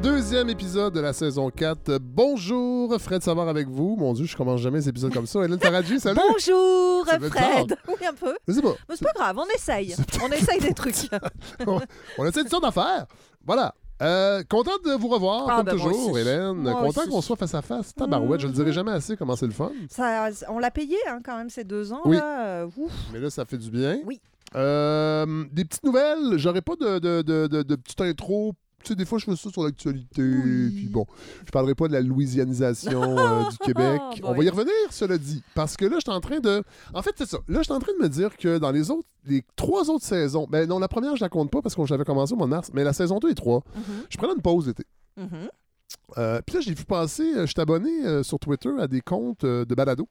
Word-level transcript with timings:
32e 0.00 0.48
épisode 0.48 0.94
de 0.94 1.00
la 1.00 1.12
saison 1.12 1.50
4. 1.50 1.98
Bonjour, 2.00 2.98
Fred 2.98 3.22
Savard 3.22 3.48
avec 3.48 3.68
vous. 3.68 3.94
Mon 3.96 4.14
Dieu, 4.14 4.24
je 4.24 4.34
commence 4.34 4.60
jamais 4.62 4.80
ces 4.80 4.88
épisodes 4.88 5.12
comme 5.12 5.26
ça. 5.26 5.44
Hélène 5.44 5.58
Taradji, 5.58 6.00
salut! 6.00 6.18
Bonjour 6.32 7.04
Fred! 7.06 7.76
Oui, 7.88 8.06
un 8.08 8.14
peu. 8.14 8.34
Je 8.48 8.54
sais 8.54 8.62
pas. 8.62 8.72
Mais 8.88 8.96
c'est 8.96 9.04
pas 9.04 9.12
grave, 9.14 9.36
on 9.38 9.54
essaye. 9.54 9.94
On 10.24 10.28
essaye 10.32 10.60
des 10.60 10.72
trucs. 10.72 10.94
On 12.18 12.24
essaie 12.26 12.40
une 12.40 12.48
sorte 12.48 12.62
d'affaires. 12.62 13.04
Voilà. 13.44 13.74
Euh, 14.00 14.42
content 14.48 14.70
de 14.82 14.92
vous 14.92 15.08
revoir, 15.08 15.46
Ah, 15.50 15.56
comme 15.56 15.66
ben, 15.66 15.72
toujours. 15.72 16.18
Hélène. 16.18 16.54
Moi 16.54 16.72
content 16.72 17.02
aussi. 17.02 17.10
qu'on 17.10 17.20
soit 17.20 17.36
face 17.36 17.54
à 17.54 17.60
face. 17.60 17.94
Tabarouette, 17.94 18.40
je 18.40 18.46
le 18.46 18.52
dirai 18.54 18.72
jamais 18.72 18.92
assez 18.92 19.14
comment 19.18 19.36
c'est 19.36 19.46
le 19.46 19.52
fun. 19.52 19.72
Ça, 19.90 20.30
on 20.48 20.58
l'a 20.58 20.70
payé 20.70 20.96
hein, 21.06 21.18
quand 21.22 21.36
même 21.36 21.50
ces 21.50 21.64
deux 21.64 21.92
ans. 21.92 22.00
Oui. 22.06 22.16
Là. 22.16 22.46
Euh, 22.62 22.66
ouf. 22.78 22.92
Mais 23.12 23.20
là, 23.20 23.28
ça 23.28 23.44
fait 23.44 23.58
du 23.58 23.70
bien. 23.70 23.98
Oui. 24.06 24.20
Euh, 24.56 25.44
des 25.52 25.66
petites 25.66 25.84
nouvelles. 25.84 26.38
J'aurais 26.38 26.62
pas 26.62 26.76
de, 26.80 26.98
de, 26.98 27.20
de, 27.22 27.46
de, 27.46 27.62
de 27.62 27.76
petite 27.76 28.00
intro. 28.00 28.54
Tu 28.82 28.88
sais, 28.88 28.94
des 28.96 29.04
fois, 29.04 29.18
je 29.18 29.24
fais 29.26 29.36
ça 29.36 29.50
sur 29.50 29.62
l'actualité. 29.64 30.22
Oui. 30.22 30.70
Puis 30.74 30.88
bon, 30.88 31.06
je 31.46 31.50
parlerai 31.50 31.74
pas 31.74 31.88
de 31.88 31.92
la 31.92 32.00
louisianisation 32.00 33.18
euh, 33.18 33.42
du 33.50 33.58
Québec. 33.58 34.00
Bon, 34.20 34.28
On 34.28 34.34
va 34.34 34.44
y 34.44 34.48
revenir, 34.48 34.72
cela 34.90 35.18
dit. 35.18 35.42
Parce 35.54 35.76
que 35.76 35.84
là, 35.84 35.96
je 35.96 36.00
suis 36.02 36.10
en 36.16 36.20
train 36.20 36.40
de. 36.40 36.62
En 36.94 37.02
fait, 37.02 37.12
c'est 37.16 37.28
ça. 37.28 37.38
Là, 37.48 37.58
je 37.60 37.64
suis 37.64 37.72
en 37.72 37.78
train 37.80 37.92
de 37.98 38.02
me 38.02 38.08
dire 38.08 38.36
que 38.36 38.58
dans 38.58 38.70
les 38.70 38.90
autres, 38.90 39.08
les 39.24 39.44
trois 39.56 39.88
autres 39.90 40.04
saisons, 40.04 40.46
ben 40.50 40.68
non, 40.68 40.78
la 40.78 40.88
première, 40.88 41.14
je 41.16 41.20
la 41.24 41.28
compte 41.28 41.50
pas 41.50 41.62
parce 41.62 41.74
que 41.74 41.86
j'avais 41.86 42.04
commencé 42.04 42.32
au 42.32 42.36
mois 42.36 42.46
de 42.46 42.50
mars, 42.50 42.70
mais 42.74 42.82
la 42.84 42.92
saison 42.92 43.18
2 43.18 43.30
et 43.30 43.34
3, 43.34 43.62
Mhm, 43.74 43.82
je 44.10 44.16
prenais 44.18 44.32
une 44.34 44.42
pause 44.42 44.66
d'été. 44.66 44.84
mhm. 45.16 45.48
Euh, 46.18 46.40
Puis 46.46 46.54
là, 46.56 46.60
j'ai 46.62 46.74
vu 46.74 46.84
passer, 46.84 47.22
euh, 47.22 47.42
je 47.42 47.52
suis 47.52 47.60
abonné 47.60 47.90
euh, 48.06 48.22
sur 48.22 48.38
Twitter 48.38 48.70
à 48.80 48.88
des 48.88 49.00
comptes 49.02 49.44
de 49.44 49.74
balado 49.74 50.08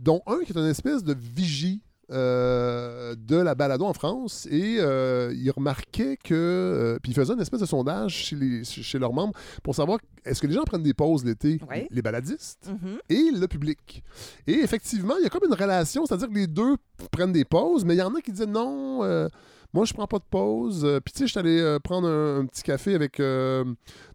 dont 0.00 0.20
un 0.26 0.38
qui 0.44 0.52
est 0.52 0.58
une 0.58 0.66
espèce 0.66 1.02
de 1.04 1.14
vigie 1.18 1.80
euh, 2.12 3.14
de 3.16 3.36
la 3.36 3.54
balado 3.54 3.84
en 3.84 3.92
France 3.94 4.46
et 4.50 4.76
euh, 4.78 5.32
il 5.36 5.50
remarquait 5.50 6.16
que 6.22 6.34
euh, 6.34 6.98
puis 7.02 7.12
il 7.12 7.14
faisait 7.14 7.32
une 7.34 7.40
espèce 7.40 7.60
de 7.60 7.66
sondage 7.66 8.12
chez, 8.14 8.36
les- 8.36 8.64
chez 8.64 8.98
leurs 8.98 9.12
membres 9.12 9.34
pour 9.62 9.74
savoir 9.74 9.98
est-ce 10.24 10.40
que 10.40 10.46
les 10.46 10.54
gens 10.54 10.64
prennent 10.64 10.82
des 10.82 10.94
pauses 10.94 11.24
l'été 11.24 11.58
Ouais. 11.68 11.88
les 11.90 12.02
baladistes 12.02 12.70
Mhm. 12.70 12.98
et 13.08 13.30
le 13.32 13.46
public 13.48 14.02
et 14.46 14.60
effectivement 14.60 15.14
il 15.18 15.24
y 15.24 15.26
a 15.26 15.30
comme 15.30 15.44
une 15.46 15.54
relation 15.54 16.04
c'est-à-dire 16.06 16.28
que 16.28 16.34
les 16.34 16.46
deux 16.46 16.76
prennent 17.10 17.32
des 17.32 17.44
pauses 17.44 17.84
mais 17.84 17.94
il 17.94 17.98
y 17.98 18.02
en 18.02 18.14
a 18.14 18.20
qui 18.20 18.32
disent 18.32 18.46
non 18.46 19.02
euh, 19.04 19.28
moi, 19.74 19.86
je 19.86 19.94
prends 19.94 20.06
pas 20.06 20.18
de 20.18 20.24
pause. 20.28 20.86
Puis, 21.02 21.14
tu 21.14 21.20
sais, 21.20 21.26
je 21.26 21.30
suis 21.30 21.38
allé 21.40 21.78
prendre 21.82 22.06
un, 22.06 22.40
un 22.40 22.44
petit 22.44 22.62
café 22.62 22.94
avec 22.94 23.14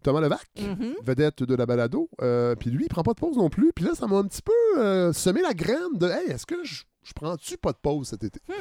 Thomas 0.04 0.22
Levac 0.22 0.48
Mhm. 0.60 0.94
vedette 1.04 1.42
de 1.42 1.56
la 1.56 1.66
balado. 1.66 2.12
Puis 2.60 2.70
lui, 2.70 2.84
il 2.86 2.90
prend 2.90 3.02
pas 3.02 3.14
de 3.14 3.20
pause 3.20 3.38
non 3.38 3.50
plus. 3.50 3.72
Puis 3.74 3.84
là, 3.84 3.92
ça 3.96 4.06
m'a 4.06 4.18
un 4.18 4.26
petit 4.26 4.44
peu 4.44 5.12
semé 5.14 5.42
la 5.42 5.56
graine 5.56 5.96
de 5.96 6.08
Hey, 6.08 6.30
est-ce 6.30 6.46
que 6.46 6.64
je, 6.64 6.84
je 7.08 7.14
prends-tu 7.14 7.58
pas 7.58 7.72
de 7.72 7.78
pause 7.82 8.10
cet 8.10 8.24
été? 8.26 8.42
Hmm. 8.50 8.54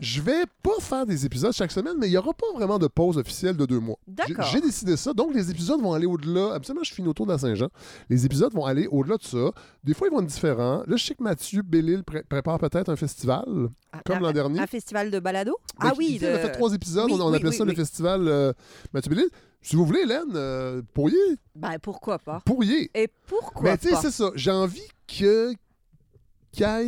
Je 0.00 0.20
vais 0.20 0.44
pas 0.62 0.78
faire 0.80 1.06
des 1.06 1.24
épisodes 1.24 1.52
chaque 1.52 1.72
semaine, 1.72 1.94
mais 1.98 2.08
il 2.08 2.12
y 2.12 2.18
aura 2.18 2.34
pas 2.34 2.46
vraiment 2.54 2.78
de 2.78 2.86
pause 2.88 3.16
officielle 3.16 3.56
de 3.56 3.64
deux 3.64 3.80
mois. 3.80 3.96
J'ai- 4.06 4.12
D'accord. 4.34 4.44
J'ai 4.52 4.60
décidé 4.60 4.96
ça. 4.96 5.14
Donc, 5.14 5.34
les 5.34 5.50
épisodes 5.50 5.80
vont 5.80 5.94
aller 5.94 6.06
au-delà. 6.06 6.52
Absolument, 6.54 6.84
je 6.84 6.92
finis 6.92 7.08
autour 7.08 7.26
de 7.26 7.32
la 7.32 7.38
Saint-Jean. 7.38 7.68
Les 8.10 8.26
épisodes 8.26 8.52
vont 8.52 8.66
aller 8.66 8.86
au-delà 8.90 9.16
de 9.16 9.22
ça. 9.24 9.50
Des 9.82 9.94
fois, 9.94 10.08
ils 10.08 10.10
vont 10.12 10.20
être 10.20 10.26
différents. 10.26 10.82
Là, 10.86 10.96
je 10.96 11.04
sais 11.04 11.14
que 11.14 11.22
Mathieu 11.22 11.62
Bellil 11.62 12.04
pré- 12.04 12.22
prépare 12.22 12.58
peut-être 12.58 12.90
un 12.90 12.96
festival, 12.96 13.44
Ah, 13.92 14.00
comme 14.04 14.18
l'an 14.20 14.32
dernier. 14.32 14.60
Un 14.60 14.66
festival 14.66 15.10
de 15.10 15.18
balado? 15.18 15.56
Ben, 15.80 15.88
ah 15.90 15.92
oui. 15.96 16.18
fait- 16.18 16.26
il 16.26 16.26
a 16.26 16.32
de- 16.34 16.38
fait 16.42 16.52
trois 16.52 16.74
épisodes. 16.74 17.06
Oui, 17.06 17.12
on 17.18 17.26
on 17.26 17.32
oui, 17.32 17.38
oui, 17.42 17.52
ça 17.54 17.64
le 17.64 17.74
festival 17.74 18.28
euh, 18.28 18.52
Mathieu 18.92 19.10
Bellil. 19.10 19.28
Si 19.62 19.74
vous 19.74 19.84
voulez, 19.84 20.00
Hélène, 20.02 20.32
euh, 20.34 20.82
pourriez. 20.94 21.16
Ben, 21.56 21.78
pourquoi 21.82 22.18
pas? 22.18 22.40
Pourriez. 22.44 22.90
Et 22.94 23.08
pourquoi 23.26 23.70
Mais 23.70 23.78
tu 23.78 23.88
sais, 23.88 23.94
pas? 23.94 24.00
c'est 24.02 24.10
ça. 24.12 24.30
J'ai 24.36 24.52
envie 24.52 24.86
que 25.08 25.52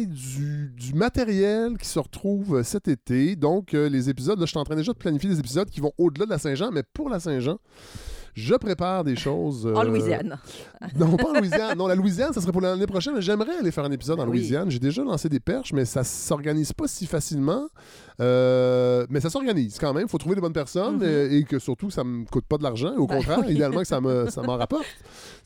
du, 0.06 0.72
du 0.76 0.94
matériel 0.94 1.76
qui 1.76 1.86
se 1.86 1.98
retrouve 1.98 2.56
euh, 2.58 2.62
cet 2.62 2.88
été. 2.88 3.36
Donc, 3.36 3.74
euh, 3.74 3.88
les 3.88 4.08
épisodes, 4.08 4.38
là, 4.38 4.46
je 4.46 4.50
suis 4.50 4.58
en 4.58 4.64
train 4.64 4.76
déjà 4.76 4.92
de 4.92 4.98
planifier 4.98 5.28
des 5.28 5.38
épisodes 5.38 5.68
qui 5.68 5.80
vont 5.80 5.92
au-delà 5.98 6.24
de 6.24 6.30
la 6.30 6.38
Saint-Jean, 6.38 6.70
mais 6.72 6.82
pour 6.82 7.10
la 7.10 7.20
Saint-Jean, 7.20 7.58
je 8.34 8.54
prépare 8.54 9.04
des 9.04 9.16
choses. 9.16 9.66
En 9.66 9.80
euh, 9.80 9.84
Louisiane. 9.84 10.38
Non, 10.98 11.16
pas 11.16 11.30
en 11.30 11.38
Louisiane. 11.38 11.76
Non, 11.76 11.86
la 11.86 11.94
Louisiane, 11.94 12.32
ça 12.32 12.40
serait 12.40 12.52
pour 12.52 12.60
l'année 12.62 12.86
prochaine. 12.86 13.14
mais 13.14 13.20
J'aimerais 13.22 13.58
aller 13.58 13.70
faire 13.70 13.84
un 13.84 13.90
épisode 13.92 14.20
en 14.20 14.24
Oui. 14.24 14.38
Louisiane. 14.38 14.70
J'ai 14.70 14.78
déjà 14.78 15.02
lancé 15.02 15.28
des 15.28 15.40
perches, 15.40 15.72
mais 15.72 15.84
ça 15.84 16.02
s'organise 16.04 16.72
pas 16.72 16.88
si 16.88 17.06
facilement. 17.06 17.68
Euh, 18.20 19.06
mais 19.10 19.20
ça 19.20 19.30
s'organise 19.30 19.78
quand 19.78 19.92
même. 19.94 20.04
Il 20.06 20.08
faut 20.08 20.18
trouver 20.18 20.34
les 20.34 20.40
bonnes 20.40 20.52
personnes 20.52 20.96
Mhm. 20.96 21.32
et 21.32 21.44
que 21.44 21.58
surtout, 21.58 21.90
ça 21.90 22.02
me 22.04 22.24
coûte 22.24 22.44
pas 22.46 22.58
de 22.58 22.64
l'argent. 22.64 22.94
Au 22.96 23.06
Ben 23.06 23.16
contraire, 23.16 23.48
idéalement 23.50 23.80
que 23.80 23.86
ça 23.86 24.00
me- 24.00 24.28
ça 24.28 24.42
m'en 24.42 24.56
rapporte. 24.56 24.86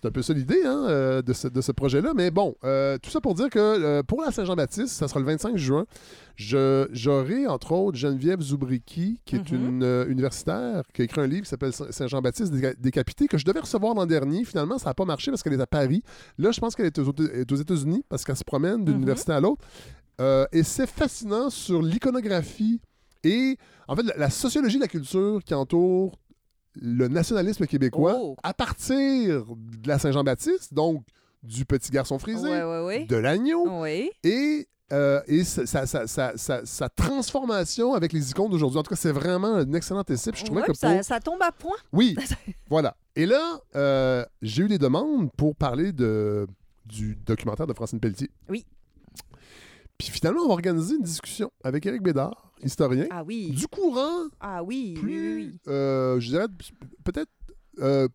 C'est 0.01 0.09
un 0.09 0.11
peu 0.11 0.23
ça 0.23 0.33
l'idée 0.33 0.63
hein, 0.65 0.87
euh, 0.89 1.23
de 1.23 1.33
ce, 1.33 1.49
de 1.49 1.61
ce 1.61 1.71
projet-là. 1.73 2.13
Mais 2.17 2.31
bon, 2.31 2.55
euh, 2.65 2.97
tout 3.03 3.11
ça 3.11 3.21
pour 3.21 3.35
dire 3.35 3.51
que 3.51 3.59
euh, 3.59 4.03
pour 4.03 4.23
la 4.23 4.31
Saint-Jean-Baptiste, 4.33 4.89
ça 4.95 5.07
sera 5.07 5.21
le 5.21 5.27
25 5.27 5.57
juin. 5.57 5.85
J'aurai, 6.37 7.47
entre 7.47 7.73
autres, 7.73 7.99
Geneviève 7.99 8.41
Zoubriki, 8.41 9.21
qui 9.25 9.37
est 9.37 9.53
Mhm. 9.53 9.67
une 9.67 9.83
euh, 9.85 10.07
universitaire, 10.09 10.83
qui 10.93 11.03
a 11.03 11.05
écrit 11.05 11.21
un 11.21 11.27
livre 11.27 11.43
qui 11.43 11.49
s'appelle 11.51 11.73
Saint- 11.73 11.91
Saint-Jean-Baptiste 11.93 12.53
déca- 12.53 12.75
décapité, 12.81 13.27
que 13.29 13.39
je 13.39 13.45
devais 13.45 13.61
recevoir 13.61 13.95
l'an 13.95 14.07
dernier. 14.07 14.45
Finalement, 14.45 14.79
ça 14.79 14.91
n'a 14.91 14.95
pas 14.95 15.05
marché 15.05 15.31
parce 15.31 15.43
qu'elle 15.43 15.53
est 15.53 15.61
à 15.61 15.67
Paris. 15.67 16.03
Là, 16.39 16.51
je 16.53 16.61
pense 16.61 16.75
qu'elle 16.75 16.87
est 16.87 16.99
aux, 16.99 17.13
est 17.35 17.51
aux 17.53 17.57
États-Unis 17.57 18.05
parce 18.09 18.25
qu'elle 18.25 18.37
se 18.37 18.45
promène 18.45 18.85
d'une 18.85 18.95
Mhm. 18.95 19.01
université 19.03 19.33
à 19.33 19.41
l'autre. 19.41 19.63
Euh, 20.21 20.47
et 20.53 20.63
c'est 20.63 20.87
fascinant 20.87 21.51
sur 21.51 21.83
l'iconographie 21.83 22.81
et, 23.25 23.57
en 23.89 23.97
fait, 23.97 24.03
la, 24.03 24.17
la 24.17 24.31
sociologie 24.31 24.77
de 24.77 24.83
la 24.83 24.89
culture 24.89 25.43
qui 25.45 25.55
entoure 25.55 26.19
le 26.75 27.09
nationalisme 27.09 27.67
québécois 27.67 28.17
Oh. 28.19 28.37
à 28.43 28.55
partir 28.55 29.45
de 29.47 29.89
la 29.89 29.99
Saint-Jean-Baptiste, 29.99 30.73
donc 30.75 31.05
du 31.43 31.65
petit 31.65 31.91
garçon 31.91 32.19
frisé, 32.19 32.49
Ouais, 32.49 32.63
ouais, 32.63 32.85
ouais. 32.85 33.05
de 33.07 33.17
l'agneau, 33.17 33.85
et, 33.87 34.69
euh, 34.93 35.21
et 35.27 35.45
sa, 35.45 35.67
sa- 35.67 35.87
sa- 35.87 36.07
sa- 36.07 36.37
sa- 36.37 36.65
sa 36.67 36.89
transformation 36.89 37.95
avec 37.95 38.13
les 38.13 38.31
icônes 38.31 38.51
d'aujourd'hui. 38.51 38.79
En 38.79 38.83
tout 38.83 38.91
cas, 38.91 38.97
c'est 38.97 39.13
vraiment 39.13 39.55
un 39.57 39.73
excellent 39.73 40.05
essai. 40.09 40.31
Je 40.35 40.45
trouvais 40.45 40.63
que 40.63 40.67
puis 40.73 40.77
ça, 40.77 40.95
pour- 40.95 41.05
ça 41.05 41.21
tombe 41.21 41.43
à 41.43 41.53
point. 41.53 41.77
Oui, 41.93 42.15
voilà. 42.71 42.97
Et 43.17 43.27
là, 43.27 43.61
euh, 43.77 44.25
j'ai 44.41 44.63
eu 44.65 44.69
des 44.69 44.79
demandes 44.79 45.31
pour 45.37 45.55
parler 45.57 45.93
de, 45.93 46.47
du 46.87 47.17
documentaire 47.17 47.67
de 47.67 47.73
Francine 47.75 48.01
Pelletier. 48.01 48.31
Oui. 48.49 48.65
Puis 50.11 50.19
finalement, 50.19 50.43
on 50.43 50.47
va 50.49 50.55
organiser 50.55 50.97
une 50.97 51.03
discussion 51.03 51.51
avec 51.63 51.87
Éric 51.87 52.03
Bédard, 52.03 52.53
historien, 52.63 53.07
Ah 53.11 53.23
oui. 53.25 53.51
du 53.51 53.67
courant 53.69 54.27
Ah 54.41 54.63
oui, 54.63 54.95
oui, 54.97 55.01
plus, 55.01 55.35
oui, 55.37 55.51
oui. 55.53 55.59
euh, 55.73 56.19
je 56.21 56.29
dirais, 56.29 56.47
peut-être 57.05 57.31
euh, 57.81 58.09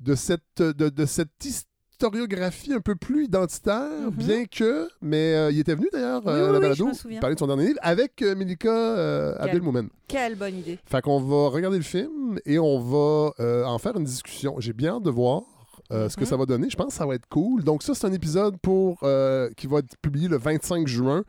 de, 0.00 0.14
cette, 0.14 0.42
de, 0.60 0.88
de 0.90 1.06
cette 1.06 1.30
historiographie 1.44 2.72
un 2.72 2.80
peu 2.80 2.94
plus 2.94 3.24
identitaire, 3.24 3.90
Mhm. 4.10 4.10
bien 4.10 4.44
que, 4.46 4.88
mais 5.02 5.34
euh, 5.34 5.50
il 5.50 5.58
était 5.58 5.74
venu 5.74 5.88
d'ailleurs 5.92 6.22
Oui, 6.24 6.32
euh, 6.32 6.34
à 6.34 6.46
oui, 6.46 6.52
la 6.52 6.58
oui, 6.58 6.60
balado 6.78 7.20
parler 7.20 7.34
de 7.34 7.38
son 7.40 7.46
dernier 7.46 7.66
livre 7.68 7.78
avec 7.82 8.22
euh, 8.22 8.34
Melika 8.36 9.34
Abdelmoumen. 9.40 9.88
Quelle 10.06 10.36
bonne 10.36 10.58
idée. 10.58 10.78
Fait 10.86 11.00
qu'on 11.02 11.20
va 11.20 11.48
regarder 11.48 11.78
le 11.78 11.82
film 11.84 12.38
et 12.46 12.58
on 12.58 12.78
va 12.78 13.32
en 13.66 13.78
faire 13.78 13.96
une 13.96 14.04
discussion. 14.04 14.56
J'ai 14.60 14.72
bien 14.72 14.96
hâte 14.96 15.02
de 15.02 15.10
voir 15.10 15.42
euh, 15.92 16.08
ce 16.08 16.16
que 16.16 16.22
Mhm. 16.22 16.26
ça 16.26 16.36
va 16.36 16.46
donner. 16.46 16.68
Je 16.70 16.76
pense 16.76 16.88
que 16.88 16.92
ça 16.94 17.06
va 17.06 17.14
être 17.14 17.28
cool. 17.28 17.64
Donc 17.64 17.82
ça, 17.82 17.94
c'est 17.94 18.06
un 18.06 18.12
épisode 18.12 18.56
pour 18.60 18.98
euh, 19.02 19.48
qui 19.56 19.66
va 19.66 19.78
être 19.78 19.96
publié 20.02 20.28
le 20.28 20.36
25 20.38 20.86
juin. 20.86 21.24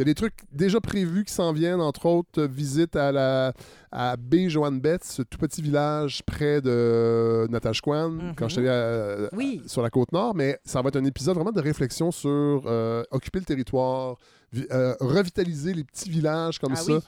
Il 0.00 0.04
y 0.04 0.08
a 0.10 0.14
des 0.14 0.14
trucs 0.14 0.38
déjà 0.50 0.80
prévus 0.80 1.24
qui 1.26 1.32
s'en 1.34 1.52
viennent, 1.52 1.82
entre 1.82 2.06
autres, 2.06 2.40
euh, 2.40 2.46
visite 2.46 2.96
à 2.96 3.12
la 3.12 3.52
à 3.92 4.16
B. 4.16 4.48
Joanne 4.48 4.80
Betts, 4.80 5.04
ce 5.04 5.20
tout 5.20 5.36
petit 5.36 5.60
village 5.60 6.22
près 6.24 6.62
de 6.62 7.46
Natashquan, 7.50 8.08
Mhm. 8.08 8.34
quand 8.34 8.48
je 8.48 8.52
suis 8.54 8.60
allé 8.66 8.70
à- 8.70 9.28
Oui. 9.36 9.62
sur 9.66 9.82
la 9.82 9.90
côte 9.90 10.10
nord. 10.12 10.34
Mais 10.34 10.58
ça 10.64 10.80
va 10.80 10.88
être 10.88 10.96
un 10.96 11.04
épisode 11.04 11.34
vraiment 11.34 11.52
de 11.52 11.60
réflexion 11.60 12.10
sur 12.12 12.62
euh, 12.64 13.02
occuper 13.10 13.40
le 13.40 13.44
territoire, 13.44 14.16
vi- 14.54 14.64
euh, 14.72 14.94
revitaliser 15.00 15.74
les 15.74 15.84
petits 15.84 16.08
villages 16.08 16.58
comme 16.58 16.72
Ah 16.72 16.76
ça. 16.76 16.92
oui. 16.92 16.98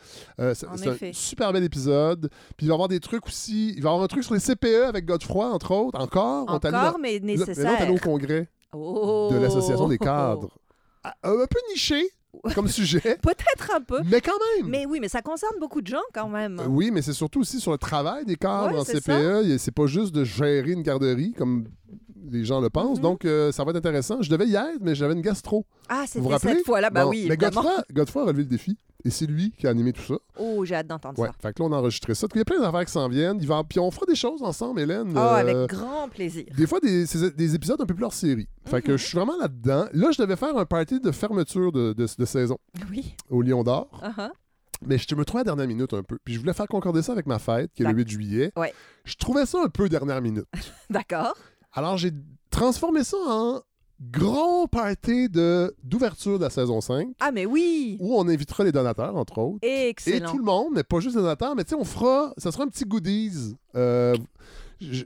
Euh, 0.40 0.54
c'est 0.54 0.66
un 0.66 1.12
super 1.14 1.50
bel 1.54 1.64
épisode. 1.64 2.28
Puis 2.58 2.66
il 2.66 2.68
va 2.68 2.72
y 2.72 2.74
avoir 2.74 2.88
des 2.88 3.00
trucs 3.00 3.26
aussi. 3.26 3.70
Il 3.74 3.82
va 3.82 3.88
y 3.88 3.92
avoir 3.92 4.02
un 4.04 4.08
truc 4.08 4.22
sur 4.24 4.34
les 4.34 4.40
CPE 4.40 4.84
avec 4.84 5.06
Godefroy, 5.06 5.46
entre 5.46 5.70
autres. 5.70 5.98
Encore. 5.98 6.44
On 6.46 6.52
Encore, 6.56 6.70
dans- 6.72 6.98
mais 7.00 7.20
là, 7.20 7.24
nécessaire. 7.24 7.70
on 7.70 7.80
est 7.80 7.82
allé 7.86 7.94
au 7.94 7.98
congrès 7.98 8.50
Oh. 8.74 9.30
de 9.32 9.38
l'Association 9.38 9.88
des 9.88 9.96
cadres. 9.98 10.50
Ah, 11.04 11.14
Un 11.22 11.46
peu 11.48 11.58
niché 11.72 12.02
comme 12.54 12.68
sujet, 12.68 13.18
Peut-être 13.22 13.70
un 13.74 13.80
peu. 13.80 13.98
mais 14.04 14.20
quand 14.20 14.32
même. 14.58 14.68
Mais 14.70 14.86
oui, 14.86 14.98
mais 15.00 15.08
ça 15.08 15.20
concerne 15.22 15.54
beaucoup 15.60 15.82
de 15.82 15.86
gens 15.86 16.02
quand 16.14 16.28
même. 16.28 16.60
Euh, 16.60 16.66
Oui, 16.68 16.90
mais 16.90 17.02
c'est 17.02 17.12
surtout 17.12 17.40
aussi 17.40 17.60
sur 17.60 17.72
le 17.72 17.78
travail 17.78 18.24
des 18.24 18.36
cadres 18.36 18.72
Ouais, 18.74 18.80
en 18.80 18.84
c'est 18.84 19.00
CPE. 19.00 19.58
C'est 19.58 19.70
pas 19.74 19.86
juste 19.86 20.14
de 20.14 20.24
gérer 20.24 20.72
une 20.72 20.82
garderie 20.82 21.32
comme 21.36 21.66
les 22.30 22.44
gens 22.44 22.60
le 22.60 22.70
pensent. 22.70 22.98
Mhm. 22.98 23.02
Donc, 23.02 23.24
euh, 23.24 23.52
ça 23.52 23.64
va 23.64 23.70
être 23.70 23.76
intéressant. 23.76 24.22
Je 24.22 24.30
devais 24.30 24.46
y 24.46 24.54
être, 24.54 24.78
mais 24.80 24.94
j'avais 24.94 25.12
une 25.14 25.20
gastro. 25.20 25.66
Ah, 25.88 26.04
Vous 26.14 26.22
vous 26.22 26.22
c'était 26.22 26.32
rappelez? 26.32 26.54
cette 26.54 26.66
fois-là? 26.66 26.90
Bah 26.90 27.04
Bon, 27.04 27.10
oui, 27.10 27.26
mais. 27.28 27.36
Godefroy, 27.36 27.84
Godefroy 27.92 28.22
a 28.22 28.26
relevé 28.26 28.42
le 28.44 28.48
défi. 28.48 28.78
Et 29.04 29.10
c'est 29.10 29.26
lui 29.26 29.52
qui 29.58 29.66
a 29.66 29.70
animé 29.70 29.92
tout 29.92 30.02
ça. 30.02 30.14
Oh, 30.38 30.64
j'ai 30.64 30.74
hâte 30.76 30.86
d'entendre 30.86 31.18
Ouais. 31.18 31.28
ça. 31.28 31.34
Fait 31.40 31.52
que 31.52 31.62
là, 31.62 31.68
on 31.68 31.72
a 31.72 31.76
enregistré 31.78 32.14
ça. 32.14 32.26
Il 32.34 32.38
y 32.38 32.40
a 32.40 32.44
plein 32.44 32.60
d'affaires 32.60 32.84
qui 32.84 32.92
s'en 32.92 33.08
viennent. 33.08 33.38
Il 33.40 33.46
va... 33.48 33.62
Puis 33.68 33.78
on 33.80 33.90
fera 33.90 34.06
des 34.06 34.14
choses 34.14 34.42
ensemble, 34.42 34.80
Hélène. 34.80 35.12
Oh, 35.14 35.18
Euh, 35.18 35.34
avec 35.34 35.56
grand 35.70 36.08
plaisir. 36.08 36.44
Des 36.56 36.66
fois, 36.66 36.78
des, 36.80 37.06
c'est- 37.06 37.34
des 37.36 37.54
épisodes 37.54 37.80
un 37.80 37.86
peu 37.86 37.94
plus 37.94 38.04
hors 38.04 38.12
série. 38.14 38.48
Fait 38.66 38.80
que 38.80 38.92
Mhm. 38.92 38.98
je 38.98 39.04
suis 39.04 39.16
vraiment 39.16 39.36
là-dedans. 39.40 39.86
Là, 39.92 40.10
je 40.12 40.22
devais 40.22 40.36
faire 40.36 40.56
un 40.56 40.64
party 40.64 41.00
de 41.00 41.10
fermeture 41.10 41.72
de, 41.72 41.92
de- 41.94 42.06
de 42.18 42.24
saison 42.24 42.58
Oui. 42.90 43.16
au 43.28 43.42
Lion 43.42 43.64
d'Or. 43.64 43.88
Ah. 44.02 44.30
Mais 44.84 44.98
je 44.98 45.14
me 45.14 45.24
trouvais 45.24 45.40
à 45.40 45.44
la 45.44 45.54
dernière 45.54 45.68
minute 45.68 45.92
un 45.94 46.02
peu. 46.02 46.18
Puis 46.24 46.34
je 46.34 46.40
voulais 46.40 46.52
faire 46.54 46.66
concorder 46.66 47.02
ça 47.02 47.12
avec 47.12 47.26
ma 47.26 47.38
fête, 47.38 47.72
qui 47.72 47.82
est 47.82 47.86
le 47.86 47.92
D'ac- 47.92 47.98
8 47.98 48.08
juillet. 48.10 48.52
Ouais. 48.56 48.72
Je 49.04 49.14
trouvais 49.16 49.46
ça 49.46 49.58
un 49.64 49.68
peu 49.68 49.88
dernière 49.88 50.20
minute. 50.20 50.46
D'accord. 50.90 51.34
Alors, 51.72 51.96
j'ai 51.98 52.10
transformé 52.50 53.02
ça 53.04 53.16
en 53.28 53.60
gros 54.10 54.66
party 54.66 55.28
de- 55.28 55.74
d'ouverture 55.84 56.38
de 56.38 56.44
la 56.44 56.50
saison 56.50 56.80
5, 56.80 57.08
Ah, 57.20 57.30
mais 57.32 57.46
oui. 57.46 57.96
où 58.00 58.16
on 58.18 58.28
invitera 58.28 58.64
les 58.64 58.72
donateurs, 58.72 59.16
entre 59.16 59.38
autres. 59.38 59.58
Et 59.62 59.88
Excellent. 59.88 60.30
tout 60.30 60.38
le 60.38 60.44
monde, 60.44 60.68
mais 60.74 60.82
pas 60.82 61.00
juste 61.00 61.16
les 61.16 61.22
donateurs, 61.22 61.54
mais 61.54 61.64
tu 61.64 61.70
sais, 61.70 61.76
on 61.76 61.84
fera, 61.84 62.32
ça 62.36 62.50
sera 62.50 62.64
un 62.64 62.68
petit 62.68 62.84
goodies. 62.84 63.54
Euh, 63.76 64.16
je, 64.80 65.04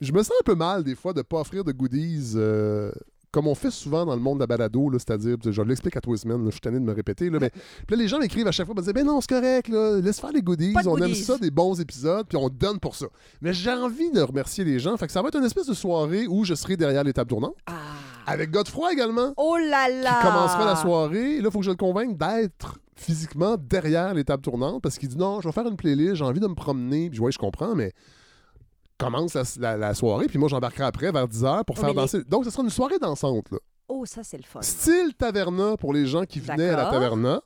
je 0.00 0.12
me 0.12 0.18
sens 0.22 0.32
un 0.40 0.44
peu 0.44 0.54
mal 0.54 0.84
des 0.84 0.94
fois 0.94 1.12
de 1.12 1.18
ne 1.20 1.22
pas 1.22 1.40
offrir 1.40 1.64
de 1.64 1.72
goodies 1.72 2.32
euh, 2.36 2.92
comme 3.30 3.48
on 3.48 3.54
fait 3.56 3.72
souvent 3.72 4.06
dans 4.06 4.14
le 4.14 4.20
monde 4.20 4.38
de 4.38 4.42
la 4.42 4.46
balado, 4.46 4.92
c'est-à-dire, 4.92 5.36
je 5.42 5.62
l'explique 5.62 5.96
à 5.96 6.00
semaines, 6.16 6.38
là, 6.44 6.46
je 6.46 6.52
suis 6.52 6.60
tanné 6.60 6.78
de 6.78 6.84
me 6.84 6.92
répéter, 6.92 7.30
là, 7.30 7.38
mais 7.40 7.50
puis 7.86 7.96
là, 7.96 8.02
les 8.02 8.06
gens 8.06 8.20
m'écrivent 8.20 8.46
à 8.46 8.52
chaque 8.52 8.64
fois, 8.66 8.74
ils 8.76 8.80
me 8.80 8.84
disent, 8.84 8.92
ben 8.94 9.04
non, 9.04 9.20
c'est 9.20 9.30
correct, 9.30 9.68
là, 9.70 10.00
laisse 10.00 10.20
faire 10.20 10.30
les 10.30 10.40
goodies, 10.42 10.72
on 10.86 10.96
aime 10.98 11.14
ça, 11.14 11.36
des 11.38 11.50
bons 11.50 11.80
épisodes, 11.80 12.26
puis 12.28 12.36
on 12.36 12.48
donne 12.48 12.78
pour 12.78 12.94
ça. 12.94 13.06
Mais 13.40 13.52
j'ai 13.52 13.72
envie 13.72 14.12
de 14.12 14.20
remercier 14.20 14.62
les 14.62 14.78
gens, 14.78 14.96
fait 14.96 15.06
que 15.06 15.12
ça 15.12 15.20
va 15.20 15.28
être 15.28 15.38
une 15.38 15.44
espèce 15.44 15.66
de 15.66 15.74
soirée 15.74 16.28
où 16.28 16.44
je 16.44 16.54
serai 16.54 16.76
derrière 16.76 17.02
les 17.02 17.12
tables 17.12 17.30
tournantes, 17.30 17.56
Ah. 17.66 17.72
Avec 18.26 18.50
Godefroy 18.50 18.92
également, 18.92 19.32
Oh 19.36 19.56
là 19.56 19.88
là! 19.88 20.18
qui 20.20 20.26
commencera 20.26 20.64
la 20.64 20.76
soirée, 20.76 21.36
et 21.36 21.40
là, 21.40 21.48
il 21.48 21.52
faut 21.52 21.58
que 21.60 21.64
je 21.64 21.70
le 21.70 21.76
convainque 21.76 22.16
d'être 22.16 22.78
physiquement 22.96 23.56
derrière 23.58 24.14
les 24.14 24.24
tables 24.24 24.42
tournantes, 24.42 24.82
parce 24.82 24.98
qu'il 24.98 25.08
dit, 25.08 25.16
non, 25.16 25.40
je 25.40 25.48
vais 25.48 25.52
faire 25.52 25.66
une 25.66 25.76
playlist, 25.76 26.14
j'ai 26.16 26.24
envie 26.24 26.40
de 26.40 26.46
me 26.46 26.54
promener, 26.54 27.10
puis 27.10 27.20
ouais, 27.20 27.32
je 27.32 27.38
comprends, 27.38 27.74
mais 27.74 27.92
commence 28.98 29.34
la, 29.34 29.42
la- 29.58 29.76
la 29.76 29.94
soirée, 29.94 30.26
puis 30.26 30.38
moi 30.38 30.48
j'embarquerai 30.48 30.84
après 30.84 31.10
vers 31.12 31.26
10h 31.26 31.64
pour 31.64 31.76
Oh, 31.76 31.80
faire 31.80 31.88
les- 31.90 31.94
danser. 31.96 32.22
Donc, 32.24 32.44
ce 32.44 32.50
sera 32.50 32.62
une 32.62 32.70
soirée 32.70 32.98
dansante, 32.98 33.50
là. 33.50 33.58
Oh, 33.88 34.04
ça, 34.06 34.22
c'est 34.22 34.38
le 34.38 34.44
fun. 34.44 34.62
Style 34.62 35.12
taverna 35.18 35.76
pour 35.76 35.92
les 35.92 36.06
gens 36.06 36.24
qui 36.24 36.40
venaient 36.40 36.70
à 36.70 36.76
la 36.76 36.90
taverna. 36.90 37.42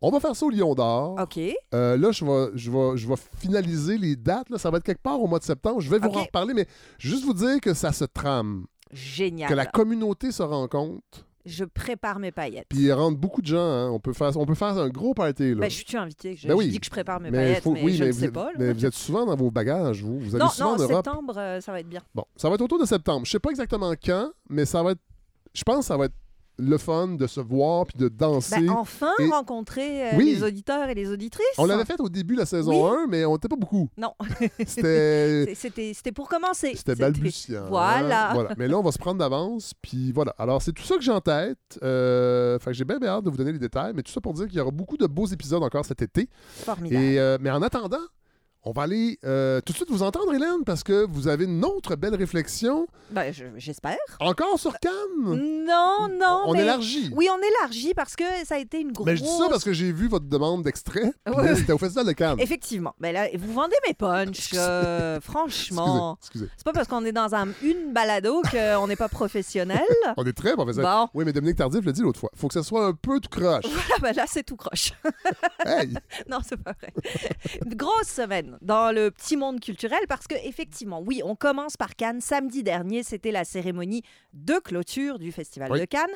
On 0.00 0.10
va 0.10 0.20
faire 0.20 0.34
ça 0.36 0.46
au 0.46 0.50
Lion 0.50 0.74
d'Or. 0.74 1.16
OK. 1.20 1.38
Euh, 1.74 1.96
là, 1.98 2.12
je 2.12 2.24
vais, 2.24 2.50
je, 2.54 2.70
vais, 2.70 2.96
je 2.96 3.06
vais 3.08 3.14
finaliser 3.38 3.98
les 3.98 4.14
dates. 4.16 4.48
Là. 4.50 4.58
Ça 4.58 4.70
va 4.70 4.78
être 4.78 4.84
quelque 4.84 5.02
part 5.02 5.20
au 5.20 5.26
mois 5.26 5.38
de 5.38 5.44
septembre. 5.44 5.80
Je 5.80 5.90
vais 5.90 5.98
vous 5.98 6.08
en 6.08 6.22
reparler, 6.22 6.54
mais 6.54 6.66
juste 6.98 7.24
vous 7.24 7.34
dire 7.34 7.60
que 7.60 7.74
ça 7.74 7.92
se 7.92 8.04
trame, 8.04 8.64
Génial. 8.92 9.48
que 9.48 9.54
la 9.54 9.66
communauté 9.66 10.32
se 10.32 10.42
rencontre. 10.42 11.24
Je 11.44 11.64
prépare 11.64 12.18
mes 12.18 12.32
paillettes. 12.32 12.66
Puis 12.68 12.80
il 12.80 12.92
rentre 12.92 13.18
beaucoup 13.18 13.40
de 13.40 13.46
gens. 13.46 13.58
hein. 13.60 13.88
On, 13.90 14.00
peut 14.00 14.12
faire, 14.12 14.36
on 14.36 14.44
peut 14.46 14.56
faire 14.56 14.76
un 14.78 14.88
gros 14.88 15.14
party. 15.14 15.54
Là. 15.54 15.60
Ben, 15.60 15.70
je 15.70 15.76
suis 15.86 15.96
invité. 15.96 16.34
Je, 16.34 16.48
Ben 16.48 16.54
je 16.54 16.58
oui. 16.58 16.68
dis 16.70 16.80
que 16.80 16.86
je 16.86 16.90
prépare 16.90 17.20
mes 17.20 17.30
mais 17.30 17.38
paillettes, 17.38 17.62
faut- 17.62 17.72
mais 17.72 17.84
oui, 17.84 17.94
je 17.94 18.02
mais 18.02 18.08
ne 18.08 18.12
vous, 18.14 18.18
sais 18.18 18.30
pas. 18.32 18.46
là. 18.46 18.52
mais 18.58 18.72
vous 18.72 18.84
êtes 18.84 18.94
souvent 18.94 19.24
dans 19.26 19.36
vos 19.36 19.50
bagages, 19.52 20.02
vous. 20.02 20.18
Vous 20.18 20.34
allez 20.34 20.42
non, 20.44 20.50
souvent 20.50 20.70
non, 20.70 20.74
en 20.74 20.88
Europe. 20.88 21.04
septembre, 21.04 21.34
euh, 21.38 21.60
ça 21.60 21.70
va 21.70 21.78
être 21.80 21.88
bien. 21.88 22.02
Bon, 22.16 22.24
ça 22.36 22.48
va 22.48 22.56
être 22.56 22.62
autour 22.62 22.80
de 22.80 22.84
septembre. 22.84 23.24
Je 23.26 23.30
sais 23.30 23.38
pas 23.38 23.50
exactement 23.50 23.92
quand, 24.04 24.30
mais 24.48 24.64
ça 24.64 24.82
va 24.82 24.90
être. 24.92 25.00
Je 25.54 25.62
pense 25.62 25.78
que 25.78 25.84
ça 25.84 25.96
va 25.96 26.06
être 26.06 26.14
le 26.58 26.78
fun 26.78 27.08
de 27.08 27.26
se 27.26 27.40
voir 27.40 27.86
puis 27.86 27.98
de 27.98 28.08
danser. 28.08 28.60
Ben, 28.60 28.70
enfin 28.70 29.10
et- 29.18 29.28
rencontrer 29.28 30.08
euh, 30.08 30.16
Oui. 30.16 30.34
les 30.34 30.42
auditeurs 30.42 30.88
et 30.88 30.94
les 30.94 31.10
auditrices. 31.10 31.44
On 31.58 31.66
l'avait 31.66 31.84
fait 31.84 32.00
au 32.00 32.08
début 32.08 32.34
de 32.34 32.40
la 32.40 32.46
saison 32.46 32.86
1, 32.90 33.06
mais 33.08 33.24
on 33.24 33.34
n'était 33.34 33.48
pas 33.48 33.56
beaucoup. 33.56 33.88
Non, 33.98 34.12
C'était. 34.66 36.12
Pour 36.14 36.28
commencer. 36.28 36.72
C'était 36.76 36.94
balbutiant. 36.94 37.64
hein. 37.64 37.66
Voilà. 37.68 38.30
voilà. 38.34 38.50
Mais 38.56 38.68
là, 38.68 38.78
on 38.78 38.82
va 38.82 38.92
se 38.92 38.98
prendre 38.98 39.18
d'avance. 39.18 39.72
Puis 39.82 40.12
voilà. 40.12 40.34
Alors, 40.38 40.62
c'est 40.62 40.72
tout 40.72 40.82
ça 40.82 40.96
que 40.96 41.02
j'ai 41.02 41.12
en 41.12 41.20
tête. 41.20 41.58
Euh, 41.82 42.58
fait 42.58 42.70
que 42.70 42.76
j'ai 42.76 42.84
bien, 42.84 42.98
bien 42.98 43.10
hâte 43.10 43.24
de 43.24 43.30
vous 43.30 43.36
donner 43.36 43.52
les 43.52 43.58
détails. 43.58 43.92
Mais 43.94 44.02
tout 44.02 44.12
ça 44.12 44.20
pour 44.20 44.32
dire 44.34 44.46
qu'il 44.46 44.56
y 44.56 44.60
aura 44.60 44.70
beaucoup 44.70 44.96
de 44.96 45.06
beaux 45.06 45.26
épisodes 45.26 45.62
encore 45.62 45.84
cet 45.84 46.02
été. 46.02 46.28
Formidable. 46.64 47.02
Et, 47.02 47.18
euh, 47.18 47.38
mais 47.40 47.50
en 47.50 47.62
attendant, 47.62 47.98
on 48.68 48.72
va 48.72 48.82
aller 48.82 49.16
euh, 49.24 49.60
tout 49.60 49.72
de 49.72 49.76
suite 49.76 49.90
vous 49.90 50.02
entendre, 50.02 50.34
Hélène, 50.34 50.64
parce 50.66 50.82
que 50.82 51.06
vous 51.08 51.28
avez 51.28 51.44
une 51.44 51.64
autre 51.64 51.94
belle 51.94 52.16
réflexion. 52.16 52.88
Ben, 53.10 53.32
je- 53.32 53.44
J'espère. 53.58 53.96
Encore 54.18 54.58
sur 54.58 54.76
Cannes? 54.80 54.92
Non, 55.24 56.08
non, 56.10 56.42
on 56.46 56.52
mais... 56.52 56.62
élargit. 56.62 57.12
Oui, 57.14 57.28
on 57.32 57.38
élargit 57.60 57.94
parce 57.94 58.16
que 58.16 58.24
ça 58.44 58.56
a 58.56 58.58
été 58.58 58.80
une 58.80 58.90
grosse... 58.90 59.06
Mais 59.06 59.16
je 59.16 59.22
dis 59.22 59.28
ça 59.38 59.46
parce 59.48 59.62
que 59.62 59.72
j'ai 59.72 59.92
vu 59.92 60.08
votre 60.08 60.26
demande 60.26 60.64
d'extrait. 60.64 61.12
là, 61.26 61.54
C'était 61.54 61.72
au 61.72 61.78
Festival 61.78 62.06
de 62.06 62.12
Cannes. 62.12 62.40
Effectivement. 62.40 62.92
Ben 62.98 63.12
là, 63.12 63.28
vous 63.38 63.52
vendez 63.52 63.76
mes 63.86 63.94
punchs, 63.94 64.50
euh, 64.54 65.20
franchement. 65.20 66.18
Excusez. 66.20 66.48
C'est 66.56 66.64
pas 66.64 66.72
parce 66.72 66.88
qu'on 66.88 67.04
est 67.04 67.12
dans 67.12 67.36
un, 67.36 67.46
une 67.62 67.92
balado 67.92 68.42
qu'on 68.50 68.88
n'est 68.88 68.96
pas 68.96 69.08
professionnel. 69.08 69.80
On 70.16 70.24
est 70.24 70.32
très 70.36 70.54
professionnel. 70.54 70.90
Bon, 70.90 71.08
Oui, 71.14 71.24
mais 71.24 71.32
Dominique 71.32 71.58
Tardif 71.58 71.84
l'a 71.84 71.92
dit 71.92 72.00
l'autre 72.02 72.18
fois. 72.18 72.30
faut 72.34 72.48
que 72.48 72.54
ça 72.54 72.62
soit 72.64 72.86
un 72.86 72.94
peu 72.94 73.20
tout 73.20 73.28
croche. 73.28 73.64
ah 73.94 73.98
ben 74.02 74.14
là, 74.16 74.24
c'est 74.26 74.42
tout 74.42 74.56
croche. 74.56 74.92
hey! 75.64 75.94
Non, 76.28 76.38
c'est 76.46 76.56
pas 76.56 76.72
vrai. 76.80 76.92
Une 77.64 77.74
grosse 77.74 78.08
semaine 78.08 78.55
dans 78.62 78.94
le 78.94 79.10
petit 79.10 79.36
monde 79.36 79.60
culturel 79.60 80.00
parce 80.08 80.26
que 80.26 80.34
effectivement, 80.44 81.02
oui, 81.04 81.20
on 81.24 81.34
commence 81.36 81.76
par 81.76 81.96
Cannes. 81.96 82.20
Samedi 82.20 82.62
dernier, 82.62 83.02
c'était 83.02 83.30
la 83.32 83.44
cérémonie 83.44 84.02
de 84.32 84.54
clôture 84.58 85.18
du 85.18 85.32
Festival 85.32 85.70
Oui. 85.72 85.80
de 85.80 85.84
Cannes. 85.84 86.10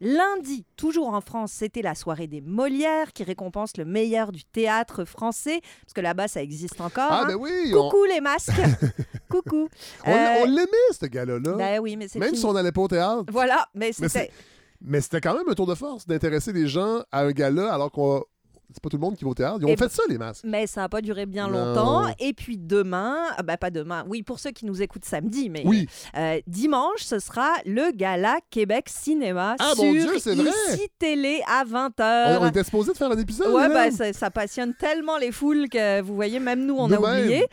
Lundi, 0.00 0.66
toujours 0.76 1.08
en 1.14 1.20
France, 1.22 1.52
c'était 1.52 1.80
la 1.80 1.94
soirée 1.94 2.26
des 2.26 2.42
Molières 2.42 3.12
qui 3.14 3.24
récompense 3.24 3.76
le 3.78 3.84
meilleur 3.86 4.30
du 4.30 4.44
théâtre 4.44 5.04
français 5.06 5.60
parce 5.82 5.94
que 5.94 6.02
là-bas, 6.02 6.28
ça 6.28 6.42
existe 6.42 6.80
encore. 6.82 7.08
Ah, 7.10 7.22
hein. 7.22 7.28
ben 7.28 7.36
oui! 7.36 7.72
on- 7.74 7.88
Coucou 7.88 8.04
les 8.04 8.20
masques. 8.20 8.50
Coucou. 9.30 9.68
On, 10.04 10.10
Euh, 10.10 10.34
on 10.42 10.44
l'aimait, 10.46 10.92
ce 11.00 11.06
gars-là. 11.06 11.38
Ben 11.56 11.80
oui, 11.80 11.96
mais 11.96 12.08
c'est 12.08 12.18
Même 12.18 12.28
fini. 12.28 12.40
si 12.40 12.44
on 12.46 12.52
n'allait 12.52 12.72
pas 12.72 12.82
au 12.82 12.88
théâtre. 12.88 13.24
Voilà, 13.32 13.66
mais 13.74 13.92
Mais 13.98 14.08
c'était 14.08 14.30
Mais 14.82 15.00
c'était 15.00 15.22
quand 15.22 15.34
même 15.34 15.48
un 15.48 15.54
tour 15.54 15.66
de 15.66 15.74
force 15.74 16.06
d'intéresser 16.06 16.52
les 16.52 16.66
gens 16.68 17.02
à 17.10 17.22
un 17.22 17.30
gala 17.32 17.72
alors 17.72 17.90
qu'on. 17.90 18.22
C'est 18.72 18.82
pas 18.82 18.88
tout 18.88 18.96
le 18.96 19.00
monde 19.00 19.16
qui 19.16 19.24
va 19.24 19.30
au 19.30 19.34
théâtre. 19.34 19.58
Ils 19.60 19.64
ont 19.66 19.68
Eh 19.70 19.76
fait 19.76 19.90
ça, 19.90 20.02
les 20.08 20.18
masques. 20.18 20.44
mais 20.44 20.66
ça 20.66 20.82
n'a 20.82 20.88
pas 20.88 21.00
duré 21.00 21.24
bien 21.26 21.48
Non. 21.48 21.66
longtemps. 21.74 22.14
Et 22.18 22.32
puis 22.32 22.58
demain, 22.58 23.16
ah 23.36 23.42
bah 23.42 23.56
pas 23.56 23.70
demain, 23.70 24.04
oui, 24.08 24.22
pour 24.22 24.38
ceux 24.40 24.50
qui 24.50 24.66
nous 24.66 24.82
écoutent 24.82 25.04
samedi, 25.04 25.48
mais 25.50 25.62
Oui. 25.64 25.88
Euh, 26.16 26.40
dimanche, 26.46 27.00
ce 27.00 27.18
sera 27.18 27.50
le 27.64 27.92
gala 27.92 28.38
Québec 28.50 28.88
Cinéma 28.88 29.56
Ah, 29.58 29.72
sur 29.74 29.84
mon 29.84 29.92
Dieu, 29.92 30.18
c'est 30.18 30.34
vrai! 30.34 30.50
ICI 30.74 30.88
Télé 30.98 31.42
à 31.46 31.62
On, 31.66 31.88
20h. 31.88 32.38
on 32.40 32.46
était 32.48 32.64
supposé 32.64 32.92
de 32.92 32.96
faire 32.96 33.10
un 33.10 33.18
épisode. 33.18 33.52
Ouais, 33.54 33.68
bah, 33.68 33.90
ça, 33.90 34.12
ça 34.12 34.30
passionne 34.30 34.74
tellement 34.74 35.16
les 35.16 35.32
foules 35.32 35.68
que 35.68 36.00
vous 36.02 36.14
voyez, 36.14 36.40
même 36.40 36.64
nous, 36.66 36.76
on 36.76 36.90
a 36.90 36.96
Nous-mêmes. 36.96 37.24
oublié. 37.24 37.46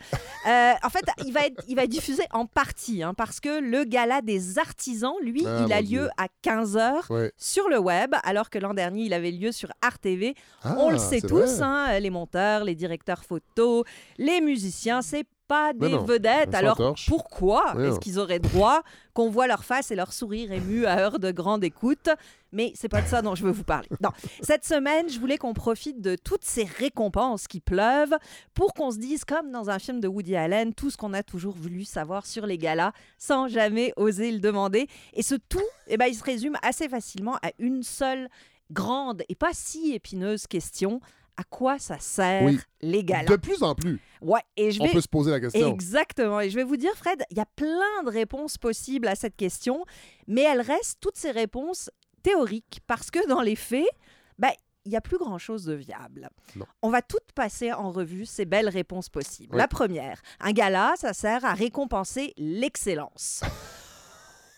Euh, 0.48 0.72
en 0.82 0.88
fait, 0.90 1.04
il 1.24 1.32
va, 1.32 1.46
être, 1.46 1.62
il 1.68 1.76
va 1.76 1.84
être 1.84 1.90
diffusé 1.90 2.22
en 2.32 2.46
partie 2.46 3.02
hein, 3.02 3.14
parce 3.16 3.40
que 3.40 3.60
le 3.60 3.84
gala 3.84 4.20
des 4.20 4.58
artisans, 4.58 5.14
lui, 5.22 5.44
Ah, 5.46 5.64
il 5.66 5.72
a 5.72 5.80
lieu 5.80 5.86
Dieu. 5.86 6.08
à 6.18 6.26
15h 6.42 7.10
Ouais. 7.10 7.32
sur 7.36 7.68
le 7.68 7.78
web, 7.78 8.14
alors 8.24 8.50
que 8.50 8.58
l'an 8.58 8.74
dernier, 8.74 9.02
il 9.04 9.14
avait 9.14 9.30
lieu 9.30 9.52
sur 9.52 9.70
Art 9.80 9.98
TV. 9.98 10.34
Ah, 10.62 10.76
On 10.78 10.90
le 10.90 10.98
c'est 11.08 11.20
tous, 11.20 11.60
hein, 11.60 11.98
les 11.98 12.10
monteurs, 12.10 12.64
les 12.64 12.74
directeurs 12.74 13.24
photos, 13.24 13.84
les 14.18 14.40
musiciens, 14.40 15.02
c'est 15.02 15.24
pas 15.46 15.72
Mais 15.74 15.88
des 15.88 15.94
non, 15.94 16.04
vedettes. 16.04 16.54
Alors 16.54 16.94
pourquoi 17.06 17.74
est-ce 17.78 18.00
qu'ils 18.00 18.18
auraient 18.18 18.38
droit 18.38 18.82
qu'on 19.12 19.30
voit 19.30 19.46
leur 19.46 19.64
face 19.64 19.90
et 19.90 19.94
leur 19.94 20.12
sourire 20.12 20.52
ému 20.52 20.86
à 20.86 20.98
heure 20.98 21.18
de 21.18 21.30
grande 21.30 21.64
écoute? 21.64 22.08
Mais 22.52 22.72
c'est 22.74 22.88
pas 22.88 23.02
de 23.02 23.08
ça 23.08 23.20
dont 23.20 23.34
je 23.34 23.42
veux 23.44 23.50
vous 23.50 23.64
parler. 23.64 23.88
Non, 24.00 24.10
cette 24.40 24.64
semaine, 24.64 25.08
je 25.08 25.18
voulais 25.18 25.38
qu'on 25.38 25.54
profite 25.54 26.00
de 26.00 26.16
toutes 26.16 26.44
ces 26.44 26.64
récompenses 26.64 27.46
qui 27.46 27.60
pleuvent 27.60 28.16
pour 28.54 28.74
qu'on 28.74 28.90
se 28.90 28.98
dise, 28.98 29.24
comme 29.24 29.50
dans 29.50 29.70
un 29.70 29.78
film 29.78 30.00
de 30.00 30.08
Woody 30.08 30.36
Allen, 30.36 30.72
tout 30.72 30.90
ce 30.90 30.96
qu'on 30.96 31.12
a 31.14 31.22
toujours 31.22 31.54
voulu 31.54 31.84
savoir 31.84 32.26
sur 32.26 32.46
les 32.46 32.58
galas 32.58 32.92
sans 33.18 33.48
jamais 33.48 33.92
oser 33.96 34.30
le 34.30 34.38
demander. 34.38 34.86
Et 35.14 35.22
ce 35.22 35.34
tout, 35.34 35.60
eh 35.88 35.96
ben, 35.96 36.06
il 36.06 36.14
se 36.14 36.24
résume 36.24 36.56
assez 36.62 36.88
facilement 36.88 37.36
à 37.42 37.50
une 37.58 37.82
seule 37.82 38.28
grande 38.70 39.22
et 39.28 39.34
pas 39.34 39.50
si 39.52 39.92
épineuse 39.92 40.46
question. 40.46 41.00
À 41.36 41.42
quoi 41.42 41.80
ça 41.80 41.98
sert 41.98 42.44
Oui. 42.44 42.60
les 42.80 43.02
galas 43.02 43.24
De 43.28 43.34
plus 43.34 43.64
en 43.64 43.74
plus, 43.74 44.00
Ouais, 44.22 44.40
et 44.56 44.70
je 44.70 44.80
on 44.80 44.88
peut 44.88 45.00
se 45.00 45.08
poser 45.08 45.32
la 45.32 45.40
question. 45.40 45.66
Exactement. 45.72 46.38
Et 46.40 46.48
je 46.48 46.54
vais 46.54 46.62
vous 46.62 46.76
dire, 46.76 46.92
Fred, 46.94 47.24
il 47.32 47.36
y 47.36 47.40
a 47.40 47.46
plein 47.56 48.04
de 48.04 48.10
réponses 48.10 48.56
possibles 48.56 49.08
à 49.08 49.16
cette 49.16 49.34
question, 49.34 49.84
mais 50.28 50.42
elles 50.42 50.60
restent 50.60 51.00
toutes 51.00 51.16
ces 51.16 51.32
réponses 51.32 51.90
théoriques 52.22 52.78
parce 52.86 53.10
que 53.10 53.26
dans 53.28 53.40
les 53.40 53.56
faits, 53.56 53.84
ben, 54.38 54.50
il 54.84 54.90
n'y 54.90 54.96
a 54.96 55.00
plus 55.00 55.18
grand-chose 55.18 55.64
de 55.64 55.74
viable. 55.74 56.28
Non. 56.54 56.66
On 56.82 56.90
va 56.90 57.02
toutes 57.02 57.32
passer 57.34 57.72
en 57.72 57.90
revue 57.90 58.26
ces 58.26 58.44
belles 58.44 58.68
réponses 58.68 59.08
possibles. 59.08 59.54
Oui. 59.56 59.58
La 59.58 59.66
première, 59.66 60.22
un 60.38 60.52
gala, 60.52 60.94
ça 60.96 61.14
sert 61.14 61.44
à 61.44 61.54
récompenser 61.54 62.32
l'excellence. 62.36 63.40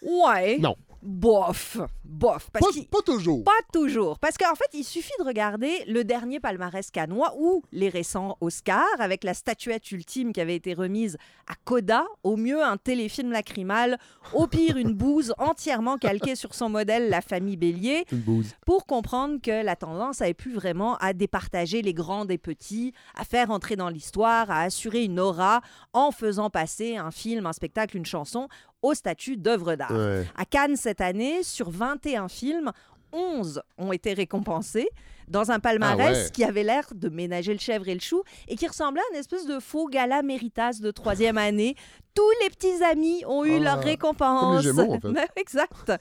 Ouais. 0.03 0.59
Non. 0.59 0.77
Bof. 1.07 1.79
Bof. 2.05 2.51
Parce 2.53 2.67
Pas, 2.91 3.03
toujours. 3.03 3.45
pas 3.45 3.53
toujours. 3.73 4.19
Parce 4.19 4.37
qu'en 4.37 4.55
fait, 4.57 4.69
il 4.75 4.83
suffit 4.83 5.13
de 5.21 5.25
regarder 5.25 5.85
le 5.87 6.03
dernier 6.03 6.41
palmarès 6.41 6.91
canois 6.91 7.33
ou 7.39 7.63
les 7.73 7.89
récents 7.89 8.37
Oscars 8.41 8.85
avec 8.99 9.23
la 9.23 9.33
statuette 9.33 9.93
ultime 9.93 10.33
qui 10.33 10.41
avait 10.41 10.57
été 10.57 10.75
remise 10.75 11.17
à 11.47 11.55
Coda. 11.65 12.05
Au 12.25 12.37
mieux, 12.37 12.61
un 12.63 12.77
téléfilm 12.77 13.31
lacrymal. 13.31 13.99
Au 14.35 14.49
pire, 14.49 14.77
une 14.77 14.95
bouse 14.95 15.33
entièrement 15.39 15.97
calquée 15.97 16.35
sur 16.35 16.55
son 16.55 16.69
modèle, 16.69 17.09
la 17.09 17.21
famille 17.21 17.57
Bélier 17.57 18.05
Une 18.11 18.19
bouse. 18.19 18.55
pour 18.67 18.87
comprendre 18.87 19.41
que 19.41 19.65
la 19.65 19.77
tendance 19.77 20.21
avait 20.23 20.35
plus 20.35 20.55
vraiment 20.55 20.97
à 20.97 21.13
départager 21.13 21.83
les 21.83 21.95
grands 21.95 22.25
des 22.25 22.39
petits, 22.39 22.93
à 23.15 23.25
faire 23.25 23.51
entrer 23.53 23.77
dans 23.77 23.89
l'histoire, 23.91 24.51
à 24.51 24.63
assurer 24.63 25.05
une 25.05 25.21
aura 25.21 25.61
en 25.93 26.11
faisant 26.11 26.51
passer 26.51 26.97
un 26.97 27.13
film, 27.13 27.47
un 27.47 27.53
spectacle, 27.53 27.97
une 27.97 28.07
chanson 28.07 28.49
au 28.83 28.95
statut 28.95 29.37
d'œuvre 29.37 29.75
d'art. 29.75 29.91
Ouais. 29.93 30.27
À 30.37 30.45
Cannes 30.45 30.77
cette 30.77 31.01
année, 31.01 31.43
sur 31.43 31.71
21 31.71 32.29
films, 32.29 32.73
11 33.13 33.63
ont 33.79 33.93
été 33.93 34.13
récompensés 34.15 34.89
dans 35.29 35.51
un 35.51 35.59
palmarès 35.59 36.17
Ah 36.19 36.23
ouais. 36.25 36.31
qui 36.33 36.45
avait 36.45 36.63
l'air 36.63 36.85
de 36.95 37.09
ménager 37.09 37.53
le 37.53 37.59
chèvre 37.59 37.89
et 37.89 37.95
le 37.95 38.01
chou 38.01 38.23
et 38.47 38.55
qui 38.57 38.67
ressemblait 38.67 39.01
à 39.01 39.15
une 39.15 39.19
espèce 39.21 39.47
de 39.47 39.59
faux 39.59 39.89
gala 39.89 40.23
méritas 40.23 40.79
de 40.81 40.91
troisième 40.91 41.39
année. 41.39 41.75
Tous 42.15 42.31
les 42.43 42.51
petits 42.51 42.83
amis 42.85 43.25
ont 43.27 43.45
eu 43.45 43.57
Ah, 43.57 43.61
leur 43.61 43.79
récompense. 43.81 44.63
Gémeaux, 44.63 44.95
en 44.95 45.01
fait. 45.15 45.31
Exact. 45.37 45.93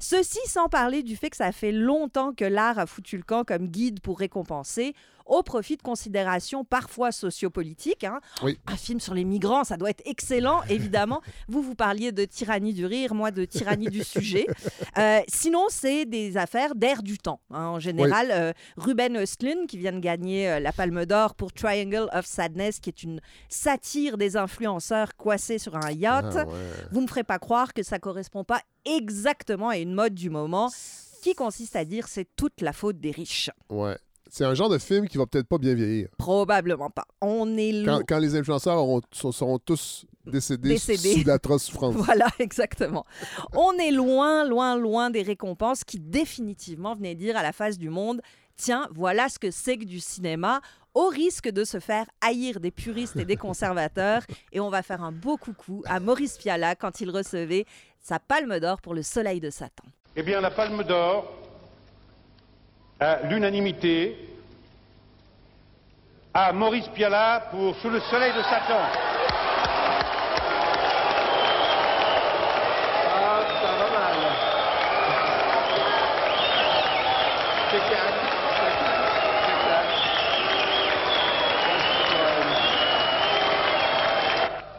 Ceci 0.00 0.38
sans 0.46 0.68
parler 0.68 1.02
du 1.02 1.16
fait 1.16 1.30
que 1.30 1.36
ça 1.36 1.52
fait 1.52 1.72
longtemps 1.72 2.32
que 2.34 2.44
l'art 2.44 2.78
a 2.78 2.86
foutu 2.86 3.16
le 3.16 3.22
camp 3.22 3.44
comme 3.44 3.68
guide 3.68 4.00
pour 4.00 4.18
récompenser 4.18 4.94
au 5.26 5.42
profit 5.42 5.76
de 5.76 5.82
considérations 5.82 6.64
parfois 6.64 7.12
sociopolitiques. 7.12 8.04
hein. 8.04 8.20
Oui. 8.42 8.58
Un 8.66 8.76
film 8.76 9.00
sur 9.00 9.12
les 9.14 9.24
migrants, 9.24 9.64
ça 9.64 9.76
doit 9.76 9.90
être 9.90 10.02
excellent, 10.06 10.62
évidemment. 10.68 11.20
vous, 11.48 11.62
vous 11.62 11.74
parliez 11.74 12.12
de 12.12 12.24
tyrannie 12.24 12.72
du 12.72 12.86
rire, 12.86 13.14
moi 13.14 13.30
de 13.30 13.44
tyrannie 13.44 13.88
du 13.88 14.02
sujet. 14.04 14.46
Euh, 14.98 15.20
sinon, 15.28 15.66
c'est 15.68 16.06
des 16.06 16.36
affaires 16.36 16.74
d'air 16.74 17.02
du 17.02 17.18
temps. 17.18 17.40
hein. 17.50 17.66
En 17.66 17.80
général, 17.80 18.30
euh, 18.30 18.52
Ruben 18.76 19.16
Östlund, 19.16 19.66
qui 19.66 19.78
vient 19.78 19.92
de 19.92 19.98
gagner 20.00 20.48
euh, 20.50 20.60
la 20.60 20.72
Palme 20.72 21.04
d'Or 21.06 21.34
pour 21.34 21.52
Triangle 21.52 22.08
of 22.12 22.24
Sadness, 22.26 22.80
qui 22.80 22.90
est 22.90 23.02
une 23.02 23.20
satire 23.48 24.16
des 24.18 24.36
influenceurs 24.36 25.16
coincés 25.16 25.58
sur 25.58 25.74
un 25.76 25.90
yacht. 25.90 26.24
Ah, 26.36 26.44
ouais. 26.46 26.52
Vous 26.92 27.00
me 27.00 27.06
ferez 27.06 27.24
pas 27.24 27.38
croire 27.38 27.74
que 27.74 27.82
ça 27.82 27.98
correspond 27.98 28.44
pas 28.44 28.60
exactement 28.84 29.68
à 29.70 29.78
une 29.78 29.92
mode 29.92 30.14
du 30.14 30.30
moment 30.30 30.70
qui 31.22 31.34
consiste 31.34 31.74
à 31.76 31.84
dire 31.84 32.06
c'est 32.08 32.28
toute 32.36 32.60
la 32.60 32.72
faute 32.72 33.00
des 33.00 33.10
riches. 33.10 33.50
Ouais. 33.68 33.96
C'est 34.30 34.44
un 34.44 34.54
genre 34.54 34.68
de 34.68 34.78
film 34.78 35.08
qui 35.08 35.18
va 35.18 35.26
peut-être 35.26 35.46
pas 35.48 35.58
bien 35.58 35.74
vieillir. 35.74 36.08
Probablement 36.18 36.90
pas. 36.90 37.06
On 37.20 37.56
est 37.56 37.84
Quand, 37.84 37.92
loin. 37.98 38.02
quand 38.06 38.18
les 38.18 38.34
influenceurs 38.36 38.76
auront- 38.76 39.00
seront 39.12 39.58
tous 39.58 40.04
décédés, 40.26 40.70
Décédés. 40.70 41.14
sous 41.18 41.24
d'atroces 41.24 41.64
souffrances. 41.64 41.94
Voilà, 42.06 42.26
exactement. 42.38 43.06
On 43.54 43.72
est 43.78 43.92
loin, 43.92 44.44
loin, 44.44 44.76
loin 44.76 45.10
des 45.10 45.22
récompenses 45.22 45.84
qui 45.84 46.00
définitivement 46.00 46.94
venaient 46.96 47.14
dire 47.14 47.36
à 47.36 47.42
la 47.42 47.52
face 47.52 47.78
du 47.78 47.88
monde 47.90 48.20
tiens, 48.58 48.88
voilà 48.94 49.28
ce 49.28 49.38
que 49.38 49.50
c'est 49.50 49.76
que 49.76 49.84
du 49.84 50.00
cinéma, 50.00 50.62
au 50.94 51.08
risque 51.08 51.50
de 51.50 51.62
se 51.62 51.78
faire 51.78 52.06
haïr 52.22 52.58
des 52.58 52.70
puristes 52.70 53.16
et 53.16 53.26
des 53.26 53.36
conservateurs. 53.46 54.22
Et 54.50 54.60
on 54.60 54.70
va 54.70 54.82
faire 54.82 55.02
un 55.04 55.12
beau 55.12 55.36
coucou 55.36 55.82
à 55.84 56.00
Maurice 56.00 56.38
Piala 56.38 56.74
quand 56.74 57.00
il 57.02 57.10
recevait 57.10 57.66
sa 58.00 58.18
palme 58.18 58.58
d'or 58.58 58.80
pour 58.80 58.94
Le 58.94 59.02
Soleil 59.02 59.40
de 59.40 59.50
Satan. 59.50 59.84
Eh 60.16 60.22
bien, 60.22 60.40
la 60.40 60.50
Palme 60.50 60.82
d'Or, 60.84 61.30
l'unanimité, 63.00 64.16
à 66.32 66.52
Maurice 66.52 66.88
Piala 66.88 67.48
pour 67.50 67.74
Sous 67.76 67.90
le 67.90 68.00
soleil 68.00 68.32
de 68.32 68.42
Satan. 68.42 68.80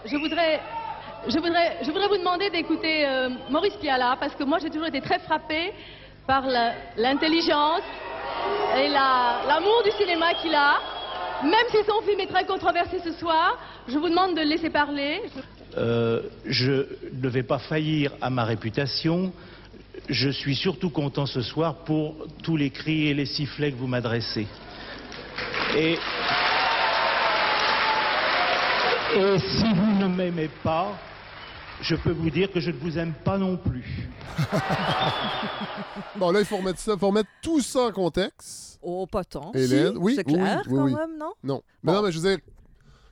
Je 0.05 0.15
voudrais, 0.15 0.59
je 1.27 1.37
voudrais, 1.39 1.77
je 1.81 1.91
voudrais 1.91 2.07
vous 2.07 2.17
demander 2.17 2.49
d'écouter 2.49 3.05
euh, 3.05 3.29
Maurice 3.49 3.75
Piala 3.75 4.15
parce 4.19 4.33
que 4.35 4.43
moi 4.43 4.57
j'ai 4.59 4.69
toujours 4.69 4.87
été 4.87 5.01
très 5.01 5.19
frappée 5.19 5.73
par 6.27 6.43
l'intelligence 6.97 7.81
et 8.77 8.89
la- 8.89 9.41
l'amour 9.47 9.81
du 9.83 9.91
cinéma 9.91 10.33
qu'il 10.41 10.53
a. 10.53 10.75
Même 11.43 11.53
si 11.71 11.77
son 11.87 12.01
film 12.05 12.19
est 12.19 12.27
très 12.27 12.45
controversé 12.45 12.99
ce 13.03 13.13
soir, 13.13 13.57
je 13.87 13.97
vous 13.97 14.09
demande 14.09 14.35
de 14.35 14.41
le 14.41 14.47
laisser 14.47 14.69
parler. 14.69 15.21
Euh, 15.77 16.21
je 16.45 16.85
ne 17.13 17.29
vais 17.29 17.43
pas 17.43 17.59
faillir 17.59 18.11
à 18.21 18.29
ma 18.29 18.43
réputation. 18.43 19.31
Je 20.09 20.29
suis 20.29 20.55
surtout 20.55 20.89
content 20.89 21.25
ce 21.25 21.41
soir 21.41 21.75
pour 21.85 22.15
tous 22.43 22.57
les 22.57 22.69
cris 22.71 23.07
et 23.07 23.13
les 23.13 23.25
sifflets 23.25 23.71
que 23.71 23.77
vous 23.77 23.87
m'adressez. 23.87 24.47
Et 25.75 25.97
si 29.39 29.73
vous 29.73 29.93
ne 29.99 30.07
m'aimez 30.07 30.49
pas, 30.63 30.87
je 31.81 31.95
peux 31.95 32.11
vous 32.11 32.29
dire 32.29 32.51
que 32.51 32.59
je 32.59 32.71
ne 32.71 32.77
vous 32.77 32.97
aime 32.97 33.13
pas 33.23 33.37
non 33.37 33.57
plus. 33.57 34.09
Bon, 36.15 36.31
là, 36.31 36.39
il 36.39 36.45
faut 36.45 36.57
remettre 36.57 36.79
ça, 36.79 36.97
faut 36.97 37.07
remettre 37.07 37.29
tout 37.41 37.61
ça 37.61 37.85
en 37.87 37.91
contexte. 37.91 38.79
Oh, 38.81 39.05
pas 39.07 39.23
tant. 39.23 39.51
Hélène, 39.53 39.93
Si, 39.93 39.97
oui, 39.99 40.15
c'est 40.15 40.27
oui, 40.27 40.33
clair 40.33 40.61
oui, 40.67 40.75
quand 40.75 40.83
oui. 40.85 40.93
même, 40.93 41.17
non? 41.17 41.31
Non. 41.43 41.61
Mais 41.83 41.91
Bon. 41.91 41.97
non, 41.99 42.03
mais 42.05 42.11
je 42.11 42.19
veux 42.19 42.29
dire, 42.29 42.39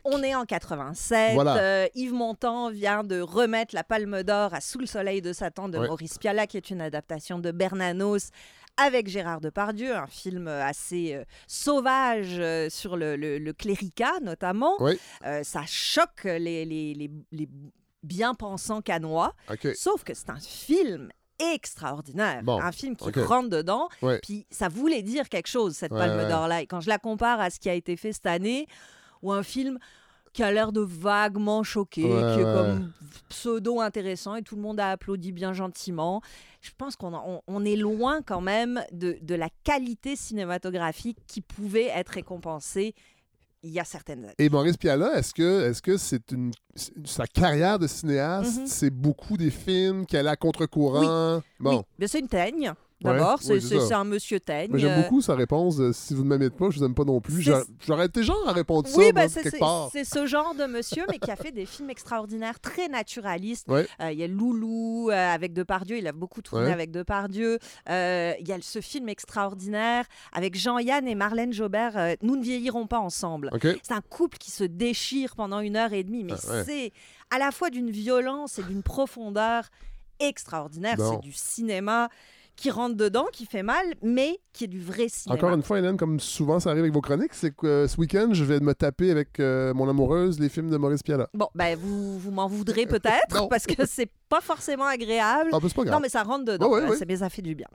On 0.03 0.21
est 0.23 0.35
en 0.35 0.45
87. 0.45 1.33
Voilà. 1.33 1.57
euh, 1.57 1.87
Yves 1.95 2.13
Montand 2.13 2.69
vient 2.69 3.03
de 3.03 3.19
remettre 3.21 3.73
la 3.75 3.83
Palme 3.83 4.21
d'Or 4.23 4.53
à 4.53 4.61
Sous 4.61 4.79
le 4.79 4.85
soleil 4.85 5.21
de 5.21 5.33
Satan 5.33 5.67
de 5.69 5.77
Ouais. 5.79 5.87
Maurice 5.87 6.17
Piala, 6.17 6.45
qui 6.47 6.57
est 6.57 6.69
une 6.69 6.81
adaptation 6.81 7.39
de 7.39 7.51
Bernanos 7.51 8.29
avec 8.77 9.07
Gérard 9.07 9.41
Depardieu, 9.41 9.95
un 9.95 10.07
film 10.07 10.47
assez 10.47 11.15
euh, 11.15 11.23
sauvage 11.47 12.35
euh, 12.39 12.69
sur 12.69 12.97
le, 12.97 13.15
le- 13.15 13.37
le 13.39 13.53
cléricat 13.53 14.19
notamment. 14.21 14.73
Oui. 14.79 14.99
Euh, 15.25 15.41
ça 15.43 15.61
choque 15.65 16.23
les, 16.25 16.65
les- 16.65 16.93
les- 16.93 17.11
les 17.31 17.49
bien-pensants 18.05 18.81
canois, 18.81 19.33
sauf 19.75 20.03
que 20.03 20.13
c'est 20.13 20.29
un 20.29 20.39
film 20.39 21.09
extraordinaire, 21.37 22.43
Bon, 22.43 22.61
un 22.61 22.71
film 22.71 22.95
qui 22.95 23.09
rentre 23.19 23.49
dedans, 23.49 23.89
Ouais. 24.01 24.19
puis 24.23 24.47
ça 24.49 24.69
voulait 24.69 25.01
dire 25.01 25.27
quelque 25.27 25.47
chose, 25.47 25.75
cette 25.75 25.91
Ouais, 25.91 25.99
Palme 25.99 26.29
d'Or-là. 26.29 26.61
Et 26.61 26.67
quand 26.67 26.79
je 26.79 26.87
la 26.89 26.97
compare 26.97 27.39
à 27.41 27.49
ce 27.49 27.59
qui 27.59 27.69
a 27.69 27.73
été 27.73 27.97
fait 27.97 28.13
cette 28.13 28.25
année, 28.25 28.67
ou 29.21 29.31
un 29.33 29.43
film 29.43 29.77
qui 30.31 30.43
a 30.43 30.51
l'air 30.51 30.71
de 30.71 30.81
vaguement 30.81 31.59
Ouais, 31.59 31.85
qui 31.89 32.01
est 32.03 32.43
comme 32.43 32.91
pseudo-intéressant 33.29 34.35
et 34.35 34.41
tout 34.41 34.55
le 34.55 34.61
monde 34.61 34.79
a 34.79 34.91
applaudi 34.91 35.31
bien 35.31 35.53
gentiment. 35.53 36.21
Je 36.61 36.71
pense 36.77 36.95
qu'on 36.95 37.13
en- 37.13 37.23
on, 37.25 37.41
on 37.47 37.65
est 37.65 37.75
loin 37.75 38.21
quand 38.21 38.41
même 38.41 38.83
de, 38.91 39.17
de 39.21 39.35
la 39.35 39.49
qualité 39.63 40.15
cinématographique 40.15 41.17
qui 41.27 41.41
pouvait 41.41 41.85
être 41.87 42.09
récompensée 42.09 42.95
il 43.65 43.71
y 43.71 43.79
a 43.79 43.83
certaines 43.83 44.23
années. 44.23 44.33
Et 44.37 44.49
Maurice 44.49 44.77
Piala, 44.77 45.17
est-ce 45.17 45.33
que 45.33 45.69
est-ce 45.69 45.81
que 45.81 45.97
c'est 45.97 46.31
une 46.31 46.51
sa 47.05 47.25
carrière 47.25 47.79
de 47.79 47.87
cinéaste, 47.87 48.59
Mhm. 48.59 48.67
c'est 48.67 48.89
beaucoup 48.91 49.37
des 49.37 49.49
films 49.51 50.05
allaient 50.17 50.29
à 50.29 50.35
contre-courant? 50.35 51.41
Bon. 51.59 51.77
Oui, 51.77 51.83
mais 51.99 52.07
c'est 52.07 52.19
une 52.19 52.27
teigne. 52.27 52.73
D'abord, 53.13 53.39
c'est 53.41 53.59
ça. 53.59 53.99
un 53.99 54.03
monsieur 54.03 54.39
teigne. 54.39 54.71
J'aime 54.77 54.99
euh, 54.99 55.01
beaucoup 55.03 55.21
sa 55.21 55.35
réponse. 55.35 55.77
de, 55.77 55.91
si 55.91 56.13
vous 56.13 56.23
ne 56.23 56.29
m'aimez 56.29 56.49
pas, 56.49 56.69
je 56.69 56.79
vous 56.79 56.85
aime 56.85 56.93
pas 56.95 57.03
non 57.05 57.21
plus. 57.21 57.41
J'aurais 57.87 58.05
été 58.07 58.23
genre 58.23 58.47
à 58.47 58.51
répondre 58.53 58.87
ça, 58.87 58.97
Oui, 58.97 59.05
moi, 59.13 59.27
ben, 59.27 59.29
c'est 59.91 60.03
ce 60.03 60.25
genre 60.25 60.53
de 60.55 60.65
monsieur, 60.65 61.05
mais 61.09 61.19
qui 61.19 61.31
a 61.31 61.35
fait 61.35 61.51
des 61.51 61.65
films 61.65 61.89
extraordinaires, 61.89 62.59
très 62.59 62.87
naturalistes. 62.87 63.67
Ouais. 63.69 63.87
Euh, 64.01 64.11
Il 64.11 64.19
y 64.19 64.23
a 64.23 64.27
Loulou 64.27 65.09
euh, 65.09 65.13
avec 65.13 65.53
Depardieu, 65.53 65.97
il 65.97 66.07
a 66.07 66.11
beaucoup 66.11 66.41
tourné 66.41 66.65
Ouais. 66.67 66.71
avec 66.73 66.91
Depardieu. 66.91 67.59
Euh, 67.89 68.33
Il 68.39 68.47
y 68.47 68.51
a 68.51 68.57
ce 68.61 68.81
film 68.81 69.09
extraordinaire 69.09 70.05
avec 70.33 70.55
Jean-Yann 70.57 71.07
et 71.07 71.15
Marlène 71.15 71.53
Jobert, 71.53 72.15
Nous 72.21 72.35
ne 72.35 72.43
vieillirons 72.43 72.87
pas 72.87 72.99
ensemble. 72.99 73.51
C'est 73.61 73.93
un 73.93 74.01
couple 74.01 74.37
qui 74.37 74.51
se 74.51 74.63
déchire 74.63 75.35
pendant 75.35 75.59
une 75.59 75.75
heure 75.75 75.93
et 75.93 76.03
demie, 76.03 76.23
mais 76.23 76.33
Ah 76.49 76.63
c'est 76.65 76.91
à 77.31 77.39
la 77.39 77.51
fois 77.51 77.69
d'une 77.69 77.89
violence 77.89 78.59
et 78.59 78.63
d'une 78.63 78.83
profondeur 78.83 79.69
extraordinaire. 80.19 80.95
C'est 80.97 81.19
du 81.21 81.33
cinéma 81.33 82.09
qui 82.55 82.71
rentre 82.71 82.95
dedans, 82.95 83.25
qui 83.31 83.45
fait 83.45 83.63
mal, 83.63 83.85
mais 84.01 84.39
qui 84.53 84.63
est 84.63 84.67
du 84.67 84.81
vrai 84.81 85.07
cinéma. 85.09 85.37
Encore 85.37 85.53
une 85.53 85.63
fois, 85.63 85.79
Hélène, 85.79 85.97
comme 85.97 86.19
souvent 86.19 86.59
ça 86.59 86.69
arrive 86.69 86.83
avec 86.83 86.93
vos 86.93 87.01
chroniques, 87.01 87.33
c'est 87.33 87.53
que 87.55 87.67
euh, 87.67 87.87
ce 87.87 87.99
week-end, 87.99 88.29
je 88.31 88.43
vais 88.43 88.59
me 88.59 88.73
taper 88.73 89.11
avec 89.11 89.39
euh, 89.39 89.73
mon 89.73 89.89
amoureuse 89.89 90.39
les 90.39 90.49
films 90.49 90.69
de 90.69 90.77
Maurice 90.77 91.03
Piala. 91.03 91.29
Bon, 91.33 91.49
ben 91.55 91.77
vous, 91.77 92.17
vous 92.17 92.31
m'en 92.31 92.47
voudrez 92.47 92.85
peut-être 92.85 93.47
parce 93.49 93.65
que 93.65 93.85
c'est 93.85 94.09
pas 94.29 94.41
forcément 94.41 94.85
agréable. 94.85 95.49
Ah, 95.53 95.59
pas 95.59 95.67
grave. 95.83 95.91
Non, 95.95 95.99
mais 95.99 96.09
ça 96.09 96.23
rentre 96.23 96.45
dedans. 96.45 96.69
Ouais, 96.69 96.81
ouais. 96.83 96.97
c'est- 96.97 97.05
mais 97.05 97.17
ça 97.17 97.29
fait 97.29 97.41
du 97.41 97.55
bien. 97.55 97.67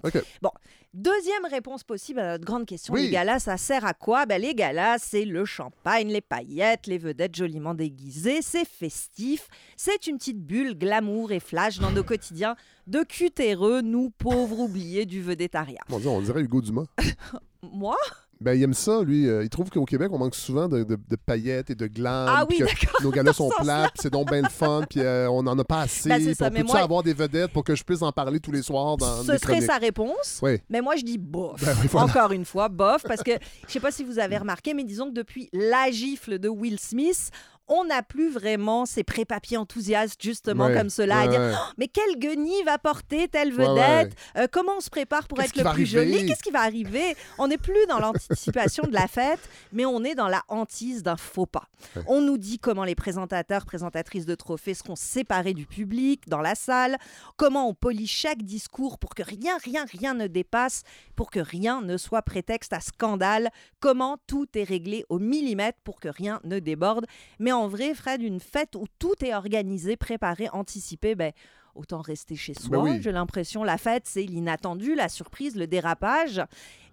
Bon, 0.43 0.51
deuxième 0.93 1.45
réponse 1.51 1.85
possible 1.85 2.21
à 2.21 2.33
notre 2.33 2.45
grande 2.45 2.67
question. 2.67 2.93
Oui. 2.95 3.05
Les 3.05 3.11
galas, 3.11 3.39
ça 3.41 3.57
sert 3.57 3.85
à 3.85 3.95
quoi? 3.95 4.27
Ben, 4.27 4.41
Les 4.41 4.55
galas, 4.55 4.99
c'est 4.99 5.25
le 5.25 5.45
champagne, 5.45 6.09
les 6.09 6.21
paillettes, 6.21 6.87
les 6.87 6.99
vedettes 6.99 7.35
joliment 7.37 7.75
déguisées. 7.75 8.41
C'est 8.43 8.67
festif. 8.67 9.49
C'est 9.77 10.07
une 10.07 10.19
petite 10.19 10.39
bulle 10.41 10.77
glamour 10.77 11.33
et 11.33 11.41
flash 11.41 11.79
dans 11.79 11.91
nos 11.93 12.03
quotidiens 12.05 12.57
de 12.87 13.03
cutéreux, 13.03 13.81
nous 13.83 14.11
pauvres 14.11 14.59
oubliés 14.61 15.07
du 15.07 15.23
vedettariat. 15.23 15.81
On 15.91 16.21
dirait 16.21 16.41
Hugo 16.41 16.61
Dumas. 16.61 16.85
Moi? 17.63 17.97
Ben, 18.41 18.55
il 18.55 18.63
aime 18.63 18.73
ça, 18.75 19.03
lui. 19.03 19.29
Euh, 19.29 19.45
il 19.45 19.51
trouve 19.51 19.69
qu'au 19.69 19.85
Québec, 19.85 20.09
on 20.13 20.19
manque 20.19 20.35
souvent 20.35 20.67
de, 20.67 20.83
de- 20.83 20.97
de 20.97 21.17
paillettes 21.17 21.69
et 21.71 21.75
de 21.75 21.87
glam. 21.87 22.27
Ah 22.29 22.47
oui, 22.49 22.59
que. 22.59 23.03
Nos 23.03 23.11
galas 23.11 23.33
sont 23.35 23.51
plats, 23.61 23.91
c'est 23.95 24.11
donc 24.11 24.31
bien 24.31 24.41
le 24.41 24.49
fun, 24.49 24.83
puis 24.89 25.01
euh, 25.01 25.29
on 25.31 25.43
n'en 25.43 25.59
a 25.59 25.65
pas 25.65 25.83
assez. 25.83 26.09
Ben, 26.09 26.25
puis 26.25 26.35
ça, 26.35 26.49
on 26.55 26.65
moi- 26.65 26.79
avoir 26.81 27.03
des 27.03 27.13
vedettes 27.13 27.53
pour 27.53 27.65
que 27.65 27.75
je 27.75 27.85
puisse 27.85 28.01
en 28.01 28.13
parler 28.13 28.41
tous 28.41 28.51
les 28.53 28.63
soirs 28.63 28.97
dans 28.97 29.23
Ce 29.23 29.37
serait 29.37 29.61
sa 29.61 29.77
réponse. 29.77 30.41
Oui. 30.43 30.59
Mais 30.71 30.81
moi, 30.81 30.97
je 30.97 31.05
dis 31.05 31.19
bof. 31.19 31.63
Ben 31.63 31.75
oui, 31.83 31.89
voilà. 31.91 32.07
Encore 32.07 32.33
une 32.33 32.47
fois, 32.47 32.69
bof, 32.71 33.03
parce 33.03 33.23
que 33.23 33.33
je 33.67 33.73
sais 33.73 33.81
pas 33.81 33.91
si 33.91 34.05
vous 34.05 34.19
avez 34.19 34.39
remarqué, 34.39 34.73
mais 34.73 34.85
disons 34.85 35.09
que 35.11 35.15
depuis 35.15 35.51
la 35.53 35.91
gifle 35.91 36.39
de 36.39 36.49
Will 36.49 36.79
Smith, 36.81 37.31
on 37.71 37.85
n'a 37.85 38.03
plus 38.03 38.29
vraiment 38.31 38.85
ces 38.85 39.05
pré-papiers 39.05 39.57
enthousiastes, 39.57 40.21
justement, 40.23 40.67
Ouais, 40.67 40.75
comme 40.77 40.91
cela, 40.91 41.21
à 41.21 41.29
dire 41.29 41.41
ouais. 41.41 41.53
mais 41.79 41.89
quelle 41.89 42.19
guenille 42.19 42.63
va 42.65 42.77
porter 42.79 43.29
telle 43.29 43.53
vedette? 43.53 44.13
Euh, 44.37 44.47
Comment 44.51 44.73
on 44.77 44.81
se 44.81 44.91
prépare 44.91 45.27
pour 45.29 45.41
être 45.41 45.57
le 45.57 45.65
plus 45.73 45.87
joli? 45.87 46.27
Qu'est-ce 46.27 46.43
qui 46.43 46.51
va 46.51 46.61
arriver? 46.61 47.17
On 47.39 47.47
n'est 47.49 47.57
plus 47.57 47.87
dans 47.89 47.99
l'anticipation 48.01 48.83
de 48.87 48.93
la 48.93 49.07
fête, 49.07 49.41
mais 49.73 49.87
on 49.87 50.03
est 50.05 50.15
dans 50.15 50.29
la 50.29 50.43
hantise 50.49 51.03
d'un 51.03 51.17
faux 51.17 51.47
pas. 51.47 51.69
On 52.07 52.21
nous 52.21 52.37
dit 52.37 52.59
comment 52.59 52.85
les 52.85 52.95
présentateurs, 52.97 53.65
présentatrices 53.65 54.27
de 54.27 54.35
trophées 54.35 54.75
seront 54.75 54.97
séparés 54.97 55.55
du 55.55 55.65
public 55.67 56.29
dans 56.29 56.41
la 56.41 56.55
salle, 56.57 56.99
comment 57.37 57.69
on 57.69 57.75
polie 57.75 58.07
chaque 58.09 58.43
discours 58.43 58.99
pour 58.99 59.15
que 59.15 59.23
rien, 59.23 59.57
rien, 59.65 59.85
rien 59.91 60.15
ne 60.15 60.27
dépasse, 60.27 60.83
pour 61.15 61.31
que 61.31 61.39
rien 61.41 61.81
ne 61.83 61.97
soit 61.97 62.23
prétexte 62.23 62.73
à 62.73 62.81
scandale, 62.81 63.51
comment 63.79 64.17
tout 64.27 64.47
est 64.55 64.65
réglé 64.65 65.05
au 65.09 65.19
millimètre 65.19 65.79
pour 65.85 66.01
que 66.01 66.09
rien 66.09 66.41
ne 66.45 66.59
déborde. 66.59 67.07
Mais 67.39 67.53
en 67.53 67.60
vrai, 67.69 67.95
Fred, 67.95 68.23
une 68.23 68.41
fête 68.41 68.75
où 68.77 68.85
tout 68.99 69.15
est 69.25 69.35
organisé, 69.35 69.97
préparé, 69.97 70.49
anticipé, 70.53 71.15
ben, 71.15 71.33
autant 71.75 72.01
rester 72.01 72.37
chez 72.37 72.55
soi. 72.55 72.69
Ben 72.79 72.83
oui. 72.83 73.03
J'ai 73.03 73.13
l'impression, 73.13 73.63
la 73.65 73.79
fête, 73.79 74.05
c'est 74.07 74.23
l'inattendu, 74.23 74.95
la 74.95 75.09
surprise, 75.09 75.57
le 75.57 75.67
dérapage. 75.67 76.43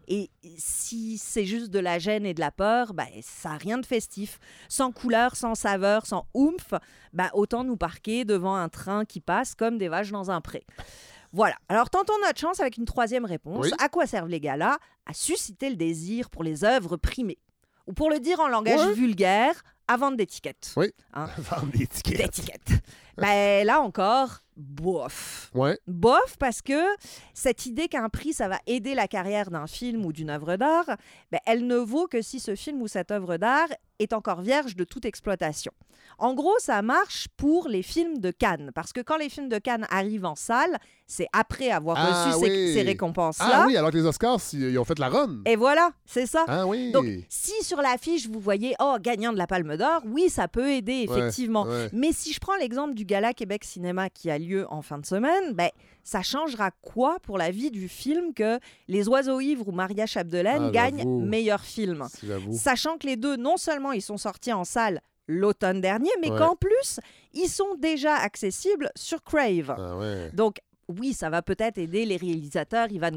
Et 0.09 0.29
si 0.57 1.17
c'est 1.17 1.45
juste 1.45 1.69
de 1.69 1.79
la 1.79 1.99
gêne 1.99 2.25
et 2.25 2.33
de 2.33 2.39
la 2.39 2.51
peur, 2.51 2.93
ben, 2.93 3.07
ça 3.21 3.49
n'a 3.49 3.57
rien 3.57 3.77
de 3.77 3.85
festif. 3.85 4.39
Sans 4.69 4.91
couleur, 4.93 5.35
sans 5.35 5.53
saveur, 5.53 6.05
sans 6.05 6.27
oomph, 6.33 6.73
ben, 7.11 7.29
autant 7.33 7.65
nous 7.65 7.75
parquer 7.75 8.23
devant 8.23 8.55
un 8.55 8.69
train 8.69 9.03
qui 9.03 9.19
passe 9.19 9.53
comme 9.53 9.77
des 9.77 9.89
vaches 9.89 10.11
dans 10.11 10.31
un 10.31 10.39
pré. 10.39 10.63
Voilà. 11.33 11.55
Alors 11.67 11.89
tentons 11.89 12.13
notre 12.25 12.39
chance 12.39 12.61
avec 12.61 12.77
une 12.77 12.85
troisième 12.85 13.25
réponse. 13.25 13.65
Oui. 13.65 13.71
À 13.79 13.89
quoi 13.89 14.07
servent 14.07 14.29
les 14.29 14.39
galas? 14.39 14.77
À 15.05 15.13
susciter 15.13 15.69
le 15.69 15.75
désir 15.75 16.29
pour 16.29 16.41
les 16.43 16.63
œuvres 16.63 16.95
primées. 16.95 17.39
Ou 17.85 17.91
pour 17.91 18.09
le 18.09 18.19
dire 18.21 18.39
en 18.39 18.47
langage 18.47 18.79
Ouais. 18.79 18.93
vulgaire, 18.93 19.61
à 19.87 19.97
vendre 19.97 20.17
des 20.17 20.27
tickets. 20.27 20.73
Oui. 20.75 20.91
Hein? 21.13 21.27
Vendre 21.37 21.71
des 21.71 21.87
tickets. 21.87 22.17
Des 22.17 22.29
tickets. 22.29 22.71
ben 23.17 23.65
là 23.65 23.81
encore, 23.81 24.39
bof. 24.55 25.51
Ouais. 25.53 25.79
Bof 25.87 26.37
parce 26.39 26.61
que 26.61 26.81
cette 27.33 27.65
idée 27.65 27.87
qu'un 27.87 28.09
prix, 28.09 28.33
ça 28.33 28.47
va 28.47 28.59
aider 28.67 28.95
la 28.95 29.07
carrière 29.07 29.49
d'un 29.49 29.67
film 29.67 30.05
ou 30.05 30.13
d'une 30.13 30.29
œuvre 30.29 30.55
d'art, 30.57 30.97
ben, 31.31 31.39
elle 31.45 31.65
ne 31.65 31.77
vaut 31.77 32.07
que 32.07 32.21
si 32.21 32.39
ce 32.39 32.55
film 32.55 32.81
ou 32.81 32.87
cette 32.87 33.11
œuvre 33.11 33.37
d'art 33.37 33.69
est 33.99 34.13
encore 34.13 34.41
vierge 34.41 34.75
de 34.75 34.83
toute 34.83 35.05
exploitation. 35.05 35.71
En 36.19 36.33
gros, 36.33 36.53
ça 36.59 36.81
marche 36.81 37.27
pour 37.37 37.67
les 37.67 37.83
films 37.83 38.19
de 38.19 38.31
Cannes, 38.31 38.71
parce 38.73 38.93
que 38.93 39.01
quand 39.01 39.17
les 39.17 39.29
films 39.29 39.49
de 39.49 39.57
Cannes 39.57 39.85
arrivent 39.89 40.25
en 40.25 40.35
salle, 40.35 40.77
c'est 41.05 41.27
après 41.33 41.69
avoir 41.69 41.97
Ah 41.99 42.25
reçu 42.31 42.39
ces- 42.45 42.49
oui. 42.51 42.73
ces, 42.73 42.81
récompenses-là. 42.83 43.49
Ah 43.51 43.63
oui, 43.67 43.75
alors 43.77 43.91
que 43.91 43.97
les 43.97 44.05
Oscars, 44.05 44.39
si- 44.39 44.57
ils 44.59 44.77
ont 44.79 44.85
fait 44.85 44.97
la 44.99 45.09
run. 45.09 45.41
Et 45.45 45.55
voilà, 45.55 45.91
c'est 46.05 46.25
ça. 46.25 46.45
Ah 46.47 46.65
oui. 46.65 46.91
Donc, 46.91 47.05
si 47.29 47.51
sur 47.63 47.81
l'affiche, 47.81 48.27
vous 48.27 48.39
voyez, 48.39 48.73
oh, 48.79 48.95
gagnant 49.01 49.33
de 49.33 49.37
la 49.37 49.47
Palme 49.47 49.75
d'Or, 49.77 50.01
oui, 50.05 50.29
ça 50.29 50.47
peut 50.47 50.71
aider, 50.71 51.05
Ouais, 51.09 51.17
effectivement. 51.19 51.63
ouais. 51.63 51.89
Mais 51.93 52.11
si 52.13 52.33
je 52.33 52.39
prends 52.39 52.55
l'exemple 52.55 52.93
du 52.93 53.03
Gala 53.05 53.33
Québec 53.33 53.63
Cinéma 53.63 54.09
qui 54.09 54.29
a 54.31 54.37
lieu 54.39 54.65
en 54.69 54.81
fin 54.81 54.97
de 54.99 55.05
semaine, 55.05 55.53
ben, 55.53 55.69
ça 56.07 56.21
changera 56.21 56.71
quoi 56.81 57.17
pour 57.21 57.37
la 57.37 57.51
vie 57.51 57.69
du 57.69 57.89
film 57.89 58.33
que 58.33 58.59
Les 58.87 59.09
Oiseaux 59.09 59.41
Ivres 59.41 59.67
ou 59.67 59.73
Maria 59.73 60.05
Chapdelaine 60.05 60.67
Ah, 60.67 60.71
gagnent 60.71 61.03
meilleur 61.25 61.59
film? 61.59 62.07
Sachant 62.53 62.97
que 62.97 63.05
les 63.07 63.17
deux, 63.17 63.35
non 63.35 63.57
seulement 63.57 63.91
ils 63.91 64.01
sont 64.01 64.15
sortis 64.17 64.53
en 64.53 64.63
salle 64.63 65.01
l'automne 65.27 65.81
dernier, 65.81 66.09
mais 66.21 66.31
Ouais. 66.31 66.37
qu'en 66.37 66.55
plus, 66.55 67.01
ils 67.33 67.49
sont 67.49 67.75
déjà 67.77 68.15
accessibles 68.15 68.89
sur 68.95 69.21
Crave. 69.21 69.75
Ah 69.77 69.97
ouais. 69.97 70.31
Donc, 70.31 70.59
oui, 70.87 71.13
ça 71.13 71.29
va 71.29 71.41
peut-être 71.41 71.77
aider 71.77 72.05
les 72.05 72.17
réalisateurs 72.17 72.91
Ivan 72.91 73.11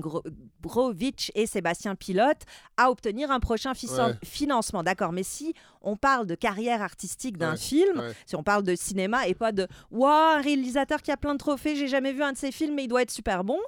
Brovitch 0.60 1.30
et 1.34 1.46
Sébastien 1.46 1.94
Pilote 1.94 2.42
à 2.76 2.90
obtenir 2.90 3.30
un 3.30 3.40
prochain 3.40 3.72
Ouais. 3.72 4.14
financement. 4.24 4.82
D'accord, 4.82 5.12
mais 5.12 5.22
si 5.22 5.54
on 5.82 5.96
parle 5.96 6.26
de 6.26 6.34
carrière 6.34 6.82
artistique 6.82 7.38
d'un 7.38 7.52
Ouais, 7.52 7.56
film, 7.56 7.98
ouais. 7.98 8.12
si 8.26 8.36
on 8.36 8.42
parle 8.42 8.62
de 8.64 8.74
cinéma 8.74 9.26
et 9.28 9.34
pas 9.34 9.52
de 9.52 9.66
Waouh, 9.90 10.10
un 10.38 10.40
réalisateur 10.40 11.00
qui 11.02 11.10
a 11.10 11.16
plein 11.16 11.32
de 11.34 11.38
trophées, 11.38 11.76
j'ai 11.76 11.88
jamais 11.88 12.12
vu 12.12 12.22
un 12.22 12.32
de 12.32 12.36
ses 12.38 12.52
films, 12.52 12.74
mais 12.74 12.84
il 12.84 12.88
doit 12.88 13.02
être 13.02 13.10
super 13.10 13.44
bon, 13.44 13.58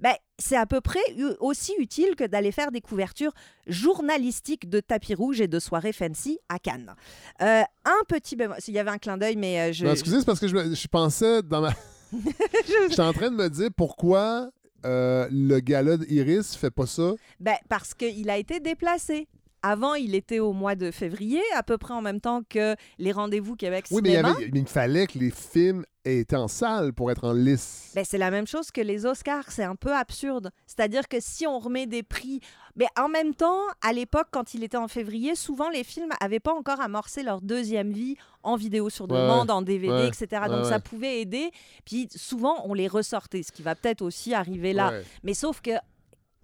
ben, 0.00 0.14
c'est 0.38 0.56
à 0.56 0.66
peu 0.66 0.80
près 0.80 1.00
aussi 1.40 1.72
utile 1.78 2.16
que 2.16 2.24
d'aller 2.24 2.50
faire 2.52 2.72
des 2.72 2.80
couvertures 2.80 3.32
journalistiques 3.66 4.68
de 4.68 4.80
tapis 4.80 5.14
rouge 5.14 5.40
et 5.40 5.48
de 5.48 5.58
soirées 5.58 5.92
fancy 5.92 6.38
à 6.48 6.58
Cannes. 6.58 6.94
Euh, 7.40 7.62
un 7.84 8.04
petit 8.08 8.36
bémol, 8.36 8.56
il 8.66 8.74
y 8.74 8.78
avait 8.78 8.90
un 8.90 8.98
clin 8.98 9.16
d'œil, 9.18 9.36
mais 9.36 9.60
euh, 9.60 9.72
je. 9.72 9.84
Non, 9.84 9.92
excusez, 9.92 10.18
c'est 10.20 10.26
parce 10.26 10.40
que 10.40 10.48
je, 10.48 10.74
je 10.74 10.88
pensais 10.88 11.42
dans 11.42 11.60
ma. 11.60 11.72
J'étais 12.88 13.00
en 13.00 13.12
train 13.12 13.30
de 13.30 13.36
me 13.36 13.48
dire 13.48 13.70
pourquoi 13.76 14.50
euh, 14.84 15.28
le 15.30 15.60
gala 15.60 15.96
d'Iris 15.96 16.56
fait 16.56 16.70
pas 16.70 16.86
ça. 16.86 17.12
Ben, 17.40 17.56
parce 17.68 17.94
qu'il 17.94 18.28
a 18.30 18.38
été 18.38 18.60
déplacé. 18.60 19.28
Avant, 19.64 19.94
il 19.94 20.16
était 20.16 20.40
au 20.40 20.52
mois 20.52 20.74
de 20.74 20.90
février, 20.90 21.40
à 21.54 21.62
peu 21.62 21.78
près 21.78 21.94
en 21.94 22.02
même 22.02 22.20
temps 22.20 22.42
que 22.48 22.74
les 22.98 23.12
rendez-vous 23.12 23.54
Québec 23.54 23.84
Oui, 23.92 24.00
mais 24.02 24.08
il, 24.08 24.12
y 24.14 24.16
avait- 24.16 24.50
mais 24.52 24.58
il 24.60 24.66
fallait 24.66 25.06
que 25.06 25.16
les 25.20 25.30
films 25.30 25.84
aient 26.04 26.18
été 26.18 26.34
en 26.34 26.48
salle 26.48 26.92
pour 26.92 27.12
être 27.12 27.22
en 27.22 27.32
lice. 27.32 27.92
Ben, 27.94 28.04
c'est 28.04 28.18
la 28.18 28.32
même 28.32 28.48
chose 28.48 28.72
que 28.72 28.80
les 28.80 29.06
Oscars, 29.06 29.52
c'est 29.52 29.62
un 29.62 29.76
peu 29.76 29.94
absurde. 29.94 30.50
C'est-à-dire 30.66 31.06
que 31.06 31.18
si 31.20 31.46
on 31.46 31.60
remet 31.60 31.86
des 31.86 32.02
prix... 32.02 32.40
Mais 32.76 32.86
en 32.98 33.08
même 33.08 33.34
temps, 33.34 33.60
à 33.82 33.92
l'époque, 33.92 34.28
quand 34.30 34.54
il 34.54 34.64
était 34.64 34.76
en 34.78 34.88
février, 34.88 35.34
souvent 35.34 35.68
les 35.68 35.84
films 35.84 36.08
n'avaient 36.20 36.40
pas 36.40 36.54
encore 36.54 36.80
amorcé 36.80 37.22
leur 37.22 37.40
deuxième 37.42 37.92
vie 37.92 38.16
en 38.42 38.56
vidéo 38.56 38.88
sur 38.88 39.10
Ouais, 39.10 39.20
demande, 39.20 39.50
en 39.50 39.60
DVD, 39.62 39.92
ouais, 39.92 40.08
etc. 40.08 40.42
Donc 40.48 40.64
ouais. 40.64 40.68
ça 40.70 40.80
pouvait 40.80 41.20
aider. 41.20 41.50
Puis 41.84 42.08
souvent, 42.14 42.62
on 42.64 42.72
les 42.74 42.88
ressortait, 42.88 43.42
ce 43.42 43.52
qui 43.52 43.62
va 43.62 43.74
peut-être 43.74 44.00
aussi 44.02 44.32
arriver 44.32 44.72
là. 44.72 44.92
Mais 45.22 45.34
sauf 45.34 45.60
que 45.60 45.72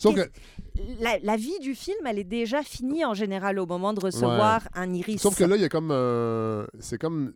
Sauf 0.01 0.15
que, 0.15 0.31
la, 1.01 1.19
la 1.19 1.37
vie 1.37 1.59
du 1.59 1.75
film, 1.75 2.07
elle 2.07 2.21
est 2.21 2.25
déjà 2.25 2.63
finie 2.63 3.05
en 3.05 3.15
général 3.15 3.59
au 3.59 3.67
moment 3.67 3.93
de 3.93 3.99
recevoir 4.01 4.69
un 4.75 4.93
iris. 4.95 5.21
sauf 5.21 5.37
que 5.37 5.43
là, 5.43 5.57
il 5.57 5.63
y 5.63 5.65
a 5.65 5.69
comme 5.69 5.91
un. 5.91 6.67
C'est 6.79 6.99
comme 6.99 7.33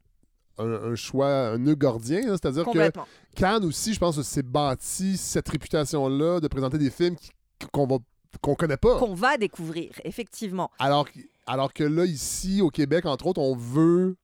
un, 0.58 0.92
un 0.92 0.94
choix, 0.94 1.28
un 1.28 1.58
nœud 1.58 1.74
gordien. 1.74 2.20
là. 2.20 2.36
C'est-à-dire 2.40 2.64
que. 2.66 2.90
Cannes 3.34 3.64
aussi, 3.64 3.94
je 3.94 3.98
pense 3.98 4.20
c'est 4.22 4.46
bâti 4.46 5.16
cette 5.16 5.48
réputation-là 5.48 6.38
de 6.40 6.46
présenter 6.46 6.78
des 6.78 6.90
films 6.90 7.16
qu'on 7.72 7.86
va 7.86 7.96
qu'on 8.40 8.54
connaît 8.54 8.76
pas. 8.76 8.98
Qu'on 8.98 9.14
va 9.14 9.36
découvrir, 9.36 9.90
effectivement. 10.04 10.70
Alors, 10.78 11.10
que- 11.10 11.18
alors 11.46 11.72
que 11.72 11.84
là, 11.84 12.04
ici, 12.04 12.60
au 12.62 12.70
Québec, 12.70 13.04
entre 13.06 13.26
autres, 13.26 13.40
on 13.40 13.54
veut 13.56 14.16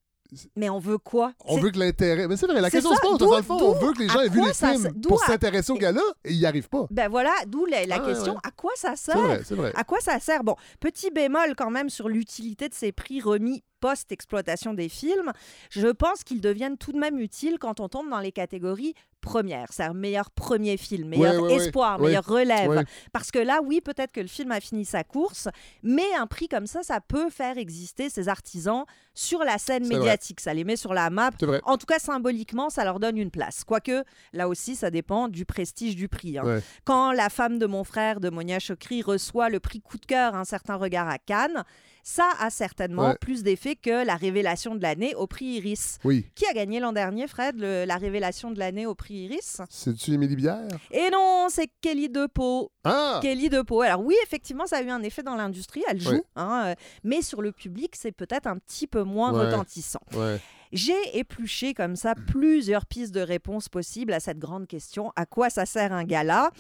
Mais 0.56 0.68
on 0.68 0.78
veut 0.78 0.98
quoi? 0.98 1.32
On 1.46 1.56
veut 1.58 1.70
que 1.70 1.78
l'intérêt. 1.78 2.28
Mais 2.28 2.36
c'est 2.36 2.46
vrai, 2.46 2.60
la 2.60 2.68
question 2.70 2.90
ça, 2.90 2.96
se 2.96 3.00
pose. 3.00 3.16
d'où- 3.18 3.30
Dans 3.30 3.36
le 3.38 3.42
fond, 3.42 3.54
on 3.62 3.72
veut 3.78 3.94
que 3.94 4.00
les 4.00 4.08
gens 4.08 4.20
aient 4.20 4.28
vu 4.28 4.44
les 4.44 4.52
films 4.52 4.92
pour 5.00 5.22
à- 5.22 5.26
s'intéresser 5.26 5.72
au 5.72 5.76
gala 5.76 6.02
et 6.22 6.32
ils 6.32 6.38
n'y 6.40 6.44
arrivent 6.44 6.68
pas. 6.68 6.86
Ben 6.90 7.08
voilà, 7.08 7.32
d'où 7.46 7.64
la, 7.64 7.86
la 7.86 7.94
Ah, 7.94 8.00
question 8.00 8.34
ouais. 8.34 8.40
à 8.44 8.50
quoi 8.50 8.72
ça 8.76 8.94
C'est 8.94 9.12
sert? 9.12 9.22
vrai, 9.22 9.40
c'est 9.42 9.54
vrai. 9.54 9.72
À 9.74 9.84
quoi 9.84 10.00
ça 10.00 10.20
sert? 10.20 10.44
Bon, 10.44 10.54
petit 10.80 11.10
bémol 11.10 11.54
quand 11.56 11.70
même 11.70 11.88
sur 11.88 12.10
l'utilité 12.10 12.68
de 12.68 12.74
ces 12.74 12.92
prix 12.92 13.22
remis 13.22 13.62
post-exploitation 13.80 14.74
des 14.74 14.90
films. 14.90 15.32
Je 15.70 15.88
pense 15.88 16.24
qu'ils 16.24 16.42
deviennent 16.42 16.76
tout 16.76 16.92
de 16.92 16.98
même 16.98 17.18
utiles 17.18 17.56
quand 17.58 17.80
on 17.80 17.88
tombe 17.88 18.10
dans 18.10 18.20
les 18.20 18.32
catégories 18.32 18.92
premières, 19.20 19.66
c'est-à-dire 19.70 19.94
meilleur 19.94 20.30
premier 20.30 20.76
film, 20.76 21.08
meilleur 21.08 21.34
Ouais, 21.34 21.40
ouais, 21.40 21.56
ouais. 21.56 21.66
espoir, 21.66 22.00
Ouais. 22.00 22.06
meilleure 22.08 22.26
relève. 22.26 22.84
Parce 23.12 23.30
que 23.30 23.38
là, 23.38 23.60
oui, 23.64 23.80
peut-être 23.80 24.12
que 24.12 24.20
le 24.20 24.26
film 24.28 24.52
a 24.52 24.60
fini 24.60 24.84
sa 24.84 25.04
course, 25.04 25.48
mais 25.82 26.06
un 26.18 26.26
prix 26.26 26.48
comme 26.48 26.66
ça, 26.66 26.82
ça 26.82 27.00
peut 27.00 27.30
faire 27.30 27.58
exister 27.58 28.08
ces 28.10 28.28
artisans 28.28 28.84
sur 29.14 29.40
la 29.44 29.58
scène 29.58 29.84
C'est 29.84 29.90
vrai. 29.90 29.98
médiatique. 29.98 30.40
Ça 30.40 30.54
les 30.54 30.64
met 30.64 30.76
sur 30.76 30.94
la 30.94 31.10
map. 31.10 31.30
C'est. 31.40 31.46
En 31.64 31.76
tout 31.76 31.86
cas, 31.86 31.98
symboliquement, 31.98 32.70
ça 32.70 32.84
leur 32.84 33.00
donne 33.00 33.18
une 33.18 33.30
place. 33.30 33.64
Quoique, 33.64 34.04
là 34.32 34.48
aussi, 34.48 34.76
ça 34.76 34.90
dépend 34.90 35.28
du 35.28 35.44
prestige 35.44 35.96
du 35.96 36.08
prix. 36.08 36.38
hein. 36.38 36.60
Quand 36.84 37.12
la 37.12 37.28
femme 37.28 37.58
de 37.58 37.66
mon 37.66 37.84
frère, 37.84 38.20
de 38.20 38.30
Monia 38.30 38.58
Chokri, 38.58 39.02
reçoit 39.02 39.48
le 39.48 39.60
prix 39.60 39.80
coup 39.80 39.98
de 39.98 40.06
cœur 40.06 40.34
Un 40.34 40.44
certain 40.44 40.76
regard 40.76 41.08
à 41.08 41.18
Cannes, 41.18 41.64
ça 42.10 42.30
a 42.40 42.48
certainement 42.48 43.08
Ouais. 43.10 43.16
plus 43.20 43.42
d'effet 43.42 43.76
que 43.76 44.02
la 44.06 44.16
révélation 44.16 44.74
de 44.74 44.80
l'année 44.80 45.14
au 45.14 45.26
prix 45.26 45.44
Iris. 45.56 45.98
Oui. 46.04 46.24
Qui 46.34 46.46
a 46.46 46.54
gagné 46.54 46.80
l'an 46.80 46.92
dernier, 46.92 47.26
Fred, 47.28 47.56
le- 47.58 47.84
la 47.84 47.96
révélation 47.96 48.50
de 48.50 48.58
l'année 48.58 48.86
au 48.86 48.94
prix 48.94 49.14
Iris? 49.26 49.60
C'est-tu 49.68 50.12
Émilie 50.12 50.34
Bière? 50.36 50.68
Et 50.90 51.10
non, 51.10 51.48
c'est 51.50 51.68
Kelly 51.82 52.08
DePau. 52.08 52.72
Ah! 52.84 53.18
Kelly 53.20 53.50
DePau. 53.50 53.82
Alors 53.82 54.00
oui, 54.02 54.14
effectivement, 54.24 54.66
ça 54.66 54.78
a 54.78 54.82
eu 54.82 54.88
un 54.88 55.02
effet 55.02 55.22
dans 55.22 55.36
l'industrie, 55.36 55.82
elle 55.86 56.00
joue, 56.00 56.22
hein, 56.34 56.68
euh, 56.68 56.74
mais 57.04 57.20
sur 57.20 57.42
le 57.42 57.52
public, 57.52 57.94
c'est 57.94 58.12
peut-être 58.12 58.46
un 58.46 58.56
petit 58.56 58.86
peu 58.86 59.02
moins 59.02 59.32
Ouais. 59.34 59.44
retentissant. 59.46 60.00
Ouais. 60.14 60.40
J'ai 60.72 61.18
épluché 61.18 61.74
comme 61.74 61.94
ça 61.96 62.14
plusieurs 62.14 62.86
pistes 62.86 63.14
de 63.14 63.20
réponses 63.20 63.68
possibles 63.68 64.12
à 64.14 64.20
cette 64.20 64.38
grande 64.38 64.66
question 64.66 65.12
à 65.16 65.26
quoi 65.26 65.50
ça 65.50 65.66
sert 65.66 65.92
un 65.92 66.04
gala? 66.04 66.50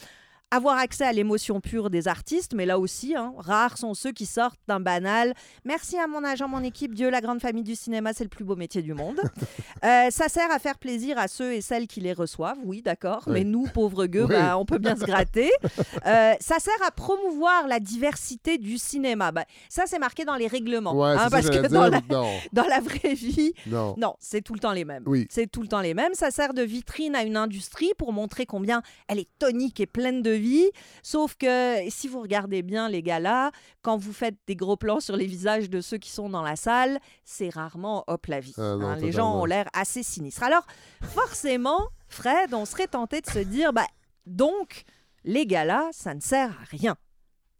Avoir 0.50 0.78
accès 0.78 1.04
à 1.04 1.12
l'émotion 1.12 1.60
pure 1.60 1.90
des 1.90 2.08
artistes, 2.08 2.54
mais 2.54 2.64
là 2.66 2.78
aussi, 2.78 3.14
hein, 3.14 3.34
rares 3.36 3.76
sont 3.76 3.92
ceux 3.94 4.12
qui 4.12 4.24
sortent 4.26 4.58
d'un 4.66 4.80
banal. 4.80 5.34
Merci 5.64 5.98
à 5.98 6.06
mon 6.06 6.24
agent, 6.24 6.48
mon 6.48 6.62
équipe, 6.62 6.94
Dieu, 6.94 7.10
la 7.10 7.20
grande 7.20 7.40
famille 7.40 7.64
du 7.64 7.74
cinéma, 7.76 8.12
c'est 8.14 8.24
le 8.24 8.30
plus 8.30 8.44
beau 8.44 8.56
métier 8.56 8.82
du 8.82 8.94
monde. 8.94 9.20
Euh, 9.84 10.10
ça 10.10 10.28
sert 10.28 10.50
à 10.50 10.58
faire 10.58 10.76
plaisir 10.76 11.18
à 11.18 11.28
ceux 11.28 11.52
et 11.52 11.60
celles 11.60 11.86
qui 11.86 12.00
les 12.00 12.12
reçoivent, 12.12 12.58
oui, 12.64 12.82
d'accord, 12.82 13.22
Oui. 13.28 13.34
mais 13.34 13.44
nous, 13.44 13.64
pauvres 13.72 14.06
gueux, 14.06 14.24
Oui. 14.24 14.34
bah, 14.34 14.58
on 14.58 14.64
peut 14.64 14.78
bien 14.78 14.96
se 14.96 15.04
gratter. 15.04 15.50
Euh, 16.06 16.32
ça 16.40 16.58
sert 16.58 16.80
à 16.86 16.90
promouvoir 16.90 17.66
la 17.68 17.78
diversité 17.80 18.56
du 18.58 18.76
cinéma. 18.78 19.30
Bah, 19.30 19.44
ça, 19.68 19.84
c'est 19.86 19.98
marqué 19.98 20.24
dans 20.24 20.34
les 20.36 20.46
règlements. 20.46 20.94
Ouais, 20.94 21.10
hein, 21.10 21.28
parce 21.30 21.48
que 21.50 21.66
dans 21.68 21.88
la, 21.88 22.00
dans 22.52 22.64
la 22.66 22.80
vraie 22.80 23.14
vie, 23.14 23.52
Non. 23.66 23.94
non, 23.98 24.14
c'est 24.20 24.42
tout 24.42 24.54
le 24.54 24.60
temps 24.60 24.72
les 24.72 24.84
mêmes. 24.84 25.02
Oui. 25.06 25.26
C'est 25.30 25.46
tout 25.50 25.62
le 25.62 25.68
temps 25.68 25.80
les 25.80 25.94
mêmes. 25.94 26.14
Ça 26.14 26.30
sert 26.30 26.54
de 26.54 26.62
vitrine 26.62 27.14
à 27.14 27.22
une 27.22 27.36
industrie 27.36 27.92
pour 27.98 28.12
montrer 28.12 28.46
combien 28.46 28.82
elle 29.08 29.18
est 29.18 29.28
tonique 29.38 29.80
et 29.80 29.86
pleine 29.86 30.22
de 30.22 30.30
vie. 30.38 30.70
Sauf 31.02 31.34
que 31.36 31.76
si 31.90 32.08
vous 32.08 32.20
regardez 32.20 32.62
bien 32.62 32.88
les 32.88 33.02
galas, 33.02 33.50
quand 33.82 33.96
vous 33.96 34.12
faites 34.12 34.36
des 34.46 34.56
gros 34.56 34.76
plans 34.76 35.00
sur 35.00 35.16
les 35.16 35.26
visages 35.26 35.68
de 35.70 35.80
ceux 35.80 35.98
qui 35.98 36.10
sont 36.10 36.28
dans 36.28 36.42
la 36.42 36.56
salle, 36.56 36.98
c'est 37.24 37.50
rarement 37.50 38.04
hop 38.06 38.26
la 38.26 38.40
vie. 38.40 38.54
Ah 38.56 38.76
non, 38.76 38.86
hein. 38.88 38.96
les 38.96 39.12
gens 39.12 39.40
ont 39.40 39.44
l'air 39.44 39.68
assez 39.72 40.02
sinistres. 40.02 40.42
Alors, 40.42 40.66
forcément, 41.02 41.88
Fred, 42.08 42.54
on 42.54 42.64
serait 42.64 42.88
tenté 42.88 43.20
de 43.20 43.26
se 43.26 43.40
dire, 43.40 43.72
bah, 43.72 43.86
donc, 44.26 44.84
les 45.24 45.46
galas, 45.46 45.88
ça 45.92 46.14
ne 46.14 46.20
sert 46.20 46.50
à 46.50 46.64
rien. 46.70 46.96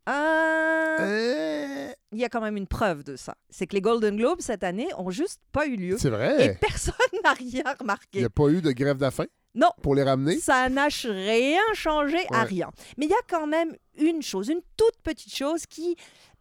Euh, 0.08 0.96
Euh, 1.00 1.92
Il 2.12 2.18
y 2.18 2.24
a 2.24 2.28
quand 2.28 2.40
même 2.40 2.56
une 2.56 2.66
preuve 2.66 3.04
de 3.04 3.16
ça. 3.16 3.34
C'est 3.50 3.66
que 3.66 3.74
les 3.74 3.80
Golden 3.82 4.16
Globes, 4.16 4.40
cette 4.40 4.64
année, 4.64 4.88
ont 4.96 5.10
juste 5.10 5.40
pas 5.52 5.66
eu 5.66 5.76
lieu. 5.76 5.96
C'est 5.98 6.08
Et 6.08 6.10
vrai. 6.10 6.58
personne 6.60 6.94
n'a 7.24 7.34
rien 7.34 7.62
Il 7.66 7.76
remarqué. 7.80 8.18
n'y 8.20 8.24
a 8.24 8.30
pas 8.30 8.48
eu 8.48 8.62
de 8.62 8.72
grève 8.72 8.96
de 8.96 9.02
la 9.02 9.10
faim 9.10 9.26
Non. 9.54 9.70
pour 9.82 9.94
les 9.94 10.02
ramener? 10.02 10.38
Ça 10.40 10.68
n'a 10.70 10.88
rien 11.04 11.60
changé 11.74 12.18
à 12.30 12.44
rien. 12.44 12.70
Mais 12.96 13.04
il 13.06 13.10
y 13.10 13.14
a 13.14 13.22
quand 13.28 13.46
même 13.46 13.76
une 13.98 14.22
chose, 14.22 14.48
une 14.48 14.62
toute 14.76 14.96
petite 15.02 15.34
chose 15.34 15.66
qui 15.66 15.96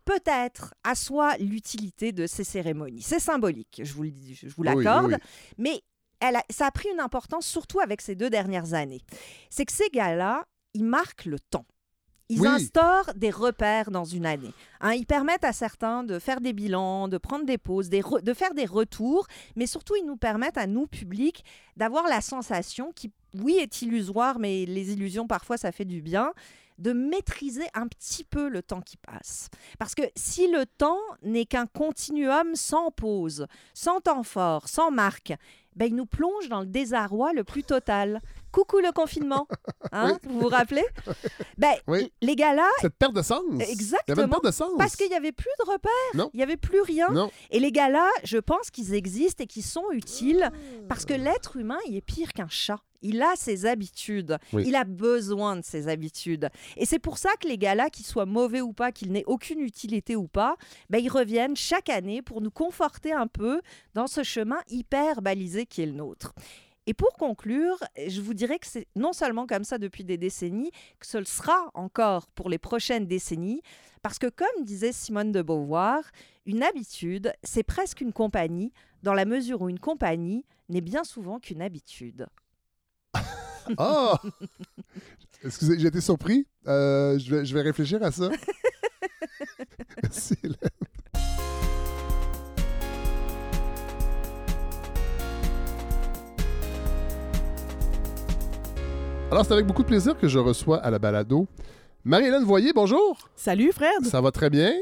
peut-être 0.05 0.73
assoit 0.85 1.35
l'utilité 1.37 2.13
de 2.13 2.27
ces 2.27 2.45
cérémonies. 2.45 3.01
C'est 3.01 3.19
symbolique, 3.19 3.81
je 3.83 3.93
vous, 3.93 4.03
le 4.03 4.11
dis, 4.11 4.35
je 4.35 4.47
vous 4.47 4.53
Oui, 4.59 4.69
oui, 4.73 4.83
l'accorde, 4.85 5.11
oui. 5.11 5.17
mais 5.57 5.81
elle 6.21 6.37
a- 6.37 6.45
ça 6.49 6.67
a 6.67 6.71
pris 6.71 6.87
une 6.93 7.01
importance 7.01 7.45
surtout 7.45 7.81
avec 7.81 7.99
ces 8.01 8.15
deux 8.15 8.29
dernières 8.29 8.73
années. 8.73 9.01
C'est 9.49 9.65
que 9.65 9.73
ces 9.73 9.89
gars-là, 9.89 10.45
ils 10.73 10.85
marquent 10.85 11.25
le 11.25 11.39
temps. 11.39 11.65
Ils 12.29 12.41
Oui. 12.41 12.47
instaurent 12.47 13.13
des 13.15 13.29
repères 13.29 13.89
dans 13.89 14.03
une 14.03 14.25
année. 14.25 14.53
Hein, 14.81 14.93
ils 14.93 15.05
permettent 15.05 15.45
à 15.45 15.53
certains 15.53 16.03
de 16.03 16.19
faire 16.19 16.41
des 16.41 16.51
bilans, 16.53 17.07
de 17.07 17.17
prendre 17.17 17.45
des 17.45 17.57
pauses, 17.57 17.87
des 17.89 18.03
de 18.21 18.33
faire 18.33 18.53
des 18.53 18.65
retours, 18.65 19.27
mais 19.55 19.65
surtout 19.65 19.95
ils 19.95 20.05
nous 20.05 20.17
permettent 20.17 20.57
à 20.57 20.67
nous, 20.67 20.87
public, 20.87 21.45
d'avoir 21.77 22.07
la 22.07 22.19
sensation 22.19 22.91
qui, 22.93 23.11
oui, 23.35 23.57
est 23.61 23.81
illusoire, 23.81 24.39
mais 24.39 24.65
les 24.65 24.91
illusions 24.91 25.25
parfois 25.27 25.57
ça 25.57 25.71
fait 25.71 25.85
du 25.85 26.01
bien, 26.01 26.33
de 26.79 26.91
maîtriser 26.93 27.65
un 27.73 27.87
petit 27.87 28.23
peu 28.23 28.49
le 28.49 28.61
temps 28.61 28.81
qui 28.81 28.97
passe. 28.97 29.49
Parce 29.79 29.95
que 29.95 30.03
si 30.15 30.47
le 30.51 30.65
temps 30.65 30.99
n'est 31.23 31.45
qu'un 31.45 31.65
continuum 31.65 32.55
sans 32.55 32.91
pause, 32.91 33.47
sans 33.73 33.99
temps 33.99 34.23
fort, 34.23 34.67
sans 34.67 34.91
marque, 34.91 35.33
ben, 35.75 35.85
il 35.85 35.95
nous 35.95 36.05
plonge 36.05 36.49
dans 36.49 36.59
le 36.59 36.65
désarroi 36.65 37.33
le 37.33 37.43
plus 37.43 37.63
total. 37.63 38.21
Coucou 38.51 38.79
le 38.79 38.91
confinement, 38.91 39.47
hein, 39.91 40.17
vous 40.23 40.39
vous 40.41 40.47
rappelez? 40.47 40.85
Ben, 41.57 41.73
Oui. 41.87 42.11
Les 42.21 42.35
gars-là, 42.35 42.67
Cette 42.81 42.95
perte 42.95 43.13
de 43.13 43.21
sens. 43.21 43.41
Il 43.49 43.53
y 43.59 43.61
avait 43.61 43.65
une 43.65 43.71
exactement, 43.71 44.27
perte 44.27 44.45
de 44.45 44.51
sens. 44.51 44.71
parce 44.77 44.95
qu'il 44.95 45.09
n'y 45.09 45.15
avait 45.15 45.31
plus 45.31 45.49
de 45.59 45.71
repères, 45.71 45.91
Non. 46.13 46.29
il 46.33 46.37
n'y 46.37 46.43
avait 46.43 46.57
plus 46.57 46.81
rien. 46.81 47.09
Non. 47.09 47.31
Et 47.51 47.59
les 47.59 47.71
gars-là, 47.71 48.07
je 48.23 48.37
pense 48.37 48.69
qu'ils 48.69 48.93
existent 48.93 49.43
et 49.43 49.47
qu'ils 49.47 49.63
sont 49.63 49.91
utiles 49.91 50.49
parce 50.87 51.05
que 51.05 51.13
l'être 51.13 51.57
humain, 51.57 51.77
il 51.87 51.95
est 51.95 52.01
pire 52.01 52.33
qu'un 52.33 52.47
chat. 52.49 52.79
Il 53.03 53.21
a 53.21 53.35
ses 53.35 53.65
habitudes. 53.67 54.37
Oui. 54.53 54.63
Il 54.65 54.75
a 54.75 54.83
besoin 54.83 55.55
de 55.55 55.61
ses 55.63 55.87
habitudes. 55.87 56.49
Et 56.77 56.85
c'est 56.87 56.97
pour 56.99 57.17
ça 57.19 57.29
que 57.39 57.47
les 57.47 57.57
gars-là, 57.59 57.89
qu'ils 57.91 58.05
soient 58.07 58.25
mauvais 58.25 58.61
ou 58.61 58.73
pas, 58.73 58.91
qu'ils 58.91 59.11
n'aient 59.11 59.23
aucune 59.27 59.59
utilité 59.59 60.15
ou 60.15 60.27
pas, 60.27 60.55
ben, 60.89 60.97
ils 60.99 61.09
reviennent 61.09 61.55
chaque 61.55 61.89
année 61.89 62.21
pour 62.23 62.41
nous 62.41 62.49
conforter 62.51 63.13
un 63.13 63.27
peu 63.27 63.61
dans 63.93 64.07
ce 64.07 64.23
chemin 64.23 64.57
hyper 64.69 65.21
balisé 65.21 65.65
qui 65.67 65.83
est 65.83 65.85
le 65.85 65.91
nôtre. 65.91 66.33
Et 66.87 66.93
pour 66.93 67.13
conclure, 67.13 67.77
je 68.07 68.21
vous 68.21 68.33
dirais 68.33 68.59
que 68.59 68.65
c'est 68.65 68.87
non 68.95 69.11
seulement 69.11 69.45
comme 69.45 69.65
ça 69.65 69.77
depuis 69.77 70.05
des 70.05 70.17
décennies, 70.17 70.71
que 70.99 71.05
ce 71.05 71.17
le 71.17 71.25
sera 71.25 71.69
encore 71.73 72.27
pour 72.27 72.49
les 72.49 72.57
prochaines 72.57 73.05
décennies, 73.05 73.61
parce 74.01 74.17
que 74.17 74.27
comme 74.27 74.63
disait 74.63 74.93
Simone 74.93 75.33
de 75.33 75.41
Beauvoir, 75.41 76.01
une 76.45 76.63
habitude, 76.63 77.33
c'est 77.43 77.63
presque 77.63 77.99
une 77.99 78.13
compagnie, 78.13 78.71
dans 79.03 79.13
la 79.13 79.25
mesure 79.25 79.61
où 79.61 79.69
une 79.69 79.79
compagnie 79.79 80.45
n'est 80.69 80.81
bien 80.81 81.03
souvent 81.03 81.39
qu'une 81.39 81.61
habitude. 81.61 82.27
Ah! 83.77 84.21
Excusez, 85.43 85.77
j'ai 85.77 85.89
été 85.89 85.99
surpris. 85.99 86.47
Euh, 86.67 87.19
je, 87.19 87.35
vais, 87.35 87.45
je 87.45 87.53
vais 87.53 87.61
réfléchir 87.61 88.01
à 88.01 88.11
ça. 88.11 88.29
Merci, 90.03 90.37
Alors, 99.31 99.45
c'est 99.45 99.53
avec 99.53 99.65
beaucoup 99.65 99.83
de 99.83 99.87
plaisir 99.87 100.17
que 100.17 100.27
je 100.27 100.39
reçois 100.39 100.77
à 100.79 100.89
la 100.89 100.99
balado 100.99 101.47
Marie-Hélène 102.05 102.43
Voyer, 102.43 102.71
bonjour! 102.73 103.29
Salut 103.35 103.71
Fred. 103.73 104.05
Ça 104.05 104.21
va 104.21 104.31
très 104.31 104.49
bien? 104.49 104.73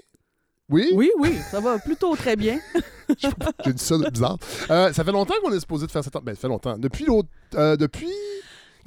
Oui? 0.70 0.90
Oui, 0.94 1.12
oui, 1.20 1.36
ça 1.50 1.60
va 1.60 1.80
plutôt 1.80 2.16
très 2.16 2.36
bien. 2.36 2.60
J'ai 3.66 3.74
dit 3.74 3.84
ça 3.84 3.98
de 3.98 4.10
bizarre. 4.10 4.38
Euh, 4.70 4.92
ça 4.94 5.04
fait 5.04 5.12
longtemps 5.12 5.34
qu'on 5.44 5.52
est 5.54 5.60
supposé 5.60 5.86
de 5.88 5.92
faire 5.92 6.04
cette... 6.04 6.14
Ben, 6.24 6.34
ça 6.36 6.42
fait 6.42 6.48
longtemps. 6.48 6.78
Depuis 6.78 7.06
l'autre... 7.06 7.30
euh, 7.56 7.76
depuis... 7.76 8.10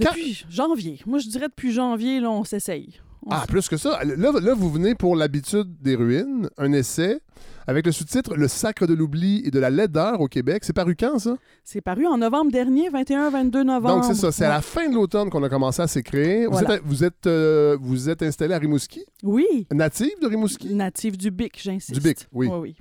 Quand- 0.01 0.11
Depuis 0.11 0.45
janvier. 0.49 1.01
Moi, 1.07 1.19
je 1.19 1.29
dirais 1.29 1.49
depuis 1.49 1.73
janvier, 1.73 2.21
là, 2.21 2.31
on 2.31 2.45
s'essaye. 2.45 3.01
On 3.27 3.31
Ah, 3.31 3.45
plus 3.49 3.69
que 3.69 3.77
ça. 3.77 4.03
Là, 4.05 4.33
là, 4.41 4.55
vous 4.55 4.71
venez 4.71 4.95
pour 4.95 5.17
l'habitude 5.17 5.67
des 5.81 5.95
ruines, 5.97 6.49
un 6.57 6.73
essai 6.73 7.21
avec 7.67 7.85
le 7.85 7.93
sous-titre 7.93 8.35
Le 8.35 8.49
sacre 8.49 8.87
de 8.87 8.95
l'oubli 8.95 9.43
et 9.45 9.51
de 9.51 9.59
la 9.59 9.69
laideur 9.71 10.21
au 10.21 10.27
Québec. 10.29 10.63
C'est 10.65 10.73
paru 10.73 10.97
quand, 10.99 11.19
ça? 11.19 11.37
C'est 11.65 11.81
paru 11.83 12.07
en 12.07 12.17
novembre 12.19 12.51
dernier, 12.51 12.89
21-22 12.89 13.63
novembre. 13.63 13.97
Donc, 13.97 14.05
c'est 14.05 14.15
ça. 14.15 14.33
C'est 14.33 14.45
à 14.47 14.49
la 14.49 14.63
fin 14.63 14.89
de 14.89 14.95
l'automne 14.95 15.29
qu'on 15.31 15.43
a 15.43 15.49
commencé 15.49 15.83
à 15.83 15.87
s'écrire. 15.87 16.51
Vous, 16.51 16.59
Voilà. 16.59 16.77
êtes, 16.77 16.83
vous, 16.85 17.05
êtes, 17.05 17.27
euh, 17.27 17.77
vous 17.81 18.09
êtes 18.09 18.23
installé 18.23 18.55
à 18.55 18.59
Rimouski, 18.59 19.05
Oui, 19.23 19.67
natif 19.73 20.19
de 20.21 20.27
Rimouski, 20.27 20.75
natif 20.75 21.19
du 21.19 21.31
BIC, 21.31 21.61
j'insiste. 21.63 21.93
Du 21.95 22.01
BIC, 22.01 22.27
oui. 22.33 22.49
oui. 22.51 22.77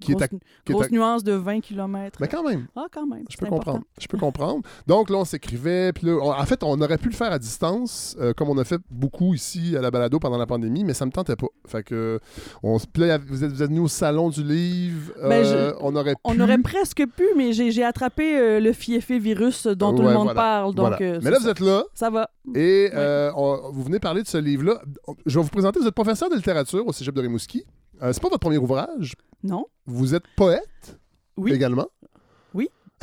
Qui 0.00 0.12
est 0.12 0.14
grosse 0.14 0.22
à... 0.24 0.28
qui 0.28 0.36
est 0.36 0.72
grosse 0.72 0.86
à- 0.86 0.90
nuance 0.90 1.22
de 1.24 1.32
20 1.32 1.60
km. 1.60 2.18
Mais 2.20 2.28
quand 2.28 2.42
même. 2.42 2.66
Ah, 2.76 2.86
quand 2.90 3.06
même. 3.06 3.24
Je 3.30 3.36
peux 3.36 3.46
important. 3.46 3.64
comprendre. 3.72 3.84
Je 4.00 4.06
peux 4.08 4.18
comprendre. 4.18 4.62
Donc 4.86 5.10
là, 5.10 5.18
on 5.18 5.24
s'écrivait. 5.24 5.92
Puis 5.92 6.06
là, 6.06 6.14
on- 6.20 6.32
en 6.32 6.44
fait, 6.46 6.62
on 6.62 6.80
aurait 6.80 6.98
pu 6.98 7.08
le 7.08 7.14
faire 7.14 7.30
à 7.32 7.38
distance, 7.38 8.16
euh, 8.20 8.32
comme 8.32 8.48
on 8.48 8.58
a 8.58 8.64
fait 8.64 8.80
beaucoup 8.90 9.34
ici 9.34 9.76
à 9.76 9.80
la 9.80 9.90
balado 9.90 10.18
pendant 10.18 10.38
la 10.38 10.46
pandémie, 10.46 10.84
mais 10.84 10.94
ça 10.94 11.06
me 11.06 11.10
tentait 11.12 11.36
pas. 11.36 11.46
Fait 11.66 11.82
que 11.82 12.18
on 12.62 12.78
se 12.78 12.86
plaît. 12.86 13.18
Vous 13.26 13.44
êtes, 13.44 13.52
vous 13.52 13.62
êtes 13.62 13.68
venu 13.68 13.80
au 13.80 13.88
salon 13.88 14.30
du 14.30 14.42
livre. 14.42 15.12
Ben, 15.22 15.44
je- 15.44 15.54
euh, 15.54 15.72
on 15.80 15.94
aurait 15.96 16.14
pu. 16.14 16.20
On 16.24 16.38
aurait 16.40 16.58
presque 16.58 17.04
pu, 17.16 17.24
mais 17.36 17.52
j'ai 17.52 17.84
attrapé 17.84 18.38
euh, 18.38 18.60
le 18.60 18.72
fiefé 18.72 19.18
virus 19.18 19.66
dont 19.66 19.94
tout 19.94 20.02
le 20.02 20.12
monde 20.12 20.24
voilà. 20.24 20.34
parle. 20.40 20.74
Donc, 20.74 20.86
Voilà. 20.88 20.98
euh, 21.00 21.20
mais 21.22 21.30
là, 21.30 21.38
vous 21.38 21.48
êtes 21.48 21.60
là 21.60 21.84
ça. 21.94 22.10
Va. 22.10 22.28
et 22.54 22.90
euh, 22.94 23.30
on- 23.36 23.70
vous 23.72 23.82
venez 23.84 23.98
parler 24.00 24.22
de 24.22 24.28
ce 24.28 24.38
livre-là. 24.38 24.80
Je 25.26 25.38
vais 25.38 25.42
vous 25.44 25.50
présenter. 25.50 25.78
Vous 25.80 25.86
êtes 25.86 25.94
professeur 25.94 26.28
de 26.30 26.34
littérature 26.36 26.86
au 26.86 26.92
Cégep 26.92 27.14
de 27.14 27.20
Rimouski. 27.20 27.64
Euh, 28.02 28.12
c'est 28.12 28.22
pas 28.22 28.28
votre 28.28 28.40
premier 28.40 28.58
ouvrage? 28.58 29.14
Non? 29.42 29.66
Vous 29.86 30.14
êtes 30.14 30.24
poète? 30.36 30.98
Oui. 31.36 31.52
également? 31.52 31.86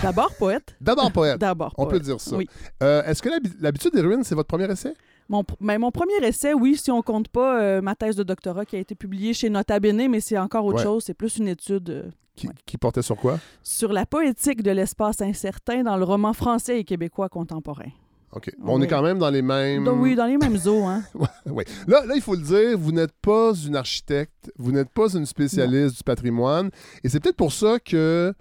D'abord 0.04 0.32
poète. 0.36 0.76
D'abord 0.82 1.12
poète. 1.12 1.40
D'abord 1.40 1.74
On 1.76 1.86
peut 1.86 1.90
poète. 1.94 2.04
dire 2.04 2.22
ça. 2.22 2.38
Oui. 2.38 2.48
Euh, 2.84 3.02
Est-ce 3.06 3.20
que 3.20 3.30
l'habi- 3.30 3.56
l'habitude 3.60 3.94
des 3.94 4.02
ruines, 4.02 4.24
c'est 4.24 4.36
votre 4.36 4.48
premier 4.48 4.70
essai? 4.72 4.94
Mon, 5.28 5.42
pr- 5.42 5.56
ben, 5.60 5.80
mon 5.80 5.90
premier 5.90 6.14
essai, 6.22 6.54
oui, 6.54 6.78
si 6.78 6.92
on 6.92 7.02
compte 7.02 7.30
pas 7.30 7.60
euh, 7.60 7.82
ma 7.82 7.96
thèse 7.96 8.16
de 8.16 8.22
doctorat 8.22 8.64
qui 8.64 8.76
a 8.76 8.80
été 8.80 8.94
publiée 8.94 9.34
chez 9.34 9.50
Nota 9.50 9.80
Bene, 9.80 10.08
mais 10.08 10.20
c'est 10.20 10.38
encore 10.38 10.66
autre 10.66 10.78
Ouais. 10.78 10.84
chose. 10.84 11.04
C'est 11.04 11.16
plus 11.16 11.38
une 11.38 11.48
étude 11.48 11.90
euh, 11.90 12.04
Qui, 12.36 12.46
Ouais. 12.48 12.54
qui 12.68 12.78
portait 12.78 13.02
sur 13.02 13.16
quoi? 13.16 13.40
sur 13.64 13.92
la 13.92 14.06
poétique 14.06 14.62
de 14.62 14.70
l'espace 14.70 15.20
incertain 15.24 15.82
dans 15.82 15.98
le 15.98 16.04
roman 16.04 16.34
français 16.34 16.80
et 16.80 16.84
québécois 16.84 17.28
contemporain. 17.30 17.90
OK. 18.38 18.52
Bon, 18.60 18.74
on 18.78 18.82
est 18.82 18.88
quand 18.88 19.02
même 19.02 19.20
dans 19.20 19.30
les 19.30 19.42
mêmes. 19.42 19.84
Donc, 19.84 20.00
oui, 20.02 20.16
dans 20.16 20.26
les 20.26 20.38
mêmes 20.38 20.58
eaux. 20.66 20.86
Hein. 20.86 21.04
Oui. 21.46 21.64
Là, 21.88 22.06
là, 22.06 22.14
il 22.16 22.22
faut 22.22 22.36
le 22.36 22.42
dire, 22.42 22.78
vous 22.78 22.92
n'êtes 22.92 23.14
pas 23.22 23.54
une 23.66 23.76
architecte, 23.76 24.52
vous 24.58 24.72
n'êtes 24.72 24.90
pas 24.90 25.14
une 25.16 25.26
spécialiste 25.26 25.98
du 25.98 26.04
patrimoine. 26.04 26.70
Et 27.04 27.10
c'est 27.10 27.20
peut-être 27.20 27.36
pour 27.38 27.52
ça 27.54 27.80
que, 27.80 28.34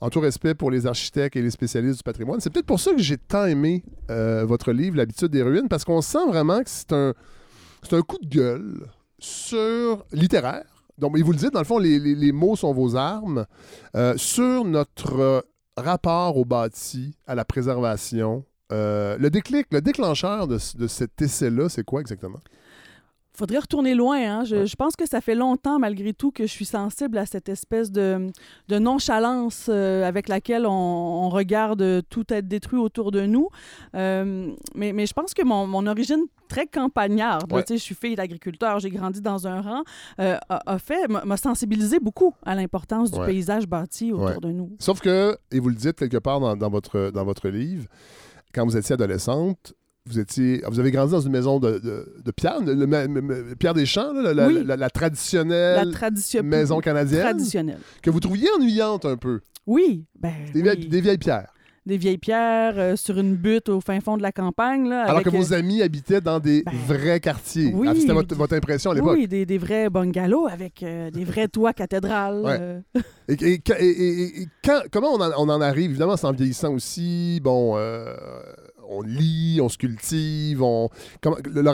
en 0.00 0.10
tout 0.10 0.20
respect 0.20 0.54
pour 0.54 0.70
les 0.70 0.86
architectes 0.86 1.36
et 1.36 1.42
les 1.42 1.50
spécialistes 1.50 1.98
du 1.98 2.02
patrimoine, 2.02 2.40
c'est 2.40 2.50
peut-être 2.50 2.66
pour 2.66 2.80
ça 2.80 2.92
que 2.92 3.00
j'ai 3.00 3.16
tant 3.16 3.46
aimé 3.46 3.84
euh, 4.10 4.44
votre 4.44 4.72
livre, 4.72 4.96
L'habitude 4.96 5.28
des 5.28 5.42
ruines, 5.42 5.68
parce 5.68 5.84
qu'on 5.84 6.02
sent 6.02 6.26
vraiment 6.28 6.58
que 6.62 6.68
c'est 6.70 6.92
un, 6.92 7.14
c'est 7.82 7.94
un 7.96 8.02
coup 8.02 8.18
de 8.22 8.28
gueule 8.28 8.86
sur 9.18 10.04
littéraire. 10.12 10.64
Donc, 10.98 11.18
et 11.18 11.22
vous 11.22 11.32
le 11.32 11.38
dites, 11.38 11.52
dans 11.52 11.60
le 11.60 11.64
fond, 11.64 11.78
les, 11.78 11.98
les- 11.98 12.14
les 12.14 12.32
mots 12.32 12.56
sont 12.56 12.72
vos 12.72 12.94
armes, 12.96 13.46
euh, 13.96 14.14
sur 14.16 14.64
notre 14.64 15.44
rapport 15.76 16.36
au 16.36 16.44
bâti, 16.44 17.16
à 17.26 17.34
la 17.34 17.44
préservation. 17.44 18.44
Euh, 18.72 19.16
le 19.18 19.30
déclic, 19.30 19.66
le 19.72 19.80
déclencheur 19.80 20.46
de, 20.48 20.58
de 20.78 20.86
cet 20.86 21.20
essai-là, 21.20 21.68
c'est 21.68 21.84
quoi 21.84 22.00
exactement? 22.00 22.40
Faudrait 23.36 23.58
retourner 23.58 23.96
loin. 23.96 24.16
Hein. 24.18 24.44
Je, 24.44 24.54
Ouais. 24.56 24.66
je 24.66 24.76
pense 24.76 24.94
que 24.94 25.06
ça 25.08 25.20
fait 25.20 25.34
longtemps, 25.34 25.80
malgré 25.80 26.12
tout, 26.14 26.30
que 26.30 26.44
je 26.46 26.52
suis 26.52 26.64
sensible 26.64 27.18
à 27.18 27.26
cette 27.26 27.48
espèce 27.48 27.90
de, 27.90 28.30
de 28.68 28.78
nonchalance 28.78 29.66
euh, 29.68 30.04
avec 30.06 30.28
laquelle 30.28 30.66
on, 30.66 30.70
on 30.70 31.28
regarde 31.30 32.02
tout 32.08 32.24
être 32.32 32.46
détruit 32.46 32.78
autour 32.78 33.10
de 33.10 33.26
nous. 33.26 33.48
Euh, 33.96 34.52
mais, 34.76 34.92
mais 34.92 35.06
je 35.06 35.12
pense 35.12 35.34
que 35.34 35.42
mon, 35.42 35.66
mon 35.66 35.84
origine 35.88 36.22
très 36.48 36.68
campagnarde, 36.68 37.52
Ouais. 37.52 37.64
je 37.68 37.74
suis 37.74 37.96
fille 37.96 38.14
d'agriculteur, 38.14 38.78
j'ai 38.78 38.90
grandi 38.90 39.20
dans 39.20 39.48
un 39.48 39.60
rang, 39.60 39.82
euh, 40.20 40.36
a, 40.48 40.72
a 40.74 40.78
fait, 40.78 41.08
m'a 41.08 41.36
sensibilisé 41.36 41.98
beaucoup 41.98 42.34
à 42.46 42.54
l'importance 42.54 43.10
du 43.10 43.18
Ouais. 43.18 43.26
paysage 43.26 43.66
bâti 43.66 44.12
autour 44.12 44.40
de 44.42 44.52
nous. 44.52 44.70
Sauf 44.78 45.00
que, 45.00 45.36
et 45.50 45.58
vous 45.58 45.70
le 45.70 45.74
dites 45.74 45.96
quelque 45.96 46.18
part 46.18 46.38
dans, 46.38 46.56
dans 46.56 46.70
votre, 46.70 47.10
dans 47.10 47.24
votre 47.24 47.48
livre, 47.48 47.86
quand 48.54 48.64
vous 48.64 48.76
étiez 48.76 48.94
adolescente, 48.94 49.74
vous 50.06 50.18
étiez, 50.18 50.62
vous 50.68 50.78
avez 50.80 50.90
grandi 50.90 51.12
dans 51.12 51.20
une 51.20 51.32
maison 51.32 51.58
de, 51.58 51.78
de, 51.78 52.14
de 52.22 52.30
pierre, 52.30 52.60
le- 52.60 52.74
le- 52.74 53.54
Pierre 53.56 53.72
des 53.74 53.86
Champs, 53.86 54.12
là, 54.12 54.34
la, 54.34 54.46
Oui. 54.48 54.62
la- 54.64 54.76
la 54.76 54.90
traditionnelle 54.90 55.90
tradition 55.92 56.42
maison 56.42 56.80
canadienne, 56.80 57.22
traditionnelle. 57.22 57.78
que 58.02 58.10
vous 58.10 58.20
trouviez 58.20 58.48
ennuyante 58.58 59.06
un 59.06 59.16
peu. 59.16 59.40
Oui, 59.66 60.04
ben, 60.20 60.30
Des, 60.52 60.60
oui. 60.60 60.62
vieilles, 60.62 60.88
des 60.88 61.00
vieilles 61.00 61.16
pierres. 61.18 61.53
Des 61.86 61.98
vieilles 61.98 62.18
pierres 62.18 62.74
euh, 62.78 62.96
sur 62.96 63.18
une 63.18 63.34
butte 63.36 63.68
au 63.68 63.80
fin 63.80 64.00
fond 64.00 64.16
de 64.16 64.22
la 64.22 64.32
campagne. 64.32 64.88
Là, 64.88 65.02
Alors 65.02 65.16
avec, 65.16 65.24
que 65.24 65.30
vos 65.30 65.52
euh, 65.52 65.58
amis 65.58 65.82
habitaient 65.82 66.20
dans 66.20 66.38
des 66.40 66.62
ben, 66.62 66.72
vrais 66.86 67.20
quartiers. 67.20 67.72
oui. 67.74 67.86
Ah, 67.90 67.94
C'était 67.94 68.12
votre, 68.12 68.34
votre 68.34 68.54
impression 68.54 68.90
à 68.90 68.94
l'époque. 68.94 69.16
Oui, 69.16 69.28
des, 69.28 69.44
des 69.44 69.58
vrais 69.58 69.90
bungalows 69.90 70.46
avec 70.46 70.82
euh, 70.82 71.10
des 71.10 71.24
vrais 71.24 71.48
toits 71.48 71.72
cathédrales. 71.72 72.40
Ouais. 72.42 73.02
Et, 73.28 73.34
et- 73.34 74.42
et- 74.42 74.48
quand- 74.62 74.82
comment 74.92 75.08
on 75.14 75.20
en, 75.20 75.30
on 75.38 75.48
en 75.48 75.60
arrive? 75.60 75.90
Évidemment, 75.90 76.16
c'est 76.16 76.26
en 76.26 76.32
vieillissant 76.32 76.72
aussi. 76.74 77.40
Bon, 77.42 77.74
euh, 77.76 78.14
on 78.88 79.00
lit, 79.00 79.60
on 79.62 79.68
se 79.70 79.78
cultive. 79.78 80.62
On, 80.62 80.88
comment, 81.22 81.36
le- 81.44 81.62
le 81.62 81.70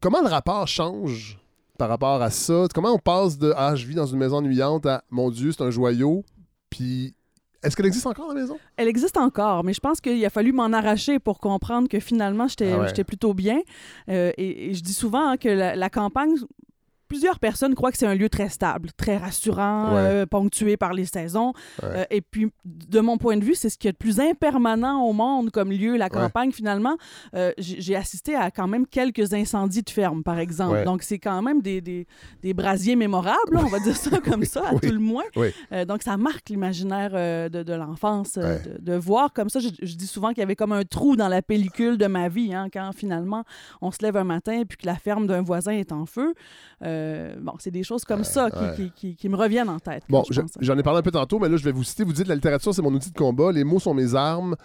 comment 0.00 0.20
le 0.22 0.28
rapport 0.28 0.66
change 0.68 1.38
par 1.78 1.88
rapport 1.88 2.22
à 2.22 2.30
ça? 2.30 2.66
Comment 2.74 2.92
on 2.94 2.98
passe 2.98 3.38
de 3.38 3.52
Ah, 3.56 3.74
je 3.74 3.86
vis 3.86 3.94
dans 3.96 4.06
une 4.06 4.18
maison 4.18 4.36
ennuyante 4.36 4.86
à 4.86 5.02
Mon 5.10 5.30
Dieu, 5.30 5.50
c'est 5.52 5.62
un 5.64 5.70
joyau? 5.70 6.24
Puis, 6.70 7.14
est-ce 7.62 7.76
qu'elle 7.76 7.86
existe 7.86 8.06
encore 8.06 8.28
la 8.28 8.34
maison? 8.40 8.58
Elle 8.76 8.88
existe 8.88 9.16
encore, 9.16 9.64
mais 9.64 9.72
je 9.72 9.80
pense 9.80 10.00
qu'il 10.00 10.24
a 10.24 10.30
fallu 10.30 10.52
m'en 10.52 10.72
arracher 10.72 11.18
pour 11.18 11.38
comprendre 11.38 11.88
que 11.88 12.00
finalement, 12.00 12.48
j'étais 12.48 12.72
Ah 12.72 12.80
ouais. 12.80 13.04
plutôt 13.04 13.34
bien. 13.34 13.60
Euh, 14.08 14.32
et, 14.36 14.70
et 14.70 14.74
je 14.74 14.82
dis 14.82 14.94
souvent 14.94 15.28
hein, 15.30 15.36
que 15.36 15.48
la, 15.48 15.76
la 15.76 15.90
campagne 15.90 16.34
plusieurs 17.12 17.38
personnes 17.38 17.74
croient 17.74 17.92
que 17.92 17.98
c'est 17.98 18.06
un 18.06 18.14
lieu 18.14 18.30
très 18.30 18.48
stable, 18.48 18.88
très 18.96 19.18
rassurant, 19.18 19.92
Ouais. 19.94 20.00
euh, 20.00 20.26
ponctué 20.26 20.78
par 20.78 20.94
les 20.94 21.04
saisons. 21.04 21.52
Ouais. 21.82 21.88
Euh, 21.90 22.04
et 22.08 22.22
puis, 22.22 22.48
de 22.64 23.00
mon 23.00 23.18
point 23.18 23.36
de 23.36 23.44
vue, 23.44 23.54
c'est 23.54 23.68
ce 23.68 23.76
qu'il 23.76 23.88
y 23.88 23.90
a 23.90 23.92
de 23.92 23.98
plus 23.98 24.18
impermanent 24.18 25.04
au 25.04 25.12
monde 25.12 25.50
comme 25.50 25.70
lieu, 25.70 25.98
la 25.98 26.08
campagne, 26.08 26.52
finalement. 26.52 26.96
Euh, 27.34 27.52
j'ai 27.58 27.96
assisté 27.96 28.34
à 28.34 28.50
quand 28.50 28.66
même 28.66 28.86
quelques 28.86 29.34
incendies 29.34 29.82
de 29.82 29.90
ferme, 29.90 30.22
par 30.22 30.38
exemple. 30.38 30.84
Donc, 30.84 31.02
c'est 31.02 31.18
quand 31.18 31.42
même 31.42 31.60
des, 31.60 31.82
des, 31.82 32.06
des 32.42 32.54
brasiers 32.54 32.96
mémorables, 32.96 33.52
là, 33.52 33.60
on 33.62 33.68
va 33.68 33.78
dire 33.80 33.96
ça 33.96 34.18
comme 34.24 34.44
ça, 34.46 34.68
à 34.68 34.72
Oui. 34.72 34.80
tout 34.80 34.88
le 34.94 34.98
moins. 34.98 35.24
Oui. 35.36 35.48
Donc, 35.86 36.02
ça 36.02 36.16
marque 36.16 36.48
l'imaginaire 36.48 37.10
de, 37.50 37.62
de 37.62 37.72
l'enfance, 37.74 38.38
de, 38.38 38.78
de 38.80 38.94
voir 38.94 39.34
comme 39.34 39.50
ça. 39.50 39.60
Je, 39.60 39.68
je 39.82 39.94
dis 39.96 40.06
souvent 40.06 40.28
qu'il 40.30 40.38
y 40.38 40.42
avait 40.42 40.56
comme 40.56 40.72
un 40.72 40.84
trou 40.84 41.14
dans 41.16 41.28
la 41.28 41.42
pellicule 41.42 41.98
de 41.98 42.06
ma 42.06 42.30
vie, 42.30 42.54
hein, 42.54 42.68
quand 42.72 42.90
finalement 42.94 43.44
on 43.82 43.90
se 43.90 43.98
lève 44.02 44.16
un 44.16 44.24
matin 44.24 44.60
et 44.60 44.64
puis 44.64 44.78
que 44.78 44.86
la 44.86 44.94
ferme 44.96 45.26
d'un 45.26 45.42
voisin 45.42 45.72
est 45.72 45.92
en 45.92 46.06
feu. 46.06 46.32
Euh, 46.82 47.01
bon, 47.40 47.52
c'est 47.58 47.70
des 47.70 47.82
choses 47.82 48.04
comme 48.04 48.24
ça 48.24 48.50
qui, 48.50 48.58
ouais. 48.58 48.74
qui, 48.76 48.90
qui- 48.92 49.16
qui 49.16 49.28
me 49.28 49.36
reviennent 49.36 49.68
en 49.68 49.78
tête. 49.78 50.02
Bon, 50.08 50.24
je- 50.30 50.40
j'en 50.60 50.76
ai 50.78 50.82
parlé 50.82 50.98
un 51.00 51.02
peu 51.02 51.10
tantôt, 51.10 51.38
mais 51.38 51.48
là, 51.48 51.56
je 51.56 51.64
vais 51.64 51.72
vous 51.72 51.84
citer. 51.84 52.04
Vous 52.04 52.12
dites 52.12 52.26
la 52.28 52.34
littérature, 52.34 52.74
c'est 52.74 52.82
mon 52.82 52.92
outil 52.94 53.10
de 53.10 53.18
combat. 53.18 53.52
Les 53.52 53.64
mots 53.64 53.78
sont 53.80 53.94
mes 53.94 54.14
armes. 54.14 54.56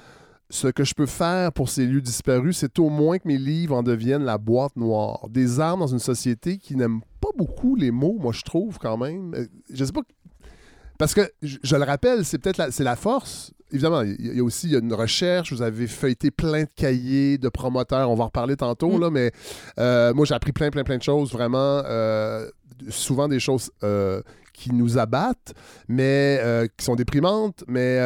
Ce 0.50 0.67
que 0.69 0.86
je 0.86 0.93
peux 0.93 1.06
faire 1.08 1.52
pour 1.52 1.67
ces 1.67 1.86
lieux 1.86 2.00
disparus, 2.00 2.58
c'est 2.60 2.80
au 2.80 2.88
moins 2.89 3.17
que 3.19 3.28
mes 3.28 3.38
livres 3.38 3.76
en 3.76 3.84
deviennent 3.84 4.23
la 4.23 4.38
boîte 4.38 4.78
noire. 4.78 5.28
Des 5.30 5.60
armes 5.60 5.82
dans 5.82 5.88
une 5.88 6.00
société 6.00 6.58
qui 6.58 6.78
n'aime 6.78 7.02
pas 7.19 7.30
beaucoup 7.38 7.76
les 7.76 7.91
mots, 7.91 8.15
moi, 8.17 8.32
je 8.32 8.43
trouve, 8.43 8.78
quand 8.80 8.95
même. 8.97 9.34
Euh, 9.36 9.45
Je 9.73 9.84
sais 9.84 9.91
pas. 9.91 10.02
Parce 10.97 11.13
que, 11.13 11.21
je, 11.41 11.57
je 11.63 11.75
le 11.75 11.83
rappelle, 11.83 12.25
c'est 12.25 12.38
peut-être 12.38 12.57
la, 12.57 12.71
c'est 12.71 12.83
la 12.83 12.95
force. 12.95 13.51
Évidemment, 13.71 14.01
il 14.01 14.36
y, 14.36 14.39
a- 14.39 14.43
aussi 14.43 14.67
il 14.67 14.73
y 14.73 14.75
a 14.75 14.79
une 14.79 14.93
recherche. 14.93 15.51
Vous 15.51 15.62
avez 15.62 15.88
feuilleté 15.88 16.31
plein 16.31 16.63
de 16.63 16.69
cahiers 16.75 17.38
de 17.38 17.49
promoteurs. 17.49 18.10
On 18.10 18.15
va 18.15 18.23
en 18.23 18.27
reparler 18.27 18.55
tantôt, 18.55 18.97
Mm. 18.97 19.01
là, 19.01 19.10
mais 19.12 19.31
euh, 19.79 20.13
moi, 20.13 20.25
j'ai 20.25 20.33
appris 20.36 20.53
plein, 20.53 20.69
plein, 20.69 20.83
plein 20.83 20.97
de 20.97 21.03
choses, 21.03 21.31
vraiment. 21.31 21.81
euh, 21.86 22.49
souvent 22.89 23.27
des 23.27 23.39
choses 23.39 23.71
euh, 23.83 24.21
qui 24.53 24.71
nous 24.71 24.99
abattent, 24.99 25.53
mais 25.88 26.39
qui 26.77 26.86
sont 26.86 26.95
déprimantes. 26.95 27.63
Mais 27.67 27.97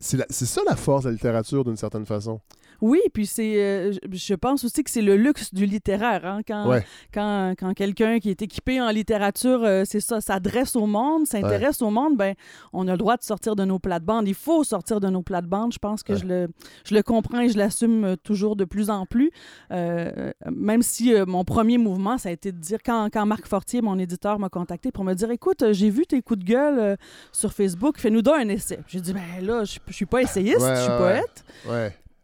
c'est 0.00 0.16
la- 0.16 0.26
c'est 0.30 0.46
ça 0.46 0.62
la 0.68 0.76
force 0.76 1.04
de 1.04 1.08
la 1.08 1.12
littérature, 1.12 1.64
d'une 1.64 1.76
certaine 1.76 2.06
façon. 2.06 2.40
Oui, 2.82 3.00
puis 3.14 3.26
c'est, 3.26 3.62
euh, 3.62 3.92
je- 4.10 4.34
pense 4.34 4.64
aussi 4.64 4.82
que 4.82 4.90
c'est 4.90 5.02
le 5.02 5.16
luxe 5.16 5.54
du 5.54 5.64
littéraire. 5.66 6.26
hein, 6.26 6.40
quand 6.46 6.68
Ouais. 6.68 6.84
quand, 7.14 7.54
quand 7.58 7.72
quelqu'un 7.74 8.18
qui 8.18 8.28
est 8.28 8.42
équipé 8.42 8.80
en 8.80 8.90
littérature, 8.90 9.62
euh, 9.64 9.84
c'est 9.86 10.00
ça, 10.00 10.20
s'adresse 10.20 10.74
au 10.76 10.86
monde, 10.86 11.26
s'intéresse 11.26 11.80
au 11.80 11.90
monde, 11.90 12.16
ben, 12.16 12.34
on 12.72 12.88
a 12.88 12.92
le 12.92 12.98
droit 12.98 13.16
de 13.16 13.22
sortir 13.22 13.54
de 13.56 13.64
nos 13.64 13.78
plates-bandes. 13.78 14.26
Il 14.26 14.34
faut 14.34 14.64
sortir 14.64 14.98
de 15.00 15.08
nos 15.08 15.22
plates-bandes. 15.22 15.72
Je 15.72 15.78
pense 15.78 16.02
que 16.02 16.12
Ouais. 16.14 16.18
je, 16.18 16.26
le, 16.26 16.48
je 16.84 16.94
le 16.94 17.02
comprends 17.02 17.40
et 17.40 17.48
je 17.48 17.56
l'assume 17.56 18.04
euh, 18.04 18.16
toujours 18.16 18.56
de 18.56 18.64
plus 18.64 18.90
en 18.90 19.06
plus. 19.06 19.30
Euh, 19.70 20.32
même 20.50 20.82
si 20.82 21.14
mon 21.26 21.44
premier 21.44 21.78
mouvement, 21.78 22.18
ça 22.18 22.30
a 22.30 22.32
été 22.32 22.50
de 22.52 22.58
dire, 22.58 22.78
quand, 22.84 23.08
quand 23.12 23.24
Marc 23.26 23.46
Fortier, 23.46 23.80
mon 23.80 23.98
éditeur, 23.98 24.38
m'a 24.40 24.48
contacté 24.48 24.90
pour 24.90 25.04
me 25.04 25.14
dire 25.14 25.30
Écoute, 25.30 25.62
j'ai 25.72 25.88
vu 25.90 26.04
tes 26.04 26.20
coups 26.20 26.40
de 26.40 26.44
gueule 26.44 26.96
sur 27.30 27.52
Facebook, 27.52 27.98
fais-nous 27.98 28.22
donc 28.22 28.34
un 28.38 28.48
essai. 28.48 28.80
J'ai 28.88 29.00
dit 29.00 29.12
Ben 29.12 29.22
là, 29.46 29.62
je 29.64 29.78
je 29.86 29.92
suis 29.92 30.06
pas 30.06 30.20
essayiste, 30.22 30.60
je 30.60 30.80
suis 30.80 30.92
poète. 30.98 31.44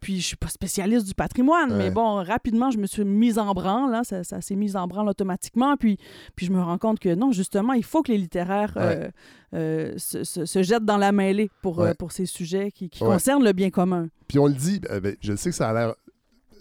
Puis 0.01 0.21
je 0.21 0.27
suis 0.27 0.37
pas 0.37 0.49
spécialiste 0.49 1.07
du 1.07 1.15
patrimoine, 1.15 1.73
Ouais. 1.73 1.79
mais 1.79 1.91
bon, 1.91 2.23
rapidement, 2.23 2.71
je 2.71 2.79
me 2.79 2.87
suis 2.87 3.05
mise 3.05 3.39
en 3.39 3.53
branle, 3.53 3.91
là, 3.91 4.05
ça, 4.05 4.23
ça 4.25 4.41
s'est 4.41 4.55
mis 4.57 4.77
en 4.77 4.87
branle 4.87 5.09
automatiquement. 5.09 5.77
Puis, 5.77 5.99
puis 6.37 6.47
je 6.47 6.53
me 6.53 6.61
rends 6.63 6.79
compte 6.79 6.99
que 7.01 7.15
non, 7.15 7.33
justement, 7.33 7.73
il 7.73 7.85
faut 7.85 8.03
que 8.03 8.13
les 8.13 8.19
littéraires 8.19 8.75
euh, 8.77 9.09
euh, 9.55 9.95
se, 9.99 10.23
se- 10.25 10.47
se 10.47 10.63
jettent 10.63 10.85
dans 10.85 10.99
la 10.99 11.11
mêlée 11.13 11.51
pour, 11.63 11.81
euh, 11.81 11.95
pour 11.95 12.13
ces 12.13 12.27
sujets 12.27 12.71
qui, 12.71 12.89
concernent 12.91 13.45
le 13.45 13.53
bien 13.53 13.71
commun. 13.71 14.09
Puis 14.29 14.39
on 14.39 14.47
le 14.47 14.55
dit, 14.55 14.81
euh, 14.91 15.01
ben, 15.01 15.17
je 15.21 15.35
sais 15.37 15.51
que 15.51 15.57
ça 15.57 15.71
a 15.71 15.73
l'air 15.73 15.95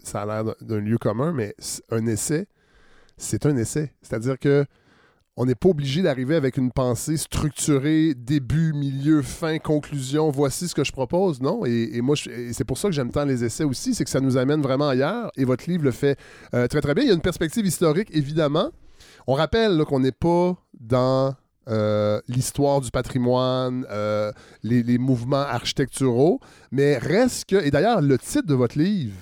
ça 0.04 0.22
a 0.22 0.26
l'air 0.26 0.56
d'un- 0.62 0.80
lieu 0.80 0.98
commun, 0.98 1.34
mais 1.34 1.54
un 1.92 2.06
essai, 2.08 2.48
c'est 3.18 3.46
un 3.46 3.58
essai. 3.58 3.92
C'est-à-dire 4.02 4.40
que 4.40 4.66
on 5.38 5.46
n'est 5.46 5.56
pas 5.56 5.70
obligé 5.70 6.02
d'arriver 6.02 6.36
avec 6.36 6.58
une 6.58 6.72
pensée 6.72 7.16
structurée, 7.16 8.16
début, 8.16 8.74
milieu, 8.74 9.22
fin, 9.22 9.60
conclusion, 9.60 10.32
voici 10.32 10.68
ce 10.68 10.74
que 10.74 10.84
je 10.84 10.92
propose. 10.92 11.40
Non, 11.42 11.64
et, 11.64 12.02
c'est 12.54 12.66
pour 12.66 12.80
ça 12.80 12.88
que 12.90 12.96
j'aime 12.96 13.12
tant 13.12 13.24
les 13.24 13.44
essais 13.44 13.64
aussi, 13.64 13.94
c'est 13.94 14.04
que 14.04 14.10
ça 14.10 14.20
nous 14.20 14.36
amène 14.36 14.64
vraiment 14.64 14.90
ailleurs, 14.90 15.32
et 15.38 15.46
votre 15.46 15.70
livre 15.70 15.84
le 15.84 15.92
fait 15.92 16.18
euh, 16.56 16.66
très 16.68 16.82
très 16.82 16.96
bien. 16.96 17.04
Il 17.04 17.08
y 17.08 17.12
a 17.12 17.14
une 17.14 17.22
perspective 17.22 17.66
historique, 17.68 18.10
évidemment. 18.12 18.72
On 19.28 19.36
rappelle 19.36 19.84
qu'on 19.86 20.00
n'est 20.00 20.12
pas 20.12 20.58
dans 20.80 21.36
euh, 21.70 22.20
l'histoire 22.28 22.82
du 22.82 22.90
patrimoine, 22.90 23.86
euh, 23.92 24.32
les, 24.64 24.98
mouvements 24.98 25.38
architecturaux, 25.38 26.40
mais 26.72 26.98
reste 26.98 27.50
que, 27.50 27.58
et 27.58 27.70
d'ailleurs, 27.70 28.02
le 28.02 28.18
titre 28.18 28.48
de 28.48 28.56
votre 28.56 28.80
livre, 28.80 29.14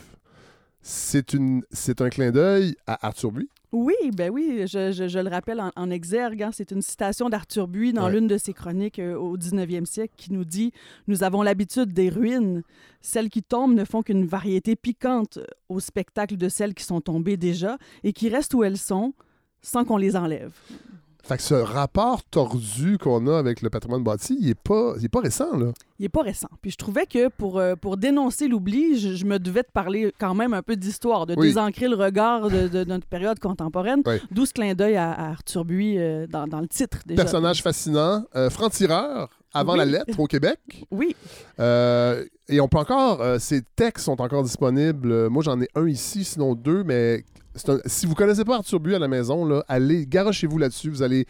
c'est 0.82 1.34
un 1.34 2.10
clin 2.10 2.32
d'œil 2.32 2.76
à 2.88 3.06
Arthur 3.06 3.32
Buis. 3.34 3.50
Oui, 3.78 3.96
ben 4.14 4.30
oui, 4.32 4.62
je, 4.68 4.94
je- 4.94 5.10
je 5.10 5.20
le 5.20 5.30
rappelle 5.30 5.60
en, 5.60 5.70
en 5.76 5.90
exergue, 5.90 6.44
hein, 6.44 6.52
c'est 6.54 6.72
une 6.72 6.82
citation 6.82 7.28
d'Arthur 7.28 7.68
Buis 7.68 7.92
dans 7.92 8.06
Ouais. 8.06 8.14
l'une 8.14 8.28
de 8.28 8.38
ses 8.38 8.54
chroniques 8.54 9.00
euh, 9.00 9.16
au 9.18 9.38
19e 9.38 9.84
siècle 9.86 10.14
qui 10.16 10.32
nous 10.32 10.46
dit 10.46 10.72
«Nous 11.10 11.24
avons 11.24 11.42
l'habitude 11.42 11.92
des 11.92 12.08
ruines. 12.08 12.64
Celles 13.02 13.30
qui 13.30 13.44
tombent 13.44 13.74
ne 13.76 13.84
font 13.84 14.02
qu'une 14.02 14.26
variété 14.26 14.78
piquante 14.78 15.40
au 15.68 15.82
spectacle 15.82 16.38
de 16.38 16.48
celles 16.48 16.74
qui 16.74 16.86
sont 16.86 17.02
tombées 17.02 17.36
déjà 17.36 17.78
et 18.06 18.14
qui 18.14 18.30
restent 18.30 18.54
où 18.54 18.64
elles 18.64 18.78
sont 18.78 19.14
sans 19.62 19.84
qu'on 19.84 19.98
les 19.98 20.16
enlève.» 20.16 20.54
Fait 21.28 21.38
que 21.38 21.42
ce 21.44 21.56
rapport 21.56 22.24
tordu 22.24 23.00
qu'on 23.00 23.26
a 23.26 23.38
avec 23.40 23.64
le 23.64 23.72
patrimoine 23.72 24.04
bâti, 24.04 24.38
il 24.40 24.50
est 24.50 24.54
pas, 24.60 24.94
il 25.00 25.06
est 25.06 25.10
pas 25.10 25.22
récent, 25.22 25.58
là. 25.58 25.72
Il 25.98 26.04
n'est 26.04 26.10
pas 26.10 26.22
récent. 26.22 26.50
Puis 26.62 26.70
je 26.70 26.78
trouvais 26.78 27.08
que 27.08 27.30
pour, 27.30 27.58
euh, 27.58 27.76
pour 27.76 27.98
dénoncer 27.98 28.48
l'oubli, 28.48 29.00
je, 29.00 29.16
je 29.16 29.26
me 29.26 29.40
devais 29.40 29.64
de 29.64 29.68
parler 29.74 30.14
quand 30.20 30.36
même 30.36 30.54
un 30.54 30.62
peu 30.62 30.76
d'histoire, 30.76 31.26
de 31.26 31.34
Oui. 31.36 31.48
désancrer 31.48 31.88
le 31.88 31.96
regard 31.96 32.50
de, 32.52 32.84
notre 32.84 33.08
période 33.08 33.40
contemporaine. 33.40 34.02
Oui. 34.06 34.18
D'où 34.30 34.46
ce 34.46 34.54
clin 34.54 34.76
d'œil 34.76 34.98
à, 34.98 35.12
à 35.14 35.30
Arthur 35.32 35.66
Buis 35.66 35.98
euh, 35.98 36.28
dans, 36.28 36.46
dans 36.48 36.60
le 36.62 36.68
titre 36.68 37.00
déjà. 37.08 37.24
Personnage 37.24 37.64
fascinant, 37.64 38.24
euh, 38.36 38.52
franc-tireur 38.52 39.30
avant 39.52 39.72
Oui. 39.74 39.80
la 39.80 39.86
lettre 39.86 40.20
au 40.20 40.28
Québec. 40.28 40.60
Oui, 40.92 41.16
Euh, 41.60 42.24
et 42.50 42.60
on 42.62 42.68
peut 42.68 42.78
encore, 42.78 43.22
euh, 43.22 43.40
ces 43.40 43.64
textes 43.76 44.06
sont 44.06 44.22
encore 44.22 44.44
disponibles. 44.44 45.30
Moi, 45.30 45.42
j'en 45.44 45.60
ai 45.60 45.68
un 45.74 45.88
ici, 45.88 46.24
sinon 46.24 46.54
deux, 46.54 46.84
mais 46.84 47.24
un- 47.70 47.80
si 47.86 48.06
vous 48.06 48.16
connaissez 48.16 48.44
pas 48.46 48.56
Arthur 48.58 48.80
Buis 48.80 48.96
à 48.96 49.00
la 49.00 49.08
maison, 49.08 49.46
là, 49.46 49.64
allez, 49.68 50.06
garochez-vous 50.06 50.58
là-dessus. 50.58 50.90
Vous 50.90 51.02
allez, 51.04 51.26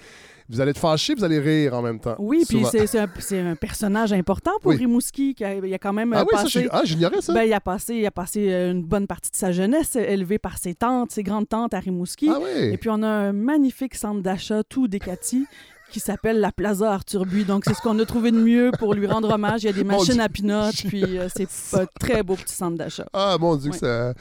vous 0.49 0.59
allez 0.61 0.71
être 0.71 0.79
fâché, 0.79 1.13
vous 1.15 1.23
allez 1.23 1.39
rire 1.39 1.73
en 1.73 1.81
même 1.81 1.99
temps. 1.99 2.15
oui 2.19 2.43
puis 2.47 2.63
c'est 2.71 2.99
un, 2.99 3.07
un 3.51 3.55
personnage 3.55 4.13
important 4.13 4.51
pour 4.61 4.71
Oui. 4.71 4.77
Rimouski. 4.77 5.33
Qui 5.35 5.43
a, 5.43 5.55
il 5.55 5.73
a 5.73 5.77
quand 5.79 5.93
même 5.93 6.13
Ah 6.13 6.21
oui, 6.21 6.27
ça, 6.31 6.43
passé... 6.43 6.49
j'ai- 6.61 6.67
ah, 6.71 6.81
j'ignorais 6.83 7.21
ça. 7.21 7.33
Ben, 7.33 7.43
il 7.43 7.53
a 7.53 7.59
passé, 7.59 7.95
il 7.95 8.05
a 8.05 8.11
passé 8.11 8.47
euh, 8.51 8.71
une 8.71 8.83
bonne 8.83 9.07
partie 9.07 9.31
de 9.31 9.35
sa 9.35 9.51
jeunesse 9.51 9.95
élevé 9.95 10.37
par 10.39 10.57
ses 10.57 10.73
tantes, 10.75 11.11
ses 11.11 11.23
grandes 11.23 11.47
tantes 11.49 11.73
à 11.73 11.79
Rimouski. 11.79 12.29
ah 12.29 12.39
oui. 12.41 12.69
Et 12.73 12.77
puis, 12.77 12.89
on 12.91 13.01
a 13.03 13.07
un 13.07 13.33
magnifique 13.33 13.95
centre 13.95 14.21
d'achat 14.21 14.63
tout 14.63 14.87
décati 14.87 15.45
qui 15.91 15.99
s'appelle 15.99 16.39
la 16.39 16.51
Plaza 16.51 16.91
Arthur 16.91 17.25
Buis. 17.25 17.43
Donc, 17.45 17.63
c'est 17.65 17.73
ce 17.73 17.81
qu'on 17.81 17.97
a 17.99 18.05
trouvé 18.05 18.31
de 18.31 18.37
mieux 18.39 18.71
pour 18.79 18.93
lui 18.93 19.07
rendre 19.07 19.29
hommage. 19.33 19.63
Il 19.63 19.67
y 19.67 19.69
a 19.69 19.73
des 19.73 19.83
machines 19.83 20.19
à 20.19 20.27
pinottes, 20.29 20.83
puis 20.87 21.17
euh, 21.17 21.27
c'est 21.33 21.47
un 21.79 21.85
très 21.99 22.21
beau 22.23 22.35
petit 22.35 22.53
centre 22.55 22.77
d'achat. 22.77 23.05
Ah, 23.13 23.37
mon 23.39 23.55
Dieu, 23.55 23.71
que 23.71 23.77
ça, 23.77 24.13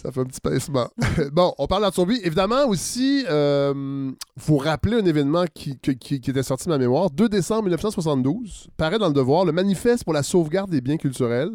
ça 0.00 0.12
fait 0.12 0.20
un 0.20 0.24
petit 0.24 0.40
pincement. 0.40 0.88
bon, 1.32 1.52
on 1.58 1.66
parle 1.66 1.88
Buis. 2.06 2.20
Évidemment, 2.22 2.66
aussi, 2.68 3.24
euh, 3.28 4.12
vous 4.36 4.56
rappeler 4.56 4.96
un 4.98 5.04
événement 5.04 5.44
qui- 5.52 5.76
qui 5.78 6.14
était 6.14 6.42
sorti 6.44 6.66
de 6.66 6.70
ma 6.70 6.78
mémoire. 6.78 7.10
2 7.10 7.28
décembre 7.28 7.64
1972, 7.64 8.68
paraît 8.76 8.98
dans 8.98 9.08
Le 9.08 9.12
Devoir, 9.14 9.44
le 9.44 9.50
manifeste 9.52 10.04
pour 10.04 10.12
la 10.12 10.22
sauvegarde 10.22 10.70
des 10.70 10.80
biens 10.80 10.98
culturels, 10.98 11.50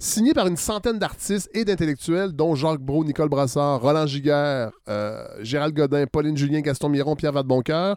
signé 0.00 0.34
par 0.34 0.48
une 0.48 0.56
centaine 0.56 0.98
d'artistes 0.98 1.48
et 1.54 1.64
d'intellectuels, 1.64 2.32
dont 2.32 2.56
Jacques 2.56 2.80
Brault, 2.80 3.04
Nicole 3.04 3.28
Brassard, 3.28 3.80
Roland 3.80 4.06
Giguère, 4.06 4.72
euh, 4.88 5.24
Gérald 5.42 5.74
Godin, 5.74 6.06
Pauline 6.10 6.36
Julien, 6.36 6.60
Gaston 6.62 6.88
Miron, 6.88 7.14
Pierre 7.14 7.32
Vadeboncoeur. 7.32 7.96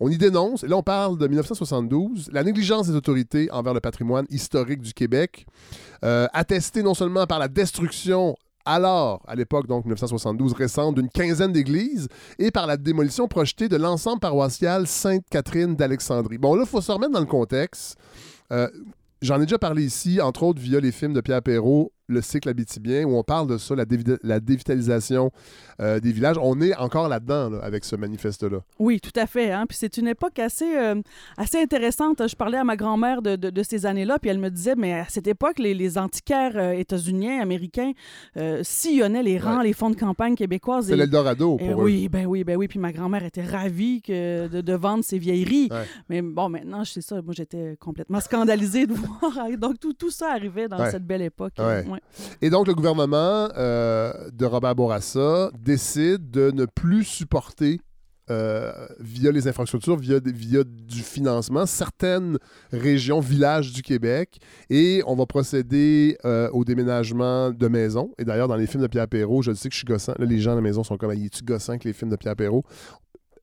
On 0.00 0.10
y 0.10 0.18
dénonce, 0.18 0.64
et 0.64 0.68
là 0.68 0.76
on 0.76 0.82
parle 0.82 1.16
de 1.16 1.26
1972, 1.26 2.28
la 2.32 2.44
négligence 2.44 2.88
des 2.88 2.94
autorités 2.94 3.50
envers 3.52 3.72
le 3.74 3.80
patrimoine 3.80 4.26
historique 4.28 4.82
du 4.82 4.92
Québec, 4.92 5.46
euh, 6.04 6.26
attestée 6.34 6.82
non 6.82 6.94
seulement 6.94 7.26
par 7.26 7.38
la 7.38 7.48
destruction 7.48 8.36
alors, 8.74 9.22
à 9.26 9.34
l'époque, 9.34 9.66
donc 9.66 9.84
1972, 9.84 10.52
récente, 10.52 10.94
d'une 10.96 11.08
quinzaine 11.08 11.52
d'églises 11.52 12.08
et 12.38 12.50
par 12.50 12.66
la 12.66 12.76
démolition 12.76 13.28
projetée 13.28 13.68
de 13.68 13.76
l'ensemble 13.76 14.20
paroissial 14.20 14.86
Sainte-Catherine 14.86 15.76
d'Alexandrie. 15.76 16.38
Bon, 16.38 16.54
là, 16.54 16.62
il 16.64 16.68
faut 16.68 16.80
se 16.80 16.92
remettre 16.92 17.12
dans 17.12 17.20
le 17.20 17.26
contexte. 17.26 17.96
Euh, 18.52 18.68
J'en 19.22 19.36
ai 19.36 19.44
déjà 19.44 19.58
parlé 19.58 19.84
ici, 19.84 20.18
entre 20.20 20.44
autres 20.44 20.60
via 20.60 20.80
les 20.80 20.92
films 20.92 21.12
de 21.12 21.20
Pierre 21.20 21.42
Perrault, 21.42 21.92
Le 22.10 22.20
cycle 22.22 22.48
habitibien, 22.48 23.04
où 23.04 23.16
on 23.16 23.22
parle 23.22 23.46
de 23.46 23.56
ça, 23.56 23.74
la, 23.74 23.84
dévi- 23.84 24.18
la 24.22 24.40
dévitalisation 24.40 25.30
euh, 25.80 26.00
des 26.00 26.12
villages. 26.12 26.36
On 26.42 26.60
est 26.60 26.74
encore 26.76 27.08
là-dedans, 27.08 27.50
là, 27.50 27.58
avec 27.62 27.84
ce 27.84 27.96
manifeste-là. 27.96 28.58
Oui, 28.78 29.00
tout 29.00 29.12
à 29.18 29.26
fait. 29.26 29.52
Hein? 29.52 29.64
Puis 29.68 29.78
c'est 29.80 29.96
une 29.96 30.08
époque 30.08 30.38
assez, 30.38 30.76
euh, 30.76 31.00
assez 31.36 31.58
intéressante. 31.60 32.26
Je 32.28 32.36
parlais 32.36 32.58
à 32.58 32.64
ma 32.64 32.76
grand-mère 32.76 33.22
de, 33.22 33.36
de- 33.36 33.50
de 33.50 33.62
ces 33.62 33.86
années-là, 33.86 34.18
puis 34.18 34.30
elle 34.30 34.38
me 34.40 34.50
disait, 34.50 34.74
mais 34.76 34.92
à 34.92 35.06
cette 35.08 35.26
époque, 35.26 35.58
les, 35.58 35.72
les 35.74 35.96
antiquaires 35.98 36.56
euh, 36.56 36.72
états-uniens, 36.72 37.40
américains, 37.40 37.92
sillonnaient 38.62 39.22
les 39.22 39.38
rangs, 39.38 39.58
Ouais. 39.58 39.64
les 39.64 39.72
fonds 39.72 39.90
de 39.90 39.96
campagne 39.96 40.34
québécoises. 40.34 40.86
C'est 40.86 40.94
et- 40.94 40.96
l'Eldorado 40.96 41.56
pour 41.56 41.68
eux. 41.68 41.84
oui, 41.84 42.08
ben 42.08 42.26
oui, 42.26 42.44
ben 42.44 42.56
oui. 42.56 42.68
Puis 42.68 42.78
ma 42.78 42.92
grand-mère 42.92 43.24
était 43.24 43.44
ravie 43.44 44.02
que 44.02 44.48
de, 44.48 44.60
de 44.60 44.72
vendre 44.74 45.04
ses 45.04 45.18
vieilleries. 45.18 45.68
Ouais. 45.70 45.84
Mais 46.08 46.22
bon, 46.22 46.48
maintenant, 46.48 46.84
je 46.84 46.92
sais 46.92 47.00
ça. 47.00 47.20
Moi, 47.22 47.34
j'étais 47.36 47.76
complètement 47.80 48.20
scandalisée 48.20 48.86
de 48.86 48.94
voir. 49.20 49.48
Donc, 49.58 49.78
tout, 49.78 49.92
tout 49.92 50.10
ça 50.10 50.32
arrivait 50.32 50.68
dans 50.68 50.78
Ouais. 50.80 50.90
cette 50.90 51.06
belle 51.06 51.22
époque. 51.22 51.52
Ouais. 51.58 51.84
Et 52.42 52.50
donc, 52.50 52.66
le 52.66 52.74
gouvernement 52.74 53.48
euh, 53.56 54.12
de 54.32 54.46
Robert 54.46 54.74
Bourassa 54.74 55.50
décide 55.58 56.30
de 56.30 56.50
ne 56.50 56.66
plus 56.66 57.04
supporter 57.04 57.80
euh, 58.30 58.70
via 59.00 59.32
les 59.32 59.48
infrastructures, 59.48 59.96
via, 59.96 60.20
via 60.24 60.62
du 60.62 61.02
financement, 61.02 61.66
certaines 61.66 62.38
régions, 62.72 63.18
villages 63.18 63.72
du 63.72 63.82
Québec. 63.82 64.38
Et 64.68 65.02
on 65.06 65.16
va 65.16 65.26
procéder 65.26 66.16
euh, 66.24 66.48
au 66.52 66.64
déménagement 66.64 67.50
de 67.50 67.66
maisons. 67.66 68.12
Et 68.18 68.24
d'ailleurs, 68.24 68.46
dans 68.46 68.54
les 68.54 68.68
films 68.68 68.82
de 68.82 68.88
Pierre 68.88 69.08
Perrault, 69.08 69.42
je 69.42 69.52
sais 69.52 69.68
que 69.68 69.74
je 69.74 69.78
suis 69.78 69.86
gossant. 69.86 70.14
Là, 70.16 70.26
les 70.26 70.38
gens 70.38 70.52
à 70.52 70.54
la 70.54 70.60
maison 70.60 70.84
sont 70.84 70.96
comme, 70.96 71.12
il 71.12 71.26
est-tu 71.26 71.42
gossant 71.42 71.76
que 71.78 71.88
les 71.88 71.92
films 71.92 72.10
de 72.10 72.16
Pierre 72.16 72.36
Perrault? 72.36 72.62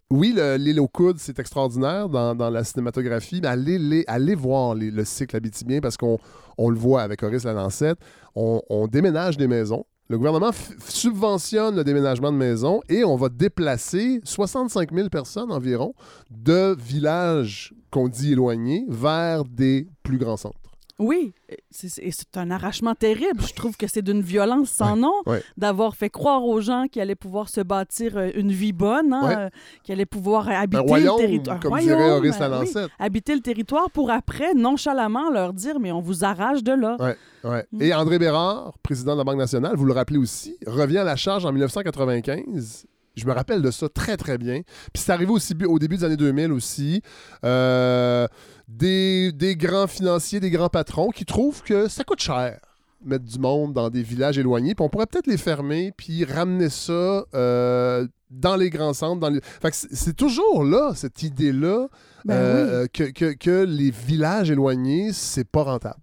Oui, 0.10 0.32
le- 0.34 0.56
l'île 0.56 0.80
aux 0.80 0.88
coudes, 0.88 1.18
c'est 1.20 1.38
extraordinaire 1.38 2.08
dans, 2.08 2.50
la 2.50 2.64
cinématographie, 2.64 3.42
mais 3.42 3.50
allez, 3.50 3.78
les- 3.78 4.06
allez 4.08 4.36
voir 4.36 4.74
le 4.74 5.04
cycle 5.04 5.36
Abitibien 5.36 5.82
parce 5.82 5.98
qu'on 5.98 6.18
on 6.58 6.70
le 6.70 6.78
voit 6.78 7.02
avec 7.02 7.24
Horace 7.24 7.44
Lalancette. 7.44 7.98
On, 8.34 8.62
on 8.70 8.88
déménage 8.88 9.36
des 9.36 9.48
maisons. 9.48 9.86
Le 10.10 10.18
gouvernement 10.18 10.52
subventionne 10.88 11.76
le 11.76 11.84
déménagement 11.84 12.32
de 12.32 12.38
maisons 12.38 12.80
et 12.88 13.04
on 13.04 13.18
va 13.18 13.28
déplacer 13.28 14.22
65 14.24 14.94
000 14.94 15.10
personnes 15.10 15.52
environ 15.52 15.94
de 16.32 16.74
villages 16.80 17.74
qu'on 17.92 18.08
dit 18.08 18.32
éloignés 18.32 18.86
vers 18.88 19.44
des 19.44 19.90
plus 20.04 20.18
grands 20.18 20.38
centres. 20.38 20.67
Oui, 21.00 21.34
c'est 21.70 22.38
un 22.38 22.50
arrachement 22.50 22.96
terrible. 22.96 23.42
Je 23.48 23.54
trouve 23.54 23.78
que 23.78 23.86
c'est 23.88 24.02
d'une 24.02 24.22
violence 24.22 24.70
sans 24.70 24.96
nom 24.96 25.14
ouais. 25.28 25.44
d'avoir 25.56 25.96
fait 25.96 26.10
croire 26.10 26.44
aux 26.44 26.60
gens 26.60 26.86
qu'ils 26.92 27.02
allaient 27.04 27.16
pouvoir 27.16 27.50
se 27.50 27.62
bâtir 27.62 28.18
euh, 28.18 28.32
une 28.36 28.52
vie 28.52 28.74
bonne, 28.74 29.14
hein, 29.14 29.28
Ouais. 29.28 29.36
euh, 29.38 29.50
qu'ils 29.84 29.94
allaient 29.94 30.08
pouvoir 30.08 30.50
habiter 30.50 30.82
royaume, 30.82 31.18
le 31.18 31.26
territoire. 31.26 31.60
comme 31.60 31.78
dirait 31.80 32.10
Horace 32.10 32.26
euh, 32.26 32.32
oui. 32.32 32.40
Lalancette. 32.40 32.90
habiter 32.98 33.36
le 33.36 33.42
territoire 33.42 33.92
pour 33.92 34.10
après, 34.10 34.56
nonchalamment, 34.56 35.30
leur 35.30 35.54
dire 35.54 35.80
mais 35.80 35.92
on 35.92 36.02
vous 36.02 36.24
arrache 36.24 36.64
de 36.64 36.74
là. 36.74 36.98
Ouais, 37.00 37.16
ouais. 37.44 37.66
Mm. 37.72 37.82
Et 37.84 37.94
André 37.94 38.18
Bérard, 38.18 38.74
président 38.82 39.14
de 39.14 39.20
la 39.20 39.24
Banque 39.24 39.38
nationale, 39.38 39.76
vous 39.76 39.86
le 39.86 39.94
rappelez 39.94 40.18
aussi, 40.20 40.58
revient 40.66 41.00
à 41.00 41.04
la 41.04 41.16
charge 41.16 41.46
en 41.46 41.52
1995. 41.52 42.86
Je 43.16 43.26
me 43.26 43.34
rappelle 43.34 43.64
de 43.64 43.72
ça 43.72 43.90
très, 43.90 44.16
très 44.16 44.38
bien. 44.38 44.62
Puis 44.94 45.02
c'est 45.02 45.12
arrivé 45.12 45.32
aussi 45.32 45.56
au 45.68 45.80
début 45.80 45.98
des 45.98 46.04
années 46.04 46.18
2000 46.18 46.52
aussi. 46.52 47.02
Euh, 47.44 48.28
des, 48.68 49.32
des 49.32 49.56
grands 49.56 49.88
financiers, 49.88 50.40
des 50.40 50.50
grands 50.52 50.70
patrons 50.70 51.10
qui 51.10 51.26
trouvent 51.26 51.64
que 51.64 51.88
ça 51.88 52.04
coûte 52.04 52.20
cher 52.22 52.60
mettre 53.06 53.26
du 53.26 53.38
monde 53.38 53.74
dans 53.74 53.90
des 53.92 54.02
villages 54.02 54.38
éloignés. 54.40 54.74
Puis 54.74 54.84
on 54.84 54.90
pourrait 54.90 55.06
peut-être 55.06 55.28
les 55.28 55.38
fermer 55.38 55.94
puis 55.96 56.26
ramener 56.26 56.68
ça 56.70 57.24
euh, 57.36 58.08
dans 58.32 58.56
les 58.56 58.72
grands 58.72 58.94
centres. 58.94 59.20
Dans 59.22 59.30
les... 59.30 59.40
Fait 59.42 59.70
que 59.70 59.78
c'est 59.78 60.16
toujours 60.16 60.64
là, 60.64 60.94
cette 60.96 61.22
idée-là, 61.22 61.88
Ben 62.26 62.34
euh, 62.34 62.88
que, 62.92 63.04
que- 63.04 63.34
que 63.34 63.64
les 63.64 63.92
villages 63.92 64.50
éloignés, 64.50 65.14
c'est 65.14 65.48
pas 65.48 65.62
rentable. 65.64 66.00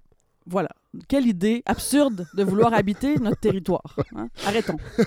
Voilà. 0.47 0.69
Quelle 1.09 1.27
idée 1.27 1.63
absurde 1.67 2.27
de 2.35 2.45
vouloir 2.45 2.73
habiter 2.75 3.17
notre 3.19 3.41
territoire. 3.41 3.97
hein. 4.17 4.29
Arrêtons. 4.47 4.77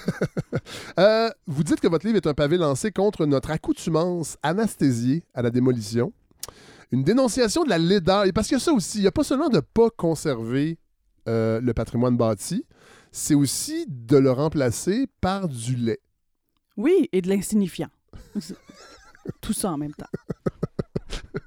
Euh, 0.99 1.29
vous 1.45 1.63
dites 1.63 1.79
que 1.79 1.87
votre 1.87 2.05
livre 2.05 2.17
est 2.17 2.27
un 2.27 2.33
pavé 2.33 2.57
lancé 2.57 2.91
contre 2.91 3.25
notre 3.25 3.51
accoutumance 3.51 4.37
anasthésiée 4.43 5.23
à 5.33 5.41
la 5.41 5.49
démolition. 5.51 6.11
Une 6.91 7.03
dénonciation 7.03 7.63
de 7.63 7.69
la 7.69 7.77
laideur. 7.77 8.25
Et 8.25 8.31
parce 8.31 8.47
qu'il 8.47 8.55
y 8.55 8.61
a 8.61 8.63
ça 8.63 8.71
aussi, 8.71 8.99
il 8.99 9.01
n'y 9.01 9.07
a 9.07 9.11
pas 9.11 9.23
seulement 9.23 9.49
de 9.49 9.57
ne 9.57 9.61
pas 9.61 9.89
conserver 9.89 10.77
euh, 11.27 11.59
le 11.59 11.73
patrimoine 11.73 12.15
bâti, 12.15 12.65
c'est 13.11 13.35
aussi 13.35 13.85
de 13.87 14.17
le 14.17 14.31
remplacer 14.31 15.07
par 15.19 15.47
du 15.47 15.75
lait. 15.75 15.99
Oui, 16.77 17.09
et 17.11 17.21
de 17.21 17.29
l'insignifiant. 17.29 17.89
Tout 19.41 19.53
ça 19.53 19.71
en 19.71 19.77
même 19.77 19.93
temps. 19.93 20.05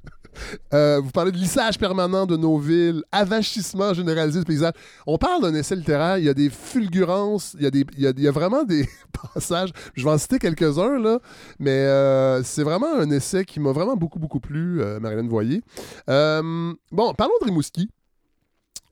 Euh, 0.72 1.00
vous 1.02 1.10
parlez 1.10 1.32
de 1.32 1.36
lissage 1.36 1.78
permanent 1.78 2.26
de 2.26 2.36
nos 2.36 2.58
villes, 2.58 3.02
avachissement 3.12 3.94
généralisé 3.94 4.38
du 4.38 4.44
paysage. 4.44 4.72
On 5.06 5.18
parle 5.18 5.42
d'un 5.42 5.54
essai 5.54 5.76
littéraire, 5.76 6.18
il 6.18 6.24
y 6.24 6.28
a 6.28 6.34
des 6.34 6.50
fulgurances, 6.50 7.54
il 7.58 7.64
y 7.64 7.66
a, 7.66 7.70
des, 7.70 7.84
il 7.96 8.20
y 8.20 8.28
a, 8.28 8.30
vraiment 8.30 8.64
des 8.64 8.88
passages. 9.34 9.70
Je 9.94 10.04
vais 10.04 10.10
en 10.10 10.18
citer 10.18 10.38
quelques-uns, 10.38 10.98
là, 10.98 11.18
mais 11.58 11.70
euh, 11.70 12.42
c'est 12.42 12.62
vraiment 12.62 12.94
un 12.94 13.10
essai 13.10 13.44
qui 13.44 13.60
m'a 13.60 13.72
vraiment 13.72 13.96
beaucoup, 13.96 14.18
beaucoup 14.18 14.40
plu, 14.40 14.82
euh, 14.82 15.00
Marilyn 15.00 15.28
Voyer. 15.28 15.62
Bon, 16.06 17.14
parlons 17.14 17.34
de 17.40 17.46
Rimouski. 17.46 17.90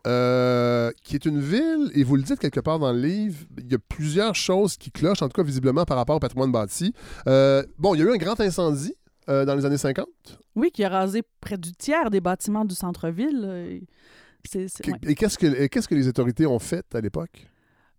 qui 0.04 1.14
est 1.14 1.24
une 1.24 1.40
ville, 1.40 1.90
et 1.94 2.04
vous 2.04 2.16
le 2.16 2.22
dites 2.22 2.38
quelque 2.38 2.60
part 2.60 2.78
dans 2.78 2.92
le 2.92 3.00
livre, 3.00 3.38
il 3.58 3.70
y 3.70 3.74
a 3.74 3.78
plusieurs 3.78 4.34
choses 4.34 4.76
qui 4.76 4.90
clochent, 4.90 5.22
en 5.22 5.28
tout 5.28 5.40
cas 5.40 5.42
visiblement 5.42 5.84
par 5.84 5.96
rapport 5.96 6.16
au 6.16 6.20
patrimoine 6.20 6.52
bâti. 6.52 6.92
Bon, 7.26 7.94
il 7.94 8.00
y 8.00 8.02
a 8.02 8.06
eu 8.06 8.12
un 8.12 8.16
grand 8.16 8.40
incendie 8.40 8.94
euh, 9.28 9.44
dans 9.44 9.54
les 9.54 9.64
années 9.64 9.78
50. 9.78 10.06
Oui, 10.56 10.70
qui 10.70 10.84
a 10.84 10.88
rasé 10.88 11.22
près 11.40 11.56
du 11.58 11.72
tiers 11.72 12.10
des 12.10 12.20
bâtiments 12.20 12.64
du 12.64 12.74
centre-ville. 12.74 13.42
euh, 13.44 13.78
C'est, 14.48 14.68
c'est- 14.68 14.82
Que- 14.82 14.90
ouais. 14.92 14.98
Et 15.08 15.14
qu'est-ce 15.14 15.36
que, 15.38 15.46
et 15.46 15.68
qu'est-ce 15.68 15.88
que 15.88 15.94
les 15.94 16.08
autorités 16.08 16.46
ont 16.46 16.58
fait 16.58 16.84
à 16.94 17.00
l'époque? 17.00 17.46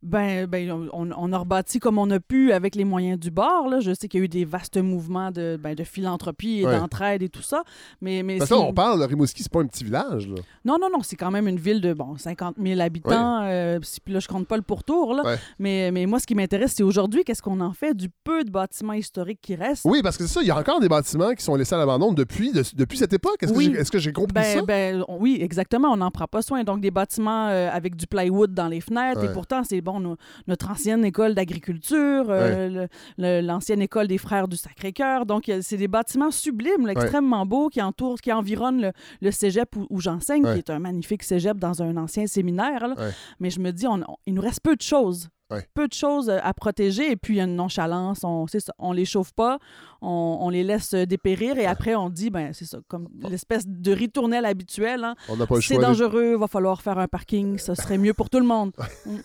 Ben, 0.02 0.46
ben 0.48 0.72
on, 0.94 1.10
on 1.16 1.34
a 1.34 1.38
rebâti 1.38 1.80
comme 1.80 1.98
on 1.98 2.10
a 2.10 2.20
pu 2.20 2.54
avec 2.54 2.76
les 2.76 2.86
moyens 2.86 3.20
du 3.20 3.32
bord. 3.32 3.68
Là. 3.68 3.80
Je 3.82 3.92
sais 3.94 4.08
qu'il 4.08 4.20
y 4.20 4.24
a 4.24 4.26
eu 4.26 4.30
des 4.30 4.46
vastes 4.46 4.78
mouvements 4.78 5.32
de, 5.32 5.60
ben, 5.62 5.76
de 5.76 5.84
philanthropie 5.84 6.60
et 6.62 6.66
Ouais. 6.66 6.78
d'entraide 6.78 7.22
et 7.22 7.30
tout 7.30 7.42
ça. 7.42 7.64
Mais, 8.02 8.24
mais 8.24 8.40
si- 8.40 8.48
que 8.48 8.54
là, 8.54 8.60
on 8.62 8.74
parle 8.74 9.00
de 9.00 9.06
Rimouski, 9.06 9.44
c'est 9.44 9.52
pas 9.52 9.60
un 9.62 9.66
petit 9.68 9.84
village. 9.84 10.28
Là. 10.28 10.36
Non, 10.64 10.78
non, 10.80 10.88
non, 10.92 11.00
c'est 11.02 11.16
quand 11.16 11.32
même 11.32 11.48
une 11.48 11.60
ville 11.60 11.82
de 11.82 11.94
bon, 11.94 12.18
50 12.18 12.56
000 12.62 12.80
habitants. 12.80 13.42
euh, 13.44 13.80
si- 13.82 14.00
puis 14.00 14.14
là, 14.14 14.20
je 14.20 14.28
compte 14.28 14.48
pas 14.48 14.56
le 14.56 14.62
pourtour. 14.64 15.14
Là. 15.14 15.24
Ouais. 15.24 15.36
Mais, 15.60 15.92
mais 15.92 16.06
moi, 16.06 16.20
ce 16.20 16.28
qui 16.28 16.36
m'intéresse, 16.36 16.74
c'est 16.76 16.84
aujourd'hui, 16.84 17.24
qu'est-ce 17.24 17.42
qu'on 17.42 17.60
en 17.60 17.74
fait 17.74 17.94
du 17.94 18.08
peu 18.24 18.44
de 18.44 18.52
bâtiments 18.52 18.94
historiques 18.94 19.40
qui 19.42 19.56
restent? 19.56 19.86
Oui, 19.86 20.02
parce 20.02 20.18
que 20.18 20.26
c'est 20.28 20.34
ça, 20.34 20.42
il 20.42 20.48
y 20.48 20.52
a 20.52 20.58
encore 20.58 20.80
des 20.80 20.90
bâtiments 20.90 21.34
qui 21.34 21.44
sont 21.44 21.56
laissés 21.56 21.76
à 21.76 21.78
l'abandon 21.78 22.14
depuis, 22.14 22.52
de- 22.52 22.64
depuis 22.76 22.98
cette 22.98 23.14
époque. 23.14 23.38
Est-ce 23.42 23.52
que 23.52 23.58
Oui. 23.58 23.74
que 23.92 24.00
j'ai 24.00 24.14
compris 24.14 24.44
ça? 24.44 24.62
Ben, 24.62 25.00
ben, 25.00 25.06
on- 25.08 25.18
oui, 25.20 25.40
exactement. 25.42 25.90
On 25.90 25.98
n'en 25.98 26.12
prend 26.12 26.28
pas 26.28 26.42
soin. 26.42 26.64
Donc, 26.64 26.80
des 26.82 26.92
bâtiments 26.92 27.48
euh, 27.50 27.70
avec 27.72 27.96
du 27.96 28.08
plywood 28.08 28.54
dans 28.54 28.68
les 28.68 28.80
fenêtres. 28.82 29.22
Ouais. 29.22 29.28
Et 29.30 29.34
pourtant, 29.34 29.64
c'est 29.64 29.82
bon, 29.92 30.00
no- 30.00 30.16
notre 30.48 30.70
ancienne 30.72 31.04
école 31.06 31.34
d'agriculture, 31.36 32.26
euh, 32.30 32.88
l'ancienne 33.18 33.82
école 33.82 34.08
des 34.08 34.18
frères 34.18 34.48
du 34.48 34.56
Sacré-Cœur. 34.58 35.26
Donc, 35.26 35.50
euh, 35.50 35.60
c'est 35.62 35.78
des 35.78 35.88
bâtiments 35.88 36.32
sublimes, 36.32 36.86
là, 36.88 36.94
extrêmement 36.94 37.46
beaux, 37.46 37.70
qui 37.70 37.82
entourent, 37.82 38.20
qui 38.22 38.32
environnent 38.32 38.82
le, 38.82 38.92
le 39.22 39.32
cégep 39.32 39.76
où, 39.76 39.86
où 39.90 40.00
j'enseigne, 40.02 40.46
Ouais. 40.46 40.54
qui 40.54 40.60
est 40.60 40.70
un 40.70 40.80
magnifique 40.80 41.24
cégep 41.24 41.58
dans 41.58 41.82
un 41.82 41.98
ancien 41.98 42.28
séminaire. 42.28 42.88
là. 42.88 42.96
Mais 43.40 43.50
je 43.50 43.60
me 43.60 43.72
dis, 43.72 43.88
on- 43.88 44.02
on- 44.08 44.18
il 44.26 44.34
nous 44.34 44.42
reste 44.42 44.62
peu 44.62 44.76
de 44.76 44.82
choses. 44.82 45.30
Ouais. 45.52 45.68
Peu 45.74 45.88
de 45.88 45.94
choses 45.94 46.30
à 46.30 46.54
protéger 46.54 47.12
et 47.12 47.16
puis 47.16 47.36
il 47.36 47.38
y 47.38 47.42
a 47.42 47.46
une 47.46 47.56
nonchalance, 47.56 48.24
on 48.24 48.46
on 48.78 48.92
les 48.92 49.06
chauffe 49.06 49.34
pas, 49.34 49.58
on, 50.02 50.38
on 50.42 50.50
les 50.50 50.64
laisse 50.64 50.94
dépérir 50.94 51.58
et 51.58 51.66
après 51.66 51.96
on 51.96 52.10
dit 52.10 52.30
ben 52.30 52.54
c'est 52.54 52.66
ça 52.66 52.80
comme 52.88 53.08
l'espèce 53.28 53.64
de 53.66 53.92
ritournelle 53.92 54.46
habituel 54.46 55.04
hein. 55.04 55.16
C'est 55.62 55.78
dangereux, 55.78 56.36
va 56.36 56.48
falloir 56.48 56.82
faire 56.82 57.00
un 57.00 57.08
parking, 57.08 57.58
ça 57.58 57.76
serait 57.76 57.98
mieux 57.98 58.14
pour 58.14 58.30
tout 58.30 58.40
le 58.40 58.46
monde. 58.46 58.72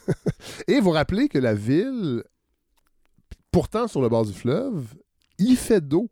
Et 0.68 0.80
vous 0.80 0.90
rappelez 0.90 1.28
que 1.28 1.38
la 1.38 1.54
ville, 1.54 2.22
pourtant 3.50 3.86
sur 3.86 4.00
le 4.00 4.08
bord 4.08 4.24
du 4.24 4.32
fleuve, 4.32 4.94
y 5.38 5.56
fait 5.56 5.86
d'eau 5.86 6.08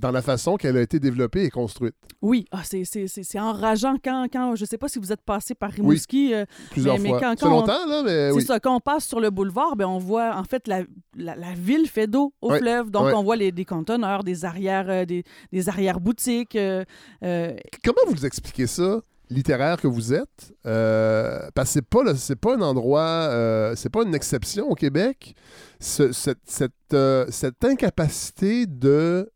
dans 0.00 0.10
la 0.10 0.22
façon 0.22 0.56
qu'elle 0.56 0.76
a 0.76 0.80
été 0.82 1.00
développée 1.00 1.44
et 1.44 1.50
construite. 1.50 1.94
Oui, 2.22 2.44
ah, 2.52 2.62
c'est, 2.64 2.84
c'est, 2.84 3.08
c'est, 3.08 3.22
c'est 3.22 3.40
enrageant 3.40 3.96
quand, 4.02 4.26
quand, 4.32 4.54
je 4.54 4.64
sais 4.64 4.78
pas 4.78 4.88
si 4.88 4.98
vous 4.98 5.12
êtes 5.12 5.22
passé 5.22 5.54
par 5.54 5.70
Rimouski, 5.70 6.32
euh, 6.34 6.44
Plusieurs 6.70 6.96
Mais- 6.96 7.02
mais 7.02 7.08
fois. 7.10 7.20
quand- 7.20 7.34
C'est 7.38 7.44
quand 7.46 7.52
on- 7.52 7.60
longtemps, 7.60 7.86
là, 7.88 8.02
mais 8.04 8.30
c'est 8.30 8.36
oui. 8.36 8.44
ça, 8.44 8.60
quand 8.60 8.76
on 8.76 8.80
passe 8.80 9.04
sur 9.06 9.20
le 9.20 9.30
boulevard, 9.30 9.74
ben 9.76 9.86
on 9.86 9.98
voit 9.98 10.36
en 10.36 10.44
fait 10.44 10.68
la, 10.68 10.82
la, 11.16 11.34
la 11.34 11.52
ville 11.54 11.88
fait 11.88 12.06
d'eau 12.06 12.32
au 12.40 12.50
fleuve, 12.54 12.90
donc 12.90 13.06
on 13.14 13.22
voit 13.22 13.36
les, 13.36 13.50
des 13.52 13.64
conteneurs, 13.64 14.22
des 14.22 14.44
arrières, 14.44 14.88
euh, 14.88 15.04
des, 15.04 15.24
des 15.52 15.68
arrière-boutiques. 15.68 16.56
euh, 16.56 16.84
euh, 17.24 17.56
Comment 17.84 18.12
vous 18.12 18.24
expliquez 18.26 18.66
ça, 18.68 19.00
littéraire 19.28 19.80
que 19.80 19.86
vous 19.88 20.12
êtes? 20.14 20.52
Euh, 20.66 21.40
parce 21.54 21.68
que 21.68 21.72
c'est 21.74 21.86
pas, 21.88 22.14
c'est 22.16 22.36
pas 22.36 22.54
un 22.56 22.60
endroit, 22.62 23.00
euh, 23.30 23.74
c'est 23.76 23.90
pas 23.90 24.02
une 24.04 24.14
exception 24.14 24.68
au 24.70 24.74
Québec. 24.74 25.34
Ce- 25.80 26.12
cette, 26.12 26.38
cette, 26.44 26.72
euh, 26.92 27.26
cette 27.30 27.64
incapacité 27.64 28.66
de 28.66 29.30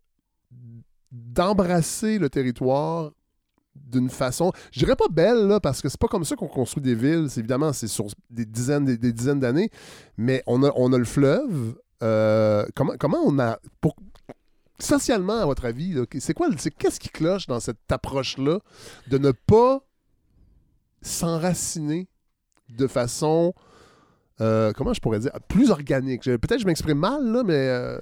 d'embrasser 1.14 2.18
le 2.18 2.28
territoire 2.28 3.12
d'une 3.74 4.10
façon, 4.10 4.52
je 4.72 4.78
dirais 4.80 4.96
pas 4.96 5.08
belle, 5.10 5.58
parce 5.62 5.80
que 5.80 5.88
c'est 5.88 6.00
pas 6.00 6.08
comme 6.08 6.24
ça 6.24 6.36
qu'on 6.36 6.48
construit 6.48 6.82
des 6.82 6.94
villes. 6.94 7.26
C'est 7.28 7.40
évidemment, 7.40 7.72
c'est 7.72 7.88
sur 7.88 8.06
des 8.30 8.44
dizaines, 8.44 8.84
des, 8.84 9.12
dizaines 9.12 9.40
d'années, 9.40 9.70
mais 10.16 10.42
on 10.46 10.62
a, 10.62 10.72
on 10.76 10.92
a 10.92 10.98
le 10.98 11.04
fleuve. 11.04 11.76
Euh, 12.02 12.66
comment, 12.74 13.18
on 13.24 13.38
a. 13.38 13.58
Pour, 13.80 13.96
socialement, 14.78 15.38
à 15.38 15.46
votre 15.46 15.64
avis, 15.64 15.96
c'est 16.18 16.34
quoi, 16.34 16.48
qu'est-ce 16.78 17.00
qui 17.00 17.08
cloche 17.08 17.46
dans 17.46 17.60
cette 17.60 17.90
approche-là 17.90 18.58
de 19.08 19.18
ne 19.18 19.30
pas 19.32 19.84
s'enraciner 21.02 22.08
de 22.70 22.86
façon. 22.86 23.54
euh, 24.40 24.72
comment 24.72 24.92
je 24.92 25.00
pourrais 25.00 25.20
dire 25.20 25.32
plus 25.48 25.70
organique? 25.70 26.22
Peut-être 26.24 26.60
je 26.60 26.66
m'exprime 26.66 26.98
mal 26.98 27.24
là, 27.24 27.42
mais 27.44 27.68
Euh, 27.68 27.98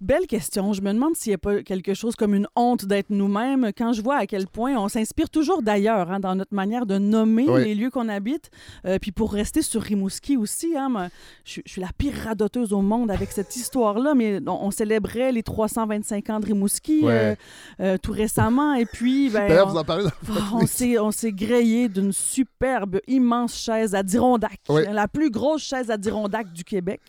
Belle 0.00 0.26
question. 0.26 0.72
Je 0.72 0.80
me 0.82 0.92
demande 0.92 1.16
s'il 1.16 1.30
n'y 1.30 1.34
a 1.34 1.38
pas 1.38 1.62
quelque 1.62 1.94
chose 1.94 2.16
comme 2.16 2.34
une 2.34 2.46
honte 2.56 2.84
d'être 2.84 3.10
nous-mêmes 3.10 3.70
quand 3.76 3.92
je 3.92 4.02
vois 4.02 4.16
à 4.16 4.26
quel 4.26 4.46
point 4.46 4.76
on 4.76 4.88
s'inspire 4.88 5.30
toujours 5.30 5.62
d'ailleurs 5.62 6.10
hein, 6.10 6.20
dans 6.20 6.34
notre 6.34 6.54
manière 6.54 6.86
de 6.86 6.98
nommer 6.98 7.46
Oui. 7.48 7.64
les 7.64 7.74
lieux 7.74 7.90
qu'on 7.90 8.08
habite. 8.08 8.50
Euh, 8.86 8.98
puis 9.00 9.12
pour 9.12 9.32
rester 9.32 9.62
sur 9.62 9.82
Rimouski 9.82 10.36
aussi, 10.36 10.76
hein, 10.76 10.88
moi, 10.88 11.08
je, 11.44 11.60
je 11.64 11.70
suis 11.72 11.80
la 11.80 11.90
pire 11.96 12.14
radoteuse 12.24 12.72
au 12.72 12.80
monde 12.82 13.10
avec 13.10 13.32
cette 13.32 13.54
histoire-là, 13.56 14.14
mais 14.14 14.40
on, 14.46 14.66
on 14.66 14.70
célébrait 14.70 15.32
les 15.32 15.42
325 15.42 16.30
ans 16.30 16.40
de 16.40 16.46
Rimouski 16.46 17.00
Ouais. 17.02 17.12
euh, 17.12 17.34
euh, 17.80 17.96
tout 18.02 18.12
récemment. 18.12 18.74
Et 18.74 18.86
puis, 18.86 19.28
ben, 19.30 19.48
d'ailleurs 19.48 19.68
on- 19.68 19.72
vous 19.72 19.78
en 19.78 19.84
parlez. 19.84 20.04
On 20.52 20.66
s'est, 20.66 20.98
on 20.98 21.10
s'est 21.10 21.32
grillé 21.32 21.88
d'une 21.88 22.12
superbe, 22.12 23.00
immense 23.06 23.56
chaise 23.56 23.94
à 23.94 24.02
Dirondac, 24.02 24.60
Oui. 24.68 24.82
la 24.90 25.08
plus 25.08 25.30
grosse 25.30 25.62
chaise 25.62 25.90
à 25.90 25.96
Dirondac 25.96 26.52
du 26.52 26.64
Québec, 26.64 27.00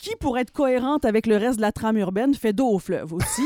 qui, 0.00 0.16
pour 0.16 0.38
être 0.38 0.50
cohérente 0.52 1.04
avec 1.04 1.26
le 1.26 1.36
reste 1.36 1.56
de 1.58 1.62
la 1.62 1.72
trame 1.72 1.98
urbaine, 1.98 2.34
fait 2.34 2.52
dos 2.52 2.68
au 2.68 2.78
fleuve 2.78 3.12
aussi? 3.12 3.42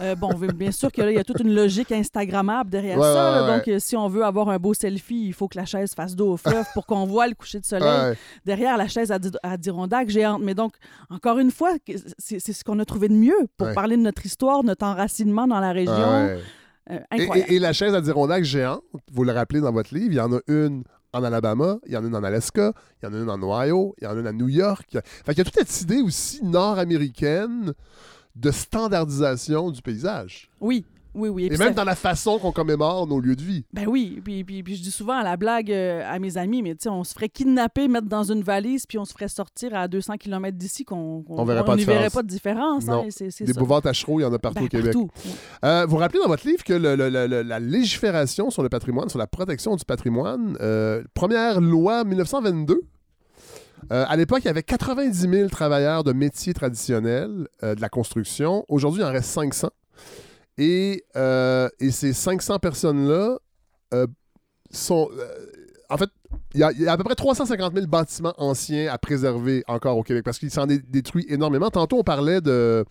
Euh, 0.00 0.14
bon, 0.14 0.30
bien 0.54 0.70
sûr 0.72 0.90
qu'il 0.90 1.10
y 1.10 1.18
a 1.18 1.24
toute 1.24 1.40
une 1.40 1.54
logique 1.54 1.92
Instagrammable 1.92 2.70
derrière 2.70 2.96
Ouais, 2.96 3.04
ça. 3.04 3.14
là. 3.14 3.42
ouais, 3.44 3.50
ouais. 3.50 3.56
Donc, 3.58 3.68
euh, 3.68 3.78
si 3.78 3.96
on 3.98 4.08
veut 4.08 4.24
avoir 4.24 4.48
un 4.48 4.56
beau 4.58 4.72
selfie, 4.72 5.26
il 5.26 5.34
faut 5.34 5.46
que 5.46 5.58
la 5.58 5.66
chaise 5.66 5.92
fasse 5.94 6.16
dos 6.16 6.32
au 6.32 6.36
fleuve 6.38 6.64
pour 6.72 6.86
qu'on 6.86 7.04
voit 7.04 7.28
le 7.28 7.34
coucher 7.34 7.60
de 7.60 7.66
soleil 7.66 8.16
derrière 8.46 8.78
la 8.78 8.88
chaise 8.88 9.12
à 9.12 9.18
à 9.42 9.50
Adirondack 9.52 10.08
géante. 10.08 10.40
Mais 10.42 10.54
donc, 10.54 10.72
encore 11.10 11.38
une 11.38 11.50
fois, 11.50 11.72
c'est 12.18 12.40
ce 12.40 12.64
qu'on 12.64 12.78
a 12.78 12.86
trouvé 12.86 13.08
de 13.08 13.14
mieux 13.14 13.36
pour 13.58 13.70
parler 13.74 13.96
de 13.98 14.02
notre 14.02 14.24
histoire, 14.24 14.64
notre 14.64 14.86
enracinement 14.86 15.46
dans 15.46 15.60
la 15.60 15.72
région. 15.72 15.92
Euh, 15.92 16.38
Et, 16.90 17.22
incroyable. 17.22 17.52
et- 17.52 17.56
et 17.56 17.58
la 17.58 17.72
chaise 17.74 17.94
Adirondack 17.94 18.42
géante, 18.44 18.82
vous 19.12 19.22
le 19.24 19.32
rappelez 19.32 19.60
dans 19.60 19.70
votre 19.70 19.94
livre, 19.94 20.12
il 20.12 20.16
y 20.16 20.20
en 20.20 20.32
a 20.32 20.40
une 20.48 20.82
en 21.12 21.24
Alabama, 21.24 21.78
il 21.86 21.92
y 21.92 21.96
en 21.96 22.04
a 22.04 22.06
une 22.06 22.14
en 22.14 22.22
Alaska, 22.22 22.72
il 23.02 23.06
y 23.06 23.08
en 23.08 23.14
a 23.14 23.18
une 23.18 23.30
en 23.30 23.42
Ohio, 23.42 23.94
il 23.98 24.04
y 24.04 24.06
en 24.06 24.16
a 24.16 24.20
une 24.20 24.26
à 24.26 24.32
New 24.32 24.48
York. 24.48 24.98
Fait 25.24 25.34
qu'il 25.34 25.38
y 25.38 25.40
a 25.40 25.44
toute 25.44 25.54
cette 25.54 25.82
idée 25.82 26.00
aussi 26.00 26.44
nord-américaine 26.44 27.72
de 28.36 28.50
standardisation 28.50 29.70
du 29.70 29.82
paysage. 29.82 30.50
Oui, 30.60 30.84
oui, 31.14 31.28
oui. 31.28 31.46
Et, 31.46 31.50
même 31.50 31.58
ça- 31.68 31.70
dans 31.70 31.84
la 31.84 31.94
façon 31.94 32.38
qu'on 32.38 32.52
commémore 32.52 33.06
nos 33.06 33.20
lieux 33.20 33.36
de 33.36 33.42
vie. 33.42 33.64
Ben 33.72 33.86
oui, 33.88 34.20
puis, 34.24 34.44
puis, 34.44 34.62
puis 34.62 34.76
je 34.76 34.82
dis 34.82 34.90
souvent 34.90 35.18
à 35.18 35.22
la 35.22 35.36
blague 35.36 35.70
euh, 35.72 36.02
à 36.06 36.18
mes 36.18 36.36
amis, 36.36 36.62
mais 36.62 36.74
tu 36.74 36.84
sais, 36.84 36.88
on 36.88 37.04
se 37.04 37.12
ferait 37.14 37.28
kidnapper, 37.28 37.88
mettre 37.88 38.06
dans 38.08 38.24
une 38.24 38.42
valise, 38.42 38.86
puis 38.86 38.98
on 38.98 39.04
se 39.04 39.12
ferait 39.12 39.28
sortir 39.28 39.74
à 39.74 39.88
200 39.88 40.16
km 40.18 40.56
d'ici, 40.56 40.84
qu'on 40.84 41.24
On 41.28 41.44
verrait 41.44 41.64
pas 41.64 41.76
de 41.76 41.82
verrait 41.82 41.94
différence. 42.08 42.12
pas 42.14 42.22
de 42.22 42.28
différence. 42.28 42.86
Non. 42.86 43.04
hein, 43.04 43.28
Des 43.40 43.80
tachereaux, 43.82 44.20
il 44.20 44.22
y 44.22 44.26
en 44.26 44.32
a 44.32 44.38
partout 44.38 44.60
Ben, 44.60 44.64
au 44.66 44.68
Québec. 44.68 44.92
partout. 44.92 45.08
Euh, 45.64 45.86
vous 45.88 45.96
rappelez 45.96 46.20
dans 46.20 46.28
votre 46.28 46.46
livre 46.46 46.62
que 46.64 46.72
le- 46.72 46.94
le- 46.96 47.08
le- 47.08 47.26
le- 47.26 47.42
la 47.42 47.60
légifération 47.60 48.50
sur 48.50 48.62
le 48.62 48.68
patrimoine, 48.68 49.08
sur 49.08 49.18
la 49.18 49.26
protection 49.26 49.76
du 49.76 49.84
patrimoine, 49.84 50.56
euh, 50.60 51.02
première 51.14 51.60
loi 51.60 52.04
1922. 52.04 52.80
euh, 53.92 54.04
à 54.08 54.16
l'époque, 54.16 54.40
il 54.42 54.46
y 54.46 54.50
avait 54.50 54.62
90 54.62 55.28
000 55.28 55.48
travailleurs 55.48 56.04
de 56.04 56.12
métiers 56.12 56.52
traditionnels 56.54 57.48
euh, 57.62 57.74
de 57.74 57.80
la 57.80 57.88
construction. 57.88 58.64
Aujourd'hui, 58.68 59.00
il 59.00 59.04
en 59.04 59.10
reste 59.10 59.30
500. 59.30 59.70
Et, 60.60 61.04
euh, 61.16 61.70
et 61.80 61.90
ces 61.90 62.12
500 62.12 62.58
personnes-là 62.58 63.38
euh, 63.94 64.06
sont... 64.70 65.08
euh, 65.18 65.26
en 65.88 65.96
fait, 65.96 66.10
il 66.54 66.58
y, 66.58 66.82
y 66.82 66.86
a 66.86 66.92
à 66.92 66.96
peu 66.98 67.02
près 67.02 67.14
350 67.14 67.74
000 67.74 67.86
bâtiments 67.86 68.34
anciens 68.36 68.92
à 68.92 68.98
préserver 68.98 69.64
encore 69.66 69.96
au 69.96 70.02
Québec 70.02 70.22
parce 70.22 70.38
qu'il 70.38 70.50
s'en 70.50 70.68
est 70.68 70.78
détruit 70.88 71.24
énormément. 71.30 71.70
Tantôt, 71.70 71.98
on 72.00 72.04
parlait 72.04 72.42
de, 72.42 72.84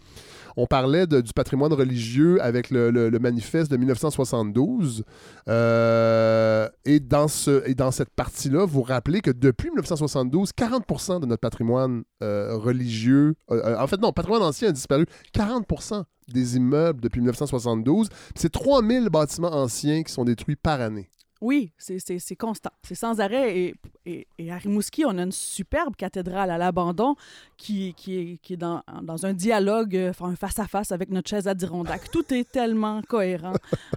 on 0.57 0.65
parlait 0.65 1.07
du 1.07 1.33
patrimoine 1.33 1.73
religieux 1.73 2.41
avec 2.41 2.69
le, 2.69 3.09
manifeste 3.19 3.71
de 3.71 3.77
1972. 3.77 5.03
Euh, 5.47 6.69
et, 6.85 6.99
dans 6.99 7.27
ce, 7.27 7.67
et 7.67 7.75
dans 7.75 7.91
cette 7.91 8.09
partie-là, 8.11 8.65
vous 8.65 8.81
rappelez 8.81 9.21
que 9.21 9.31
depuis 9.31 9.69
1972, 9.69 10.51
40% 10.57 11.19
de 11.19 11.25
notre 11.25 11.41
patrimoine 11.41 12.03
euh, 12.23 12.55
religieux, 12.57 13.35
euh, 13.51 13.77
en 13.77 13.87
fait 13.87 13.99
non, 13.99 14.11
patrimoine 14.11 14.43
ancien 14.43 14.69
a 14.69 14.71
disparu. 14.71 15.05
40% 15.35 16.03
des 16.27 16.57
immeubles 16.57 17.01
depuis 17.01 17.19
1972. 17.19 18.09
Puis 18.09 18.17
C'est 18.35 18.51
3000 18.51 19.09
bâtiments 19.09 19.53
anciens 19.53 20.03
qui 20.03 20.11
sont 20.11 20.25
détruits 20.25 20.55
par 20.55 20.81
année. 20.81 21.09
Oui, 21.41 21.71
c'est- 21.77 22.35
constant. 22.35 22.71
C'est 22.83 22.95
sans 22.95 23.19
arrêt. 23.21 23.73
Et, 24.05 24.27
et, 24.37 24.51
à 24.51 24.57
Rimouski, 24.57 25.05
on 25.05 25.17
a 25.17 25.23
une 25.23 25.31
superbe 25.31 25.95
cathédrale 25.95 26.51
à 26.51 26.57
l'abandon 26.57 27.15
qui, 27.57 27.93
qui 27.95 28.17
est, 28.17 28.37
qui 28.41 28.53
est 28.53 28.57
dans, 28.57 28.83
dans 29.03 29.25
un 29.25 29.33
dialogue, 29.33 29.95
euh, 29.95 30.09
enfin, 30.09 30.27
un 30.27 30.35
face-à-face 30.35 30.91
avec 30.91 31.09
notre 31.09 31.29
chaise 31.29 31.47
Adirondack. 31.47 32.11
Tout 32.11 32.33
est 32.33 32.49
tellement 32.49 33.01
cohérent. 33.03 33.53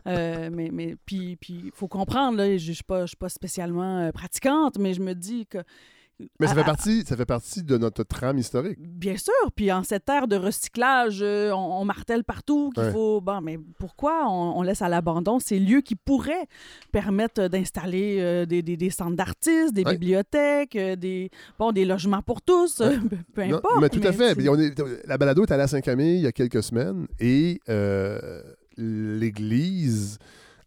Euh, 0.06 0.50
mais 0.52 0.70
mais 0.72 0.96
puis 1.04 1.36
il 1.48 1.70
faut 1.74 1.88
comprendre, 1.88 2.38
là, 2.38 2.56
je 2.56 2.68
ne 2.68 2.74
suis 2.74 2.84
pas, 2.84 3.06
suis 3.06 3.16
pas 3.16 3.28
spécialement 3.28 3.98
euh, 3.98 4.12
pratiquante, 4.12 4.78
mais 4.78 4.94
je 4.94 5.00
me 5.00 5.14
dis 5.14 5.46
que 5.46 5.58
Mais 6.40 6.46
ça 6.46 6.52
À- 6.52 6.54
fait 6.56 6.60
à- 6.60 6.64
partie, 6.64 7.04
ça 7.06 7.16
fait 7.16 7.24
partie 7.26 7.62
de 7.62 7.76
notre 7.78 8.02
trame 8.04 8.38
historique. 8.38 8.78
Bien 8.80 9.16
sûr, 9.16 9.32
puis 9.54 9.70
en 9.72 9.82
cette 9.82 10.08
ère 10.08 10.28
de 10.28 10.36
recyclage, 10.36 11.20
euh, 11.22 11.50
on, 11.52 11.80
on 11.80 11.84
martèle 11.84 12.24
partout 12.24 12.70
qu'il 12.74 12.82
Ouais. 12.84 12.92
faut. 12.92 13.20
Bon, 13.20 13.40
mais 13.40 13.58
pourquoi 13.78 14.26
on, 14.28 14.58
on 14.58 14.62
laisse 14.62 14.82
à 14.82 14.88
l'abandon 14.88 15.38
ces 15.38 15.58
lieux 15.58 15.80
qui 15.80 15.94
pourraient 15.96 16.46
permettre 16.92 17.48
d'installer 17.48 18.18
euh, 18.20 18.46
des, 18.46 18.62
des- 18.62 18.76
des 18.76 18.90
centres 18.90 19.16
d'artistes, 19.16 19.72
des 19.74 19.84
Ouais. 19.84 19.92
bibliothèques, 19.92 20.76
euh, 20.76 20.96
des, 20.96 21.30
bon, 21.58 21.72
des 21.72 21.84
logements 21.84 22.22
pour 22.22 22.42
tous, 22.42 22.80
Ouais. 22.80 22.98
peu 23.34 23.44
Non, 23.46 23.56
importe. 23.58 23.80
mais 23.80 23.88
tout 23.88 24.00
à 24.06 24.12
fait. 24.12 24.48
on 24.48 24.58
est- 24.58 24.82
la 25.06 25.18
balado 25.18 25.44
est 25.44 25.50
allée 25.52 25.62
à 25.64 25.68
Saint-Camille 25.68 26.16
il 26.16 26.22
y 26.22 26.26
a 26.26 26.32
quelques 26.32 26.62
semaines 26.62 27.06
et 27.20 27.60
euh, 27.68 28.42
l'Église 28.76 30.18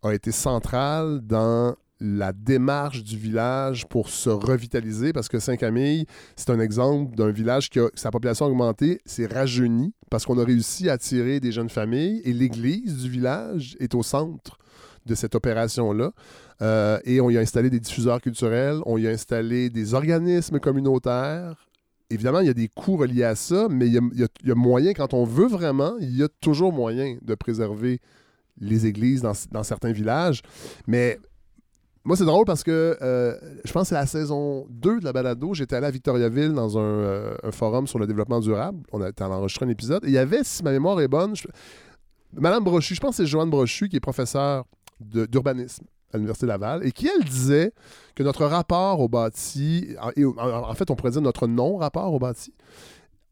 a 0.03 0.14
été 0.14 0.32
centrale 0.32 1.22
dans 1.22 1.76
la 2.00 2.34
démarche 2.34 3.04
du 3.04 3.18
village 3.18 3.88
pour 3.88 4.10
se 4.10 4.30
revitaliser 4.30 5.14
parce 5.14 5.30
que 5.30 5.39
Saint-Camille, 5.39 6.06
c'est 6.36 6.50
un 6.50 6.60
exemple 6.60 7.16
d'un 7.16 7.32
village 7.32 7.70
qui 7.70 7.80
a 7.80 7.88
sa 7.96 8.12
population 8.12 8.46
a 8.46 8.50
augmenté, 8.50 9.02
s'est 9.06 9.28
rajeuni 9.28 9.93
parce 10.10 10.26
qu'on 10.26 10.38
a 10.38 10.43
réussi 10.43 10.89
à 10.89 10.93
attirer 10.93 11.39
des 11.39 11.52
jeunes 11.52 11.70
familles 11.70 12.22
et 12.26 12.34
l'église 12.34 13.04
du 13.04 13.10
village 13.10 13.78
est 13.80 13.96
au 13.96 14.04
centre 14.04 14.58
de 15.06 15.16
cette 15.16 15.36
opération-là. 15.36 16.12
Euh, 16.62 17.00
et 17.06 17.22
on 17.22 17.30
y 17.30 17.38
a 17.38 17.41
installé 17.41 17.70
des 17.70 17.80
diffuseurs 17.80 18.22
culturels, 18.22 18.80
on 18.86 18.98
y 18.98 19.08
a 19.08 19.12
installé 19.12 19.70
des 19.70 19.93
organismes 19.93 20.60
communautaires. 20.60 21.68
Évidemment, 22.10 22.39
il 22.39 22.48
y 22.48 22.50
a 22.50 22.54
des 22.54 22.68
coûts 22.68 22.98
reliés 22.98 23.24
à 23.24 23.36
ça, 23.36 23.68
mais 23.70 23.88
il 23.88 24.28
y 24.43 24.52
a 24.52 24.56
moyen, 24.56 24.93
quand 24.93 25.14
on 25.14 25.24
veut 25.24 25.48
vraiment, 25.48 25.96
il 26.00 26.16
y 26.16 26.24
a 26.24 26.28
toujours 26.41 26.72
moyen 26.72 27.18
de 27.22 27.36
préserver 27.36 28.00
les 28.60 28.86
églises 28.86 29.22
dans, 29.22 29.34
dans 29.52 29.64
certains 29.64 29.91
villages. 29.91 30.41
Mais 30.88 31.20
moi, 32.06 32.16
c'est 32.16 32.26
drôle 32.26 32.45
parce 32.45 32.64
que 32.64 32.95
euh, 33.01 33.36
je 33.64 33.72
pense 33.72 33.84
que 33.84 33.89
c'est 33.89 33.95
la 33.95 34.06
saison 34.06 34.68
2 34.70 34.99
de 34.99 35.06
la 35.06 35.12
balado. 35.12 35.56
J'étais 35.56 35.76
allé 35.76 35.88
à 35.88 35.91
Victoriaville 35.91 36.53
dans 36.53 36.78
un, 36.78 36.82
euh, 36.82 37.36
forum 37.51 37.88
sur 37.88 37.97
le 37.97 38.06
développement 38.06 38.39
durable. 38.39 38.84
On 38.91 39.01
a 39.01 39.10
enregistrer 39.28 39.66
un 39.66 39.70
épisode. 39.70 40.06
Et 40.06 40.10
il 40.10 40.14
y 40.14 40.20
avait, 40.20 40.43
si 40.43 40.62
ma 40.62 40.72
mémoire 40.72 41.01
est 41.01 41.08
bonne, 41.08 41.34
Madame 42.34 42.64
Brochu, 42.64 42.93
je 42.93 42.99
pense 42.99 43.18
que 43.18 43.24
c'est 43.24 43.26
Joanne 43.26 43.49
Brochu 43.49 43.89
qui 43.89 43.95
est 43.95 44.01
professeure 44.01 44.66
d'urbanisme 44.99 45.86
à 46.14 46.18
l'Université 46.18 46.45
Laval 46.45 46.86
et 46.86 46.91
qui, 46.91 47.08
elle, 47.08 47.24
disait 47.24 47.74
que 48.14 48.22
notre 48.22 48.45
rapport 48.45 48.99
au 48.99 49.10
bâti, 49.10 49.95
et 50.16 50.26
en 50.26 50.74
fait, 50.76 50.91
on 50.91 50.95
pourrait 50.95 51.12
dire 51.12 51.22
notre 51.22 51.47
non-rapport 51.47 52.14
au 52.14 52.20
bâti, 52.20 52.53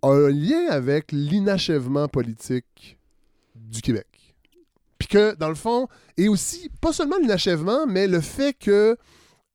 a 0.01 0.07
un 0.07 0.29
lien 0.29 0.67
avec 0.69 1.11
l'inachèvement 1.11 2.07
politique 2.07 2.97
du 3.55 3.81
Québec. 3.81 4.07
Puis 5.03 5.09
que, 5.09 5.35
dans 5.35 5.49
le 5.49 5.55
fond, 5.55 5.89
et 6.15 6.29
aussi, 6.29 6.69
pas 6.79 6.93
seulement 6.93 7.17
l'inachèvement, 7.17 7.85
mais 7.85 8.07
le 8.07 8.21
fait 8.21 8.53
que 8.53 8.95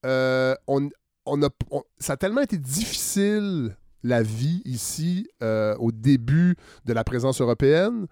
euh, 0.05 0.55
on, 0.67 0.91
on 1.25 1.43
a, 1.43 1.49
ça 1.99 2.13
a 2.13 2.17
tellement 2.19 2.43
été 2.43 2.59
difficile 2.59 3.75
la 4.03 4.23
vie 4.23 4.61
ici 4.67 5.27
euh, 5.43 5.75
au 5.79 5.91
début 5.91 6.55
de 6.85 6.93
la 6.93 7.03
présence 7.03 7.41
européenne 7.41 8.09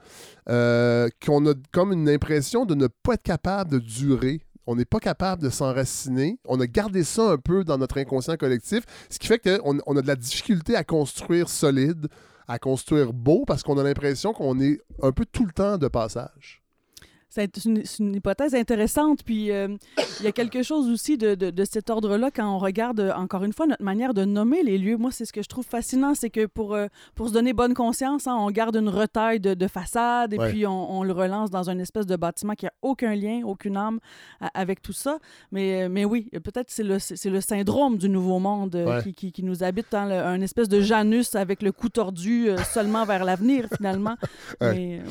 euh, 0.48 1.10
qu'on 1.24 1.46
a 1.46 1.52
comme 1.72 1.92
une 1.92 2.08
impression 2.08 2.64
de 2.64 2.74
ne 2.74 2.86
pas 2.86 3.14
être 3.14 3.22
capable 3.22 3.70
de 3.70 3.80
durer. 3.80 4.40
On 4.66 4.74
n'est 4.74 4.86
pas 4.86 4.98
capable 4.98 5.42
de 5.42 5.50
s'enraciner. 5.50 6.38
On 6.46 6.58
a 6.58 6.66
gardé 6.66 7.04
ça 7.04 7.32
un 7.32 7.36
peu 7.36 7.64
dans 7.64 7.76
notre 7.76 7.98
inconscient 7.98 8.38
collectif, 8.38 8.84
ce 9.10 9.18
qui 9.18 9.26
fait 9.26 9.40
qu'on 9.40 9.78
on 9.86 9.96
a 9.98 10.00
de 10.00 10.06
la 10.06 10.16
difficulté 10.16 10.74
à 10.74 10.84
construire 10.84 11.50
solide, 11.50 12.08
à 12.48 12.58
construire 12.58 13.12
beau, 13.12 13.44
parce 13.46 13.62
qu'on 13.62 13.76
a 13.76 13.82
l'impression 13.82 14.32
qu'on 14.32 14.58
est 14.58 14.80
un 15.02 15.12
peu 15.12 15.26
tout 15.26 15.44
le 15.44 15.52
temps 15.52 15.76
de 15.76 15.88
passage. 15.88 16.62
C'est 17.28 17.64
une, 17.64 17.82
hypothèse 18.14 18.54
intéressante. 18.54 19.22
Puis 19.24 19.50
euh, 19.50 19.68
il 20.20 20.24
y 20.24 20.28
a 20.28 20.32
quelque 20.32 20.62
chose 20.62 20.88
aussi 20.88 21.18
de, 21.18 21.34
de- 21.34 21.50
de 21.50 21.64
cet 21.64 21.90
ordre-là 21.90 22.30
quand 22.30 22.48
on 22.48 22.58
regarde, 22.58 23.00
euh, 23.00 23.12
encore 23.14 23.44
une 23.44 23.52
fois, 23.52 23.66
notre 23.66 23.82
manière 23.82 24.14
de 24.14 24.24
nommer 24.24 24.62
les 24.62 24.78
lieux. 24.78 24.96
Moi, 24.96 25.10
c'est 25.10 25.24
ce 25.24 25.32
que 25.32 25.42
je 25.42 25.48
trouve 25.48 25.64
fascinant, 25.66 26.14
c'est 26.14 26.30
que 26.30 26.46
pour, 26.46 26.74
euh, 26.74 26.86
pour 27.14 27.28
se 27.28 27.32
donner 27.34 27.52
bonne 27.52 27.74
conscience, 27.74 28.26
hein, 28.26 28.36
on 28.38 28.50
garde 28.50 28.76
une 28.76 28.88
retaille 28.88 29.40
de, 29.40 29.54
de 29.54 29.66
façade 29.66 30.32
et 30.32 30.38
Ouais. 30.38 30.50
puis 30.50 30.66
on, 30.66 30.98
on 30.98 31.02
le 31.02 31.12
relance 31.12 31.50
dans 31.50 31.68
une 31.68 31.80
espèce 31.80 32.06
de 32.06 32.16
bâtiment 32.16 32.54
qui 32.54 32.66
a 32.66 32.72
aucun 32.82 33.14
lien, 33.14 33.42
aucune 33.44 33.76
âme 33.76 33.98
avec 34.54 34.80
tout 34.80 34.92
ça. 34.92 35.18
Mais, 35.52 35.88
mais 35.88 36.04
oui, 36.04 36.30
peut-être 36.44 36.70
c'est 36.70 36.84
le, 36.84 36.98
c'est 36.98 37.30
le 37.30 37.40
syndrome 37.40 37.98
du 37.98 38.08
nouveau 38.08 38.38
monde 38.38 38.74
euh, 38.76 38.86
Ouais. 38.98 39.02
qui, 39.02 39.12
qui- 39.14 39.32
qui 39.32 39.42
nous 39.42 39.62
habite, 39.64 39.92
hein, 39.94 40.06
le- 40.08 40.14
un 40.14 40.40
espèce 40.40 40.68
de 40.68 40.80
Janus 40.80 41.34
avec 41.34 41.60
le 41.62 41.72
cou 41.72 41.88
tordu 41.88 42.48
seulement 42.72 43.04
vers 43.04 43.24
l'avenir, 43.24 43.66
finalement. 43.76 44.16
Ouais. 44.60 44.74
Mais, 44.74 45.02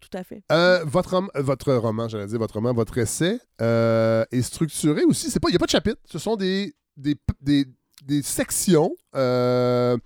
tout 0.00 0.16
à 0.16 0.22
fait. 0.22 0.42
Votre, 0.84 1.22
votre 1.70 1.86
roman, 1.86 2.08
j'allais 2.08 2.26
dire 2.26 2.38
votre 2.38 2.54
roman, 2.54 2.72
votre 2.72 2.96
essai 2.98 3.38
euh, 3.60 4.24
est 4.32 4.42
structuré 4.42 5.04
aussi. 5.04 5.30
C'est 5.30 5.40
pas, 5.40 5.48
il 5.48 5.52
n'y 5.52 5.56
a 5.56 5.58
pas 5.58 5.66
de 5.66 5.70
chapitre. 5.70 6.00
Ce 6.04 6.18
sont 6.18 6.36
des, 6.36 6.74
des, 6.96 7.16
des, 7.40 7.66
des 8.04 8.22
sections 8.22 8.94
euh, 9.14 9.96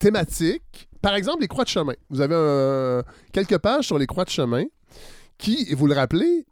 thématiques. 0.00 0.88
Par 1.02 1.14
exemple, 1.14 1.40
les 1.42 1.48
croix 1.48 1.64
de 1.64 1.68
chemin. 1.68 1.94
Vous 2.10 2.20
avez 2.20 2.34
un- 2.34 3.02
quelques 3.32 3.58
pages 3.58 3.86
sur 3.86 3.98
les 3.98 4.06
croix 4.06 4.24
de 4.24 4.30
chemin 4.30 4.64
qui, 5.38 5.66
et 5.70 5.74
vous 5.74 5.86
le 5.86 5.94
rappelez, 5.94 6.46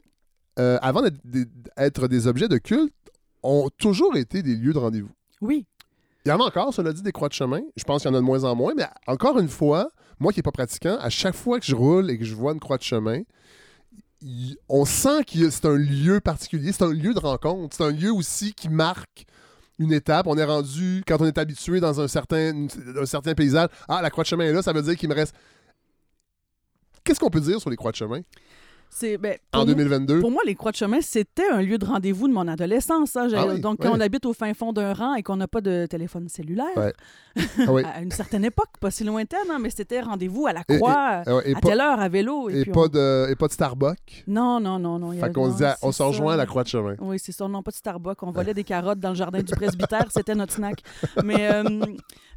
euh, 0.59 0.79
avant 0.83 1.03
d'être 1.03 1.19
des, 1.25 1.45
d'être 1.77 2.09
des 2.09 2.27
objets 2.27 2.49
de 2.49 2.59
culte, 2.59 2.95
ont 3.43 3.69
toujours 3.79 4.17
été 4.17 4.43
des 4.43 4.55
lieux 4.57 4.73
de 4.73 4.79
rendez-vous. 4.79 5.11
Oui. 5.41 5.67
Il 6.25 6.31
y 6.31 6.33
en 6.33 6.41
a 6.41 6.45
encore, 6.45 6.73
cela 6.73 6.93
dit, 6.93 7.03
des 7.03 7.13
croix 7.13 7.29
de 7.29 7.35
chemin. 7.35 7.61
Je 7.77 7.85
pense 7.85 8.03
qu'il 8.03 8.11
y 8.11 8.15
en 8.15 8.17
a 8.17 8.21
de 8.21 8.25
moins 8.25 8.45
en 8.45 8.55
moins, 8.55 8.73
mais 8.75 8.85
encore 9.07 9.39
une 9.39 9.49
fois, 9.49 9.91
moi 10.19 10.33
qui 10.33 10.39
n'ai 10.39 10.43
pas 10.43 10.53
pratiquant, 10.53 10.97
à 11.01 11.11
chaque 11.11 11.35
fois 11.35 11.61
que 11.61 11.67
je 11.67 11.75
roule 11.75 12.11
et 12.11 12.17
que 12.19 12.25
je 12.25 12.35
vois 12.35 12.53
une 12.53 12.61
croix 12.61 12.79
de 12.79 12.83
chemin, 12.83 13.21
on 14.69 14.85
sent 14.85 15.25
que 15.25 15.51
c'est 15.51 15.67
un 15.67 15.77
lieu 15.77 16.21
particulier, 16.21 16.73
c'est 16.73 16.85
un 16.85 16.93
lieu 16.93 17.15
de 17.15 17.19
rencontre, 17.19 17.77
c'est 17.77 17.85
un 17.85 17.91
lieu 17.91 18.13
aussi 18.13 18.55
qui 18.55 18.69
marque 18.69 19.27
une 19.79 19.93
étape. 19.93 20.27
On 20.27 20.37
est 20.39 20.45
rendu, 20.45 21.03
quand 21.07 21.21
on 21.21 21.27
est 21.27 21.39
habitué 21.39 21.81
dans 21.81 22.01
un 22.01 22.09
certain, 22.09 22.67
un 22.97 23.07
certain 23.07 23.35
paysage, 23.35 23.69
ah, 23.89 24.01
la 24.03 24.11
croix 24.11 24.25
de 24.25 24.29
chemin 24.29 24.45
est 24.45 24.53
là, 24.53 24.63
ça 24.63 24.73
veut 24.73 24.83
dire 24.83 24.97
qu'il 24.97 25.09
me 25.09 25.15
reste. 25.15 25.35
Qu'est-ce 27.03 27.21
qu'on 27.21 27.31
peut 27.31 27.41
dire 27.41 27.61
sur 27.61 27.71
les 27.71 27.77
croix 27.77 27.91
de 27.91 27.97
chemin? 27.97 28.21
C'est, 28.97 29.19
ben, 29.19 29.37
en 29.53 29.59
pour, 29.59 29.67
nous- 29.67 29.75
2022? 29.75 30.21
pour 30.21 30.31
moi, 30.31 30.43
les 30.47 30.55
croix 30.55 30.71
de 30.71 30.77
chemin, 30.77 31.01
c'était 31.01 31.49
un 31.51 31.61
lieu 31.63 31.79
de 31.79 31.85
rendez-vous 31.85 32.29
de 32.29 32.33
mon 32.33 32.47
adolescence. 32.47 33.17
hein. 33.17 33.27
Ah 33.35 33.45
oui, 33.49 33.61
Donc, 33.61 33.81
quand 33.83 33.91
on 33.93 34.01
habite 34.01 34.25
au 34.25 34.33
fin 34.33 34.55
fond 34.55 34.73
d'un 34.73 34.93
rang 34.93 35.15
et 35.15 35.23
qu'on 35.25 35.37
n'a 35.37 35.49
pas 35.49 35.61
de 35.61 35.87
téléphone 35.87 36.29
cellulaire, 36.29 36.67
Ouais. 36.77 36.93
Ah 37.59 37.73
oui. 37.73 37.83
à 37.85 38.01
une 38.03 38.13
certaine 38.13 38.45
époque, 38.45 38.69
pas 38.81 38.93
si 38.93 39.03
lointaine, 39.03 39.41
hein, 39.51 39.59
mais 39.61 39.71
c'était 39.71 40.01
rendez-vous 40.01 40.47
à 40.47 40.53
la 40.53 40.61
Et- 40.69 40.75
et- 40.75 40.79
croix, 40.79 41.23
Ah 41.27 41.41
et 41.45 41.57
à 41.57 41.61
telle 41.61 41.81
heure, 41.81 41.99
à 41.99 42.09
vélo. 42.09 42.49
Et, 42.51 42.63
puis 42.63 42.71
pas 42.71 42.83
on- 42.83 42.89
de, 42.89 43.27
et 43.31 43.35
pas 43.35 43.49
de 43.49 43.53
Starbucks? 43.53 44.25
Non, 44.29 44.61
non, 44.61 44.79
non, 44.79 45.01
non. 45.01 45.11
Fait 45.13 45.33
qu'on 45.33 45.49
non, 45.49 45.55
on 45.83 45.91
c'est 45.93 45.99
se 45.99 46.03
rejoint 46.05 46.35
à 46.35 46.37
la 46.37 46.47
croix 46.47 46.63
de 46.63 46.69
chemin. 46.69 46.95
Oui, 47.01 47.19
c'est 47.19 47.33
ça. 47.33 47.49
Non, 47.49 47.63
pas 47.65 47.73
de 47.73 47.77
Starbucks. 47.77 48.23
On 48.23 48.31
volait 48.31 48.55
des 48.55 48.63
carottes 48.65 49.01
dans 49.01 49.09
le 49.11 49.17
jardin 49.17 49.43
du 49.43 49.53
presbytère. 49.53 50.07
C'était 50.11 50.37
notre 50.37 50.53
snack. 50.53 50.83
Mais 51.25 51.51
euh, 51.53 51.81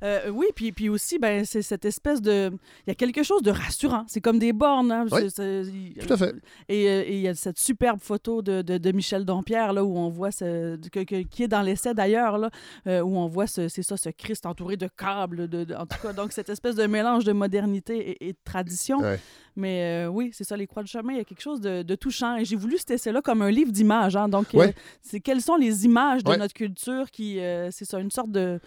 euh, 0.03 0.29
oui, 0.29 0.45
puis, 0.55 0.71
puis 0.71 0.89
aussi, 0.89 1.17
ben, 1.19 1.43
c'est 1.45 1.61
cette 1.61 1.85
espèce 1.85 2.21
de... 2.21 2.51
Il 2.85 2.89
y 2.89 2.91
a 2.91 2.95
quelque 2.95 3.23
chose 3.23 3.41
de 3.41 3.51
rassurant. 3.51 4.05
C'est 4.07 4.21
comme 4.21 4.39
des 4.39 4.53
bornes. 4.53 4.91
hein. 4.91 5.05
Oui, 5.11 5.29
C'est- 5.29 5.63
c'est- 5.63 6.05
Tout 6.05 6.13
à 6.13 6.17
fait. 6.17 6.35
Et 6.69 6.87
euh, 6.89 7.03
et 7.07 7.15
il 7.15 7.21
y 7.21 7.27
a 7.27 7.35
cette 7.35 7.59
superbe 7.59 7.99
photo 7.99 8.41
de, 8.41 8.61
de, 8.61 8.77
de 8.77 8.91
Michel 8.91 9.25
Dompierre, 9.25 9.73
là, 9.73 9.83
où 9.83 9.97
on 9.97 10.09
voit, 10.09 10.31
ce, 10.31 10.75
que- 10.89 11.03
que- 11.03 11.23
qui 11.23 11.43
est 11.43 11.47
dans 11.47 11.61
l'essai 11.61 11.93
d'ailleurs, 11.93 12.37
là, 12.37 12.49
euh, 12.87 13.01
où 13.01 13.17
on 13.17 13.27
voit, 13.27 13.47
ce, 13.47 13.67
c'est 13.67 13.83
ça, 13.83 13.97
ce 13.97 14.09
Christ 14.09 14.45
entouré 14.45 14.77
de 14.77 14.87
câbles. 14.87 15.47
De, 15.47 15.63
de- 15.63 15.75
en 15.75 15.85
tout 15.85 15.97
cas, 16.01 16.13
donc 16.13 16.31
cette 16.31 16.49
espèce 16.49 16.75
de 16.75 16.85
mélange 16.85 17.23
de 17.23 17.31
modernité 17.33 17.97
et, 18.11 18.27
et 18.29 18.33
de 18.33 18.37
tradition. 18.43 18.99
Ouais. 18.99 19.19
Mais 19.55 20.05
euh, 20.05 20.07
oui, 20.07 20.29
c'est 20.33 20.43
ça, 20.43 20.55
les 20.55 20.67
croix 20.67 20.83
de 20.83 20.87
chemin, 20.87 21.13
il 21.13 21.17
y 21.17 21.21
a 21.21 21.23
quelque 21.23 21.41
chose 21.41 21.59
de, 21.61 21.81
de 21.81 21.95
touchant. 21.95 22.35
Et 22.37 22.45
j'ai 22.45 22.55
voulu 22.55 22.77
cet 22.77 22.91
essai-là 22.91 23.21
comme 23.23 23.41
un 23.41 23.49
livre 23.49 23.71
d'images. 23.71 24.15
hein. 24.15 24.29
Donc, 24.29 24.53
euh, 24.53 24.71
c'est 25.01 25.19
quelles 25.19 25.41
sont 25.41 25.55
les 25.55 25.85
images 25.85 26.23
de 26.23 26.29
Ouais. 26.29 26.37
notre 26.37 26.53
culture 26.53 27.09
qui, 27.09 27.39
euh, 27.39 27.71
c'est 27.71 27.85
ça, 27.85 27.99
une 27.99 28.11
sorte 28.11 28.29
de... 28.31 28.59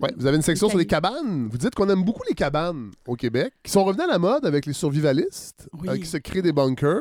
Ouais, 0.00 0.10
vous 0.16 0.26
avez 0.26 0.36
une 0.36 0.42
section 0.42 0.68
sur 0.68 0.78
les 0.78 0.86
cabanes. 0.86 1.48
Vous 1.50 1.58
dites 1.58 1.74
qu'on 1.74 1.88
aime 1.88 2.04
beaucoup 2.04 2.22
les 2.28 2.34
cabanes 2.34 2.90
au 3.06 3.16
Québec, 3.16 3.52
qui 3.62 3.70
sont 3.70 3.84
revenus 3.84 4.04
à 4.06 4.10
la 4.10 4.18
mode 4.18 4.46
avec 4.46 4.66
les 4.66 4.72
survivalistes, 4.72 5.68
Oui. 5.80 5.88
euh, 5.88 5.96
qui 5.98 6.06
se 6.06 6.16
créent 6.16 6.42
des 6.42 6.52
bunkers. 6.52 7.00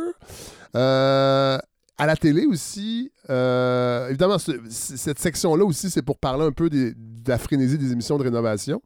Euh, 0.76 1.58
à 1.98 2.06
la 2.06 2.16
télé 2.16 2.46
aussi, 2.46 3.12
euh, 3.30 4.08
évidemment, 4.08 4.38
ce- 4.38 4.54
cette 4.70 5.20
section-là 5.20 5.66
aussi, 5.66 5.90
c'est 5.90 6.02
pour 6.02 6.18
parler 6.18 6.46
un 6.46 6.52
peu 6.52 6.70
des- 6.70 6.94
de 6.94 7.30
la 7.30 7.38
frénésie 7.38 7.78
des 7.78 7.92
émissions 7.92 8.18
de 8.18 8.24
rénovation. 8.24 8.82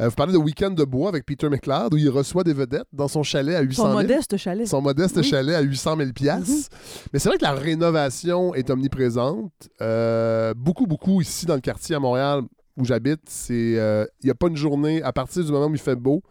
Euh, 0.00 0.08
vous 0.08 0.14
parlez 0.14 0.32
de 0.32 0.38
Week-end 0.38 0.70
de 0.70 0.84
bois 0.84 1.08
avec 1.08 1.24
Peter 1.24 1.48
McLeod, 1.48 1.94
où 1.94 1.96
il 1.96 2.08
reçoit 2.10 2.42
des 2.44 2.52
vedettes 2.52 2.86
dans 2.92 3.06
son 3.08 3.22
chalet 3.22 3.54
à 3.54 3.60
800 3.60 3.82
Son 3.84 3.88
000. 3.90 4.02
modeste 4.02 4.36
chalet. 4.36 4.66
Son 4.66 4.82
modeste 4.82 5.16
Oui. 5.18 5.24
chalet 5.24 5.54
à 5.54 5.60
800 5.60 5.96
000 5.96 6.12
piastres. 6.12 6.68
Mais 7.12 7.18
c'est 7.20 7.28
vrai 7.28 7.38
que 7.38 7.44
la 7.44 7.52
rénovation 7.52 8.54
est 8.54 8.70
omniprésente. 8.70 9.52
Euh, 9.80 10.52
beaucoup, 10.54 10.86
beaucoup 10.86 11.20
ici 11.20 11.46
dans 11.46 11.54
le 11.54 11.60
quartier 11.60 11.94
à 11.94 12.00
Montréal 12.00 12.42
où 12.78 12.84
j'habite, 12.84 13.20
c'est 13.28 13.78
euh, 13.78 14.06
il 14.22 14.26
n'y 14.26 14.30
a 14.30 14.34
pas 14.34 14.46
une 14.46 14.56
journée, 14.56 15.02
à 15.02 15.12
partir 15.12 15.44
du 15.44 15.52
moment 15.52 15.66
où 15.66 15.74
il 15.74 15.80
fait 15.80 15.96
beau, 15.96 16.22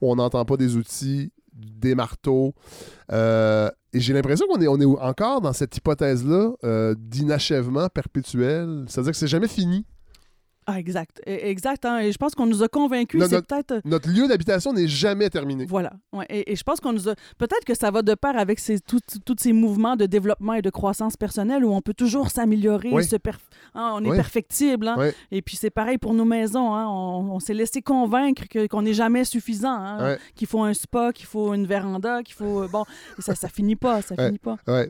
où 0.00 0.12
on 0.12 0.16
n'entend 0.16 0.44
pas 0.44 0.56
des 0.56 0.76
outils, 0.76 1.32
des 1.54 1.94
marteaux. 1.94 2.54
Euh, 3.10 3.70
et 3.92 4.00
j'ai 4.00 4.12
l'impression 4.12 4.46
qu'on 4.46 4.60
est, 4.60 4.68
on 4.68 4.80
est 4.80 4.84
encore 4.84 5.40
dans 5.40 5.52
cette 5.52 5.76
hypothèse-là 5.76 6.52
euh, 6.64 6.94
d'inachèvement 6.98 7.88
perpétuel. 7.88 8.84
C'est-à-dire 8.88 9.12
que 9.12 9.18
c'est 9.18 9.26
jamais 9.26 9.48
fini. 9.48 9.86
Ah, 10.66 10.78
exact. 10.78 11.20
E- 11.26 11.30
Exact. 11.30 11.84
hein. 11.84 11.98
Et 12.00 12.12
je 12.12 12.16
pense 12.18 12.34
qu'on 12.34 12.46
nous 12.46 12.62
a 12.62 12.68
convaincus. 12.68 13.22
C'est 13.28 13.46
peut-être... 13.46 13.72
euh, 13.72 13.80
Notre 13.84 14.08
lieu 14.08 14.26
d'habitation 14.26 14.72
n'est 14.72 14.88
jamais 14.88 15.28
terminé. 15.30 15.66
Voilà. 15.66 15.92
Ouais. 16.12 16.26
Et, 16.30 16.52
et 16.52 16.56
je 16.56 16.62
pense 16.62 16.80
qu'on 16.80 16.92
nous 16.92 17.08
a. 17.08 17.14
Peut-être 17.38 17.64
que 17.66 17.74
ça 17.74 17.90
va 17.90 18.02
de 18.02 18.14
pair 18.14 18.36
avec 18.38 18.58
ces, 18.58 18.80
tous 18.80 19.00
ces 19.38 19.52
mouvements 19.52 19.96
de 19.96 20.06
développement 20.06 20.54
et 20.54 20.62
de 20.62 20.70
croissance 20.70 21.16
personnelle 21.16 21.64
où 21.64 21.72
on 21.72 21.80
peut 21.82 21.92
toujours 21.94 22.30
s'améliorer, 22.30 22.90
Oui. 22.92 23.04
se 23.04 23.16
perf- 23.16 23.38
hein, 23.74 23.92
on 23.94 24.04
est 24.04 24.10
Oui. 24.10 24.16
perfectible. 24.16 24.88
hein. 24.88 24.96
Oui. 24.98 25.08
Et 25.30 25.42
puis 25.42 25.56
c'est 25.56 25.70
pareil 25.70 25.98
pour 25.98 26.14
nos 26.14 26.24
maisons. 26.24 26.72
On, 26.74 27.32
on 27.34 27.40
s'est 27.40 27.54
laissé 27.54 27.82
convaincre 27.82 28.44
que- 28.48 28.66
qu'on 28.66 28.82
n'est 28.82 28.94
jamais 28.94 29.24
suffisant, 29.24 29.98
qu'il 30.34 30.46
faut 30.46 30.62
un 30.62 30.72
spa, 30.74 31.12
qu'il 31.12 31.26
faut 31.26 31.52
une 31.54 31.66
véranda, 31.66 32.22
qu'il 32.22 32.34
faut. 32.34 32.62
euh, 32.62 32.68
Bon, 32.68 32.84
et 33.18 33.22
ça, 33.22 33.34
ça 33.34 33.48
finit 33.48 33.76
pas. 33.76 34.00
Ça 34.02 34.14
finit 34.16 34.38
pas. 34.38 34.56
Euh, 34.68 34.86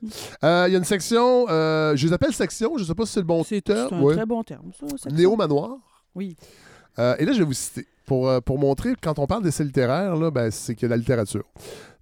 Il 0.69 0.73
y 0.73 0.75
a 0.77 0.79
une 0.79 0.85
section, 0.85 1.47
euh, 1.49 1.97
je 1.97 2.07
les 2.07 2.13
appelle 2.13 2.33
section, 2.33 2.73
je 2.77 2.83
ne 2.83 2.87
sais 2.89 2.95
pas 2.95 3.07
si 3.07 3.13
c'est 3.15 3.21
le 3.21 3.27
bon 3.27 3.43
C'est 3.43 3.57
c'est 3.57 3.63
terme. 3.63 3.95
un 4.09 4.13
très 4.13 4.27
bon 4.27 4.43
terme. 4.45 4.71
Ça. 4.97 5.11
Néo-manoir. 5.11 5.64
Oui. 6.15 6.37
Euh, 6.99 7.17
et 7.19 7.25
là, 7.25 7.33
je 7.33 7.39
vais 7.39 7.45
vous 7.45 7.53
citer. 7.53 7.87
Pour, 8.07 8.29
euh, 8.29 8.41
pour 8.41 8.59
montrer, 8.59 8.95
quand 9.01 9.19
on 9.19 9.27
parle 9.27 9.43
d'essai 9.43 9.65
littéraire, 9.65 10.17
là, 10.17 10.31
ben, 10.31 10.51
c'est 10.51 10.75
que 10.75 10.87
la 10.87 10.97
littérature. 10.97 11.45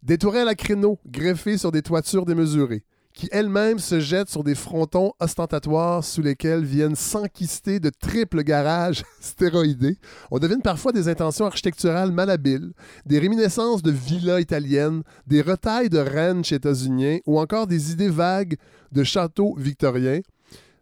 Des 0.02 0.18
tourelles 0.18 0.48
à 0.48 0.56
créneaux 0.56 0.98
greffées 1.06 1.58
sur 1.58 1.70
des 1.70 1.82
toitures 1.82 2.26
démesurées, 2.26 2.82
qui 3.14 3.28
elles-mêmes 3.30 3.78
se 3.78 4.00
jettent 4.00 4.28
sur 4.28 4.42
des 4.42 4.56
frontons 4.56 5.12
ostentatoires 5.20 6.02
sous 6.02 6.22
lesquels 6.22 6.64
viennent 6.64 6.96
s'enquister 6.96 7.78
de 7.78 7.90
triples 7.90 8.42
garages 8.42 9.04
stéroïdés. 9.20 9.96
On 10.32 10.40
devine 10.40 10.60
parfois 10.60 10.90
des 10.90 11.08
intentions 11.08 11.46
architecturales 11.46 12.10
malhabiles, 12.10 12.72
des 13.06 13.20
réminiscences 13.20 13.82
de 13.82 13.92
villas 13.92 14.40
italiennes, 14.40 15.04
des 15.28 15.40
retailles 15.40 15.90
de 15.90 15.98
ranch 15.98 16.50
états-uniens 16.50 17.18
ou 17.26 17.38
encore 17.38 17.68
des 17.68 17.92
idées 17.92 18.08
vagues 18.08 18.56
de 18.90 19.04
châteaux 19.04 19.54
victoriens. 19.56 20.20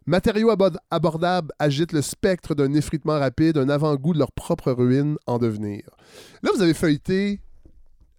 Matériaux 0.05 0.49
abord- 0.49 0.79
abordables 0.89 1.51
agitent 1.59 1.91
le 1.93 2.01
spectre 2.01 2.55
d'un 2.55 2.73
effritement 2.73 3.19
rapide, 3.19 3.57
un 3.57 3.69
avant-goût 3.69 4.13
de 4.13 4.19
leur 4.19 4.31
propre 4.31 4.71
ruine 4.71 5.17
en 5.27 5.37
devenir. 5.37 5.83
Là, 6.41 6.51
vous 6.55 6.61
avez 6.61 6.73
feuilleté. 6.73 7.39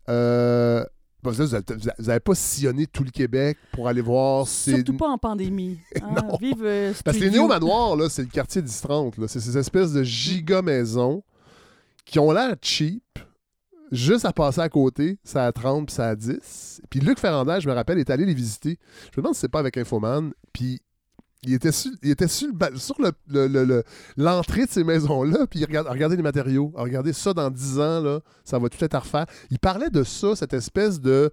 Euh, 0.09 0.85
bon, 1.22 1.30
vous 1.30 1.47
n'avez 1.99 2.20
pas 2.20 2.35
sillonné 2.35 2.87
tout 2.87 3.05
le 3.05 3.11
Québec 3.11 3.57
pour 3.72 3.89
aller 3.89 4.01
voir. 4.01 4.47
ces- 4.47 4.76
Surtout 4.76 4.97
pas 4.97 5.09
en 5.09 5.18
pandémie. 5.18 5.78
hein. 6.03 6.14
Non. 6.16 6.37
Vive 6.41 6.62
euh, 6.64 6.93
Parce 7.05 7.16
que 7.16 7.22
les 7.24 7.30
néo-manoirs, 7.30 7.97
là, 7.97 8.09
c'est 8.09 8.22
le 8.22 8.28
quartier 8.28 8.62
10-30. 8.62 9.20
là. 9.20 9.28
C'est 9.28 9.41
ces 9.41 9.57
espèces 9.59 9.93
de 9.93 10.03
giga-maisons 10.03 11.22
qui 12.05 12.18
ont 12.18 12.33
l'air 12.33 12.57
cheap, 12.62 13.03
juste 13.93 14.24
à 14.24 14.33
passer 14.33 14.61
à 14.61 14.68
côté, 14.68 15.18
ça 15.24 15.47
à 15.47 15.53
30 15.53 15.87
puis 15.87 15.95
ça 15.95 16.09
à 16.09 16.16
10. 16.16 16.80
Puis 16.91 17.01
Luc 17.01 17.18
Ferrandez, 17.18 17.59
je 17.61 17.68
me 17.68 17.74
rappelle, 17.74 17.99
est 17.99 18.11
allé 18.11 18.24
les 18.24 18.35
visiter. 18.35 18.78
Je 19.05 19.09
me 19.20 19.22
demande 19.22 19.35
si 19.35 19.41
c'est 19.41 19.49
pas 19.49 19.61
avec 19.61 19.76
Infoman. 19.76 20.33
Puis 20.53 20.80
il 21.45 21.55
était 21.55 21.72
sur, 21.72 21.90
l'entrée 24.16 24.66
de 24.66 24.70
ces 24.70 24.84
maisons-là, 24.84 25.47
puis 25.49 25.61
il 25.61 25.64
regardez 25.64 26.16
les 26.16 26.22
matériaux. 26.22 26.72
Regardez 26.74 27.12
ça 27.12 27.34
dans 27.34 27.51
10 27.51 27.80
ans, 27.80 28.20
ça 28.45 28.59
va 28.59 28.68
tout 28.68 28.82
être 28.84 28.95
à 28.95 29.01
refaire. 29.01 29.26
Il 29.51 29.59
parlait 29.59 29.90
de 29.90 30.05
ça, 30.05 30.36
cette 30.36 30.55
espèce 30.55 31.01
de 31.01 31.30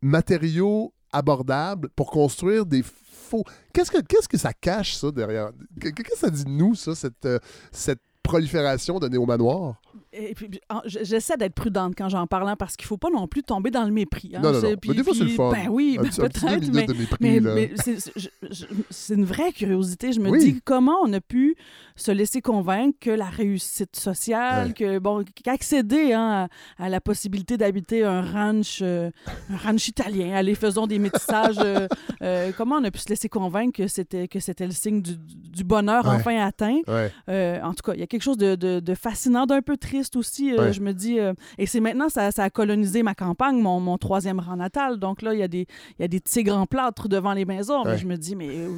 matériaux 0.00 0.94
abordables 1.12 1.90
pour 1.90 2.10
construire 2.10 2.64
des 2.64 2.82
faux. 2.82 3.44
Qu'est-ce 3.72 3.90
que, 3.90 4.38
ça 4.38 4.52
cache, 4.52 4.94
ça, 4.94 5.10
derrière? 5.10 5.50
Qu'est-ce 5.80 5.92
que 5.92 6.18
ça 6.18 6.30
dit 6.30 6.44
de 6.44 6.50
nous, 6.50 6.74
ça, 6.74 6.94
cette, 6.94 7.26
euh, 7.26 7.38
cette 7.72 8.00
prolifération 8.22 8.98
de 8.98 9.08
néo-manoirs? 9.08 9.80
Et 10.18 10.34
puis, 10.34 10.48
j'essaie 10.86 11.36
d'être 11.36 11.54
prudente 11.54 11.94
quand 11.96 12.08
j'en 12.08 12.26
parle, 12.26 12.48
hein, 12.48 12.56
parce 12.56 12.76
qu'il 12.76 12.86
faut 12.86 12.96
pas 12.96 13.10
non 13.10 13.26
plus 13.28 13.42
tomber 13.42 13.70
dans 13.70 13.84
le 13.84 13.90
mépris. 13.92 14.32
hein. 14.34 14.40
non, 14.42 14.52
non, 14.52 14.60
C'est- 14.60 14.70
non. 14.72 14.76
puis- 14.76 14.90
mais 14.90 14.96
des 14.96 15.04
fois, 15.04 15.14
c'est 15.14 15.24
le 15.24 15.30
fun. 15.30 15.50
Ben 15.52 15.68
oui, 15.70 15.98
ben 16.00 16.08
peut-être, 16.10 17.20
mais, 17.20 17.70
c'est- 17.76 19.14
une 19.14 19.24
vraie 19.24 19.52
curiosité. 19.52 20.12
Je 20.12 20.20
me 20.20 20.30
Oui. 20.30 20.38
dis 20.38 20.60
comment 20.64 20.96
on 21.02 21.12
a 21.12 21.20
pu 21.20 21.56
se 21.96 22.10
laisser 22.12 22.40
convaincre 22.40 22.96
que 23.00 23.10
la 23.10 23.26
réussite 23.26 23.96
sociale, 23.96 24.68
Ouais. 24.68 24.72
que 24.74 24.98
bon, 24.98 25.24
qu'accéder 25.44 26.12
hein, 26.12 26.48
à, 26.78 26.84
à 26.84 26.88
la 26.88 27.00
possibilité 27.00 27.56
d'habiter 27.56 28.04
un 28.04 28.22
ranch, 28.22 28.80
euh, 28.82 29.10
un 29.50 29.56
ranch 29.56 29.88
italien, 29.88 30.34
allez, 30.34 30.54
faisons 30.54 30.86
des 30.86 30.98
métissages. 30.98 31.56
euh, 31.58 31.88
euh, 32.22 32.52
comment 32.56 32.76
on 32.76 32.84
a 32.84 32.90
pu 32.90 32.98
se 32.98 33.08
laisser 33.08 33.28
convaincre 33.28 33.72
que 33.76 33.88
c'était 33.88 34.28
que 34.28 34.40
c'était 34.40 34.66
le 34.66 34.72
signe 34.72 35.00
du, 35.02 35.16
du 35.16 35.64
bonheur 35.64 36.04
Ouais. 36.06 36.14
enfin 36.16 36.36
atteint? 36.44 36.80
Ouais. 36.86 37.60
En 37.62 37.72
tout 37.74 37.82
cas, 37.84 37.94
il 37.94 38.00
y 38.00 38.02
a 38.02 38.06
quelque 38.06 38.22
chose 38.22 38.36
de, 38.36 38.54
de- 38.54 38.80
de 38.80 38.94
fascinant, 38.94 39.46
d'un 39.46 39.62
peu 39.62 39.76
triste 39.76 40.05
aussi. 40.14 40.52
euh, 40.52 40.66
Ouais. 40.66 40.72
Je 40.72 40.80
me 40.80 40.92
dis, 40.92 41.18
euh, 41.18 41.32
et 41.58 41.66
c'est 41.66 41.80
maintenant, 41.80 42.08
ça, 42.08 42.30
ça 42.30 42.44
a 42.44 42.50
colonisé 42.50 43.02
ma 43.02 43.14
campagne, 43.16 43.58
mon, 43.60 43.80
mon 43.80 43.98
troisième 43.98 44.38
rang 44.38 44.56
natal. 44.56 44.98
Donc 44.98 45.22
là, 45.22 45.34
il 45.34 45.40
y 45.40 45.42
a 45.42 45.48
des, 45.48 45.66
il 45.98 46.02
y 46.02 46.04
a 46.04 46.08
des 46.08 46.20
tigres 46.20 46.56
en 46.56 46.66
plâtre 46.66 47.08
devant 47.08 47.32
les 47.32 47.44
maisons. 47.44 47.82
Ouais. 47.84 47.92
Mais 47.92 47.98
je 47.98 48.06
me 48.06 48.16
dis, 48.16 48.36
mais 48.36 48.48
euh, 48.50 48.68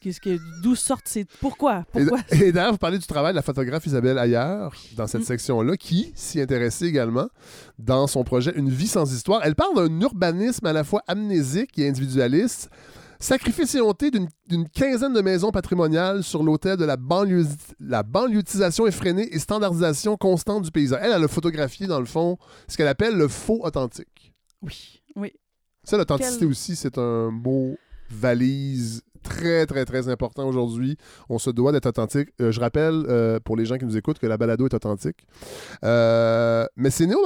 qu'est-ce 0.00 0.20
que, 0.20 0.38
d'où 0.62 0.74
sortent 0.74 1.06
ces. 1.06 1.24
Pourquoi? 1.40 1.84
Et, 1.94 2.04
Pourquoi? 2.04 2.18
et 2.32 2.50
d'ailleurs, 2.50 2.72
vous 2.72 2.78
parlez 2.78 2.98
du 2.98 3.06
travail 3.06 3.32
de 3.32 3.36
la 3.36 3.42
photographe 3.42 3.86
Isabelle 3.86 4.18
Ayer 4.18 4.68
dans 4.96 5.06
cette 5.06 5.20
Mm. 5.20 5.24
section-là, 5.24 5.76
qui 5.76 6.12
s'y 6.16 6.40
intéressait 6.40 6.86
également 6.86 7.28
dans 7.78 8.06
son 8.06 8.24
projet 8.24 8.52
Une 8.56 8.70
vie 8.70 8.88
sans 8.88 9.12
histoire. 9.14 9.42
Elle 9.44 9.54
parle 9.54 9.76
d'un 9.76 10.00
urbanisme 10.00 10.66
à 10.66 10.72
la 10.72 10.82
fois 10.84 11.02
amnésique 11.06 11.78
et 11.78 11.86
individualiste. 11.88 12.70
Sacrifice 13.22 13.76
et 13.76 13.80
honté 13.80 14.10
d'une 14.10 14.68
quinzaine 14.74 15.12
de 15.12 15.20
maisons 15.20 15.52
patrimoniales 15.52 16.24
sur 16.24 16.42
l'autel 16.42 16.76
de 16.76 16.84
la, 16.84 16.96
banlieue, 16.96 17.46
la 17.78 18.02
banlieusisation 18.02 18.84
effrénée 18.84 19.28
et 19.32 19.38
standardisation 19.38 20.16
constante 20.16 20.64
du 20.64 20.72
paysage. 20.72 20.98
Elle, 21.04 21.12
elle 21.12 21.22
a 21.22 21.28
photographié, 21.28 21.86
dans 21.86 22.00
le 22.00 22.04
fond, 22.06 22.36
ce 22.66 22.76
qu'elle 22.76 22.88
appelle 22.88 23.16
le 23.16 23.28
faux 23.28 23.60
authentique. 23.62 24.34
Oui, 24.60 25.02
oui. 25.14 25.32
Ça, 25.84 25.96
l'authenticité 25.96 26.40
Quel- 26.40 26.48
aussi, 26.48 26.74
c'est 26.74 26.98
un 26.98 27.30
mot 27.30 27.76
valise 28.10 29.02
très, 29.22 29.66
très, 29.66 29.84
très 29.84 30.08
important 30.08 30.48
aujourd'hui. 30.48 30.96
On 31.28 31.38
se 31.38 31.50
doit 31.50 31.70
d'être 31.70 31.86
authentique. 31.86 32.30
Euh, 32.40 32.50
je 32.50 32.58
rappelle, 32.58 33.04
euh, 33.08 33.38
pour 33.38 33.56
les 33.56 33.66
gens 33.66 33.78
qui 33.78 33.84
nous 33.84 33.96
écoutent, 33.96 34.18
que 34.18 34.26
la 34.26 34.36
balado 34.36 34.66
est 34.66 34.74
authentique. 34.74 35.28
Euh, 35.84 36.66
mais 36.74 36.90
c'est 36.90 37.06
néo... 37.06 37.20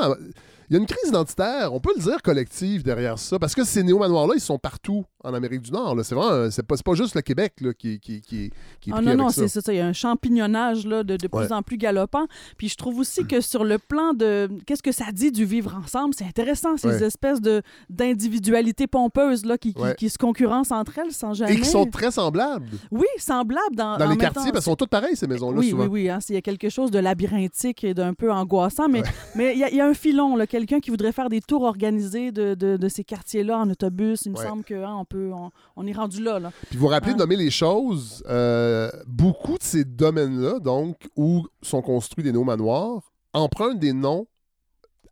Il 0.68 0.74
y 0.74 0.76
a 0.76 0.80
une 0.80 0.86
crise 0.86 1.08
identitaire, 1.08 1.72
on 1.72 1.80
peut 1.80 1.92
le 1.96 2.02
dire, 2.02 2.20
collective 2.22 2.82
derrière 2.82 3.18
ça, 3.18 3.38
parce 3.38 3.54
que 3.54 3.64
ces 3.64 3.82
néo-manoirs-là, 3.82 4.34
ils 4.36 4.40
sont 4.40 4.58
partout 4.58 5.04
en 5.22 5.32
Amérique 5.34 5.62
du 5.62 5.70
Nord. 5.72 5.96
C'est 6.04 6.14
vraiment, 6.14 6.50
c'est 6.50 6.62
pas, 6.64 6.76
pas 6.84 6.94
juste 6.94 7.14
le 7.14 7.22
Québec 7.22 7.54
là, 7.60 7.72
qui, 7.72 7.98
qui, 8.00 8.20
qui, 8.20 8.50
qui 8.80 8.90
est 8.90 8.92
Ah 8.92 8.96
pris 8.96 9.04
non, 9.04 9.10
avec 9.12 9.18
non, 9.18 9.28
c'est 9.30 9.48
ça. 9.48 9.60
Il 9.72 9.76
y 9.76 9.80
a 9.80 9.86
un 9.86 9.92
champignonnage 9.92 10.86
là, 10.86 11.02
de, 11.02 11.16
de 11.16 11.28
plus 11.28 11.52
en 11.52 11.62
plus 11.62 11.76
galopant. 11.76 12.26
Puis 12.56 12.68
je 12.68 12.76
trouve 12.76 12.98
aussi 12.98 13.24
que 13.26 13.40
sur 13.40 13.64
le 13.64 13.78
plan 13.78 14.12
de 14.12 14.48
qu'est-ce 14.66 14.82
que 14.82 14.92
ça 14.92 15.06
dit 15.12 15.32
du 15.32 15.44
vivre 15.44 15.74
ensemble, 15.84 16.14
c'est 16.16 16.24
intéressant, 16.26 16.76
ces 16.76 16.86
Ouais. 16.88 17.02
espèces 17.02 17.40
de 17.40 17.62
d'individualités 18.10 18.86
pompeuses 18.86 19.44
là, 19.44 19.58
qui, 19.58 19.74
qui, 19.74 19.80
Ouais. 19.82 19.94
qui 19.96 20.08
se 20.08 20.18
concurrencent 20.18 20.72
entre 20.72 20.98
elles 20.98 21.12
sans 21.12 21.34
jamais. 21.34 21.54
Et 21.54 21.60
qui 21.60 21.64
sont 21.68 21.86
très 21.86 22.10
semblables 22.10 22.66
Oui, 22.90 23.06
semblables 23.18 23.74
dans, 23.76 23.96
dans 23.98 24.08
les 24.08 24.16
quartiers, 24.16 24.42
parce 24.42 24.52
qu'elles 24.52 24.62
sont 24.62 24.76
toutes 24.76 24.90
pareilles, 24.90 25.16
ces 25.16 25.26
maisons-là, 25.26 25.58
oui, 25.58 25.70
souvent. 25.70 25.82
oui, 25.84 25.88
oui, 26.04 26.08
hein, 26.08 26.18
il 26.28 26.34
y 26.34 26.38
a 26.38 26.40
quelque 26.42 26.68
chose 26.68 26.90
de 26.90 26.98
labyrinthique 26.98 27.84
et 27.84 27.94
d'un 27.94 28.14
peu 28.14 28.32
angoissant, 28.32 28.88
mais 28.88 29.02
mais 29.34 29.54
il 29.56 29.68
y, 29.72 29.76
y 29.76 29.80
a 29.80 29.86
un 29.86 29.94
filon, 29.94 30.36
là, 30.36 30.46
quelqu'un 30.56 30.80
qui 30.80 30.90
voudrait 30.90 31.12
faire 31.12 31.28
des 31.28 31.40
tours 31.40 31.62
organisés 31.62 32.32
de, 32.32 32.54
de, 32.54 32.76
de 32.76 32.88
ces 32.88 33.04
quartiers-là 33.04 33.58
en 33.58 33.68
autobus. 33.70 34.22
Il 34.24 34.32
me 34.32 34.38
Ouais. 34.38 34.44
semble 34.46 34.64
qu'on 34.64 34.84
on 35.00 35.04
peut, 35.04 35.30
on, 35.32 35.50
on 35.76 35.86
est 35.86 35.92
rendu 35.92 36.22
là. 36.22 36.38
là. 36.38 36.50
Puis 36.68 36.76
vous 36.78 36.82
vous 36.86 36.88
rappelez 36.88 37.12
de 37.12 37.18
Ah. 37.18 37.24
nommer 37.24 37.36
les 37.36 37.50
choses, 37.50 38.22
euh, 38.28 38.90
beaucoup 39.06 39.58
de 39.58 39.62
ces 39.62 39.84
domaines-là, 39.84 40.58
donc, 40.60 41.08
où 41.16 41.46
sont 41.62 41.82
construits 41.82 42.24
des 42.24 42.32
néo-manoirs, 42.32 43.12
empruntent 43.34 43.78
des 43.80 43.92
noms 43.92 44.26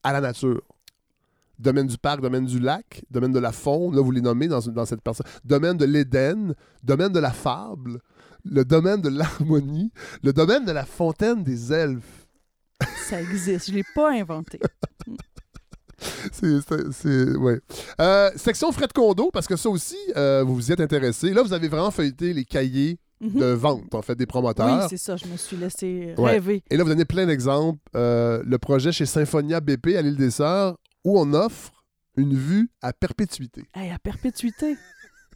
à 0.03 0.13
la 0.13 0.21
nature. 0.23 0.63
Domaine 1.59 1.87
du 1.87 1.99
parc, 1.99 2.21
domaine 2.21 2.47
du 2.47 2.59
lac, 2.59 3.05
domaine 3.11 3.33
de 3.33 3.39
la 3.39 3.53
faune, 3.53 3.95
là 3.95 4.03
vous 4.03 4.11
les 4.11 4.21
nommez 4.21 4.49
dans, 4.49 4.61
dans 4.61 4.85
cette 4.87 5.03
personne. 5.03 5.27
Domaine 5.45 5.77
de 5.77 5.85
l'Éden, 5.85 6.55
domaine 6.83 7.13
de 7.13 7.21
la 7.21 7.31
fable, 7.31 8.01
le 8.45 8.65
domaine 8.65 9.01
de 9.01 9.09
l'harmonie, 9.09 9.93
le 10.23 10.33
domaine 10.33 10.65
de 10.65 10.73
la 10.73 10.85
fontaine 10.85 11.45
des 11.45 11.73
elfes. 11.73 12.24
Ça 13.09 13.21
existe. 13.21 13.69
Je 13.71 13.75
l'ai 13.75 13.85
pas 13.95 14.13
inventé. 14.13 14.59
C'est, 16.33 17.37
ouais. 17.37 17.61
Euh, 18.01 18.31
section 18.37 18.71
frais 18.73 18.87
de 18.89 18.93
condo, 18.93 19.31
parce 19.33 19.47
que 19.47 19.57
ça 19.57 19.71
aussi, 19.71 19.97
euh, 20.17 20.43
vous 20.45 20.55
vous 20.57 20.69
y 20.71 20.73
êtes 20.73 20.81
intéressé. 20.81 21.31
Là, 21.33 21.43
vous 21.43 21.53
avez 21.53 21.69
vraiment 21.69 21.91
feuilleté 21.91 22.33
les 22.35 22.45
cahiers 22.45 22.99
Mhm. 23.21 23.41
de 23.41 23.47
vente, 23.47 23.95
en 23.95 24.03
fait, 24.03 24.15
des 24.17 24.25
Oui, 24.25 24.27
promoteurs. 24.27 24.89
c'est 24.91 24.97
ça. 24.99 25.17
Je 25.17 25.27
me 25.27 25.37
suis 25.37 25.57
laissé 25.57 26.15
Ouais. 26.19 26.33
rêver. 26.33 26.63
Et 26.69 26.77
là, 26.77 26.83
vous 26.83 26.91
donnez 26.91 27.05
plein 27.07 27.25
d'exemples. 27.27 27.79
Euh, 27.97 28.43
le 28.45 28.59
projet 28.59 28.93
chez 28.93 29.07
Symphonia 29.07 29.61
BP 29.61 29.97
à 29.97 30.03
l'île 30.03 30.17
des 30.17 30.31
Sœurs, 30.33 30.77
où 31.05 31.19
on 31.19 31.33
offre 31.33 31.85
une 32.17 32.35
vue 32.35 32.69
à 32.83 32.93
perpétuité. 32.93 33.63
Hey, 33.75 33.91
à 33.93 33.99
perpétuité. 33.99 34.77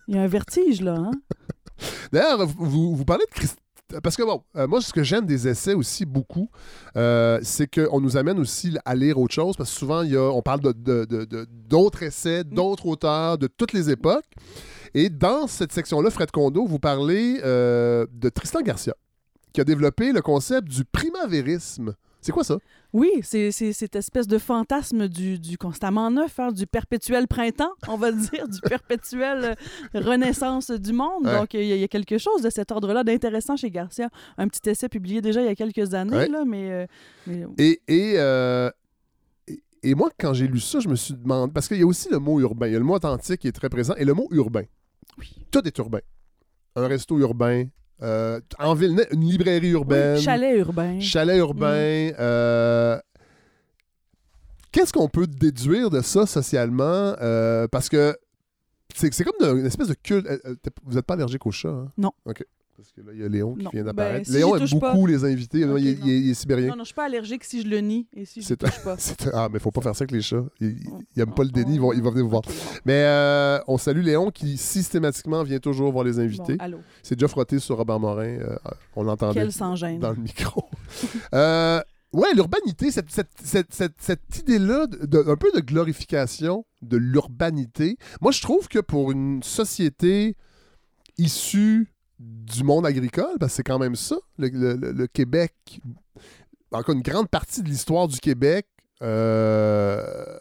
Il 0.07 0.17
y 0.17 0.19
a 0.19 0.23
un 0.23 0.27
vertige, 0.27 0.81
là. 0.83 0.97
Hein? 0.99 1.11
D'ailleurs, 2.13 2.47
vous, 2.47 2.67
vous- 2.69 2.97
vous 2.97 3.05
parlez 3.05 3.25
de 3.31 3.35
Christ- 3.41 3.59
Parce 4.03 4.17
que 4.17 4.23
bon, 4.23 4.43
euh, 4.57 4.67
moi, 4.67 4.81
ce 4.83 4.93
que 4.93 5.03
j'aime 5.03 5.25
des 5.25 5.49
essais 5.49 5.73
aussi 5.75 6.05
beaucoup, 6.05 6.51
euh, 6.97 7.39
c'est 7.43 7.67
qu'on 7.73 8.01
nous 8.01 8.17
amène 8.19 8.39
aussi 8.39 8.77
à 8.85 8.95
lire 8.95 9.19
autre 9.19 9.33
chose, 9.35 9.57
parce 9.57 9.71
que 9.73 9.77
souvent, 9.79 10.03
il 10.03 10.13
y 10.13 10.17
a, 10.17 10.31
on 10.31 10.43
parle 10.43 10.61
de- 10.61 10.73
de- 10.73 11.05
de- 11.07 11.25
de- 11.25 11.47
d'autres 11.69 12.03
essais, 12.03 12.45
d'autres 12.45 12.87
auteurs 12.87 13.39
de 13.39 13.47
toutes 13.47 13.73
les 13.73 13.89
époques. 13.91 14.27
Et 14.95 15.09
dans 15.09 15.47
cette 15.47 15.73
section-là, 15.73 16.11
Fred 16.11 16.31
Condo, 16.31 16.67
vous 16.67 16.79
parlez 16.79 17.41
euh, 17.45 18.07
de 18.13 18.29
Tristan 18.29 18.61
Garcia, 18.61 18.95
qui 19.53 19.61
a 19.61 19.65
développé 19.65 20.13
le 20.13 20.21
concept 20.21 20.69
du 20.69 20.85
primavérisme. 20.85 21.95
C'est 22.21 22.33
quoi 22.33 22.43
ça? 22.45 22.59
Oui, 22.93 23.11
c'est 23.23 23.53
cette 23.53 23.95
espèce 23.97 24.27
de 24.27 24.39
fantasme 24.39 25.09
du, 25.09 25.39
du 25.39 25.57
constamment 25.59 26.11
neuf, 26.11 26.39
hein, 26.41 26.51
du 26.53 26.67
perpétuel 26.67 27.29
printemps, 27.29 27.73
on 27.87 27.97
va 27.97 28.11
dire, 28.13 28.49
du 28.49 28.61
perpétuel 28.61 29.55
euh, 29.95 30.01
renaissance 30.01 30.71
du 30.71 30.93
monde. 30.93 31.27
Ouais. 31.27 31.39
Donc, 31.39 31.55
il 31.55 31.65
y, 31.65 31.73
a- 31.73 31.77
il 31.77 31.81
y 31.81 31.85
a 31.85 31.89
quelque 31.89 32.19
chose 32.19 32.43
de 32.43 32.51
cet 32.51 32.73
ordre-là 32.73 33.05
d'intéressant 33.05 33.57
chez 33.57 33.71
Garcia. 33.71 34.09
Un 34.37 34.49
petit 34.49 34.69
essai 34.71 34.89
publié 34.89 35.21
déjà 35.21 35.41
il 35.43 35.47
y 35.47 35.51
a 35.51 35.55
quelques 35.55 35.95
années, 35.95 36.17
Ouais. 36.17 36.29
là, 36.29 36.45
mais, 36.47 36.71
euh, 36.71 36.87
mais- 37.27 37.45
Et, 37.59 37.81
et, 37.89 38.15
euh, 38.17 38.71
et- 39.47 39.63
et 39.83 39.95
moi, 39.95 40.11
quand 40.19 40.33
j'ai 40.35 40.49
lu 40.49 40.59
ça, 40.61 40.81
je 40.81 40.89
me 40.89 40.97
suis 40.97 41.15
demandé. 41.15 41.53
Parce 41.53 41.69
qu'il 41.69 41.79
y 41.79 41.83
a 41.83 41.87
aussi 41.87 42.09
le 42.11 42.19
mot 42.19 42.41
urbain. 42.41 42.67
Il 42.67 42.73
y 42.73 42.77
a 42.77 42.81
le 42.81 42.85
mot 42.85 42.95
authentique 42.95 43.41
qui 43.43 43.49
est 43.49 43.53
très 43.53 43.69
présent 43.69 43.95
et 43.97 44.05
le 44.05 44.15
mot 44.15 44.27
urbain. 44.33 44.65
Tout 45.51 45.67
est 45.67 45.79
urbain. 45.79 46.01
Un 46.75 46.87
resto 46.89 47.19
urbain, 47.19 47.67
euh, 48.03 48.41
en 48.59 48.75
ville, 48.75 49.07
une 49.13 49.25
librairie 49.25 49.71
urbaine, 49.71 50.17
oui, 50.17 50.23
chalet 50.23 50.59
urbain. 50.59 51.01
chalet 51.01 51.39
urbain. 51.39 51.67
euh, 52.19 52.99
Qu'est-ce 54.71 54.93
qu'on 54.93 55.09
peut 55.09 55.27
déduire 55.27 55.91
de 55.91 56.01
ça 56.03 56.27
socialement? 56.27 57.15
Euh, 57.21 57.67
parce 57.69 57.89
que 57.89 58.17
c'est 58.95 59.25
comme 59.25 59.59
une 59.59 59.67
espèce 59.67 59.89
de 59.89 59.95
culte. 59.95 60.27
Vous 60.85 60.95
n'êtes 60.95 61.07
pas 61.07 61.15
allergique 61.15 61.45
au 61.47 61.51
chat, 61.51 61.69
hein? 61.71 61.91
Non. 61.97 62.13
OK. 62.27 62.45
Parce 62.79 62.93
que 62.93 63.01
là, 63.01 63.09
il 63.13 63.21
y 63.21 63.25
a 63.25 63.29
Léon 63.29 63.57
qui 63.57 63.65
Non. 63.65 63.71
vient 63.73 63.83
Ben, 63.83 63.87
d'apparaître. 63.87 64.27
si 64.27 64.33
Léon 64.35 64.55
aime 64.55 64.69
beaucoup 64.71 65.03
pas. 65.07 65.11
les 65.11 65.25
invités. 65.25 65.59
Il, 65.59 65.63
est- 65.65 65.67
non. 65.67 65.77
il 65.79 65.89
est- 65.89 65.99
il 66.05 66.31
est 66.31 66.35
sibérien. 66.35 66.69
Non, 66.69 66.77
non, 66.77 66.85
je 66.85 66.87
suis 66.89 66.95
pas 66.95 67.07
allergique 67.07 67.43
si 67.43 67.63
je 67.63 67.67
le 67.67 67.79
nie 67.81 68.07
et 68.15 68.25
si 68.25 68.41
je 68.41 68.55
touche 68.55 68.83
pas. 68.85 68.97
Ah, 69.35 69.49
mais 69.53 69.59
faut 69.59 69.73
pas 69.73 69.81
faire 69.81 69.97
ça 69.97 70.05
avec 70.05 70.13
les 70.13 70.23
chats. 70.23 70.45
Ils, 70.61 70.77
ils- 71.17 71.23
Oh. 71.23 71.27
pas 71.27 71.43
le 71.43 71.51
déni, 71.51 71.75
ils 71.75 71.81
vont, 71.81 71.93
ils 71.93 72.01
vont 72.01 72.11
venir 72.11 72.23
vous 72.25 72.31
voir. 72.31 72.43
Mais 72.85 73.03
euh, 73.05 73.59
on 73.67 73.79
salue 73.79 74.03
Léon 74.05 74.31
qui 74.31 74.57
systématiquement 74.57 75.43
vient 75.43 75.59
toujours 75.59 75.91
voir 75.91 76.05
les 76.05 76.21
invités. 76.21 76.57
Bon, 76.57 76.65
allô. 76.65 76.79
C'est 77.03 77.17
déjà 77.17 77.27
frotté 77.27 77.59
sur 77.59 77.77
Robert 77.79 77.99
Morin. 77.99 78.39
euh, 78.39 78.57
on 78.95 79.03
l'entendait 79.03 79.45
dans 79.99 80.11
le 80.13 80.17
micro. 80.23 80.65
Euh, 81.35 81.81
ouais, 82.13 82.33
l'urbanité, 82.35 82.91
cette, 82.93 83.11
cette, 83.11 83.29
cette, 83.75 83.95
cette- 83.99 84.39
idée-là, 84.39 84.87
un 85.27 85.37
peu 85.37 85.51
de 85.55 85.61
glorification 85.61 86.65
de 86.81 86.97
l'urbanité. 86.97 87.97
Moi, 88.21 88.31
je 88.33 88.41
trouve 88.41 88.69
que 88.69 88.79
pour 88.79 89.11
une 89.11 89.43
société 89.43 90.37
issue 91.19 91.89
du 92.19 92.65
monde 92.65 92.85
agricole, 92.87 93.37
parce 93.39 93.53
que 93.53 93.57
c'est 93.57 93.63
quand 93.63 93.79
même 93.79 93.95
ça, 93.97 94.17
le, 94.39 94.49
le- 94.75 95.07
Québec, 95.07 95.81
encore 96.73 96.95
une 96.95 97.03
grande 97.03 97.29
partie 97.29 97.63
de 97.63 97.69
l'histoire 97.69 98.09
du 98.09 98.19
Québec, 98.19 98.67
euh, 99.03 100.39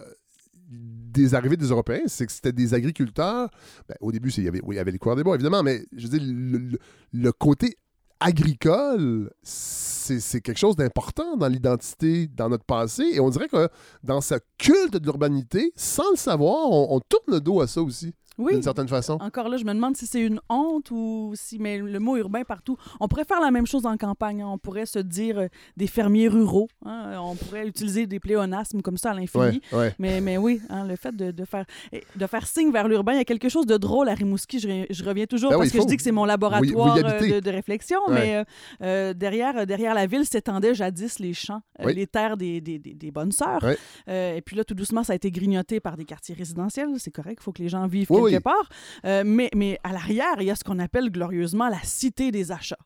des 0.70 1.36
arrivées 1.36 1.58
des 1.58 1.68
Européens, 1.68 2.02
c'est 2.08 2.26
que 2.26 2.32
c'était 2.32 2.52
des 2.52 2.74
agriculteurs. 2.74 3.50
Ben, 3.88 3.96
au 4.02 4.12
début, 4.12 4.30
il 4.38 4.44
y, 4.44 4.48
avait, 4.48 4.62
oui, 4.64 4.76
y 4.76 4.80
avait 4.80 4.92
les 4.92 4.98
coureurs 5.00 5.16
des 5.16 5.24
bois, 5.24 5.36
évidemment, 5.36 5.64
mais 5.64 5.86
je 5.96 6.08
veux 6.08 6.18
dire, 6.18 6.28
le, 6.28 6.78
le- 7.14 7.32
côté 7.32 7.78
agricole, 8.20 9.30
c'est 9.44 10.42
quelque 10.42 10.58
chose 10.58 10.76
d'important 10.76 11.38
dans 11.38 11.48
l'identité, 11.48 12.28
dans 12.28 12.50
notre 12.50 12.66
passé. 12.66 13.04
Et 13.14 13.20
on 13.20 13.30
dirait 13.30 13.48
que 13.48 13.70
dans 14.04 14.22
ce 14.22 14.36
culte 14.58 14.94
de 14.98 15.04
l'urbanité, 15.04 15.72
sans 15.76 16.10
le 16.12 16.18
savoir, 16.18 16.72
on 16.72 17.00
tourne 17.08 17.36
le 17.36 17.40
dos 17.40 17.62
à 17.62 17.68
ça 17.68 17.82
aussi, 17.82 18.14
Oui. 18.38 18.54
d'une 18.54 18.62
certaine 18.64 18.88
façon. 18.88 19.18
Encore 19.22 19.50
là, 19.50 19.58
je 19.58 19.66
me 19.66 19.74
demande 19.74 19.96
si 19.98 20.06
c'est 20.06 20.22
une 20.22 20.40
honte 20.50 20.92
ou 20.92 21.32
si, 21.36 21.58
mais 21.60 21.78
le 21.80 22.00
mot 22.00 22.18
urbain 22.18 22.44
partout. 22.44 22.78
On 23.00 23.08
pourrait 23.08 23.26
faire 23.26 23.42
la 23.42 23.52
même 23.52 23.66
chose 23.66 23.86
en 23.86 23.98
campagne. 23.98 24.42
hein. 24.42 24.50
On 24.50 24.58
pourrait 24.58 24.86
se 24.86 25.00
dire 25.00 25.40
euh, 25.40 25.48
des 25.76 25.88
fermiers 25.88 26.28
ruraux. 26.28 26.68
hein. 26.86 27.18
On 27.20 27.36
pourrait 27.36 27.68
utiliser 27.68 28.06
des 28.08 28.20
pléonasmes 28.20 28.82
comme 28.82 28.98
ça 28.98 29.12
à 29.12 29.14
l'infini. 29.14 29.62
Ouais, 29.72 29.78
ouais. 29.78 29.96
Mais, 30.00 30.22
mais 30.22 30.38
oui, 30.38 30.62
hein, 30.70 30.86
le 30.86 30.96
fait 30.96 31.16
de, 31.16 31.32
de 31.32 31.46
faire, 31.46 31.66
et 31.92 32.04
de 32.16 32.28
faire 32.28 32.46
signe 32.48 32.72
vers 32.72 32.88
l'urbain, 32.88 33.14
il 33.14 33.18
y 33.18 33.22
a 33.22 33.26
quelque 33.26 33.50
chose 33.50 33.66
de 33.66 33.78
drôle 33.78 34.10
à 34.10 34.14
Rimouski. 34.14 34.60
Je, 34.60 34.86
je 34.90 35.04
reviens 35.04 35.26
toujours 35.26 35.50
Ben 35.52 35.58
parce 35.58 35.72
que 35.72 35.82
je 35.82 35.86
dis 35.88 35.98
que 35.98 36.04
c'est 36.04 36.12
mon 36.12 36.26
laboratoire 36.26 36.98
euh, 36.98 37.20
de, 37.20 37.40
de 37.40 37.50
réflexion, 37.50 38.00
Ouais. 38.08 38.14
mais 38.14 38.36
euh, 38.36 38.44
euh, 38.84 39.14
derrière, 39.14 39.66
derrière 39.66 39.94
la 39.94 40.06
ville 40.06 40.26
s'étendaient 40.26 40.76
jadis 40.76 41.20
les 41.20 41.34
champs, 41.34 41.62
les 41.84 42.08
terres 42.08 42.38
des, 42.38 42.62
des, 42.62 42.78
des- 42.80 42.94
des 42.94 43.12
bonnes 43.12 43.32
sœurs. 43.32 43.64
Et 44.08 44.42
puis 44.46 44.56
là, 44.56 44.64
tout 44.64 44.76
doucement, 44.76 45.04
ça 45.04 45.14
a 45.14 45.16
été 45.16 45.32
grignoté 45.32 45.80
par 45.80 45.98
des 45.98 46.06
quartiers 46.06 46.36
résidentiels. 46.36 46.90
C'est 46.98 47.12
correct, 47.12 47.38
il 47.42 47.44
faut 47.44 47.52
que 47.52 47.62
les 47.62 47.70
gens 47.70 47.88
vivent 47.88 48.08
quelque 48.30 48.38
oui. 48.38 48.42
part. 48.44 48.70
Euh, 49.06 49.24
mais, 49.26 49.50
mais 49.56 49.80
à 49.84 49.92
l'arrière, 49.94 50.36
il 50.40 50.46
y 50.46 50.52
a 50.52 50.56
ce 50.56 50.64
qu'on 50.64 50.80
appelle 50.80 51.10
glorieusement 51.12 51.70
la 51.70 51.82
cité 51.84 52.32
des 52.32 52.52
achats. 52.52 52.78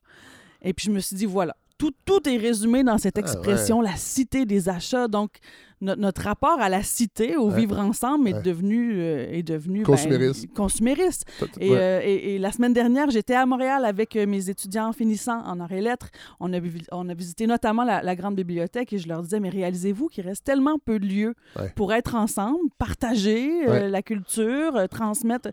Et 0.62 0.72
puis 0.72 0.86
je 0.86 0.92
me 0.92 1.00
suis 1.00 1.16
dit, 1.16 1.26
voilà, 1.26 1.56
tout, 1.78 1.92
tout 2.04 2.28
est 2.28 2.36
résumé 2.36 2.84
dans 2.84 2.98
cette 2.98 3.18
Ah, 3.18 3.20
expression, 3.20 3.80
la 3.80 3.96
cité 3.96 4.46
des 4.46 4.68
achats. 4.68 5.08
Donc, 5.08 5.38
no- 5.82 5.96
notre 5.96 6.22
rapport 6.22 6.58
à 6.60 6.68
la 6.68 6.82
cité, 6.82 7.36
au 7.36 7.50
Ouais. 7.50 7.56
vivre 7.60 7.78
ensemble, 7.78 8.28
est 8.28 8.34
Ouais. 8.34 8.42
devenu, 8.42 8.92
euh, 8.94 9.30
est 9.30 9.42
devenu 9.42 9.80
ben, 9.80 9.84
Consumériste. 9.86 10.54
consumériste. 10.54 11.26
Tout- 11.38 11.48
Et, 11.60 11.70
ouais. 11.70 11.76
euh, 11.78 12.00
et- 12.02 12.34
et 12.34 12.38
la 12.38 12.52
semaine 12.52 12.72
dernière, 12.72 13.10
j'étais 13.10 13.34
à 13.34 13.44
Montréal 13.44 13.84
avec 13.84 14.16
euh, 14.16 14.26
mes 14.26 14.48
étudiants 14.48 14.92
finissants 14.92 15.42
en 15.44 15.60
arts 15.60 15.72
et 15.72 15.80
lettres. 15.80 16.08
On 16.40 16.52
a, 16.54 16.58
on 16.92 17.08
a 17.08 17.14
visité 17.14 17.46
notamment 17.46 17.84
la, 17.84 18.02
la 18.02 18.16
grande 18.16 18.36
bibliothèque 18.36 18.92
et 18.92 18.98
je 18.98 19.08
leur 19.08 19.22
disais, 19.22 19.40
mais 19.40 19.50
réalisez-vous 19.50 20.08
qu'il 20.08 20.24
reste 20.24 20.44
tellement 20.44 20.78
peu 20.78 20.98
de 20.98 21.06
lieux 21.06 21.34
pour 21.76 21.92
être 21.92 22.14
ensemble, 22.14 22.58
partager 22.78 23.66
euh, 23.68 23.88
la 23.88 24.02
culture, 24.02 24.88
transmettre 24.88 25.48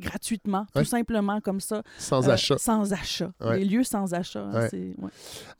gratuitement, 0.00 0.66
tout 0.74 0.84
simplement 0.84 1.40
comme 1.40 1.60
ça. 1.60 1.82
Sans 1.98 2.28
achat. 2.30 2.56
Sans 2.58 2.92
achat. 2.92 3.30
Les 3.54 3.64
lieux 3.64 3.84
sans 3.84 4.14
achat. 4.14 4.48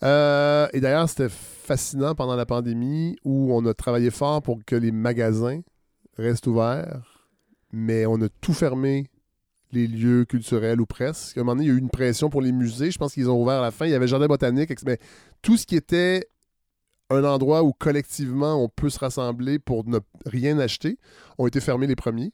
hein, 0.03 0.69
et 0.73 0.81
d'ailleurs, 0.81 1.09
c'était 1.09 1.29
fascinant 1.29 2.15
pendant 2.15 2.37
la 2.37 2.47
pandémie 2.47 3.17
où 3.25 3.55
on 3.55 3.65
a 3.67 3.75
travaillé 3.75 4.11
fort 4.15 4.43
pour 4.43 4.65
que 4.65 4.77
les 4.77 4.93
magasins 4.93 5.61
restent 6.17 6.47
ouverts, 6.47 7.29
mais 7.73 8.07
on 8.07 8.21
a 8.23 8.29
tout 8.41 8.55
fermé 8.55 9.11
les 9.73 9.87
lieux 9.87 10.25
culturels 10.25 10.81
ou 10.81 10.87
presque. 10.87 11.37
À 11.37 11.41
un 11.41 11.45
moment 11.45 11.57
donné, 11.57 11.67
il 11.67 11.69
y 11.69 11.73
a 11.73 11.75
eu 11.75 11.81
une 11.81 11.91
pression 11.91 12.31
pour 12.31 12.41
les 12.41 12.53
musées. 12.53 12.91
Je 12.91 12.99
pense 12.99 13.13
qu'ils 13.13 13.29
ont 13.29 13.41
ouvert 13.41 13.59
à 13.59 13.63
la 13.63 13.71
fin. 13.71 13.87
Il 13.87 13.91
y 13.91 13.95
avait 13.95 14.07
jardin 14.07 14.27
botanique, 14.27 14.73
mais 14.87 14.99
tout 15.43 15.57
ce 15.57 15.67
qui 15.67 15.77
était 15.77 16.29
un 17.11 17.25
endroit 17.25 17.63
où 17.63 17.73
collectivement 17.73 18.63
on 18.63 18.69
peut 18.69 18.89
se 18.89 18.99
rassembler 18.99 19.59
pour 19.59 19.87
ne 19.87 19.99
rien 20.25 20.59
acheter 20.59 20.99
ont 21.39 21.47
été 21.47 21.61
fermés 21.61 21.87
les 21.87 21.97
premiers. 21.97 22.33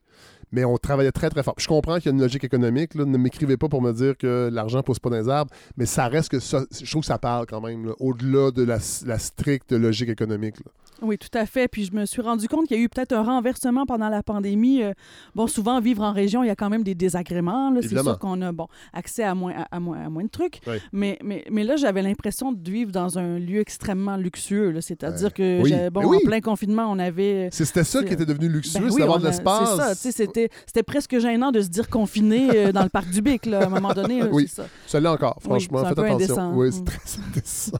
Mais 0.53 0.65
on 0.65 0.77
travaillait 0.77 1.13
très, 1.13 1.31
très 1.31 1.43
fort. 1.43 1.55
Je 1.59 1.67
comprends 1.69 1.97
qu'il 1.97 2.07
y 2.07 2.09
a 2.09 2.13
une 2.13 2.21
logique 2.21 2.45
économique. 2.45 2.95
là. 2.95 3.05
Ne 3.05 3.19
m'écrivez 3.19 3.57
pas 3.57 3.69
pour 3.69 3.83
me 3.83 3.93
dire 3.93 4.17
que 4.17 4.51
l'argent 4.53 4.83
pousse 4.83 4.99
pas 4.99 5.11
dans 5.11 5.17
les 5.17 5.29
arbres, 5.29 5.53
mais 5.77 5.87
ça 5.87 6.09
reste 6.09 6.31
que 6.31 6.41
ça. 6.41 6.63
Je 6.83 6.91
trouve 6.91 7.03
que 7.03 7.07
ça 7.07 7.19
parle 7.19 7.47
quand 7.47 7.61
même, 7.61 7.87
là, 7.87 7.93
au-delà 8.01 8.51
de 8.51 8.63
la, 8.63 8.79
la 9.07 9.19
stricte 9.19 9.73
logique 9.73 10.09
économique. 10.09 10.57
là. 10.65 10.71
Oui, 11.03 11.17
tout 11.17 11.29
à 11.33 11.47
fait. 11.47 11.67
Puis 11.67 11.85
je 11.87 11.93
me 11.95 12.05
suis 12.05 12.21
rendu 12.21 12.47
compte 12.47 12.67
qu'il 12.67 12.77
y 12.77 12.81
a 12.81 12.83
eu 12.83 12.89
peut-être 12.91 13.13
un 13.15 13.23
renversement 13.23 13.87
pendant 13.87 14.11
la 14.11 14.23
pandémie. 14.23 14.83
Euh, 14.83 14.93
bon, 15.35 15.47
souvent, 15.47 15.81
vivre 15.81 16.03
en 16.03 16.13
région, 16.13 16.45
il 16.45 16.49
y 16.49 16.51
a 16.51 16.55
quand 16.57 16.69
même 16.69 16.83
des 16.83 16.95
désagréments. 16.95 17.73
C'est 17.81 17.89
sûr 17.89 18.19
qu'on 18.19 18.43
a 18.43 18.53
bon, 18.53 18.67
accès 18.93 19.23
à 19.23 19.35
moins, 19.35 19.55
à, 19.57 19.77
à 19.77 19.81
moins, 19.81 20.05
à 20.05 20.11
moins 20.11 20.25
de 20.25 20.29
trucs. 20.29 20.61
Oui. 20.67 20.75
Mais, 20.93 21.19
mais, 21.25 21.45
mais 21.51 21.65
là, 21.65 21.77
j'avais 21.77 22.03
l'impression 22.03 22.53
de 22.53 22.71
vivre 22.71 22.93
dans 22.93 23.19
un 23.19 23.39
lieu 23.39 23.61
extrêmement 23.61 24.17
luxueux. 24.17 24.79
C'est-à-dire 24.83 25.33
que, 25.33 25.63
Oui. 25.63 25.71
j'ai- 25.71 25.89
bon, 25.91 26.05
oui. 26.07 26.19
en 26.23 26.27
plein 26.29 26.41
confinement, 26.43 26.87
on 26.91 26.99
avait... 26.99 27.49
C'était 27.51 27.85
ça 27.85 28.03
qui 28.03 28.13
était 28.13 28.27
devenu 28.27 28.49
luxueux, 28.49 28.81
Ben 28.81 28.91
c'est 28.91 28.99
d'avoir 28.99 29.21
de 29.21 29.27
l'espace. 29.27 29.71
C'est 29.71 29.77
ça, 29.77 29.95
tu 29.95 30.01
sais, 30.01 30.13
c'était, 30.13 30.39
c'était 30.66 30.82
presque 30.82 31.18
gênant 31.18 31.51
de 31.51 31.61
se 31.61 31.68
dire 31.68 31.88
confiné 31.91 32.49
euh, 32.55 32.72
dans 32.72 32.82
le 32.82 32.88
parc 32.88 33.11
du 33.11 33.20
Bic, 33.20 33.47
là, 33.47 33.62
à 33.62 33.66
un 33.66 33.68
moment 33.68 33.93
donné. 33.93 34.22
Oui. 34.22 34.49
ça. 34.49 34.64
Ça 34.86 35.01
l'est 35.01 35.09
encore, 35.09 35.36
franchement. 35.41 35.80
Faites 35.84 35.99
attention. 35.99 36.14
indécent. 36.14 36.53
Oui, 36.55 36.68
Mm. 36.68 36.72
c'est 36.72 36.84
très 36.84 36.99
indécent. 37.28 37.78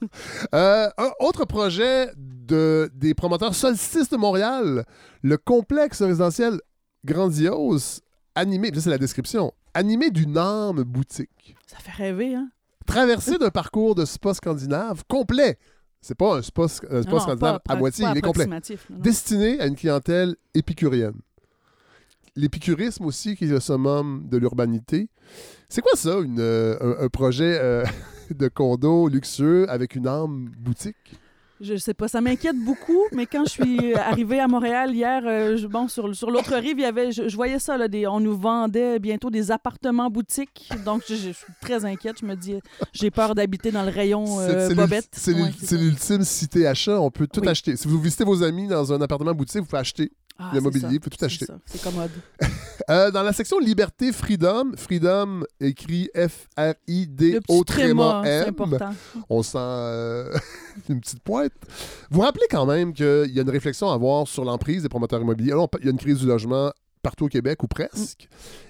Euh, 0.54 0.88
un 0.98 1.11
autre 1.20 1.44
projet 1.44 2.08
de, 2.16 2.90
des 2.94 3.14
promoteurs 3.14 3.54
Solstice 3.54 4.08
de 4.11 4.16
Montréal, 4.16 4.84
le 5.22 5.36
complexe 5.36 6.02
résidentiel 6.02 6.61
grandiose, 7.04 8.00
animé, 8.34 8.70
ça 8.74 8.80
c'est 8.82 8.90
la 8.90 8.98
description, 8.98 9.52
animé 9.74 10.11
d'une 10.11 10.36
âme 10.38 10.82
boutique, 10.82 11.54
Ça 11.66 11.78
fait 11.78 11.92
rêver, 11.92 12.34
hein? 12.34 12.48
traversé 12.86 13.38
d'un 13.38 13.50
parcours 13.50 13.94
de 13.94 14.04
spa 14.04 14.34
scandinave 14.34 15.04
complet. 15.08 15.58
C'est 16.02 16.14
pas 16.16 16.36
un 16.38 16.42
spa, 16.42 16.62
un 16.62 16.68
spa 16.68 16.86
Non, 16.90 17.02
non, 17.11 17.18
scandinave 17.20 17.61
pas 17.64 17.74
à 17.74 17.76
moitié, 17.76 18.06
il 18.11 18.16
est 18.16 18.22
complet. 18.22 18.46
non. 18.46 18.58
Destiné 18.90 19.61
à 19.61 19.66
une 19.66 19.76
clientèle 19.76 20.34
épicurienne. 20.54 21.12
L'épicurisme 22.37 23.05
aussi, 23.05 23.37
qui 23.37 23.45
est 23.45 23.49
le 23.49 23.61
summum 23.61 24.26
de 24.28 24.37
l'urbanité. 24.37 25.09
C'est 25.68 25.81
quoi 25.83 25.93
ça, 25.95 26.18
une, 26.20 26.41
euh, 26.41 26.76
un, 27.01 27.05
un 27.05 27.09
projet 27.09 27.59
euh, 27.61 27.85
de 28.31 28.49
condo 28.49 29.09
luxueux 29.09 29.68
avec 29.70 29.95
une 29.95 30.07
âme 30.07 30.51
boutique? 30.59 30.97
Je 31.62 31.76
sais 31.76 31.93
pas, 31.93 32.09
ça 32.09 32.22
m'inquiète 32.22 32.57
beaucoup, 32.57 33.03
mais 33.12 33.26
quand 33.26 33.45
je 33.45 33.51
suis 33.51 33.95
arrivée 33.95 34.41
à 34.41 34.49
Montréal 34.49 34.95
hier, 34.95 35.22
euh, 35.26 35.59
je- 35.59 35.66
bon, 35.66 35.89
sur, 35.89 36.16
sur 36.16 36.31
l'autre 36.31 36.55
rive, 36.57 36.78
il 36.78 36.81
y 36.81 36.85
avait, 36.87 37.12
je, 37.12 37.28
je 37.28 37.37
voyais 37.37 37.59
ça, 37.59 37.76
là, 37.76 37.87
des, 37.87 38.07
on 38.07 38.18
nous 38.18 38.35
vendait 38.35 38.99
bientôt 38.99 39.28
des 39.28 39.51
appartements 39.51 40.09
boutiques. 40.09 40.70
Donc, 40.87 41.03
je, 41.07 41.16
je 41.16 41.31
suis 41.33 41.53
très 41.61 41.85
inquiète. 41.85 42.16
Je 42.22 42.24
me 42.24 42.35
dis, 42.35 42.55
j'ai 42.95 43.11
peur 43.11 43.35
d'habiter 43.35 43.70
dans 43.72 43.83
le 43.83 43.91
rayon 43.91 44.41
euh, 44.41 44.68
c'est 44.70 44.74
bobette. 44.74 45.09
C'est 45.12 45.35
Ouais, 45.35 45.51
l'ultime 45.72 46.22
cité 46.22 46.66
achat. 46.66 46.99
On 46.99 47.11
peut 47.11 47.26
tout 47.26 47.41
Oui. 47.43 47.49
acheter. 47.49 47.76
Si 47.76 47.87
vous 47.89 48.01
visitez 48.01 48.24
vos 48.24 48.43
amis 48.43 48.66
dans 48.66 48.95
un 48.95 49.01
appartement 49.03 49.35
boutique, 49.35 49.61
vous 49.61 49.66
pouvez 49.66 49.81
acheter 49.81 50.12
Ah, 50.43 50.51
le 50.55 50.61
mobilier, 50.62 50.95
vous 50.95 51.01
pouvez 51.01 51.16
tout 51.16 51.24
acheter. 51.24 51.47
C'est 51.66 51.82
commode. 51.82 52.11
Euh, 52.88 53.11
dans 53.12 53.22
la 53.22 53.32
section 53.32 53.61
Liberté, 53.61 54.11
Freedom, 54.11 54.72
Freedom 54.74 55.45
écrit 55.61 56.09
F-R-I-D 56.16 57.38
au 57.47 57.62
tréma, 57.62 58.22
M. 58.24 58.53
On 59.28 59.45
sent 59.45 59.59
euh, 59.59 60.36
une 60.88 60.99
petite 60.99 61.22
pointe. 61.22 61.53
Vous 62.11 62.20
rappelez 62.20 62.47
quand 62.51 62.66
même 62.66 62.93
qu'il 62.93 63.30
y 63.30 63.38
a 63.38 63.43
une 63.43 63.51
réflexion 63.51 63.91
à 63.91 63.95
avoir 63.95 64.26
sur 64.26 64.45
l'emprise 64.45 64.82
des 64.82 64.88
promoteurs 64.88 65.20
immobiliers? 65.20 65.53
Il 65.78 65.84
y 65.84 65.88
a 65.88 65.91
une 65.93 65.99
crise 65.99 66.18
du 66.18 66.26
logement 66.26 66.72
partout 67.03 67.26
au 67.26 67.28
Québec, 67.28 67.62
ou 67.62 67.66
presque. 67.66 68.28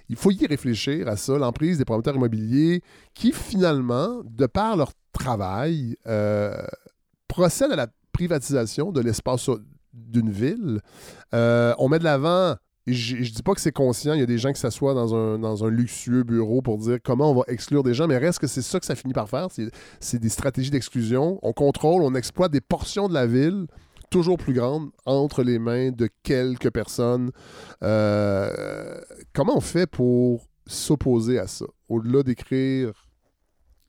Il 0.09 0.17
faut 0.17 0.31
y 0.31 0.47
réfléchir 0.47 1.09
à 1.09 1.17
ça, 1.17 1.39
l'emprise 1.39 1.79
des 1.79 1.85
promoteurs 1.85 2.17
immobiliers 2.17 2.83
qui, 3.15 3.33
finalement, 3.33 4.23
de 4.25 4.47
par 4.47 4.77
leur 4.77 4.93
travail, 5.13 5.97
euh, 6.07 6.55
procèdent 7.29 7.73
à 7.73 7.77
la 7.77 7.87
privatisation 8.13 8.93
de 8.93 9.01
l'espace 9.01 9.49
d'une 9.93 10.31
ville. 10.31 10.81
Euh, 11.35 11.75
on 11.79 11.89
met 11.89 11.99
de 11.99 12.05
l'avant 12.05 12.57
Je, 12.87 13.17
dis 13.17 13.43
pas 13.43 13.55
que 13.55 13.61
c'est 13.61 13.73
conscient, 13.73 14.15
il 14.15 14.21
y 14.21 14.23
a 14.23 14.27
des 14.27 14.39
gens 14.39 14.53
qui 14.53 14.61
s'assoient 14.61 14.95
dans 14.95 15.15
un, 15.15 15.39
dans 15.39 15.65
un 15.65 15.69
luxueux 15.71 16.23
bureau 16.25 16.63
pour 16.63 16.79
dire 16.79 16.99
comment 17.05 17.31
on 17.31 17.35
va 17.35 17.43
exclure 17.49 17.83
des 17.83 17.95
gens, 17.95 18.07
mais 18.09 18.17
reste 18.19 18.39
que 18.41 18.47
c'est 18.47 18.63
ça 18.63 18.81
que 18.81 18.87
ça 18.87 18.95
finit 18.97 19.13
par 19.13 19.29
faire. 19.29 19.49
C'est- 19.51 19.71
C'est 20.01 20.19
des 20.19 20.29
stratégies 20.31 20.71
d'exclusion. 20.71 21.39
On 21.43 21.53
contrôle, 21.53 22.03
on 22.03 22.15
exploite 22.15 22.51
des 22.53 22.61
portions 22.63 23.07
de 23.09 23.15
la 23.15 23.27
ville 23.27 23.67
toujours 24.11 24.39
plus 24.39 24.55
grandes 24.55 24.91
entre 25.07 25.45
les 25.45 25.61
mains 25.61 25.91
de 25.93 26.09
quelques 26.25 26.71
personnes. 26.71 27.31
Euh, 27.85 28.99
comment 29.33 29.57
on 29.57 29.61
fait 29.61 29.87
pour 29.87 30.49
s'opposer 30.67 31.39
à 31.39 31.47
ça? 31.47 31.67
Au-delà 31.89 32.23
d'écrire 32.25 32.93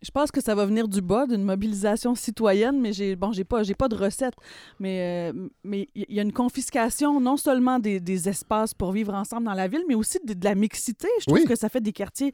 Je 0.02 0.10
pense 0.12 0.32
que 0.32 0.42
ça 0.42 0.56
va 0.56 0.66
venir 0.66 0.88
du 0.88 1.00
bas, 1.02 1.28
d'une 1.28 1.44
mobilisation 1.44 2.16
citoyenne, 2.16 2.80
mais 2.82 2.92
j'ai 2.92 3.16
bon, 3.16 3.32
j'ai 3.32 3.44
pas, 3.44 3.62
j'ai 3.64 3.76
pas 3.76 3.88
de 3.88 3.96
recette. 3.96 4.34
Mais 4.80 5.32
euh, 5.32 5.48
mais 5.64 5.88
il 5.94 6.06
y 6.10 6.20
a 6.20 6.24
une 6.24 6.34
confiscation 6.34 7.20
non 7.20 7.38
seulement 7.38 7.78
des, 7.78 8.00
des 8.00 8.28
espaces 8.28 8.74
pour 8.74 8.92
vivre 8.92 9.14
ensemble 9.14 9.46
dans 9.46 9.54
la 9.54 9.68
ville, 9.68 9.84
mais 9.88 9.94
aussi 9.96 10.18
de, 10.26 10.34
de 10.34 10.44
la 10.44 10.56
mixité. 10.56 11.08
Je 11.20 11.26
trouve 11.28 11.40
Oui. 11.40 11.46
que 11.46 11.56
ça 11.56 11.70
fait 11.70 11.82
des 11.82 11.94
quartiers 11.94 12.34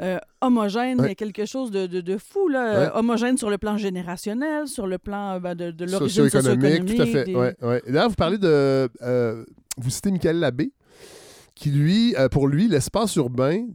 euh, 0.00 0.18
homogènes. 0.40 1.00
Ouais. 1.00 1.06
Il 1.06 1.10
y 1.10 1.12
a 1.12 1.14
quelque 1.16 1.46
chose 1.46 1.70
de, 1.72 1.86
de, 1.88 2.00
de 2.00 2.16
fou 2.16 2.46
là, 2.48 2.80
Ouais. 2.84 2.90
Homogène 2.94 3.36
sur 3.36 3.50
le 3.50 3.58
plan 3.58 3.76
générationnel, 3.76 4.68
sur 4.68 4.86
le 4.86 4.98
plan 4.98 5.34
euh, 5.34 5.40
ben, 5.40 5.56
de, 5.56 5.72
de 5.72 5.84
l'origine 5.86 6.28
socio-économique, 6.30 6.94
tout 6.94 7.02
à 7.02 7.06
fait. 7.06 7.24
des- 7.24 7.34
ouais, 7.34 7.56
D'ailleurs, 7.88 8.08
vous 8.08 8.14
parlez 8.14 8.38
de. 8.38 8.88
euh, 9.02 9.44
vous 9.76 9.90
citez 9.90 10.10
Michael 10.12 10.38
Labbé, 10.38 10.72
qui, 11.56 11.70
lui, 11.70 12.14
euh, 12.16 12.28
pour 12.28 12.46
lui, 12.46 12.68
l'espace 12.68 13.16
urbain, 13.16 13.66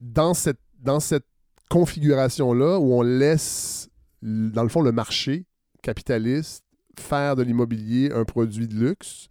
dans 0.00 0.34
cette, 0.34 0.58
dans 0.82 0.98
cette 0.98 1.24
configuration-là, 1.70 2.78
où 2.78 2.92
on 2.92 3.00
laisse, 3.02 3.88
dans 4.22 4.62
le 4.62 4.68
fond, 4.68 4.82
le 4.82 4.92
marché 4.92 5.46
capitaliste 5.82 6.64
faire 6.98 7.36
de 7.36 7.42
l'immobilier 7.42 8.10
un 8.12 8.24
produit 8.24 8.68
de 8.68 8.74
luxe, 8.74 9.28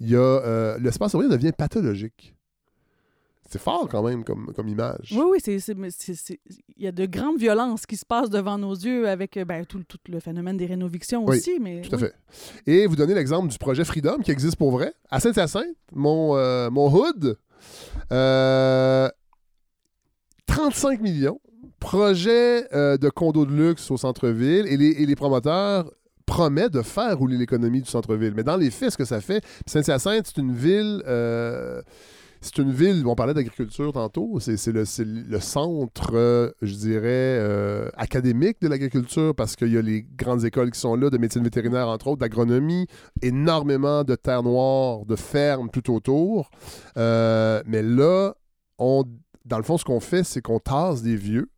il 0.00 0.08
y 0.08 0.16
a. 0.16 0.20
euh, 0.20 0.78
l'espace 0.80 1.12
urbain 1.12 1.28
devient 1.28 1.52
pathologique. 1.52 2.34
C'est 3.50 3.60
fort 3.60 3.88
quand 3.88 4.04
même 4.04 4.22
comme, 4.22 4.52
comme 4.54 4.68
image. 4.68 5.12
Oui, 5.12 5.24
oui, 5.32 5.38
il 5.44 6.84
y 6.84 6.86
a 6.86 6.92
de 6.92 7.04
grandes 7.06 7.36
violences 7.38 7.84
qui 7.84 7.96
se 7.96 8.06
passent 8.06 8.30
devant 8.30 8.56
nos 8.56 8.74
yeux 8.74 9.08
avec 9.08 9.36
euh, 9.36 9.44
ben, 9.44 9.66
tout, 9.66 9.82
tout 9.82 9.98
le 10.08 10.20
phénomène 10.20 10.56
des 10.56 10.66
rénovictions 10.66 11.24
Oui, 11.26 11.38
aussi. 11.38 11.58
Mais, 11.60 11.82
Tout 11.82 11.96
à 11.96 11.98
oui. 11.98 12.04
fait. 12.04 12.14
Et 12.72 12.86
vous 12.86 12.94
donnez 12.94 13.12
l'exemple 13.12 13.48
du 13.48 13.58
projet 13.58 13.84
Freedom 13.84 14.18
qui 14.20 14.30
existe 14.30 14.54
pour 14.56 14.70
vrai. 14.70 14.94
À 15.10 15.18
Saint-Hyacinthe, 15.18 15.66
mon, 15.92 16.36
euh, 16.36 16.70
mon 16.70 16.88
hood, 16.94 17.36
euh, 18.12 19.08
35 20.46 21.00
millions. 21.00 21.40
Projet 21.80 22.72
euh, 22.74 22.96
de 22.98 23.08
condo 23.08 23.44
de 23.46 23.52
luxe 23.52 23.90
au 23.90 23.96
centre-ville 23.96 24.66
et 24.68 24.76
les, 24.76 25.06
les 25.06 25.16
promoteurs 25.16 25.90
promettent 26.26 26.74
de 26.74 26.82
faire 26.82 27.18
rouler 27.18 27.36
l'économie 27.36 27.80
du 27.82 27.90
centre-ville. 27.90 28.34
Mais 28.36 28.44
dans 28.44 28.56
les 28.56 28.70
faits, 28.70 28.90
ce 28.92 28.96
que 28.98 29.04
ça 29.04 29.20
fait, 29.20 29.42
Saint-Hyacinthe, 29.66 30.26
c'est 30.26 30.40
une 30.40 30.54
ville. 30.54 31.02
euh, 31.08 31.82
c'est 32.42 32.56
une 32.56 32.72
ville, 32.72 33.02
on 33.06 33.14
parlait 33.14 33.34
d'agriculture 33.34 33.92
tantôt, 33.92 34.40
c'est 34.40 34.54
le, 34.68 34.84
le 35.28 35.40
centre, 35.40 36.54
je 36.62 36.74
dirais, 36.74 37.36
euh, 37.38 37.90
académique 37.98 38.62
de 38.62 38.68
l'agriculture 38.68 39.34
parce 39.34 39.56
qu'il 39.56 39.72
y 39.74 39.76
a 39.76 39.82
les 39.82 40.06
grandes 40.16 40.44
écoles 40.46 40.70
qui 40.70 40.80
sont 40.80 40.94
là, 40.96 41.10
de 41.10 41.18
médecine 41.18 41.42
vétérinaire 41.44 41.88
entre 41.88 42.06
autres, 42.06 42.20
d'agronomie, 42.20 42.86
énormément 43.20 44.04
de 44.04 44.14
terres 44.14 44.42
noires, 44.42 45.04
de 45.04 45.16
fermes 45.16 45.68
tout 45.68 45.92
autour. 45.92 46.50
Mais 46.96 47.82
là, 47.82 48.32
on, 48.78 49.04
dans 49.44 49.58
le 49.58 49.64
fond, 49.64 49.76
ce 49.76 49.84
qu'on 49.84 50.00
fait, 50.00 50.24
c'est 50.24 50.40
qu'on 50.40 50.60
tasse 50.60 51.02
des 51.02 51.16
vieux 51.16 51.50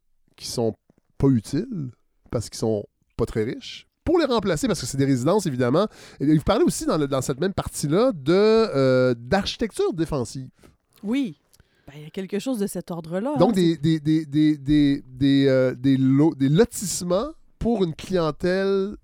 qui 0.43 0.49
sont 0.49 0.75
pas 1.19 1.29
utiles 1.29 1.91
parce 2.31 2.49
qu'ils 2.49 2.59
sont 2.59 2.85
pas 3.17 3.27
très 3.27 3.45
riches 3.45 3.87
pour 4.05 4.19
les 4.19 4.25
remplacer, 4.25 4.67
parce 4.67 4.81
que 4.81 4.87
c'est 4.87 4.97
des 4.99 5.05
résidences, 5.05 5.47
évidemment. 5.47 5.87
Et 6.19 6.37
vous 6.37 6.43
parlez 6.43 6.65
aussi 6.65 6.85
dans, 6.87 6.99
le- 6.99 7.07
dans 7.07 7.21
cette 7.23 7.39
même 7.41 7.53
partie-là 7.55 8.11
de, 8.13 8.33
euh, 8.33 9.15
d'architecture 9.17 9.93
défensive. 9.93 10.49
Oui. 11.05 11.39
Ben, 11.87 11.93
il 11.97 12.03
y 12.03 12.07
a 12.07 12.11
quelque 12.11 12.39
chose 12.41 12.59
de 12.59 12.67
cet 12.67 12.91
ordre-là. 12.91 13.37
Donc, 13.39 13.51
hein. 13.51 13.53
des, 13.53 13.77
des, 13.77 14.01
des, 14.01 14.27
des, 14.27 14.57
des, 14.59 15.05
des, 15.07 15.47
euh, 15.47 15.75
des 15.77 15.97
lots- 15.97 16.35
des 16.35 16.49
lotissements 16.49 17.29
pour 17.61 17.85
une 17.85 17.95
clientèle 17.95 18.97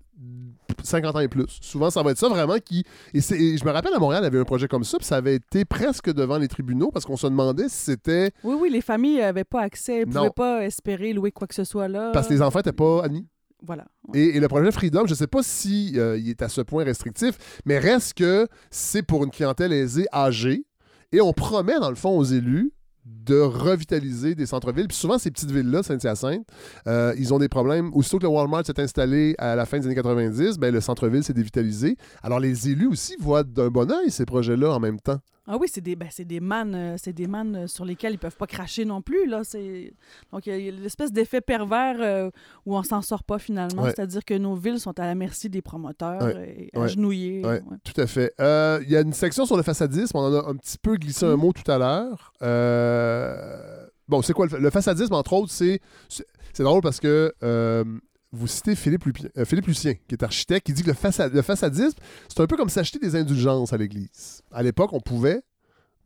50 0.83 1.15
ans 1.15 1.19
et 1.19 1.27
plus. 1.27 1.59
Souvent, 1.61 1.89
ça 1.89 2.03
va 2.03 2.11
être 2.11 2.17
ça 2.17 2.29
vraiment 2.29 2.57
qui. 2.57 2.83
Et, 3.13 3.21
je 3.21 3.65
me 3.65 3.71
rappelle 3.71 3.93
à 3.93 3.99
Montréal, 3.99 4.21
il 4.23 4.25
y 4.25 4.27
avait 4.27 4.39
un 4.39 4.45
projet 4.45 4.67
comme 4.67 4.83
ça, 4.83 4.97
puis 4.97 5.05
ça 5.05 5.17
avait 5.17 5.35
été 5.35 5.65
presque 5.65 6.11
devant 6.11 6.37
les 6.37 6.47
tribunaux 6.47 6.91
parce 6.91 7.05
qu'on 7.05 7.17
se 7.17 7.27
demandait 7.27 7.69
si 7.69 7.77
c'était 7.77 8.31
Oui, 8.43 8.55
oui, 8.59 8.69
les 8.69 8.81
familles 8.81 9.17
n'avaient 9.17 9.43
pas 9.43 9.61
accès, 9.61 10.01
ne 10.01 10.05
pouvaient 10.05 10.29
pas 10.35 10.65
espérer 10.65 11.13
louer 11.13 11.31
quoi 11.31 11.47
que 11.47 11.55
ce 11.55 11.63
soit 11.63 11.87
là. 11.87 12.11
parce 12.13 12.27
que 12.27 12.33
les 12.33 12.41
enfants 12.41 12.59
n'étaient 12.59 12.71
pas 12.71 13.03
admis. 13.03 13.27
Voilà. 13.61 13.85
Ouais. 14.07 14.19
Et, 14.19 14.37
et 14.37 14.39
le 14.39 14.47
projet 14.47 14.71
Freedom, 14.71 15.05
je 15.05 15.11
ne 15.11 15.15
sais 15.15 15.27
pas 15.27 15.43
si 15.43 15.93
euh, 15.97 16.17
il 16.17 16.29
est 16.29 16.41
à 16.41 16.47
ce 16.47 16.61
point 16.61 16.83
restrictif, 16.83 17.61
mais 17.65 17.77
reste 17.77 18.13
que 18.13 18.47
c'est 18.71 19.03
pour 19.03 19.25
une 19.25 19.31
clientèle 19.31 19.73
aisée, 19.73 20.05
âgée, 20.13 20.65
et 21.11 21.21
on 21.21 21.33
promet 21.33 21.79
dans 21.79 21.89
le 21.89 21.95
fond 21.95 22.17
aux 22.17 22.23
élus 22.23 22.71
de 23.25 23.39
revitaliser 23.39 24.35
des 24.35 24.45
centres-villes. 24.45 24.87
Puis 24.87 24.97
souvent, 24.97 25.17
ces 25.17 25.31
petites 25.31 25.51
villes-là, 25.51 25.83
Saint-Hyacinthe, 25.83 26.45
euh, 26.87 27.13
ils 27.17 27.33
ont 27.33 27.39
des 27.39 27.49
problèmes. 27.49 27.91
Aussitôt 27.93 28.17
que 28.17 28.23
le 28.23 28.29
Walmart 28.29 28.65
s'est 28.65 28.79
installé 28.79 29.35
à 29.37 29.55
la 29.55 29.65
fin 29.65 29.79
des 29.79 29.85
années 29.85 29.95
90, 29.95 30.57
ben, 30.57 30.73
le 30.73 30.81
centre-ville 30.81 31.23
s'est 31.23 31.33
dévitalisé. 31.33 31.95
Alors 32.23 32.39
les 32.39 32.69
élus 32.69 32.87
aussi 32.87 33.15
voient 33.19 33.43
d'un 33.43 33.69
bon 33.69 33.91
oeil 33.91 34.09
ces 34.09 34.25
projets-là 34.25 34.71
en 34.71 34.79
même 34.79 34.99
temps. 34.99 35.19
Ah 35.51 35.57
oui, 35.59 35.67
c'est 35.67 35.81
des, 35.81 35.95
ben, 35.95 36.07
c'est 36.11 36.25
des 36.25 36.39
mannes, 36.39 36.75
euh, 36.75 36.95
c'est 36.97 37.11
des 37.11 37.25
mannes 37.25 37.55
euh, 37.55 37.67
sur 37.67 37.83
lesquelles 37.83 38.13
ils 38.13 38.19
peuvent 38.19 38.35
pas 38.37 38.45
cracher 38.45 38.85
non 38.85 39.01
plus. 39.01 39.25
Là. 39.27 39.41
C'est... 39.43 39.93
Donc, 40.31 40.45
il 40.45 40.55
y 40.61 40.67
a 40.69 40.71
l'espèce 40.71 41.11
d'effet 41.11 41.41
pervers 41.41 41.95
euh, 41.99 42.29
où 42.67 42.77
on 42.77 42.83
s'en 42.83 43.01
sort 43.01 43.23
pas 43.23 43.39
finalement. 43.39 43.81
Ouais. 43.83 43.89
C'est-à-dire 43.95 44.23
que 44.23 44.35
nos 44.35 44.53
villes 44.55 44.79
sont 44.79 44.97
à 44.99 45.05
la 45.07 45.15
merci 45.15 45.49
des 45.49 45.63
promoteurs 45.63 46.21
Ouais. 46.21 46.69
et 46.73 46.77
agenouillés. 46.79 47.43
Ouais, 47.43 47.61
tout 47.83 47.99
à 47.99 48.05
fait. 48.05 48.31
Euh, 48.39 48.79
Il 48.83 48.91
y 48.91 48.95
a 48.95 49.01
une 49.01 49.13
section 49.13 49.47
sur 49.47 49.57
le 49.57 49.63
façadisme. 49.63 50.15
On 50.15 50.21
en 50.21 50.33
a 50.35 50.49
un 50.51 50.55
petit 50.55 50.77
peu 50.77 50.95
glissé 50.97 51.25
un 51.25 51.35
Mhm. 51.35 51.41
mot 51.41 51.51
tout 51.51 51.69
à 51.71 51.77
l'heure. 51.79 52.31
Euh, 52.41 53.85
Bon, 54.07 54.23
c'est 54.23 54.33
quoi 54.33 54.47
le, 54.47 54.57
le 54.57 54.69
façadisme, 54.71 55.13
entre 55.13 55.33
autres, 55.33 55.51
c'est. 55.51 55.79
C'est 56.07 56.25
c'est 56.53 56.63
drôle 56.63 56.81
parce 56.81 56.99
que. 56.99 57.33
Vous 58.31 58.47
citez 58.47 58.75
Philippe, 58.75 59.03
euh, 59.37 59.45
Philippe 59.45 59.67
Lucien, 59.67 59.93
qui 60.07 60.13
est 60.15 60.23
architecte, 60.23 60.65
qui 60.67 60.73
dit 60.73 60.83
que 60.83 60.87
le, 60.89 60.93
façade- 60.93 61.33
le 61.33 61.41
façadisme, 61.41 61.97
c'est 62.27 62.39
un 62.41 62.47
peu 62.47 62.57
comme 62.57 62.69
s'acheter 62.69 62.99
des 62.99 63.15
indulgences 63.15 63.73
à 63.73 63.77
l'Église. 63.77 64.41
À 64.51 64.61
l'époque, 64.63 64.93
on 64.93 64.99
pouvait 64.99 65.41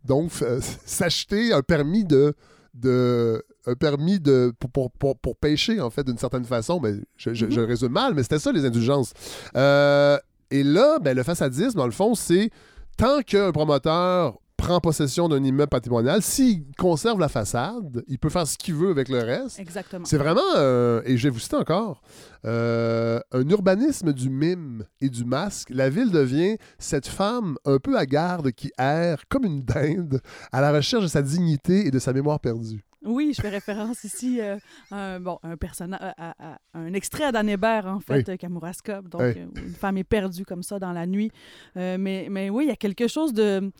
donc 0.06 0.32
euh, 0.42 0.60
s'acheter 0.86 1.52
un 1.54 1.62
permis 1.62 2.06
de, 2.06 2.34
de 2.74 3.44
un 3.66 3.76
permis 3.76 4.20
de 4.20 4.54
pour, 4.60 4.70
pour, 4.72 4.92
pour, 4.92 5.18
pour 5.20 5.38
pêcher 5.38 5.80
en 5.80 5.90
fait 5.90 6.04
d'une 6.06 6.18
certaine 6.18 6.44
façon 6.44 6.80
mais 6.82 6.96
je, 7.16 7.34
je, 7.34 7.50
je 7.50 7.60
le 7.62 7.66
résume 7.66 7.94
mal 7.94 8.14
mais 8.14 8.24
c'était 8.24 8.40
ça 8.40 8.52
les 8.52 8.66
indulgences 8.66 9.14
Euh, 9.56 10.18
et 10.52 10.64
là 10.64 11.00
ben, 11.00 11.16
le 11.16 11.24
façadisme 11.24 11.78
dans 11.78 11.86
le 11.86 11.92
fond 11.94 12.16
c'est 12.16 12.50
tant 12.98 13.22
qu'un 13.22 13.52
promoteur 13.54 14.38
prend 14.66 14.80
possession 14.80 15.28
d'un 15.28 15.44
immeuble 15.44 15.70
patrimonial 15.70 16.22
s'il 16.22 16.64
conserve 16.78 17.20
la 17.20 17.28
façade 17.28 18.04
il 18.08 18.18
peut 18.18 18.30
faire 18.30 18.48
ce 18.48 18.58
qu'il 18.58 18.76
veut 18.76 18.92
avec 18.92 19.10
le 19.10 19.20
reste 19.20 19.60
Exactement. 19.60 20.06
c'est 20.06 20.18
vraiment, 20.18 20.42
euh, 20.56 21.02
et 21.06 21.18
je 21.18 21.24
vais 21.24 21.30
vous 21.30 21.40
citer 21.40 21.56
encore, 21.58 22.02
euh, 22.46 23.20
un 23.32 23.48
urbanisme 23.50 24.14
du 24.14 24.30
mime 24.30 24.84
et 25.02 25.10
du 25.10 25.24
masque. 25.26 25.70
La 25.70 25.90
ville 25.90 26.12
devient 26.12 26.58
cette 26.80 27.08
femme 27.08 27.58
un 27.66 27.78
peu 27.80 27.98
hagarde 27.98 28.52
qui 28.52 28.72
erre 28.78 29.24
comme 29.30 29.46
une 29.46 29.64
dinde 29.64 30.22
à 30.52 30.62
la 30.62 30.72
recherche 30.72 31.04
de 31.04 31.08
sa 31.10 31.22
dignité 31.22 31.88
et 31.88 31.92
de 31.92 32.00
sa 32.00 32.14
mémoire 32.14 32.40
perdue. 32.40 32.84
Oui, 33.06 33.34
je 33.36 33.42
fais 33.42 33.50
référence 33.50 34.06
ici 34.06 34.40
euh, 34.40 34.56
à 34.92 35.16
un, 35.16 35.20
bon, 35.20 35.38
un, 35.44 35.58
personnage, 35.58 36.00
à, 36.02 36.14
à- 36.30 36.54
à 36.74 36.80
un 36.80 36.94
extrait 36.94 37.32
d'Anne 37.34 37.50
Hébert, 37.50 37.86
en 37.86 38.00
fait, 38.00 38.26
Oui. 38.28 38.34
euh, 38.34 38.38
Kamouraska, 38.38 39.02
donc 39.02 39.22
Oui. 39.22 39.34
euh, 39.38 39.62
une 39.68 39.74
femme 39.76 39.98
est 39.98 40.06
perdue 40.06 40.46
comme 40.46 40.64
ça 40.64 40.80
dans 40.80 40.94
la 40.94 41.06
nuit. 41.06 41.30
Euh, 41.76 41.98
mais, 42.00 42.28
mais 42.32 42.50
oui, 42.50 42.64
il 42.66 42.70
y 42.70 42.72
a 42.72 42.78
quelque 42.78 43.08
chose 43.10 43.34
de 43.34 43.72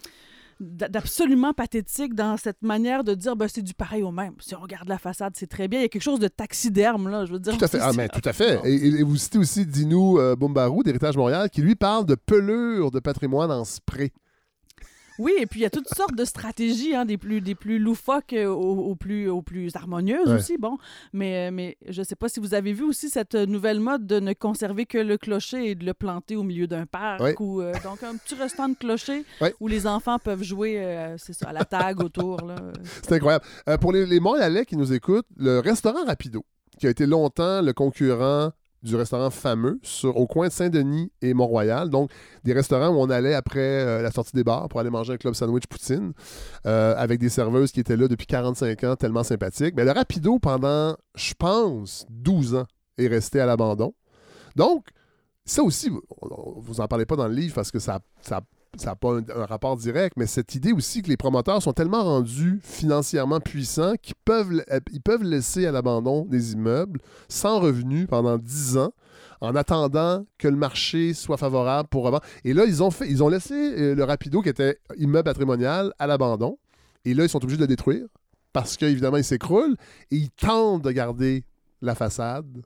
d'absolument 0.60 1.54
pathétique 1.54 2.14
dans 2.14 2.38
cette 2.38 2.62
manière 2.62 3.04
de 3.04 3.14
dire 3.14 3.36
ben, 3.36 3.48
c'est 3.48 3.62
du 3.62 3.74
pareil 3.74 4.04
au 4.04 4.12
même. 4.12 4.34
Si 4.40 4.56
on 4.56 4.60
regarde 4.60 4.88
la 4.88 4.98
façade, 4.98 5.34
c'est 5.36 5.48
très 5.48 5.68
bien. 5.68 5.80
Il 5.80 5.84
y 5.84 5.86
a 5.86 5.90
quelque 5.90 6.02
chose 6.02 6.20
de 6.20 6.28
taxiderme, 6.28 7.10
là, 7.10 7.26
je 7.26 7.34
veux 7.34 7.40
dire. 7.40 7.58
Tout 7.58 7.66
à 7.66 7.68
fait. 7.68 7.80
Ah, 7.82 7.92
mais 7.96 8.08
tout 8.08 8.22
à 8.24 8.34
fait. 8.34 8.60
Et 8.66 9.04
vous 9.04 9.18
citez 9.18 9.38
aussi 9.38 9.66
Dinou 9.66 10.20
euh, 10.20 10.36
Bombarou 10.36 10.84
d'Héritage 10.84 11.18
Montréal 11.18 11.50
qui 11.50 11.62
lui 11.62 11.76
parle 11.76 12.06
de 12.06 12.16
pelure 12.16 12.92
de 12.92 13.00
patrimoine 13.00 13.52
en 13.52 13.66
spray. 13.66 14.12
Oui, 15.20 15.32
et 15.40 15.46
puis 15.46 15.60
il 15.60 15.64
y 15.64 15.66
a 15.66 15.70
toutes 15.70 15.90
sortes 15.94 16.16
de 16.16 16.26
stratégies, 16.26 16.96
hein, 16.96 17.06
des, 17.06 17.18
plus, 17.18 17.40
des 17.42 17.56
plus 17.56 17.78
loufoques 17.80 18.34
euh, 18.34 18.48
aux, 18.48 18.78
aux 18.92 18.96
plus, 18.96 19.30
aux 19.30 19.42
plus 19.42 19.76
harmonieuses 19.76 20.28
Ouais. 20.28 20.36
aussi. 20.36 20.58
Bon, 20.58 20.78
mais, 21.14 21.48
euh, 21.48 21.52
mais 21.52 21.78
je 21.88 22.02
ne 22.02 22.06
sais 22.06 22.16
pas 22.16 22.30
si 22.30 22.40
vous 22.40 22.54
avez 22.54 22.74
vu 22.74 22.84
aussi 22.84 23.10
cette 23.10 23.36
nouvelle 23.36 23.80
mode 23.80 24.08
de 24.08 24.20
ne 24.20 24.34
conserver 24.34 24.86
que 24.86 24.98
le 24.98 25.18
clocher 25.18 25.70
et 25.72 25.76
de 25.76 25.86
le 25.86 25.94
planter 25.94 26.36
au 26.36 26.44
milieu 26.44 26.68
d'un 26.68 26.86
parc. 26.86 27.22
Ouais. 27.22 27.36
Ou, 27.40 27.62
euh, 27.62 27.74
donc, 27.84 28.02
un 28.04 28.16
petit 28.18 28.36
restant 28.36 28.70
de 28.70 28.76
clocher 28.76 29.24
Ouais. 29.42 29.54
où 29.60 29.68
les 29.68 29.86
enfants 29.88 30.18
peuvent 30.20 30.44
jouer 30.44 30.80
euh, 30.84 31.16
c'est 31.18 31.34
ça, 31.34 31.50
à 31.50 31.54
la 31.54 31.66
tag 31.66 32.02
autour. 32.04 32.40
C'est 33.04 33.14
incroyable. 33.14 33.46
Euh, 33.70 33.78
pour 33.78 33.92
les, 33.92 34.06
les 34.06 34.20
Montréalais 34.20 34.66
qui 34.66 34.78
nous 34.78 34.94
écoutent, 34.94 35.28
le 35.38 35.60
restaurant 35.60 36.06
Rapido, 36.06 36.44
qui 36.80 36.88
a 36.88 36.90
été 36.90 37.06
longtemps 37.06 37.62
le 37.62 37.72
concurrent 37.74 38.52
du 38.84 38.96
restaurant 38.96 39.30
fameux 39.30 39.80
au 40.04 40.28
coin 40.28 40.48
de 40.48 40.52
Saint-Denis 40.52 41.12
et 41.22 41.34
Mont-Royal. 41.34 41.90
Donc, 41.90 42.12
des 42.44 42.54
restaurants 42.54 42.90
où 42.90 43.00
on 43.00 43.10
allait 43.10 43.34
après 43.34 43.60
euh, 43.62 44.02
la 44.02 44.12
sortie 44.12 44.34
des 44.36 44.44
bars 44.44 44.68
pour 44.70 44.80
aller 44.80 44.90
manger 44.90 45.14
un 45.14 45.18
club 45.18 45.34
sandwich 45.34 45.68
poutine 45.68 46.14
euh, 46.66 46.94
avec 46.98 47.20
des 47.20 47.30
serveuses 47.30 47.72
qui 47.72 47.80
étaient 47.80 47.96
là 47.98 48.08
depuis 48.08 48.28
45 48.28 48.84
ans, 48.84 48.96
tellement 48.96 49.24
sympathiques. 49.24 49.74
Mais 49.76 49.86
le 49.86 49.92
Rapido, 49.92 50.38
pendant, 50.40 50.96
je 51.16 51.34
pense, 51.34 52.06
12 52.10 52.56
ans, 52.56 52.66
est 52.98 53.08
resté 53.08 53.40
à 53.40 53.46
l'abandon. 53.46 53.94
Donc, 54.56 54.86
ça 55.46 55.64
aussi, 55.64 55.90
vous- 55.90 56.04
on- 56.22 56.60
vous 56.60 56.80
en 56.82 56.88
parlez 56.88 57.06
pas 57.06 57.16
dans 57.16 57.28
le 57.28 57.34
livre 57.34 57.56
parce 57.56 57.72
que 57.72 57.80
ça 57.80 58.00
ça 58.78 58.92
n'a 58.92 58.96
pas 58.96 59.18
un, 59.18 59.46
rapport 59.46 59.76
direct, 59.78 60.16
mais 60.18 60.26
cette 60.26 60.56
idée 60.56 60.72
aussi 60.72 61.02
que 61.02 61.10
les 61.10 61.18
promoteurs 61.18 61.62
sont 61.62 61.74
tellement 61.74 62.04
rendus 62.04 62.60
financièrement 62.64 63.40
puissants 63.40 63.94
qu'ils 64.02 64.16
peuvent, 64.26 64.64
peuvent 65.04 65.24
laisser 65.24 65.66
à 65.66 65.72
l'abandon 65.72 66.26
des 66.26 66.54
immeubles 66.54 67.00
sans 67.30 67.60
revenus 67.60 68.08
pendant 68.08 68.38
10 68.38 68.78
ans 68.78 68.94
en 69.42 69.56
attendant 69.56 70.26
que 70.38 70.48
le 70.48 70.56
marché 70.56 71.14
soit 71.14 71.38
favorable 71.38 71.90
pour 71.90 72.06
revendre. 72.06 72.24
Et 72.46 72.54
là, 72.54 72.64
ils 72.66 72.82
ont, 72.82 72.92
fait, 72.92 73.10
ils 73.10 73.22
ont 73.22 73.28
laissé 73.28 73.54
euh, 73.54 73.94
le 73.94 74.04
Rapido, 74.06 74.42
qui 74.42 74.50
était 74.50 74.78
immeuble 74.98 75.26
patrimonial, 75.26 75.94
à 76.00 76.08
l'abandon. 76.08 76.58
Et 77.04 77.14
là, 77.14 77.24
ils 77.24 77.30
sont 77.30 77.44
obligés 77.44 77.58
de 77.58 77.64
le 77.64 77.68
détruire 77.68 78.06
parce 78.54 78.78
qu'évidemment, 78.78 79.18
il 79.18 79.24
s'écroule 79.24 79.76
et 80.12 80.16
ils 80.16 80.30
tentent 80.30 80.84
de 80.84 80.92
garder 80.92 81.44
la 81.82 81.94
façade 81.94 82.64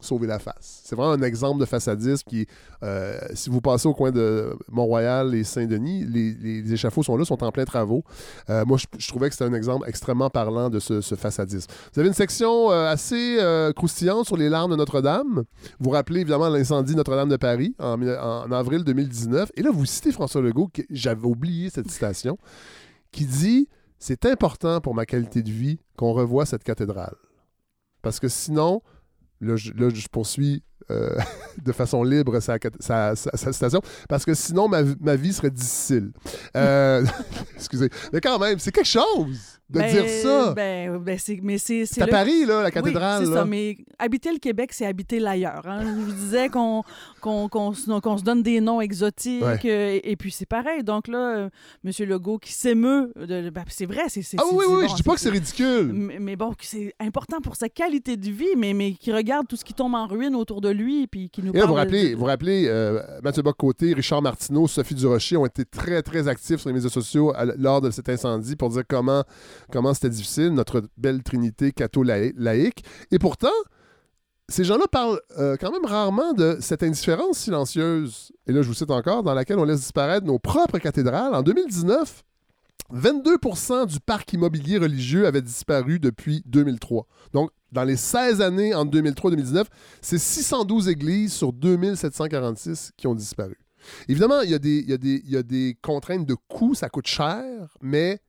sauver 0.00 0.26
la 0.26 0.38
face. 0.38 0.82
C'est 0.84 0.96
vraiment 0.96 1.12
un 1.12 1.22
exemple 1.22 1.60
de 1.60 1.64
façadisme 1.64 2.22
qui, 2.28 2.46
euh, 2.82 3.18
si 3.34 3.50
vous 3.50 3.60
passez 3.60 3.88
au 3.88 3.94
coin 3.94 4.10
de 4.10 4.56
Mont-Royal 4.68 5.34
et 5.34 5.44
Saint-Denis, 5.44 6.04
les, 6.04 6.72
échafauds 6.72 7.02
sont 7.02 7.16
là, 7.16 7.24
sont 7.24 7.42
en 7.42 7.52
plein 7.52 7.64
travaux. 7.64 8.02
Euh, 8.50 8.64
moi, 8.64 8.78
je, 8.98 9.08
trouvais 9.08 9.28
que 9.28 9.34
c'était 9.34 9.50
un 9.50 9.54
exemple 9.54 9.88
extrêmement 9.88 10.30
parlant 10.30 10.70
de 10.70 10.80
ce, 10.80 11.00
façadisme. 11.16 11.70
Vous 11.94 12.00
avez 12.00 12.08
une 12.08 12.14
section 12.14 12.70
euh, 12.70 12.90
assez 12.90 13.38
croustillante 13.74 14.26
sur 14.26 14.36
les 14.36 14.48
larmes 14.48 14.70
de 14.70 14.76
Notre-Dame. 14.76 15.44
Vous 15.80 15.90
rappelez 15.90 16.20
évidemment 16.20 16.48
l'incendie 16.48 16.94
Notre-Dame 16.94 17.28
de 17.28 17.36
Paris 17.36 17.74
en, 17.78 18.00
en 18.02 18.52
avril 18.52 18.84
2019. 18.84 19.50
Et 19.56 19.62
là, 19.62 19.70
vous 19.72 19.86
citez 19.86 20.12
François 20.12 20.40
Legault, 20.40 20.70
j'avais 20.90 21.26
oublié 21.26 21.70
cette 21.70 21.90
citation, 21.90 22.38
qui 23.12 23.24
dit 23.24 23.68
C'est 23.98 24.26
important 24.26 24.80
pour 24.80 24.94
ma 24.94 25.06
qualité 25.06 25.42
de 25.42 25.50
vie 25.50 25.78
qu'on 25.96 26.12
revoie 26.12 26.46
cette 26.46 26.64
cathédrale. 26.64 27.14
Parce 28.02 28.20
que 28.20 28.28
sinon, 28.28 28.82
là, 29.40 29.56
je, 29.56 30.08
poursuis 30.08 30.62
euh, 30.90 31.18
de 31.64 31.72
façon 31.72 32.02
libre 32.02 32.38
sa 32.40 32.58
citation, 33.16 33.80
parce 34.08 34.24
que 34.24 34.34
sinon, 34.34 34.68
ma, 34.68 34.82
ma 35.00 35.16
vie 35.16 35.32
serait 35.32 35.50
difficile. 35.50 36.12
Euh, 36.56 37.04
excusez. 37.54 37.90
Mais 38.12 38.20
quand 38.20 38.38
même, 38.38 38.58
c'est 38.58 38.72
quelque 38.72 38.86
chose 38.86 39.55
de 39.68 39.80
Ben, 39.80 39.90
dire 39.92 40.08
ça. 40.08 40.52
Ben, 40.54 40.96
ben, 40.98 41.18
c'est, 41.18 41.40
mais 41.42 41.58
c'est, 41.58 41.86
c'est 41.86 42.00
à 42.02 42.06
le- 42.06 42.10
Paris, 42.10 42.44
là, 42.44 42.62
la 42.62 42.70
cathédrale. 42.70 43.20
Oui, 43.22 43.26
c'est 43.26 43.34
là. 43.34 43.40
ça, 43.40 43.44
mais 43.44 43.76
habiter 43.98 44.30
le 44.32 44.38
Québec, 44.38 44.70
c'est 44.72 44.86
habiter 44.86 45.18
l'ailleurs. 45.18 45.62
hein. 45.66 45.80
Je 45.82 45.88
vous 46.04 46.12
disais 46.12 46.48
qu'on, 46.48 46.84
qu'on, 47.20 47.48
qu'on 47.48 47.72
se 47.72 47.90
qu'on 48.00 48.16
se 48.18 48.22
donne 48.22 48.42
des 48.42 48.60
noms 48.60 48.80
exotiques, 48.80 49.42
Ouais. 49.42 49.58
euh, 49.64 49.98
et, 50.04 50.12
et 50.12 50.16
puis 50.16 50.30
c'est 50.30 50.46
pareil. 50.46 50.84
Donc 50.84 51.08
là, 51.08 51.36
euh, 51.36 51.48
M. 51.84 51.90
Legault 52.08 52.38
qui 52.38 52.52
s'émeut, 52.52 53.12
de, 53.16 53.50
ben, 53.50 53.64
c'est 53.68 53.86
vrai, 53.86 54.02
c'est... 54.08 54.22
c'est 54.22 54.36
Ah 54.40 54.44
oui, 54.52 54.64
oui, 54.68 54.82
bon, 54.82 54.88
je 54.88 54.94
dis 54.94 55.02
pas 55.02 55.14
que 55.14 55.20
c'est 55.20 55.30
ridicule. 55.30 55.90
Mais, 55.92 56.18
mais 56.20 56.36
bon, 56.36 56.52
c'est 56.60 56.94
important 57.00 57.40
pour 57.40 57.56
sa 57.56 57.68
qualité 57.68 58.16
de 58.16 58.30
vie, 58.30 58.54
mais, 58.56 58.72
mais 58.72 58.92
qui 58.92 59.12
regarde 59.12 59.48
tout 59.48 59.56
ce 59.56 59.64
qui 59.64 59.74
tombe 59.74 59.94
en 59.94 60.06
ruine 60.06 60.36
autour 60.36 60.60
de 60.60 60.68
lui, 60.68 61.02
et 61.02 61.06
puis 61.08 61.28
qui 61.28 61.42
nous 61.42 61.50
Et 61.52 61.56
là, 61.56 61.60
parle... 61.62 61.70
vous 61.70 61.74
rappelez, 61.76 62.14
vous 62.14 62.24
rappelez 62.24 62.66
euh, 62.68 63.02
Mathieu 63.24 63.42
Bock-Côté, 63.42 63.94
Richard 63.94 64.22
Martineau, 64.22 64.68
Sophie 64.68 64.94
Durocher 64.94 65.36
ont 65.36 65.46
été 65.46 65.64
très, 65.64 66.02
très 66.02 66.28
actifs 66.28 66.60
sur 66.60 66.68
les 66.68 66.74
médias 66.74 66.88
sociaux 66.90 67.32
à- 67.34 67.44
lors 67.56 67.80
de 67.80 67.90
cet 67.90 68.08
incendie 68.08 68.54
pour 68.54 68.68
dire 68.70 68.82
comment, 68.88 69.24
comment 69.72 69.94
c'était 69.94 70.10
difficile, 70.10 70.50
notre 70.50 70.82
belle 70.96 71.22
trinité 71.22 71.72
catho-laïque. 71.72 72.84
Et 73.10 73.18
pourtant, 73.18 73.48
ces 74.48 74.64
gens-là 74.64 74.86
parlent 74.90 75.20
euh, 75.38 75.56
quand 75.58 75.72
même 75.72 75.84
rarement 75.84 76.32
de 76.32 76.58
cette 76.60 76.82
indifférence 76.82 77.38
silencieuse, 77.38 78.32
et 78.46 78.52
là 78.52 78.62
je 78.62 78.68
vous 78.68 78.74
cite 78.74 78.90
encore, 78.90 79.22
dans 79.22 79.34
laquelle 79.34 79.58
on 79.58 79.64
laisse 79.64 79.80
disparaître 79.80 80.26
nos 80.26 80.38
propres 80.38 80.78
cathédrales. 80.78 81.34
En 81.34 81.42
2019, 81.42 82.22
22% 82.94 83.86
du 83.86 83.98
parc 83.98 84.32
immobilier 84.32 84.78
religieux 84.78 85.26
avait 85.26 85.42
disparu 85.42 85.98
depuis 85.98 86.42
2003. 86.46 87.06
Donc, 87.32 87.50
dans 87.72 87.82
les 87.82 87.96
16 87.96 88.40
années 88.40 88.74
entre 88.74 88.92
2003 88.92 89.32
et 89.32 89.36
2019, 89.36 89.68
c'est 90.00 90.18
612 90.18 90.88
églises 90.88 91.32
sur 91.32 91.52
2746 91.52 92.92
qui 92.96 93.06
ont 93.08 93.14
disparu. 93.14 93.58
Évidemment, 94.08 94.40
il 94.42 94.50
y 94.50 94.54
a 94.54 94.58
des, 94.58 94.78
y 94.78 94.92
il 94.92 95.30
y 95.30 95.36
a 95.36 95.42
des 95.42 95.76
contraintes 95.82 96.26
de 96.26 96.36
coût, 96.48 96.74
ça 96.74 96.88
coûte 96.88 97.06
cher, 97.06 97.44
mais, 97.80 98.20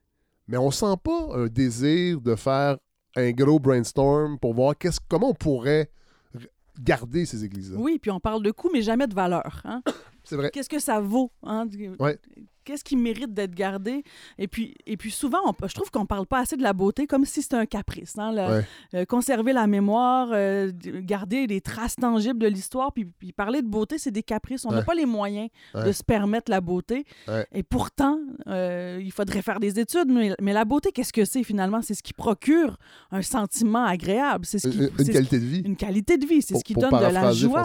mais 0.47 0.57
on 0.57 0.71
sent 0.71 0.95
pas 1.03 1.29
un 1.33 1.47
désir 1.47 2.21
de 2.21 2.35
faire 2.35 2.77
un 3.15 3.31
gros 3.31 3.59
brainstorm 3.59 4.37
pour 4.39 4.53
voir 4.53 4.77
qu'est-ce, 4.77 4.99
comment 5.07 5.29
on 5.29 5.33
pourrait 5.33 5.89
garder 6.79 7.25
ces 7.25 7.43
églises-là. 7.43 7.77
Oui, 7.79 7.99
puis 7.99 8.11
on 8.11 8.19
parle 8.19 8.43
de 8.43 8.51
coût, 8.51 8.69
mais 8.71 8.81
jamais 8.81 9.07
de 9.07 9.15
valeur. 9.15 9.61
Hein? 9.65 9.81
C'est 10.23 10.35
vrai. 10.35 10.51
Qu'est-ce 10.51 10.69
que 10.69 10.79
ça 10.79 10.99
vaut? 10.99 11.31
Hein? 11.43 11.67
Ouais. 11.99 12.19
Qu'est-ce 12.67 12.83
qui 12.83 12.97
mérite 12.97 13.33
d'être 13.33 13.55
gardé? 13.55 14.03
Et 14.37 14.49
puis, 14.49 14.75
et 14.85 14.97
puis 14.97 15.09
souvent, 15.09 15.37
on- 15.45 15.67
je 15.67 15.73
trouve 15.73 15.89
qu'on 15.89 16.05
parle 16.05 16.25
pas 16.27 16.39
assez 16.39 16.57
de 16.57 16.63
la 16.63 16.73
beauté 16.73 17.07
comme 17.07 17.23
si 17.23 17.41
c'était 17.41 17.55
un 17.55 17.65
caprice. 17.65 18.17
hein, 18.17 18.31
le- 18.33 18.57
Ouais. 18.57 18.65
euh, 18.95 19.05
conserver 19.05 19.53
la 19.53 19.67
mémoire, 19.67 20.27
euh, 20.33 20.69
garder 21.01 21.47
des 21.47 21.61
traces 21.61 21.95
tangibles 21.95 22.39
de 22.39 22.47
l'histoire, 22.47 22.91
puis, 22.91 23.05
puis 23.05 23.31
parler 23.31 23.61
de 23.61 23.67
beauté, 23.67 23.97
c'est 23.97 24.11
des 24.11 24.23
caprices. 24.23 24.65
On 24.65 24.71
n'a 24.71 24.79
Ouais. 24.79 24.83
pas 24.83 24.95
les 24.95 25.05
moyens 25.05 25.47
de 25.73 25.91
se 25.93 26.03
permettre 26.03 26.51
la 26.51 26.59
beauté. 26.59 27.05
Et 27.53 27.63
pourtant, 27.63 28.19
euh, 28.47 28.99
il 29.01 29.11
faudrait 29.13 29.41
faire 29.41 29.59
des 29.61 29.79
études. 29.79 30.09
Mais, 30.09 30.33
mais 30.41 30.51
la 30.51 30.65
beauté, 30.65 30.91
qu'est-ce 30.91 31.13
que 31.13 31.23
c'est 31.23 31.43
finalement? 31.43 31.81
C'est 31.81 31.93
ce 31.93 32.03
qui 32.03 32.13
procure 32.13 32.77
un 33.11 33.21
sentiment 33.21 33.85
agréable. 33.85 34.45
C'est 34.45 34.59
ce 34.59 34.67
qui, 34.67 34.77
Une, 34.77 34.83
une 34.83 34.91
c'est 34.97 35.05
ce 35.05 35.11
qualité 35.11 35.39
de 35.39 35.45
vie. 35.45 35.61
une 35.65 35.75
qualité 35.77 36.17
de 36.17 36.25
vie, 36.25 36.41
c'est 36.41 36.55
ce 36.57 36.63
qui 36.63 36.73
donne 36.73 36.91
de 36.91 37.13
la 37.13 37.31
joie. 37.31 37.63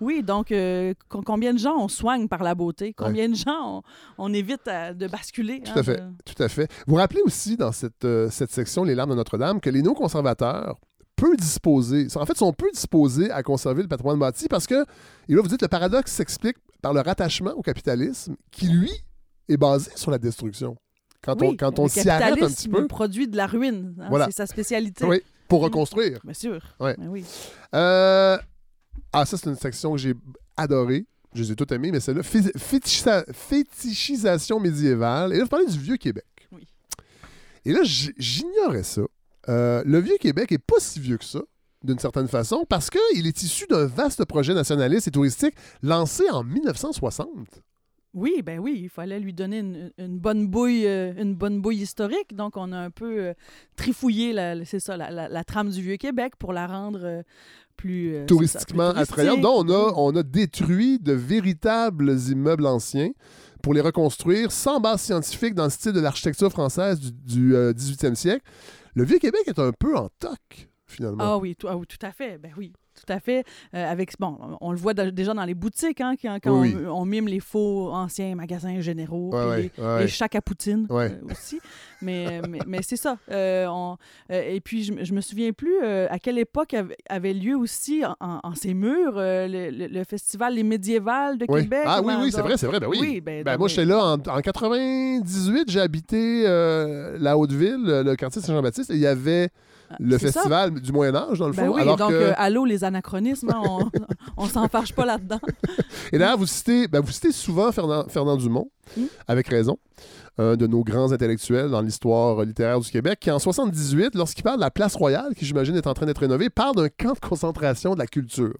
Oui, 0.00 0.22
donc 0.22 0.48
co- 1.08 1.22
combien 1.22 1.52
de 1.52 1.58
gens 1.58 1.76
on 1.78 1.88
soigne 1.88 2.28
par 2.28 2.42
la 2.42 2.54
beauté? 2.54 2.92
Combien 2.94 3.28
de 3.28 3.34
gens 3.34 3.82
on, 4.18 4.26
on 4.30 4.32
évite 4.38 4.66
à- 4.68 4.94
de 4.94 5.06
basculer. 5.06 5.60
Tout 5.62 5.72
hein, 5.74 5.80
à 5.80 5.82
fait. 5.82 5.96
de- 5.96 6.32
Tout 6.34 6.42
à 6.42 6.48
fait. 6.48 6.70
Vous 6.86 6.94
rappelez 6.96 7.20
aussi 7.24 7.56
dans 7.56 7.72
cette, 7.72 8.04
euh, 8.04 8.28
cette 8.30 8.50
section 8.50 8.84
Les 8.84 8.94
larmes 8.94 9.10
de 9.10 9.16
Notre-Dame 9.16 9.60
que 9.60 9.70
les 9.70 9.82
néoconservateurs 9.82 10.78
peu 11.16 11.36
disposés, 11.36 12.06
en 12.14 12.24
fait, 12.26 12.36
sont 12.36 12.52
peu 12.52 12.70
disposés 12.70 13.30
à 13.32 13.42
conserver 13.42 13.82
le 13.82 13.88
patrimoine 13.88 14.18
bâti 14.20 14.46
parce 14.48 14.66
que, 14.68 14.84
et 15.28 15.34
là 15.34 15.42
vous 15.42 15.48
dites, 15.48 15.62
le 15.62 15.68
paradoxe 15.68 16.12
s'explique 16.12 16.56
par 16.80 16.94
le 16.94 17.00
rattachement 17.00 17.50
au 17.52 17.62
capitalisme 17.62 18.36
qui, 18.52 18.68
lui, 18.68 18.90
est 19.48 19.56
basé 19.56 19.90
sur 19.96 20.12
la 20.12 20.18
destruction. 20.18 20.76
Quand 21.22 21.42
on, 21.42 21.56
quand 21.56 21.80
on 21.80 21.84
le 21.84 21.88
s'y 21.88 22.08
arrête 22.08 22.40
un 22.40 22.46
petit 22.46 22.68
peu, 22.68 22.86
produit 22.86 23.26
de 23.26 23.36
la 23.36 23.48
ruine. 23.48 23.96
hein, 24.00 24.06
Voilà. 24.08 24.26
C'est 24.26 24.36
sa 24.36 24.46
spécialité. 24.46 25.04
oui, 25.04 25.20
pour 25.48 25.60
reconstruire. 25.62 26.20
Bien 26.22 26.34
sûr. 26.34 26.60
Ouais. 26.78 26.94
Ben 26.96 27.08
oui. 27.08 27.24
Euh, 27.74 28.38
Ah, 29.12 29.24
ça, 29.26 29.36
c'est 29.36 29.48
une 29.50 29.56
section 29.56 29.92
que 29.92 29.98
j'ai 29.98 30.14
adorée. 30.56 31.06
Je 31.34 31.42
les 31.42 31.52
ai 31.52 31.56
toutes 31.56 31.72
aimées, 31.72 31.90
mais 31.92 32.00
celle-là, 32.00 32.22
fé- 32.22 32.40
fétichisa- 32.56 33.24
fétichisation 33.32 34.60
médiévale. 34.60 35.32
Et 35.32 35.36
là, 35.38 35.42
vous 35.44 35.48
parlez 35.48 35.66
du 35.66 35.78
Vieux-Québec. 35.78 36.24
Oui. 36.52 36.66
Et 37.64 37.72
là, 37.72 37.80
j'ignorais 37.82 38.82
ça. 38.82 39.02
Euh, 39.48 39.82
le 39.86 39.98
Vieux-Québec 40.00 40.52
est 40.52 40.58
pas 40.58 40.76
si 40.78 41.00
vieux 41.00 41.18
que 41.18 41.24
ça, 41.24 41.40
d'une 41.84 41.98
certaine 41.98 42.28
façon, 42.28 42.64
parce 42.68 42.90
qu'il 42.90 43.26
est 43.26 43.42
issu 43.42 43.66
d'un 43.68 43.86
vaste 43.86 44.24
projet 44.24 44.54
nationaliste 44.54 45.08
et 45.08 45.10
touristique 45.10 45.54
lancé 45.82 46.24
en 46.30 46.42
1960. 46.44 47.62
Oui, 48.14 48.42
ben 48.42 48.58
oui, 48.58 48.78
il 48.82 48.88
fallait 48.88 49.20
lui 49.20 49.34
donner 49.34 49.58
une, 49.58 49.92
une 49.98 50.18
bonne 50.18 50.48
bouille, 50.48 50.86
euh, 50.86 51.12
une 51.18 51.34
bonne 51.34 51.60
bouille 51.60 51.82
historique. 51.82 52.34
Donc, 52.34 52.56
on 52.56 52.72
a 52.72 52.78
un 52.78 52.90
peu 52.90 53.18
euh, 53.20 53.34
trifouillé, 53.76 54.32
la, 54.32 54.64
c'est 54.64 54.80
ça, 54.80 54.96
la, 54.96 55.10
la- 55.10 55.28
la 55.28 55.44
trame 55.44 55.68
du 55.70 55.82
Vieux-Québec 55.82 56.32
pour 56.38 56.52
la 56.54 56.66
rendre 56.66 57.00
euh, 57.04 57.22
plus 57.78 58.14
euh, 58.14 58.26
touristiquement 58.26 58.92
plus 58.92 59.00
attrayante. 59.00 59.40
touristique. 59.40 59.66
Donc, 59.66 59.70
on 59.70 59.88
a, 59.88 59.92
on 59.96 60.16
a 60.16 60.22
détruit 60.22 60.98
de 60.98 61.14
véritables 61.14 62.18
immeubles 62.28 62.66
anciens 62.66 63.12
pour 63.62 63.72
les 63.72 63.80
reconstruire 63.80 64.52
sans 64.52 64.80
base 64.80 65.00
scientifique 65.00 65.54
dans 65.54 65.64
le 65.64 65.70
style 65.70 65.92
de 65.92 66.00
l'architecture 66.00 66.50
française 66.50 67.00
du, 67.00 67.12
du, 67.12 67.56
euh, 67.56 67.72
18e 67.72 68.14
siècle. 68.14 68.44
Le 68.94 69.04
Vieux-Québec 69.04 69.42
est 69.46 69.58
un 69.58 69.72
peu 69.72 69.96
en 69.96 70.08
toc, 70.18 70.68
finalement. 70.86 71.24
Ah 71.24 71.38
oui, 71.38 71.56
ah 71.66 71.76
oui, 71.76 71.86
tout 71.86 72.04
à 72.04 72.12
fait. 72.12 72.36
Ben 72.38 72.52
oui, 72.58 72.72
tout 73.04 73.12
à 73.12 73.20
fait. 73.20 73.44
Euh, 73.74 73.90
avec, 73.90 74.12
bon, 74.18 74.36
on 74.60 74.72
le 74.72 74.78
voit 74.78 74.94
déjà 74.94 75.34
dans 75.34 75.44
les 75.44 75.54
boutiques, 75.54 76.00
hein, 76.00 76.14
quand, 76.20 76.38
quand 76.42 76.60
Oui, 76.60 76.74
on, 76.86 76.90
on 77.02 77.04
mime 77.04 77.28
les 77.28 77.40
faux 77.40 77.90
anciens 77.92 78.34
magasins 78.34 78.80
généraux, 78.80 79.30
Ouais, 79.32 79.70
les, 79.76 79.82
ouais. 79.84 80.00
les 80.02 80.08
chacs 80.08 80.34
à 80.34 80.40
poutine 80.40 80.86
Ouais. 80.90 81.10
euh, 81.12 81.30
aussi. 81.32 81.60
Mais, 82.00 82.40
mais, 82.48 82.60
mais 82.66 82.78
c'est 82.82 82.96
ça. 82.96 83.18
Euh, 83.30 83.66
on- 83.68 83.96
et 84.30 84.60
puis, 84.60 84.84
je, 84.84 84.92
me- 84.92 85.04
je 85.04 85.12
me 85.12 85.20
souviens 85.20 85.52
plus 85.52 85.78
à 85.84 86.18
quelle 86.18 86.38
époque 86.38 86.74
av- 86.74 86.92
avait 87.08 87.32
lieu 87.32 87.56
aussi 87.56 88.04
en, 88.04 88.14
en- 88.20 88.40
en 88.42 88.54
ces 88.54 88.74
murs 88.74 89.14
le, 89.16 89.70
le- 89.70 89.86
le 89.88 90.04
festival 90.04 90.54
Les 90.54 90.62
Médiévales 90.62 91.38
de 91.38 91.46
Oui. 91.48 91.62
Québec. 91.62 91.82
Ah 91.86 92.00
oui, 92.02 92.14
oui, 92.20 92.30
c'est 92.32 92.40
vrai, 92.42 92.56
c'est 92.56 92.66
vrai. 92.66 92.80
Ben 92.80 92.86
oui. 92.88 92.98
Oui, 93.00 93.20
ben, 93.20 93.42
Ben, 93.44 93.56
moi, 93.58 93.68
j'étais 93.68 93.84
là 93.84 93.98
en, 94.04 94.12
en 94.14 94.40
98. 94.40 95.64
J'ai 95.70 95.80
habité 95.80 96.42
la 96.44 97.36
Haute-Ville, 97.36 97.78
le, 97.82 98.02
le 98.02 98.16
quartier 98.16 98.40
Saint-Jean-Baptiste, 98.42 98.90
et 98.90 98.94
il 98.94 99.00
y 99.00 99.06
avait 99.06 99.48
le 99.98 100.18
ça. 100.18 100.26
festival 100.30 100.80
du 100.80 100.92
Moyen-Âge, 100.92 101.38
dans 101.38 101.46
le 101.46 101.52
fond. 101.52 101.62
Ben 101.62 101.68
oui, 101.68 101.80
alors 101.82 101.96
donc, 101.96 102.10
que... 102.10 102.14
euh, 102.14 102.32
allô, 102.36 102.64
les 102.64 102.84
anachronismes, 102.84 103.50
hein, 103.50 103.62
on, 103.64 103.90
on 104.36 104.46
s'en 104.46 104.68
fâche 104.68 104.92
pas 104.92 105.04
là-dedans. 105.06 105.40
Et 106.12 106.18
d'ailleurs, 106.18 106.38
vous 106.38 106.46
citez, 106.46 106.88
ben, 106.88 107.00
vous 107.00 107.12
citez 107.12 107.32
souvent 107.32 107.72
Fernand, 107.72 108.06
Fernand 108.08 108.36
Dumont, 108.36 108.70
Mm. 108.96 109.02
avec 109.26 109.48
raison, 109.48 109.76
un 110.38 110.56
de 110.56 110.66
nos 110.66 110.82
grands 110.82 111.12
intellectuels 111.12 111.68
dans 111.68 111.82
l'histoire 111.82 112.42
littéraire 112.42 112.80
du 112.80 112.90
Québec, 112.90 113.18
qui 113.20 113.30
en 113.30 113.38
78, 113.38 114.14
lorsqu'il 114.14 114.42
parle 114.42 114.56
de 114.56 114.62
la 114.62 114.70
place 114.70 114.96
royale, 114.96 115.34
qui 115.34 115.44
j'imagine 115.44 115.76
est 115.76 115.86
en 115.86 115.92
train 115.92 116.06
d'être 116.06 116.18
rénovée, 116.22 116.48
parle 116.48 116.74
d'un 116.74 116.88
camp 116.88 117.12
de 117.12 117.20
concentration 117.20 117.92
de 117.92 117.98
la 117.98 118.06
culture. 118.06 118.54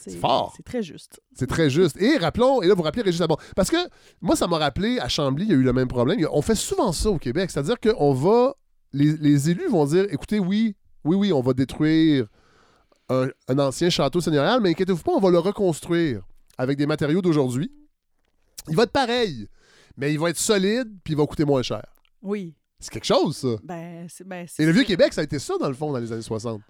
C'est 0.00 0.16
fort. 0.16 0.52
C'est 0.56 0.62
très 0.62 0.82
juste. 0.84 1.20
C'est 1.34 1.48
très 1.48 1.68
juste. 1.68 2.00
Et 2.00 2.16
rappelons, 2.16 2.62
et 2.62 2.68
là, 2.68 2.74
vous 2.74 2.82
rappelez 2.82 3.02
Régis 3.02 3.20
Labon. 3.20 3.36
Parce 3.56 3.70
que 3.70 3.76
moi, 4.20 4.36
ça 4.36 4.46
m'a 4.46 4.56
rappelé, 4.58 5.00
à 5.00 5.08
Chambly, 5.08 5.46
il 5.46 5.50
y 5.50 5.52
a 5.52 5.56
eu 5.56 5.62
le 5.62 5.72
même 5.72 5.88
problème. 5.88 6.24
On 6.30 6.40
fait 6.40 6.54
souvent 6.54 6.92
ça 6.92 7.10
au 7.10 7.18
Québec. 7.18 7.50
C'est-à-dire 7.50 7.76
qu'on 7.80 8.14
va. 8.14 8.54
Les, 8.92 9.16
les 9.16 9.50
élus 9.50 9.68
vont 9.68 9.84
dire 9.86 10.06
écoutez, 10.10 10.38
oui, 10.38 10.74
oui, 11.04 11.16
oui, 11.16 11.32
on 11.32 11.40
va 11.40 11.52
détruire 11.52 12.26
un, 13.08 13.28
un 13.48 13.58
ancien 13.58 13.90
château 13.90 14.20
seigneurial, 14.20 14.60
mais 14.60 14.70
inquiétez-vous 14.70 15.02
pas, 15.02 15.12
on 15.12 15.20
va 15.20 15.30
le 15.30 15.38
reconstruire 15.38 16.22
avec 16.56 16.76
des 16.76 16.86
matériaux 16.86 17.22
d'aujourd'hui. 17.22 17.72
Il 18.68 18.76
va 18.76 18.82
être 18.82 18.92
pareil, 18.92 19.48
mais 19.96 20.12
il 20.12 20.18
va 20.18 20.30
être 20.30 20.38
solide, 20.38 20.88
puis 21.04 21.14
il 21.14 21.16
va 21.16 21.26
coûter 21.26 21.44
moins 21.44 21.62
cher. 21.62 21.84
Oui. 22.22 22.54
C'est 22.80 22.90
quelque 22.92 23.06
chose, 23.06 23.36
ça. 23.36 23.56
Ben, 23.64 24.06
c'est, 24.08 24.26
ben, 24.26 24.46
Et 24.58 24.66
le 24.66 24.72
Vieux-Québec, 24.72 25.12
ça 25.12 25.22
a 25.22 25.24
été 25.24 25.38
ça, 25.38 25.54
dans 25.58 25.68
le 25.68 25.74
fond, 25.74 25.92
dans 25.92 25.98
les 25.98 26.12
années 26.12 26.22
60. 26.22 26.60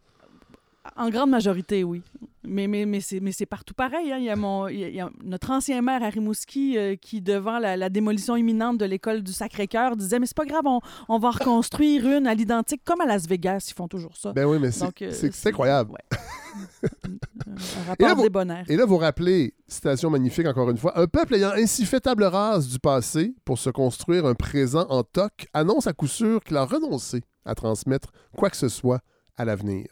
En 0.96 1.10
grande 1.10 1.30
majorité, 1.30 1.84
oui. 1.84 2.02
Mais, 2.44 2.66
mais, 2.66 2.86
mais, 2.86 3.00
c'est, 3.00 3.46
partout 3.46 3.74
pareil. 3.74 4.10
hein. 4.12 4.16
Il, 4.18 4.24
y 4.24 4.30
a 4.30 4.36
mon, 4.36 4.68
il 4.68 4.78
y 4.78 4.84
a- 4.84 4.88
il 4.88 4.94
y 4.94 5.00
a 5.00 5.10
notre 5.22 5.50
ancien 5.50 5.82
maire 5.82 6.02
à 6.02 6.08
Rimouski 6.08 6.78
euh, 6.78 6.96
qui, 6.96 7.20
devant 7.20 7.58
la, 7.58 7.76
la 7.76 7.90
démolition 7.90 8.36
imminente 8.36 8.78
de 8.78 8.84
l'école 8.86 9.22
du 9.22 9.32
Sacré-Cœur, 9.32 9.96
disait 9.96 10.18
Mais 10.18 10.26
c'est 10.26 10.36
pas 10.36 10.46
grave, 10.46 10.62
on, 10.64 10.80
on 11.08 11.18
va 11.18 11.30
reconstruire 11.30 12.06
une 12.08 12.26
à 12.26 12.34
l'identique, 12.34 12.82
comme 12.84 13.00
à 13.02 13.06
Las 13.06 13.26
Vegas, 13.28 13.66
ils 13.70 13.74
font 13.74 13.88
toujours 13.88 14.16
ça. 14.16 14.32
Ben 14.32 14.46
oui, 14.46 14.58
mais 14.60 14.70
c'est 14.70 14.86
euh, 15.02 15.30
incroyable. 15.46 15.90
ouais. 15.90 16.18
un 17.46 17.54
Et 17.98 18.04
rapport 18.04 18.08
là, 18.08 18.14
vous-. 18.14 18.72
Et 18.72 18.76
là, 18.76 18.84
vous 18.86 18.96
rappelez, 18.96 19.54
citation 19.66 20.10
magnifique 20.10 20.46
encore 20.46 20.70
une 20.70 20.78
fois, 20.78 20.98
un 20.98 21.06
peuple 21.06 21.34
ayant 21.34 21.50
ainsi 21.54 21.84
fait 21.86 22.00
table 22.00 22.24
rase 22.24 22.68
du 22.68 22.78
passé 22.78 23.34
pour 23.44 23.58
se 23.58 23.70
construire 23.70 24.24
un 24.26 24.34
présent 24.34 24.86
en 24.88 25.02
toc 25.02 25.48
annonce 25.52 25.86
à 25.86 25.92
coup 25.92 26.06
sûr 26.06 26.42
qu'il 26.42 26.56
a 26.56 26.64
renoncé 26.64 27.22
à 27.44 27.54
transmettre 27.54 28.10
quoi 28.36 28.48
que 28.50 28.56
ce 28.56 28.68
soit 28.68 29.00
l'avenir. 29.44 29.86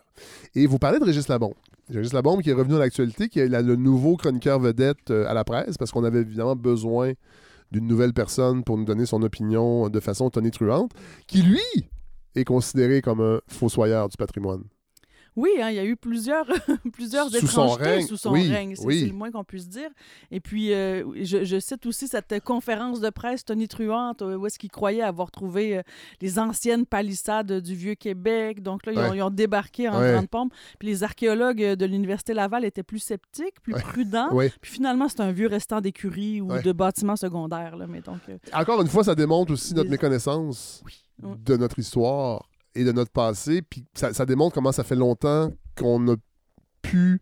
Et 0.55 0.67
vous 0.67 0.79
parlez 0.79 0.99
de 0.99 1.05
Régis 1.05 1.29
Labombe. 1.29 1.55
Régis 1.89 2.13
Labombe 2.13 2.43
qui 2.43 2.51
est 2.51 2.55
revenu 2.55 2.77
à 2.77 2.79
l'actualité, 2.79 3.29
qui 3.29 3.39
est 3.41 3.49
le 3.49 3.77
nouveau 3.77 4.17
chroniqueur 4.17 4.59
vedette 4.59 5.11
euh, 5.11 5.29
à 5.29 5.35
la 5.35 5.45
presse, 5.45 5.77
parce 5.79 5.93
qu'on 5.93 6.05
avait 6.05 6.21
évidemment 6.21 6.57
besoin 6.57 7.13
d'une 7.71 7.87
nouvelle 7.87 8.13
personne 8.13 8.65
pour 8.65 8.77
nous 8.77 8.85
donner 8.85 9.07
son 9.07 9.23
opinion 9.23 9.89
de 9.89 10.01
façon 10.01 10.31
tonitruante, 10.31 10.93
qui 11.27 11.43
lui 11.43 11.61
est 12.35 12.45
considéré 12.45 13.03
comme 13.03 13.21
un 13.21 13.41
fossoyeur 13.49 14.09
du 14.09 14.17
patrimoine. 14.17 14.65
Oui, 15.37 15.51
hein, 15.61 15.69
il 15.71 15.77
y 15.77 15.79
a 15.79 15.85
eu 15.85 15.97
plusieurs, 15.97 16.47
plusieurs 16.93 17.29
Sous 17.29 17.47
son 17.47 17.65
étrangetés 17.67 17.85
règne, 17.85 18.07
sous 18.07 18.17
son 18.17 18.33
oui, 18.33 18.49
règne. 18.49 18.75
C'est 18.75 18.85
oui. 18.87 19.01
c'est 19.01 19.07
le 19.07 19.13
moins 19.13 19.31
qu'on 19.31 19.45
puisse 19.45 19.69
dire. 19.69 19.91
Et 20.31 20.41
puis, 20.41 20.73
euh, 20.73 21.05
je, 21.23 21.45
je 21.45 21.61
cite 21.61 21.85
aussi 21.85 22.09
cette 22.09 22.43
conférence 22.43 23.01
de 23.01 23.11
presse 23.11 23.45
tonitruante 23.45 24.23
euh, 24.23 24.37
où 24.37 24.47
est-ce 24.47 24.59
qu'il 24.59 24.71
croyait 24.71 25.03
avoir 25.03 25.31
trouvé 25.31 25.77
euh, 25.79 25.83
les 26.23 26.39
anciennes 26.39 26.87
palissades 26.87 27.61
du 27.61 27.75
Vieux-Québec. 27.75 28.63
Donc 28.63 28.87
là, 28.87 28.93
ils, 28.93 28.99
ont, 28.99 29.11
Ouais. 29.11 29.17
ils 29.19 29.23
ont 29.23 29.31
débarqué 29.31 29.89
en 29.91 30.01
Ouais. 30.01 30.13
grande 30.13 30.29
pompe. 30.29 30.53
Puis 30.79 30.89
les 30.89 31.03
archéologues 31.03 31.63
de 31.75 31.85
l'Université 31.87 32.33
Laval 32.33 32.65
étaient 32.65 32.83
plus 32.83 32.99
sceptiques, 33.01 33.61
plus 33.63 33.75
Ouais. 33.75 33.83
prudents. 33.83 34.31
Puis 34.61 34.73
finalement, 34.73 35.09
c'est 35.09 35.21
un 35.21 35.33
vieux 35.33 35.49
restant 35.49 35.81
d'écurie 35.83 36.41
ou 36.41 36.49
de 36.63 36.73
bâtiments 36.73 37.17
secondaires. 37.17 37.77
Là, 37.77 37.87
mais 37.87 38.01
donc, 38.01 38.21
euh, 38.31 38.39
Encore 38.55 38.81
une 38.81 38.89
fois, 38.89 39.05
ça 39.05 39.15
démontre 39.15 39.53
aussi 39.53 39.75
notre 39.75 39.85
Les- 39.85 39.91
méconnaissance 39.91 40.83
de 41.23 41.57
notre 41.57 41.79
histoire 41.79 42.49
et 42.77 42.85
de 42.85 42.93
notre 42.93 43.11
passé. 43.11 43.63
Puis 43.63 43.85
ça, 43.95 44.27
démontre 44.27 44.55
comment 44.55 44.73
ça 44.73 44.85
fait 44.85 44.95
longtemps 44.95 45.51
qu'on 45.77 45.99
n'a 45.99 46.15
plus, 46.83 47.21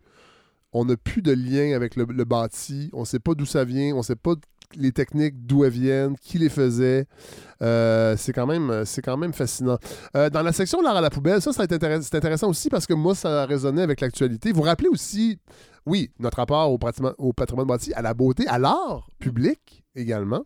on 0.73 0.85
n'a 0.85 0.97
plus 0.97 1.21
de 1.21 1.31
lien 1.31 1.75
avec 1.75 1.95
le, 1.95 2.05
bâti. 2.25 2.89
On 2.93 3.01
ne 3.01 3.05
sait 3.05 3.19
pas 3.19 3.33
d'où 3.33 3.45
ça 3.45 3.63
vient. 3.63 3.95
On 3.95 3.99
ne 3.99 4.03
sait 4.03 4.15
pas 4.15 4.33
les 4.75 4.91
techniques 4.91 5.45
d'où 5.45 5.63
elles 5.63 5.71
viennent, 5.71 6.15
qui 6.17 6.37
les 6.37 6.49
faisait. 6.49 7.05
Euh, 7.61 8.15
c'est 8.17 8.33
quand 8.33 8.45
même, 8.45 8.83
c'est 8.85 9.01
quand 9.01 9.17
même 9.17 9.33
fascinant. 9.33 9.77
Euh, 10.15 10.29
dans 10.29 10.41
la 10.41 10.51
section 10.51 10.81
l'art 10.81 10.97
à 10.97 11.01
la 11.01 11.09
poubelle, 11.09 11.41
ça, 11.41 11.51
a 11.51 11.53
c'est 11.53 12.15
intéressant 12.15 12.49
aussi 12.49 12.69
parce 12.69 12.85
que 12.85 12.93
moi, 12.93 13.15
ça 13.15 13.43
a 13.43 13.45
résonné 13.45 13.81
avec 13.81 14.01
l'actualité. 14.01 14.51
Vous 14.51 14.57
vous 14.57 14.63
rappelez 14.63 14.89
aussi, 14.89 15.39
oui, 15.85 16.11
notre 16.19 16.37
rapport 16.37 16.71
au 16.71 16.79
au 17.17 17.33
patrimoine 17.33 17.67
bâti, 17.67 17.93
à 17.93 18.01
la 18.01 18.13
beauté, 18.13 18.45
à 18.47 18.59
l'art 18.59 19.07
public 19.19 19.83
également. 19.95 20.43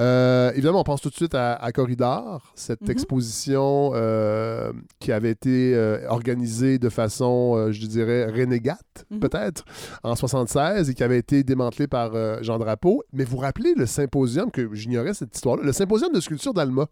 Euh, 0.00 0.50
évidemment, 0.52 0.80
on 0.80 0.84
pense 0.84 1.00
tout 1.00 1.10
de 1.10 1.14
suite 1.14 1.34
à, 1.34 1.54
à 1.54 1.72
Corridor, 1.72 2.52
cette 2.54 2.82
Mhm. 2.82 2.90
exposition 2.90 3.92
euh, 3.94 4.72
qui 5.00 5.12
avait 5.12 5.30
été 5.30 5.74
euh, 5.74 6.06
organisée 6.08 6.78
de 6.78 6.88
façon, 6.88 7.70
je 7.70 7.86
dirais, 7.86 8.26
renégate, 8.26 9.04
Mhm. 9.10 9.20
peut-être, 9.20 9.64
en 10.02 10.14
76 10.16 10.88
et 10.90 10.94
qui 10.94 11.02
avait 11.04 11.18
été 11.18 11.42
démantelée 11.44 11.86
par 11.88 12.12
Jean 12.42 12.58
Drapeau. 12.58 13.02
Mais 13.12 13.24
vous 13.24 13.32
vous 13.32 13.42
rappelez 13.42 13.74
le 13.76 13.86
symposium, 13.86 14.50
que 14.50 14.72
j'ignorais 14.74 15.14
cette 15.14 15.34
histoire-là, 15.34 15.62
le 15.64 15.72
symposium 15.72 16.12
de 16.12 16.20
sculpture 16.20 16.54
d'Alma, 16.54 16.86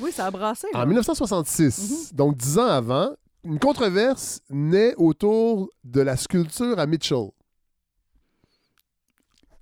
oui, 0.00 0.10
ça 0.12 0.26
a 0.26 0.30
brassé. 0.30 0.66
là. 0.72 0.80
en 0.80 0.86
1966, 0.86 2.10
Mhm. 2.12 2.16
donc 2.16 2.36
dix 2.36 2.58
ans 2.58 2.66
avant, 2.66 3.10
une 3.44 3.58
controverse 3.58 4.40
naît 4.50 4.94
autour 4.96 5.68
de 5.84 6.00
la 6.00 6.16
sculpture 6.16 6.78
à 6.78 6.86
Mitchell. 6.86 7.26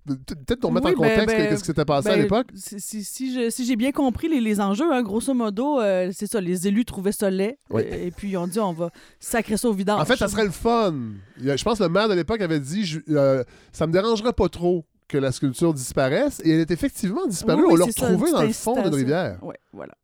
Peut-être 0.05 0.61
qu'on 0.61 0.72
mette 0.72 0.84
Oui, 0.84 0.90
en 0.90 0.94
contexte 0.94 1.26
ben, 1.26 1.36
ben, 1.36 1.48
qu'est-ce 1.48 1.61
qui 1.61 1.66
s'était 1.66 1.84
passé 1.84 2.09
à 2.09 2.12
Ben, 2.16 2.22
l'époque. 2.22 2.48
Si, 2.55 2.80
si- 2.80 3.05
si 3.05 3.32
je- 3.34 3.50
si 3.50 3.64
j'ai 3.64 3.76
bien 3.76 3.92
compris 3.92 4.28
les, 4.28 4.40
les 4.40 4.61
enjeux, 4.61 4.92
hein, 4.92 5.03
grosso 5.03 5.32
modo, 5.32 5.80
euh, 5.80 6.11
c'est 6.12 6.26
ça, 6.26 6.40
les 6.40 6.66
élus 6.66 6.84
trouvaient 6.84 7.12
ça 7.12 7.30
laid. 7.30 7.59
Oui. 7.70 7.82
et 7.82 8.11
puis 8.11 8.30
ils 8.30 8.36
ont 8.36 8.46
dit 8.48 8.59
on 8.59 8.72
va 8.72 8.90
sacrer 9.20 9.57
ça 9.57 9.68
au 9.68 9.72
vidange. 9.72 10.00
En 10.00 10.05
fait, 10.05 10.16
ça 10.16 10.26
serait 10.28 10.44
le 10.44 10.50
fun. 10.50 10.94
Je 11.38 11.62
pense 11.62 11.78
que 11.78 11.84
le 11.84 11.88
maire 11.88 12.09
de 12.09 12.14
l'époque 12.14 12.40
avait 12.40 12.59
dit 12.61 12.84
je- 12.84 13.00
euh, 13.11 13.44
ça 13.72 13.86
me 13.86 13.92
dérangerait 13.92 14.32
pas 14.32 14.48
trop 14.48 14.84
que 15.07 15.18
la 15.18 15.30
sculpture 15.30 15.72
disparaisse. 15.74 16.40
Et 16.44 16.50
elle 16.50 16.61
est 16.61 16.70
effectivement 16.72 17.26
disparue. 17.26 17.61
Oui, 17.61 17.66
oui, 17.68 17.72
On 17.74 17.76
l'a 17.76 17.84
retrouvée 17.84 18.32
dans 18.32 18.42
le 18.42 18.53
fond 18.53 18.82
d'une 18.82 18.94
rivière. 18.94 19.38
Ouais, 19.44 19.57
voilà. 19.72 19.94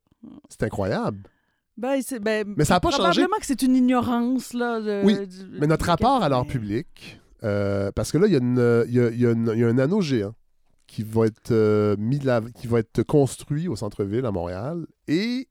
C'est 0.49 0.62
incroyable. 0.64 1.18
Ben, 1.76 2.01
ben, 2.20 2.55
Mais 2.57 2.64
ça 2.64 2.74
a 2.76 2.80
pas 2.80 2.90
changé. 2.90 3.03
Probablement 3.03 3.36
que 3.38 3.46
c'est 3.46 3.62
une 3.62 3.76
ignorance. 3.76 4.53
Là, 4.53 4.80
de- 4.80 5.03
Oui, 5.05 5.14
du- 5.26 5.59
Mais 5.61 5.66
notre 5.68 5.86
rapport 5.86 6.22
à 6.22 6.28
l'art 6.28 6.44
public, 6.46 7.20
euh, 7.45 7.91
parce 7.93 8.12
que 8.12 8.18
là, 8.18 8.26
il 8.26 8.32
y, 8.32 9.26
a 9.26 9.68
un 9.68 9.78
anneau 9.78 10.01
géant 10.01 10.34
qui 10.86 11.03
va 11.03 11.26
être 11.26 11.51
euh, 11.51 11.97
mis 11.99 12.20
qui 12.55 12.66
va 12.66 12.78
être 12.80 13.03
construit 13.03 13.68
au 13.68 13.76
centre-ville 13.76 14.24
à 14.24 14.30
Montréal. 14.30 14.86
Et 15.07 15.49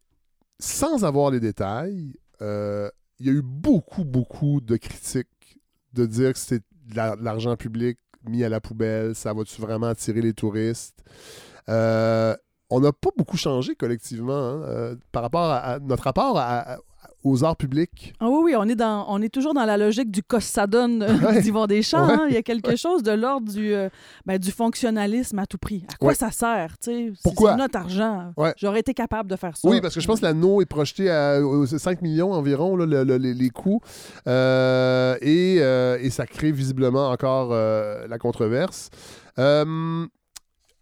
sans 0.59 1.05
avoir 1.05 1.31
les 1.31 1.39
détails, 1.39 2.13
euh, 2.41 2.89
il 3.19 3.27
y 3.27 3.29
a 3.29 3.33
eu 3.33 3.41
beaucoup, 3.43 4.03
beaucoup 4.03 4.61
de 4.61 4.77
critiques 4.77 5.59
de 5.93 6.05
dire 6.05 6.33
que 6.33 6.39
c'était 6.39 6.65
de 6.89 6.95
la- 6.95 7.15
de 7.15 7.23
l'argent 7.23 7.55
public 7.55 7.99
mis 8.27 8.43
à 8.43 8.49
la 8.49 8.59
poubelle, 8.59 9.15
ça 9.15 9.33
va-tu 9.33 9.61
vraiment 9.61 9.87
attirer 9.87 10.21
les 10.21 10.33
touristes? 10.33 11.03
On 12.69 12.81
n'a 12.81 12.91
pas 12.91 13.11
beaucoup 13.17 13.37
changé 13.37 13.75
collectivement 13.75 14.61
hein, 14.65 14.95
par 15.13 15.23
rapport 15.23 15.49
à, 15.49 15.79
notre 15.79 16.03
rapport 16.03 16.37
à- 16.37 16.77
aux 17.29 17.43
arts 17.43 17.55
publics. 17.57 18.13
Ah 18.19 18.27
oui, 18.29 18.39
oui, 18.45 18.55
on 18.57 18.63
est, 18.69 18.75
dans, 18.75 19.05
on 19.09 19.21
est 19.21 19.29
toujours 19.33 19.53
dans 19.53 19.65
la 19.65 19.77
logique 19.77 20.11
du 20.11 20.23
cos 20.23 20.39
ça 20.39 20.67
donne 20.67 21.03
euh, 21.03 21.07
Ouais. 21.27 21.41
d'Yvon 21.41 21.65
Deschamps. 21.67 22.07
Ouais. 22.07 22.13
hein. 22.13 22.25
Il 22.29 22.33
y 22.33 22.37
a 22.37 22.41
quelque 22.43 22.75
chose 22.75 23.03
de 23.03 23.11
l'ordre 23.11 23.51
du, 23.51 23.73
euh, 23.73 23.89
ben, 24.25 24.37
du 24.37 24.51
fonctionnalisme 24.51 25.39
à 25.39 25.45
tout 25.45 25.57
prix. 25.57 25.85
À 25.91 25.95
quoi 25.97 26.09
Ouais. 26.09 26.15
ça 26.15 26.31
sert? 26.31 26.75
C'est- 26.79 27.11
Pourquoi? 27.23 27.51
C'est 27.51 27.57
notre 27.57 27.77
argent. 27.77 28.31
Ouais. 28.37 28.53
J'aurais 28.57 28.79
été 28.79 28.93
capable 28.93 29.29
de 29.29 29.35
faire 29.35 29.55
ça. 29.57 29.67
Oui, 29.67 29.81
parce 29.81 29.93
que 29.95 30.01
je 30.01 30.07
pense 30.07 30.19
que 30.21 30.25
l'anneau 30.25 30.61
est 30.61 30.65
projeté 30.65 31.09
à 31.09 31.33
euh, 31.39 31.65
5 31.65 32.01
millions 32.01 32.31
environ, 32.33 32.75
là, 32.75 32.85
le- 32.85 33.03
le- 33.03 33.17
les, 33.17 33.33
les 33.33 33.49
coûts. 33.49 33.81
Euh, 34.27 35.15
et, 35.21 35.57
euh, 35.59 35.97
et 36.01 36.09
ça 36.09 36.25
crée 36.25 36.51
visiblement 36.51 37.09
encore 37.09 37.49
la 37.53 38.17
controverse. 38.19 38.89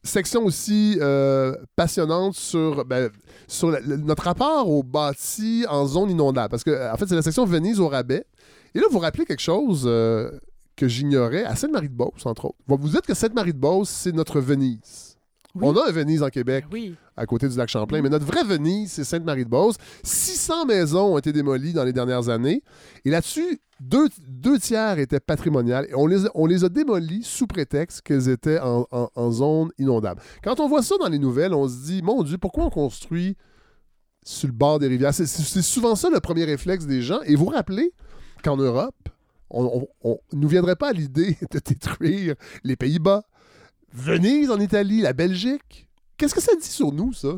Euh, 0.06 0.08
section 0.08 0.46
aussi 0.46 0.98
euh, 1.02 1.56
passionnante 1.76 2.36
sur, 2.36 2.86
ben, 2.86 3.10
sur 3.48 3.78
notre 3.86 4.24
rapport 4.24 4.70
au 4.70 4.84
bâti 4.84 5.66
en 5.70 5.86
zone 5.86 6.12
inondable. 6.12 6.50
Parce 6.50 6.64
que, 6.64 6.92
en 6.92 6.96
fait, 6.98 7.08
c'est 7.08 7.16
la 7.16 7.22
section 7.22 7.46
Venise 7.46 7.80
au 7.80 7.88
rabais. 7.88 8.26
Et 8.74 8.80
là, 8.80 8.86
vous 8.92 9.00
rappelez 9.00 9.26
quelque 9.26 9.42
chose 9.42 9.84
euh, 9.86 10.32
que 10.76 10.88
j'ignorais 10.88 11.44
à 11.44 11.56
Sainte-Marie-de-Beauce, 11.56 12.26
entre 12.26 12.46
autres. 12.46 12.58
Vous 12.68 12.90
dites 12.90 13.06
que 13.06 13.14
Sainte-Marie-de-Beauce, 13.14 13.90
c'est 13.90 14.12
notre 14.12 14.40
Venise. 14.40 15.15
Oui. 15.56 15.62
On 15.64 15.76
a 15.78 15.88
un 15.88 15.92
Venise 15.92 16.22
en 16.22 16.30
Québec 16.30 16.66
Ben 16.70 16.74
oui. 16.74 16.96
à 17.16 17.26
côté 17.26 17.48
du 17.48 17.58
lac 17.58 17.70
Champlain. 17.70 18.02
Mais 18.02 18.10
notre 18.10 18.26
vraie 18.26 18.44
Venise, 18.44 18.92
c'est 18.92 19.04
Sainte-Marie-de-Beauce. 19.06 19.76
600 20.04 20.66
maisons 20.66 21.14
ont 21.14 21.18
été 21.18 21.32
démolies 21.32 21.74
dans 21.74 21.84
les 21.84 21.94
dernières 21.94 22.30
années. 22.30 22.62
Et 23.06 23.10
là-dessus, 23.10 23.60
deux, 23.80 24.08
deux 24.28 24.60
tiers 24.60 25.00
étaient 25.00 25.20
patrimoniales. 25.20 25.86
Et 25.90 25.96
on 25.96 26.08
les, 26.08 26.26
a- 26.26 26.32
on 26.36 26.46
les 26.46 26.64
a 26.64 26.70
démolies 26.70 27.24
sous 27.24 27.48
prétexte 27.48 28.02
qu'elles 28.02 28.30
étaient 28.30 28.60
en, 28.60 28.86
en- 28.92 29.10
en 29.16 29.32
zone 29.32 29.70
inondable. 29.78 30.22
Quand 30.44 30.60
on 30.60 30.68
voit 30.68 30.84
ça 30.84 30.96
dans 31.00 31.10
les 31.10 31.20
nouvelles, 31.20 31.54
on 31.54 31.68
se 31.68 31.86
dit, 31.86 32.02
mon 32.02 32.22
Dieu, 32.24 32.38
pourquoi 32.38 32.66
on 32.66 32.70
construit 32.70 33.36
sur 34.26 34.48
le 34.48 34.54
bord 34.54 34.80
des 34.80 34.88
rivières? 34.88 35.14
C'est- 35.14 35.26
souvent 35.62 35.96
ça 35.96 36.10
le 36.10 36.20
premier 36.20 36.44
réflexe 36.46 36.86
des 36.86 37.02
gens. 37.02 37.20
Et 37.26 37.36
vous 37.36 37.46
vous 37.46 37.52
rappelez 37.52 37.92
qu'en 38.44 38.58
Europe, 38.58 38.96
on 39.50 39.88
ne 40.34 40.38
nous 40.40 40.48
viendrait 40.48 40.76
pas 40.76 40.90
à 40.90 40.94
l'idée 40.94 41.38
de 41.52 41.60
détruire 41.60 42.36
les 42.64 42.76
Pays-Bas, 42.76 43.24
Venise 43.96 44.52
en 44.52 44.60
Italie, 44.60 45.02
la 45.02 45.14
Belgique? 45.14 45.88
Qu'est-ce 46.18 46.36
que 46.36 46.42
ça 46.42 46.52
dit 46.60 46.68
sur 46.68 46.92
nous, 46.92 47.14
ça? 47.14 47.30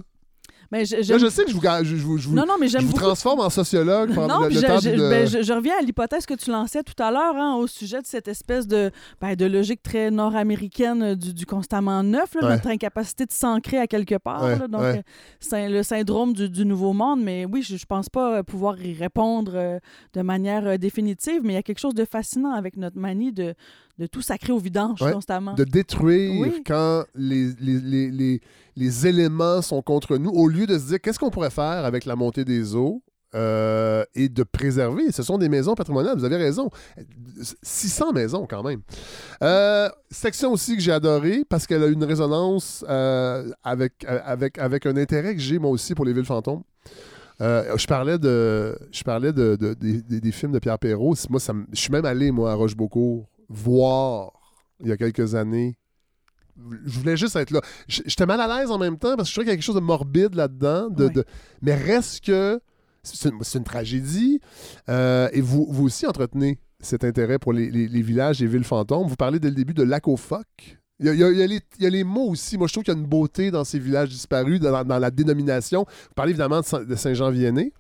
Mais 0.70 0.84
je, 0.84 0.98
Là, 0.98 1.02
j'aime- 1.02 1.20
je 1.20 1.28
sais 1.30 1.46
que 1.46 1.50
je 1.50 1.56
vous, 1.56 1.62
je, 1.62 1.96
vous- 1.96 2.18
je 2.18 2.28
vous- 2.28 2.36
non, 2.36 2.44
non, 2.46 2.56
mais 2.60 2.68
je 2.68 2.78
vous 2.80 2.92
transforme 2.92 3.40
en 3.40 3.50
sociologue 3.50 4.14
pendant 4.14 4.42
Non, 4.42 4.48
le, 4.50 4.62
temps 4.62 4.80
ben, 4.82 5.26
je- 5.26 5.54
reviens 5.54 5.76
à 5.80 5.82
l'hypothèse 5.82 6.26
que 6.26 6.34
tu 6.34 6.52
lançais 6.52 6.84
tout 6.84 7.02
à 7.02 7.10
l'heure 7.10 7.38
hein, 7.38 7.56
au 7.56 7.68
sujet 7.68 8.02
de 8.02 8.06
cette 8.06 8.28
espèce 8.28 8.68
de, 8.68 8.92
ben, 9.22 9.34
de 9.36 9.46
logique 9.46 9.82
très 9.82 10.12
nord-américaine 10.12 11.02
euh, 11.04 11.16
du, 11.16 11.34
du 11.34 11.46
constamment 11.46 12.04
neuf, 12.04 12.34
là, 12.36 12.42
Ouais. 12.50 12.54
notre 12.56 12.68
incapacité 12.68 13.26
de 13.26 13.32
s'ancrer 13.32 13.78
à 13.78 13.88
quelque 13.88 14.16
part. 14.16 14.44
Ouais, 14.44 14.60
là, 14.60 14.68
donc, 14.68 14.82
ouais. 14.82 14.98
euh, 14.98 15.02
c'est 15.40 15.70
le 15.70 15.84
syndrome 15.84 16.34
du, 16.34 16.50
du 16.50 16.66
nouveau 16.66 16.92
monde. 16.92 17.22
Mais 17.24 17.46
oui, 17.46 17.62
je, 17.62 17.78
je 17.78 17.86
pense 17.86 18.10
pas 18.10 18.40
euh, 18.40 18.44
pouvoir 18.44 18.78
y 18.82 18.94
répondre 18.94 19.54
euh, 19.56 19.80
de 20.16 20.22
manière 20.22 20.68
euh, 20.68 20.76
définitive, 20.78 21.40
mais 21.46 21.54
il 21.54 21.56
y 21.56 21.60
a 21.60 21.64
quelque 21.64 21.80
chose 21.80 21.96
de 21.96 22.04
fascinant 22.04 22.52
avec 22.52 22.76
notre 22.76 22.98
manie 23.00 23.32
de, 23.32 23.54
de 24.00 24.06
tout 24.08 24.22
sacrer 24.22 24.52
au 24.54 24.60
vidange 24.60 25.02
Ouais, 25.02 25.12
constamment. 25.12 25.54
de 25.56 25.64
détruire 25.64 26.40
Oui. 26.40 26.64
quand 26.66 27.04
les, 27.16 27.48
les, 27.60 27.80
les, 27.80 28.12
les- 28.12 28.42
les 28.76 29.08
éléments 29.08 29.62
sont 29.64 29.82
contre 29.82 30.18
nous, 30.18 30.30
au 30.30 30.48
lieu 30.48 30.68
de 30.68 30.78
se 30.78 30.88
dire 30.90 31.02
qu'est-ce 31.02 31.18
qu'on 31.18 31.32
pourrait 31.32 31.50
faire 31.50 31.84
avec 31.86 32.06
la 32.06 32.16
montée 32.16 32.46
des 32.46 32.76
eaux 32.76 33.02
euh, 33.34 34.04
et 34.14 34.30
de 34.30 34.44
préserver? 34.44 35.12
Ce 35.12 35.24
sont 35.24 35.40
des 35.40 35.50
maisons 35.50 35.74
patrimoniales, 35.74 36.16
vous 36.18 36.26
avez 36.26 36.38
raison. 36.38 36.70
600 37.64 38.14
maisons 38.14 38.46
quand 38.50 38.64
même. 38.64 38.82
Euh, 39.44 39.90
section 40.12 40.52
aussi 40.54 40.76
que 40.76 40.82
j'ai 40.82 40.92
adorée 40.92 41.44
parce 41.50 41.66
qu'elle 41.68 41.84
a 41.84 41.88
une 41.88 42.04
résonance 42.04 42.86
euh, 42.88 43.50
avec, 43.64 44.06
avec, 44.08 44.58
avec 44.60 44.86
un 44.86 44.96
intérêt 44.98 45.34
que 45.36 45.42
j'ai 45.42 45.60
moi 45.60 45.72
aussi 45.72 45.96
pour 45.96 46.06
les 46.06 46.14
villes 46.14 46.26
fantômes. 46.26 46.62
Euh, 47.42 47.76
je 47.78 47.86
parlais 47.86 48.18
de, 48.18 48.78
je 48.92 49.04
parlais 49.04 49.32
de, 49.34 49.56
de- 49.56 49.74
des, 49.76 50.02
des- 50.02 50.22
des 50.22 50.32
films 50.32 50.52
de 50.52 50.60
Pierre 50.60 50.80
Perrault. 50.80 51.16
Moi, 51.30 51.40
ça 51.40 51.54
me- 51.54 51.66
je 51.72 51.80
suis 51.80 51.92
même 51.92 52.06
allé 52.06 52.32
moi 52.32 52.52
à 52.52 52.56
Rochebeaucourt 52.56 53.28
voir 53.50 54.32
il 54.80 54.88
y 54.88 54.92
a 54.92 54.98
quelques 54.98 55.36
années. 55.36 55.78
Je 56.86 57.00
voulais 57.00 57.18
juste 57.18 57.36
être 57.36 57.52
là. 57.52 57.62
J'étais 57.88 58.26
mal 58.26 58.42
à 58.42 58.48
l'aise 58.60 58.72
en 58.72 58.80
même 58.80 58.98
temps 58.98 59.16
parce 59.16 59.30
que 59.30 59.30
je 59.30 59.34
trouvais 59.34 59.46
qu'il 59.46 59.52
y 59.52 59.54
a 59.54 59.56
quelque 59.58 59.64
chose 59.66 59.76
de 59.76 59.80
morbide 59.80 60.34
là-dedans. 60.36 60.90
De, 60.90 61.08
de- 61.08 61.26
Mais 61.62 61.76
reste 61.76 62.26
que 62.26 62.60
c'est 63.04 63.30
une, 63.56 63.64
tragédie. 63.64 64.40
Euh, 64.90 65.30
et 65.34 65.42
vous, 65.42 65.68
vous 65.70 65.84
aussi 65.86 66.08
entretenez 66.08 66.60
cet 66.80 67.04
intérêt 67.04 67.38
pour 67.40 67.54
les, 67.54 67.70
les- 67.70 67.88
les 67.88 68.02
villages 68.02 68.42
et 68.42 68.48
villes 68.48 68.64
fantômes. 68.64 69.08
Vous 69.08 69.16
parlez 69.16 69.40
dès 69.40 69.50
le 69.50 69.56
début 69.56 69.74
de 69.76 69.84
lac 69.84 70.08
aux 70.08 70.18
phoques. 70.18 70.78
Il 71.00 71.06
y, 71.06 71.10
a, 71.10 71.14
il 71.14 71.20
y 71.20 71.24
a- 71.24 71.30
il 71.32 71.38
y 71.38 71.44
a 71.44 71.48
les, 71.48 71.60
il 71.78 71.84
y 71.84 71.86
a 71.86 71.90
les 71.92 72.04
mots 72.04 72.30
aussi. 72.32 72.58
Moi, 72.58 72.66
je 72.68 72.74
trouve 72.74 72.84
qu'il 72.84 72.94
y 72.94 72.98
a 72.98 73.00
une 73.00 73.06
beauté 73.06 73.52
dans 73.52 73.64
ces 73.64 73.78
villages 73.78 74.10
disparus, 74.10 74.60
dans, 74.60 74.84
dans 74.84 74.98
la 75.00 75.12
dénomination. 75.12 75.86
Vous 75.88 76.14
parlez 76.16 76.32
évidemment 76.32 76.62
de 76.62 76.96
Saint-Jean-Vianney. 76.96 77.72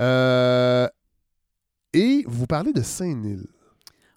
Euh, 0.00 0.88
et 1.92 2.24
vous 2.26 2.46
parlez 2.46 2.72
de 2.72 2.82
Saint-Nil. 2.82 3.46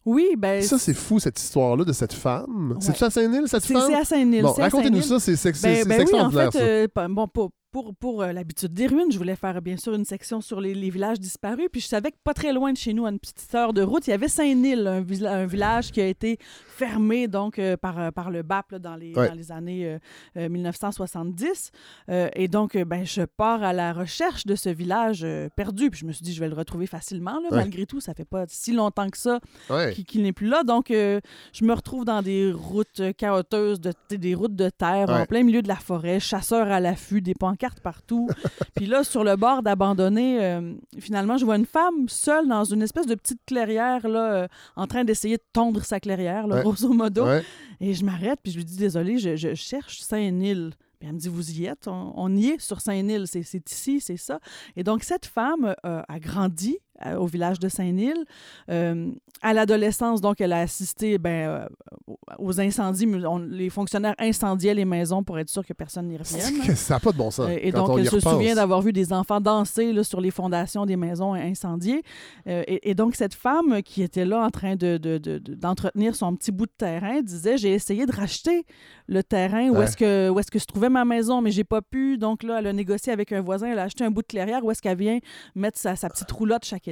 Oui, 0.06 0.36
ben. 0.38 0.62
Ça, 0.62 0.78
c'est 0.78 0.94
fou, 0.94 1.20
cette 1.20 1.40
histoire-là 1.40 1.86
de 1.86 1.94
cette 1.94 2.14
femme. 2.14 2.72
Ouais. 2.72 2.78
C'est-tu 2.82 3.04
à 3.04 3.10
Saint-Nil, 3.10 3.44
cette 3.48 3.66
femme? 3.66 3.84
c'est 3.88 3.96
à 3.96 4.04
Saint-Nil. 4.04 4.42
Bon, 4.42 4.52
racontez-nous 4.52 5.02
ça, 5.02 5.20
c'est 5.20 5.34
Ben, 5.62 5.86
ben 5.88 6.06
oui, 6.12 6.20
en 6.20 6.30
fait, 6.30 6.52
ça. 6.52 6.60
euh, 6.60 6.88
bon, 7.10 7.28
pour, 7.28 7.52
pour, 7.72 7.96
pour 7.96 8.22
euh, 8.22 8.32
l'habitude 8.34 8.74
des 8.74 8.88
ruines, 8.88 9.12
je 9.12 9.18
voulais 9.18 9.36
faire 9.36 9.62
bien 9.62 9.78
sûr 9.78 9.94
une 9.96 10.06
section 10.06 10.42
sur 10.42 10.60
les, 10.62 10.74
les 10.74 10.90
villages 10.90 11.20
disparus. 11.20 11.68
Puis 11.72 11.82
je 11.82 11.88
savais 11.88 12.12
que 12.12 12.18
pas 12.24 12.34
très 12.34 12.54
loin 12.54 12.72
de 12.74 12.78
chez 12.78 12.94
nous, 12.94 13.06
à 13.06 13.10
une 13.10 13.20
petite 13.20 13.54
heure 13.56 13.74
de 13.74 13.82
route, 13.82 14.06
il 14.08 14.12
y 14.12 14.14
avait 14.14 14.28
Saint-Nil, 14.28 14.86
un, 14.88 15.26
un 15.26 15.46
village 15.46 15.92
qui 15.92 16.02
a 16.02 16.08
été 16.08 16.38
fermé 16.86 17.28
donc 17.28 17.60
euh, 17.60 17.78
par, 17.78 18.00
euh, 18.00 18.12
par 18.12 18.30
le 18.32 18.42
BAP 18.44 18.72
là, 18.74 18.80
dans, 18.80 18.96
les, 18.96 19.14
Ouais. 19.16 19.28
dans 19.30 19.34
les 19.36 19.52
années 19.52 19.86
euh, 19.88 19.98
euh, 20.38 20.50
1970. 20.50 21.72
Euh, 22.10 22.30
et 22.36 22.48
donc, 22.48 22.78
ben, 22.78 23.06
je 23.06 23.22
pars 23.24 23.64
à 23.64 23.74
la 23.74 23.94
recherche 23.94 24.46
de 24.46 24.56
ce 24.56 24.70
village 24.70 25.26
perdu. 25.56 25.90
Puis 25.90 26.02
je 26.02 26.06
me 26.06 26.12
suis 26.12 26.24
dit, 26.24 26.34
je 26.34 26.40
vais 26.40 26.50
le 26.50 26.56
retrouver 26.56 26.88
facilement. 26.88 27.40
là. 27.40 27.50
Ouais. 27.52 27.58
Malgré 27.58 27.86
tout, 27.86 28.00
ça 28.02 28.14
fait 28.14 28.26
pas 28.26 28.46
si 28.48 28.74
longtemps 28.74 29.10
que 29.10 29.18
ça 29.18 29.40
Ouais. 29.70 29.94
qui, 29.94 30.04
qui 30.04 30.20
n'est 30.20 30.34
plus 30.34 30.48
là. 30.48 30.64
Donc, 30.64 30.88
je 30.90 31.20
me 31.66 31.74
retrouve 31.74 32.06
dans 32.06 32.22
des 32.22 32.52
routes 32.52 33.02
chaotiques, 33.18 33.82
de, 33.82 33.94
des 34.16 34.36
routes 34.36 34.56
de 34.56 34.70
terre, 34.70 35.10
en 35.10 35.26
plein 35.26 35.44
milieu 35.44 35.62
de 35.62 35.68
la 35.68 35.76
forêt, 35.76 36.20
chasseurs 36.20 36.68
à 36.72 36.80
l'affût, 36.80 37.22
des 37.22 37.34
pancartes 37.36 37.80
partout. 37.80 38.28
Puis 38.76 38.86
là, 38.86 39.04
sur 39.04 39.24
le 39.24 39.36
bord 39.36 39.64
d'abandonner, 39.64 40.44
euh, 40.44 40.74
finalement, 41.00 41.38
je 41.38 41.46
vois 41.46 41.56
une 41.58 41.66
femme 41.66 42.08
seule 42.08 42.48
dans 42.48 42.64
une 42.64 42.82
espèce 42.82 43.06
de 43.06 43.16
petite 43.16 43.40
clairière, 43.46 44.08
là, 44.08 44.34
euh, 44.34 44.48
en 44.76 44.88
train 44.88 45.04
d'essayer 45.04 45.38
de 45.38 45.44
tondre 45.54 45.84
sa 45.84 46.00
clairière, 46.00 46.48
là, 46.48 46.58
Ouais. 46.58 46.64
Grosso 46.74 46.94
modo. 46.94 47.26
Ouais. 47.26 47.44
Et 47.80 47.94
je 47.94 48.04
m'arrête, 48.06 48.40
puis 48.42 48.52
je 48.52 48.58
lui 48.58 48.66
dis, 48.66 48.78
désolé, 48.78 49.18
je, 49.18 49.36
je 49.36 49.54
cherche 49.54 50.00
Saint-Nil. 50.02 50.72
Puis 51.00 51.10
elle 51.10 51.16
me 51.16 51.20
dit, 51.20 51.28
vous 51.28 51.52
y 51.52 51.66
êtes, 51.66 51.88
on, 51.88 52.14
on 52.16 52.36
y 52.36 52.48
est 52.48 52.60
sur 52.60 52.82
Saint-Nil, 52.82 53.26
c'est 53.28 53.44
c'est 53.44 53.70
ici, 53.70 54.00
c'est 54.00 54.18
ça. 54.18 54.40
Et 54.76 54.84
donc, 54.84 55.04
cette 55.04 55.26
femme 55.26 55.76
euh, 55.86 56.02
a 56.08 56.20
grandi 56.20 56.78
au 57.18 57.26
village 57.26 57.60
de 57.60 57.70
Saint-Nil. 57.70 58.16
Euh, 58.70 59.12
à 59.42 59.54
l'adolescence, 59.54 60.22
donc, 60.22 60.40
elle 60.40 60.54
a 60.54 60.60
assisté 60.60 61.18
ben, 61.18 61.30
euh, 61.50 61.68
aux 62.40 62.62
incendies. 62.62 63.08
on- 63.26 63.40
les 63.40 63.70
fonctionnaires 63.70 64.16
incendiaient 64.20 64.74
les 64.74 64.86
maisons 64.86 65.24
pour 65.24 65.38
être 65.40 65.50
sûr 65.50 65.66
que 65.66 65.74
personne 65.74 66.08
n'y 66.08 66.18
revienne. 66.18 66.54
Ça 66.76 66.94
n'a 66.96 67.00
pas 67.00 67.12
de 67.12 67.18
bon 67.18 67.30
sens. 67.32 67.48
Euh, 67.50 67.58
et 67.62 67.72
quand 67.72 67.80
donc, 67.88 67.90
on 67.90 67.98
elle 67.98 68.06
se 68.10 68.16
repense. 68.16 68.34
souvient 68.34 68.56
d'avoir 68.56 68.82
vu 68.82 68.94
des 68.94 69.12
enfants 69.12 69.42
danser 69.42 69.92
là, 69.92 70.04
sur 70.04 70.22
les 70.22 70.32
fondations 70.32 70.86
des 70.86 70.96
maisons 70.96 71.34
incendiées. 71.34 72.04
Euh, 72.48 72.64
et, 72.68 72.92
et 72.92 72.94
donc, 72.96 73.16
cette 73.16 73.34
femme 73.34 73.82
qui 73.84 74.02
était 74.02 74.26
là 74.26 74.44
en 74.46 74.50
train 74.50 74.76
de, 74.76 74.98
de- 74.98 75.18
de- 75.18 75.40
de- 75.40 75.56
d'entretenir 75.56 76.16
son 76.16 76.36
petit 76.36 76.52
bout 76.52 76.68
de 76.68 76.72
terrain 76.78 77.22
disait 77.22 77.58
J'ai 77.58 77.74
essayé 77.74 78.06
de 78.06 78.12
racheter 78.16 78.66
le 79.08 79.24
terrain 79.24 79.68
où, 79.70 79.76
Ouais. 79.78 79.86
est-ce 79.86 79.98
que, 79.98 80.30
où 80.30 80.40
est-ce 80.40 80.52
que 80.52 80.60
se 80.60 80.66
trouvait 80.68 80.90
ma 80.90 81.04
maison, 81.06 81.42
mais 81.42 81.52
j'ai 81.52 81.64
pas 81.66 81.82
pu. 81.82 82.18
Donc, 82.18 82.44
là, 82.44 82.60
elle 82.60 82.68
a 82.68 82.74
négocié 82.74 83.12
avec 83.12 83.32
un 83.34 83.42
voisin, 83.42 83.68
elle 83.72 83.80
a 83.80 83.84
acheté 83.84 84.06
un 84.06 84.12
bout 84.12 84.22
de 84.22 84.28
clairière 84.28 84.64
où 84.64 84.72
est-ce 84.72 84.82
qu'elle 84.82 84.98
vient 84.98 85.20
mettre 85.56 85.78
sa, 85.78 85.96
sa 85.98 86.10
petite 86.10 86.32
roulotte 86.32 86.64
chaque 86.64 86.83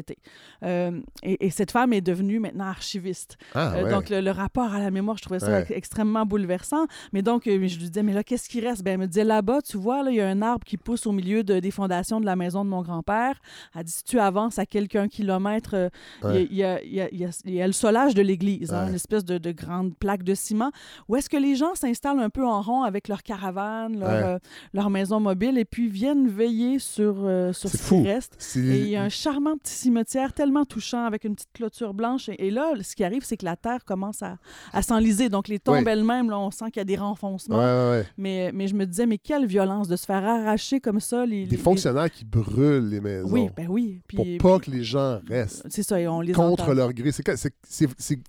Euh, 0.64 1.00
et, 1.24 1.46
et 1.48 1.50
cette 1.50 1.72
femme 1.72 1.94
est 1.94 2.02
devenue 2.02 2.40
maintenant 2.40 2.66
archiviste. 2.66 3.38
Ah, 3.54 3.74
Euh. 3.76 3.90
Donc, 3.92 4.10
le, 4.10 4.22
le 4.22 4.32
rapport 4.32 4.74
à 4.74 4.80
la 4.80 4.92
mémoire, 4.92 5.18
je 5.18 5.24
trouvais 5.24 5.40
ça 5.40 5.52
Ouais. 5.52 5.66
extrêmement 5.70 6.26
bouleversant. 6.26 6.86
Mais 7.14 7.22
donc, 7.22 7.48
euh, 7.48 7.52
je 7.68 7.78
lui 7.80 7.90
disais, 7.90 8.04
mais 8.04 8.14
là, 8.14 8.24
qu'est-ce 8.24 8.48
qui 8.50 8.62
reste? 8.62 8.84
Ben, 8.84 8.94
elle 8.94 9.00
me 9.00 9.08
disait, 9.08 9.24
là-bas, 9.24 9.62
tu 9.62 9.78
vois, 9.78 10.04
là, 10.04 10.12
il 10.12 10.18
y 10.18 10.22
a 10.22 10.28
un 10.28 10.42
arbre 10.42 10.66
qui 10.66 10.78
pousse 10.78 11.06
au 11.08 11.12
milieu 11.12 11.44
de- 11.44 11.60
des 11.60 11.72
fondations 11.72 12.20
de 12.20 12.26
la 12.26 12.36
maison 12.36 12.64
de 12.66 12.70
mon 12.70 12.82
grand-père. 12.82 13.40
Elle 13.76 13.84
dit, 13.84 13.92
si 13.92 14.04
tu 14.04 14.20
avances 14.20 14.60
à 14.60 14.66
quelques 14.66 15.08
kilomètres, 15.10 15.90
il 16.24 16.28
y 16.28 16.28
a- 16.28 16.32
Ouais. 16.32 16.48
il 16.50 16.56
y, 16.58 16.64
a, 16.64 16.82
il 16.84 16.94
y 16.94 17.02
a- 17.02 17.10
il 17.12 17.20
y 17.20 17.26
a- 17.26 17.42
il 17.46 17.54
y 17.54 17.62
a 17.62 17.68
le 17.68 17.74
solage 17.74 18.14
de 18.14 18.22
l'église, 18.22 18.74
hein, 18.74 18.88
une 18.90 18.96
espèce 18.96 19.26
de, 19.26 19.38
de 19.38 19.52
grande 19.52 19.96
plaque 19.98 20.24
de 20.24 20.34
ciment, 20.36 20.72
où 21.08 21.16
est-ce 21.16 21.30
que 21.30 21.38
les 21.38 21.56
gens 21.56 21.76
s'installent 21.76 22.20
un 22.20 22.30
peu 22.30 22.46
en 22.46 22.62
rond 22.62 22.84
avec 22.84 23.08
leur 23.08 23.24
caravane, 23.24 24.00
leur, 24.00 24.40
euh, 24.86 24.90
maison 24.90 25.20
mobile, 25.20 25.58
et 25.58 25.66
puis 25.66 25.88
viennent 25.90 26.28
veiller 26.28 26.78
sur, 26.80 27.16
sur 27.54 27.70
ce 27.70 27.78
fou. 27.78 28.02
qui 28.02 28.08
reste. 28.08 28.38
Et 28.58 28.80
il 28.82 28.90
y 28.90 28.96
a 28.96 29.04
un 29.04 29.10
charmant 29.10 29.58
petit 29.58 29.76
cimetière 29.82 30.34
tellement 30.34 30.66
touchant 30.66 31.06
avec 31.06 31.24
une 31.24 31.36
petite 31.36 31.52
clôture 31.54 31.94
blanche. 31.94 32.30
Et 32.38 32.52
là, 32.52 32.74
ce 32.82 32.96
qui 32.96 33.04
arrive, 33.04 33.24
c'est 33.24 33.38
que 33.38 33.46
la 33.46 33.56
terre 33.56 33.84
commence 33.86 34.22
à, 34.22 34.38
à 34.74 34.82
s'enliser. 34.82 35.30
Donc, 35.30 35.48
les 35.48 35.60
tombes 35.60 35.88
elles-mêmes, 35.88 36.30
là, 36.30 36.40
on 36.40 36.52
sent 36.52 36.66
qu'il 36.66 36.78
y 36.78 36.82
a 36.82 36.86
des 36.86 36.96
renfoncements. 36.98 37.58
ouais, 37.58 37.90
ouais. 38.00 38.06
Mais, 38.18 38.52
mais 38.54 38.68
je 38.68 38.76
me 38.76 38.86
disais, 38.86 39.06
mais 39.06 39.18
quelle 39.18 39.46
violence 39.46 39.88
de 39.88 39.96
se 39.96 40.06
faire 40.06 40.24
arracher 40.24 40.80
comme 40.80 41.00
ça. 41.00 41.26
Les, 41.26 41.46
Des 41.46 41.52
les- 41.52 41.58
fonctionnaires 41.58 42.10
qui 42.12 42.24
brûlent 42.26 42.90
les 42.90 43.02
maisons. 43.02 43.30
Oui, 43.32 43.50
ben 43.56 43.68
oui. 43.70 44.02
Puis, 44.08 44.16
pour 44.18 44.26
puis- 44.26 44.38
pas 44.38 44.60
que 44.60 44.72
les 44.72 44.84
gens 44.84 45.20
restent 45.28 45.66
C'est 45.70 45.84
ça, 45.84 46.00
et 46.00 46.08
on 46.08 46.22
les 46.22 46.34
contre 46.34 46.64
entend. 46.64 46.74
leur 46.74 46.94
gré. 46.94 47.12
C'est 47.12 47.24
que- 47.24 47.36
c'est- 47.36 47.56
c'est- 47.68 47.90
c'est- 47.98 48.20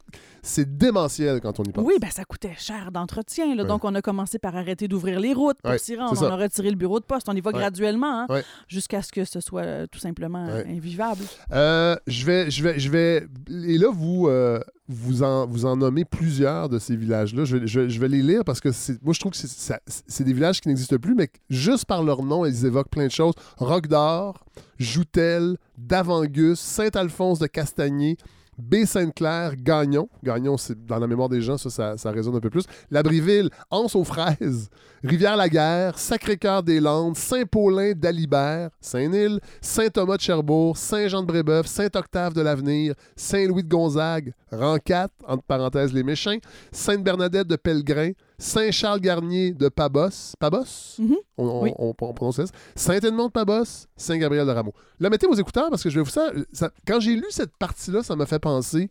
c'est 0.42 0.76
démentiel 0.76 1.40
quand 1.40 1.60
on 1.60 1.64
y 1.64 1.70
pense. 1.72 1.84
Oui, 1.86 1.94
ben 2.00 2.10
ça 2.10 2.24
coûtait 2.24 2.54
cher 2.58 2.90
d'entretien. 2.90 3.54
Donc, 3.64 3.84
on 3.84 3.94
a 3.94 4.02
commencé 4.02 4.38
par 4.38 4.56
arrêter 4.56 4.88
d'ouvrir 4.88 5.20
les 5.20 5.32
routes 5.34 5.58
pour 5.62 5.72
s'y 5.78 5.96
rendre. 5.96 6.20
On 6.22 6.26
a 6.32 6.36
retiré 6.36 6.70
le 6.70 6.76
bureau 6.76 6.98
de 6.98 7.04
poste. 7.04 7.28
On 7.28 7.34
y 7.36 7.40
va 7.40 7.52
graduellement, 7.52 8.26
hein, 8.28 8.42
jusqu'à 8.68 9.02
ce 9.02 9.12
que 9.12 9.24
ce 9.24 9.40
soit 9.40 9.62
euh, 9.62 9.86
tout 9.90 9.98
simplement 9.98 10.46
invivable. 10.66 11.22
Euh, 11.52 11.96
je 12.06 12.24
vais, 12.24 12.50
je 12.50 12.62
vais, 12.62 12.78
je 12.78 12.90
vais. 12.90 13.26
Et 13.66 13.78
là, 13.78 13.88
vous, 13.92 14.28
euh, 14.28 14.60
vous 14.88 15.22
en, 15.22 15.46
vous 15.46 15.64
en 15.64 15.76
nommez 15.76 16.04
plusieurs 16.04 16.68
de 16.68 16.78
ces 16.78 16.96
villages-là. 16.96 17.44
Je, 17.44 17.66
je 17.66 17.88
je 17.88 18.00
vais 18.00 18.08
les 18.08 18.22
lire 18.22 18.44
parce 18.44 18.60
que 18.60 18.68
moi, 19.02 19.12
je 19.12 19.20
trouve 19.20 19.32
que 19.32 19.38
c'est, 19.38 20.24
des 20.24 20.32
villages 20.32 20.60
qui 20.60 20.68
n'existent 20.68 20.98
plus, 20.98 21.14
mais 21.14 21.28
juste 21.50 21.86
par 21.86 22.02
leur 22.02 22.22
nom, 22.22 22.44
ils 22.44 22.66
évoquent 22.66 22.90
plein 22.90 23.06
de 23.06 23.12
choses. 23.12 23.34
Roc 23.58 23.86
d'Or, 23.88 24.44
Joutel, 24.78 25.56
Davangus, 25.76 26.58
Saint-Alphonse 26.58 27.38
de 27.38 27.46
Castagnier. 27.46 28.16
Baie-Sainte-Claire, 28.58 29.56
Gagnon. 29.56 30.08
Gagnon, 30.22 30.56
c'est 30.56 30.84
dans 30.84 30.98
la 30.98 31.06
mémoire 31.06 31.28
des 31.28 31.40
gens, 31.40 31.56
ça, 31.56 31.96
ça, 31.96 32.10
résonne 32.10 32.36
un 32.36 32.40
peu 32.40 32.50
plus. 32.50 32.64
Labriville, 32.90 33.48
Anse 33.70 33.96
aux 33.96 34.04
Fraises, 34.04 34.68
Rivière-la-Guerre, 35.02 35.98
Sacré-Cœur-des-Landes, 35.98 37.16
Saint-Paulin 37.16 37.92
d'Alibert, 37.96 38.70
Saint-Nil, 38.80 39.40
Saint-Thomas 39.60 40.16
de 40.16 40.22
Cherbourg, 40.22 40.76
Saint-Jean-de-Brébeuf, 40.76 41.66
Saint-Octave 41.66 42.34
de 42.34 42.42
l'Avenir, 42.42 42.94
Saint-Louis 43.16 43.64
de 43.64 43.68
Gonzague, 43.68 44.34
Rancat, 44.50 45.08
entre 45.26 45.44
parenthèses 45.44 45.92
les 45.92 46.02
méchants, 46.02 46.38
Sainte-Bernadette 46.72 47.48
de 47.48 47.56
Pellegrin, 47.56 48.12
Saint-Charles-Garnier 48.42 49.52
de 49.54 49.68
Pabos, 49.68 50.34
Pabos? 50.38 50.96
Mhm. 50.98 51.16
On, 51.38 51.46
on- 51.46 51.62
Oui. 51.62 51.72
on- 51.78 51.94
on 52.00 52.12
prononce 52.12 52.36
ça. 52.36 52.44
Saint-Edmond 52.74 53.26
de 53.26 53.32
Pabos, 53.32 53.86
Saint-Gabriel 53.96 54.46
de 54.46 54.50
Rameau. 54.52 54.72
Là, 55.00 55.10
mettez 55.10 55.26
vos 55.26 55.34
écouteurs 55.34 55.70
parce 55.70 55.82
que 55.82 55.90
je 55.90 55.96
vais 55.98 56.04
vous 56.04 56.10
ça, 56.10 56.30
ça- 56.52 56.70
quand 56.86 57.00
j'ai 57.00 57.14
lu 57.14 57.24
cette 57.30 57.56
partie-là, 57.56 58.02
ça 58.02 58.16
m'a 58.16 58.26
fait 58.26 58.38
penser 58.40 58.90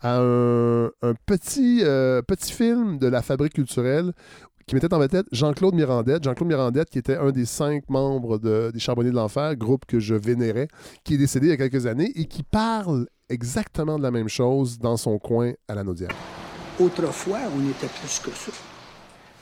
à 0.00 0.18
un, 0.20 0.86
un 0.86 1.14
petit, 1.26 1.80
euh, 1.84 2.22
petit 2.22 2.52
film 2.52 2.98
de 2.98 3.06
la 3.06 3.22
Fabrique 3.22 3.54
culturelle 3.54 4.12
qui 4.66 4.74
mettait 4.74 4.92
en 4.92 4.98
vedette 4.98 5.26
Jean-Claude 5.32 5.74
Mirandette. 5.74 6.24
Jean-Claude 6.24 6.48
Mirandette, 6.48 6.90
qui 6.90 6.98
était 6.98 7.16
un 7.16 7.30
des 7.30 7.44
cinq 7.46 7.88
membres 7.88 8.38
de- 8.38 8.70
des 8.72 8.80
Charbonniers 8.80 9.10
de 9.10 9.16
l'Enfer, 9.16 9.56
groupe 9.56 9.86
que 9.86 10.00
je 10.00 10.14
vénérais, 10.14 10.68
qui 11.04 11.14
est 11.14 11.18
décédé 11.18 11.46
il 11.46 11.50
y 11.50 11.52
a 11.52 11.56
quelques 11.56 11.86
années 11.86 12.10
et 12.16 12.26
qui 12.26 12.42
parle 12.42 13.06
exactement 13.28 13.96
de 13.98 14.02
la 14.02 14.10
même 14.10 14.28
chose 14.28 14.78
dans 14.78 14.96
son 14.96 15.18
coin 15.18 15.52
à 15.68 15.74
la 15.74 15.84
Naudière. 15.84 16.10
Autrefois, 16.80 17.38
on 17.56 17.68
était 17.70 17.86
plus 18.00 18.18
que 18.20 18.30
ça. 18.36 18.50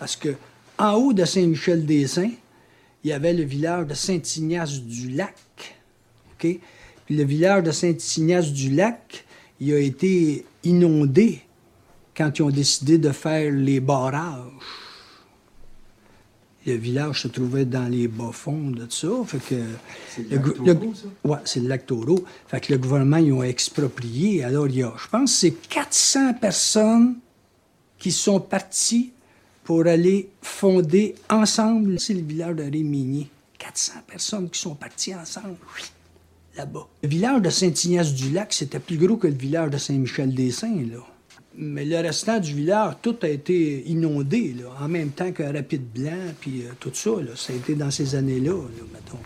Parce 0.00 0.16
que 0.16 0.34
en 0.78 0.94
haut 0.94 1.12
de 1.12 1.24
Saint-Michel-des-Saints, 1.24 2.32
il 3.04 3.10
y 3.10 3.12
avait 3.12 3.34
le 3.34 3.44
village 3.44 3.86
de 3.86 3.94
Saint-Ignace-du-Lac. 3.94 5.34
OK? 6.32 6.58
Puis 7.06 7.16
le 7.16 7.24
village 7.24 7.62
de 7.64 7.70
Saint-Ignace-du-Lac, 7.70 9.24
il 9.60 9.72
a 9.74 9.78
été 9.78 10.44
inondé 10.64 11.42
quand 12.16 12.38
ils 12.38 12.42
ont 12.42 12.50
décidé 12.50 12.98
de 12.98 13.10
faire 13.12 13.52
les 13.52 13.78
barrages. 13.80 14.40
Le 16.66 16.74
village 16.74 17.22
se 17.22 17.28
trouvait 17.28 17.64
dans 17.64 17.88
les 17.88 18.06
bas-fonds 18.06 18.70
de 18.70 18.86
ça. 18.90 19.08
Fait 19.26 19.38
que 19.38 19.54
le 20.30 20.38
gou- 20.38 20.64
le- 20.64 20.78
Ouais, 21.30 21.38
c'est 21.44 21.60
le 21.60 21.68
lac 21.68 21.86
Taureau. 21.86 22.22
Fait 22.48 22.60
que 22.60 22.72
le 22.72 22.78
gouvernement, 22.78 23.16
ils 23.16 23.32
ont 23.32 23.42
exproprié. 23.42 24.44
Alors, 24.44 24.66
il 24.68 24.76
y 24.76 24.82
a, 24.82 24.92
je 25.02 25.08
pense, 25.08 25.32
c'est 25.32 25.52
400 25.52 26.34
personnes 26.34 27.16
qui 27.98 28.12
sont 28.12 28.40
parties 28.40 29.12
pour 29.70 29.86
aller 29.86 30.28
fonder 30.42 31.14
ensemble. 31.28 32.00
C'est 32.00 32.14
le 32.14 32.22
village 32.22 32.56
de 32.56 32.64
Rémigny. 32.64 33.28
400 33.56 33.92
personnes 34.04 34.50
qui 34.50 34.58
sont 34.58 34.74
parties 34.74 35.14
ensemble, 35.14 35.54
là-bas. 36.56 36.88
Le 37.04 37.08
village 37.08 37.40
de 37.40 37.50
Saint-Ignace-du-Lac, 37.50 38.52
c'était 38.52 38.80
plus 38.80 38.96
gros 38.96 39.16
que 39.16 39.28
le 39.28 39.34
village 39.36 39.70
de 39.70 39.78
Saint-Michel-des-Saints, 39.78 40.88
là. 40.90 40.98
Mais 41.54 41.84
le 41.84 41.98
restant 41.98 42.40
du 42.40 42.52
village, 42.52 42.94
tout 43.00 43.14
a 43.22 43.28
été 43.28 43.88
inondé, 43.88 44.56
là, 44.60 44.70
en 44.84 44.88
même 44.88 45.10
temps 45.10 45.30
qu'un 45.30 45.52
rapide 45.52 45.86
blanc, 45.94 46.34
puis 46.40 46.62
euh, 46.62 46.72
tout 46.80 46.90
ça, 46.92 47.10
là. 47.10 47.36
Ça 47.36 47.52
a 47.52 47.56
été 47.56 47.76
dans 47.76 47.92
ces 47.92 48.16
années-là, 48.16 48.50
là, 48.50 48.84
mettons. 48.92 49.20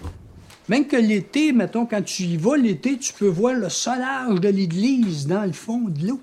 Même 0.68 0.86
que 0.86 0.96
l'été, 0.96 1.52
mettons, 1.52 1.86
quand 1.86 2.02
tu 2.02 2.24
y 2.24 2.36
vas 2.36 2.58
l'été, 2.58 2.98
tu 2.98 3.14
peux 3.14 3.28
voir 3.28 3.54
le 3.54 3.70
solage 3.70 4.40
de 4.40 4.48
l'église 4.50 5.26
dans 5.26 5.44
le 5.44 5.52
fond 5.52 5.88
de 5.88 6.06
l'eau. 6.06 6.20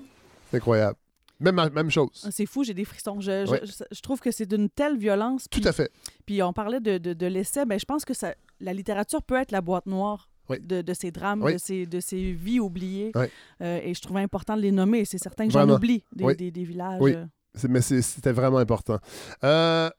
C'est 0.52 0.58
incroyable. 0.58 0.96
Même, 1.42 1.70
même 1.74 1.90
chose. 1.90 2.22
Ah, 2.24 2.30
C'est 2.30 2.46
fou, 2.46 2.64
j'ai 2.64 2.74
des 2.74 2.84
frissons. 2.84 3.20
Je, 3.20 3.44
je- 3.46 3.50
Ouais. 3.50 3.60
je- 3.64 3.84
je 3.90 4.00
trouve 4.00 4.20
que 4.20 4.30
c'est 4.30 4.46
d'une 4.46 4.68
telle 4.70 4.96
violence. 4.96 5.46
Tout 5.50 5.60
à 5.64 5.72
fait. 5.72 5.90
Puis 6.26 6.42
on 6.42 6.52
parlait 6.52 6.80
de, 6.80 6.98
de, 6.98 7.12
de 7.12 7.26
l'essai. 7.26 7.64
Ben, 7.66 7.78
je 7.78 7.84
pense 7.84 8.04
que 8.04 8.14
ça, 8.14 8.34
la 8.60 8.72
littérature 8.72 9.22
peut 9.22 9.36
être 9.36 9.50
la 9.52 9.60
boîte 9.60 9.86
noire 9.86 10.28
Oui. 10.48 10.58
de, 10.60 10.82
de 10.82 10.94
ces 10.94 11.10
drames, 11.10 11.42
Oui. 11.42 11.54
de, 11.54 11.58
ces, 11.58 11.86
de 11.86 12.00
ces 12.00 12.32
vies 12.32 12.60
oubliées. 12.60 13.12
Oui. 13.14 13.26
Euh, 13.60 13.80
et 13.82 13.92
je 13.94 14.00
trouvais 14.00 14.20
important 14.22 14.56
de 14.56 14.62
les 14.62 14.72
nommer. 14.72 15.04
C'est 15.04 15.18
certain 15.18 15.46
que 15.46 15.52
j'en 15.52 15.68
oublie 15.68 16.04
des, 16.14 16.34
des, 16.34 16.50
des 16.50 16.64
villages. 16.64 17.00
Oui. 17.00 17.14
euh. 17.14 17.26
Mais 17.68 17.82
c'était 17.82 18.32
vraiment 18.32 18.58
important. 18.58 18.98
Euh, 19.44 19.90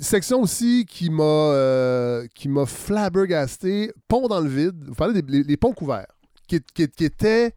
section 0.00 0.40
aussi 0.40 0.84
qui 0.88 1.10
m'a 1.10 1.22
euh, 1.22 2.26
qui 2.34 2.48
m'a 2.48 2.66
flabbergasté, 2.66 3.92
pont 4.08 4.26
dans 4.26 4.40
le 4.40 4.48
vide. 4.48 4.82
Vous 4.86 4.94
parlez 4.94 5.22
des 5.22 5.30
les, 5.30 5.42
les 5.44 5.56
ponts 5.56 5.72
couverts, 5.72 6.08
qui, 6.48 6.60
qui, 6.74 6.88
qui 6.88 7.04
étaient 7.04 7.52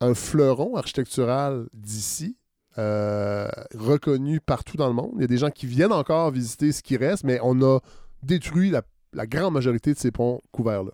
un 0.00 0.14
fleuron 0.14 0.76
architectural 0.76 1.68
d'ici, 1.72 2.36
euh, 2.78 3.48
reconnu 3.74 4.40
partout 4.40 4.76
dans 4.76 4.88
le 4.88 4.94
monde. 4.94 5.12
Il 5.16 5.22
y 5.22 5.24
a 5.24 5.28
des 5.28 5.38
gens 5.38 5.50
qui 5.50 5.66
viennent 5.66 5.92
encore 5.92 6.30
visiter 6.30 6.72
ce 6.72 6.82
qui 6.82 6.96
reste, 6.96 7.24
mais 7.24 7.38
on 7.42 7.62
a 7.62 7.80
détruit 8.22 8.70
la, 8.70 8.82
la 9.12 9.26
grande 9.26 9.54
majorité 9.54 9.94
de 9.94 9.98
ces 9.98 10.10
ponts 10.10 10.40
couverts-là. 10.52 10.92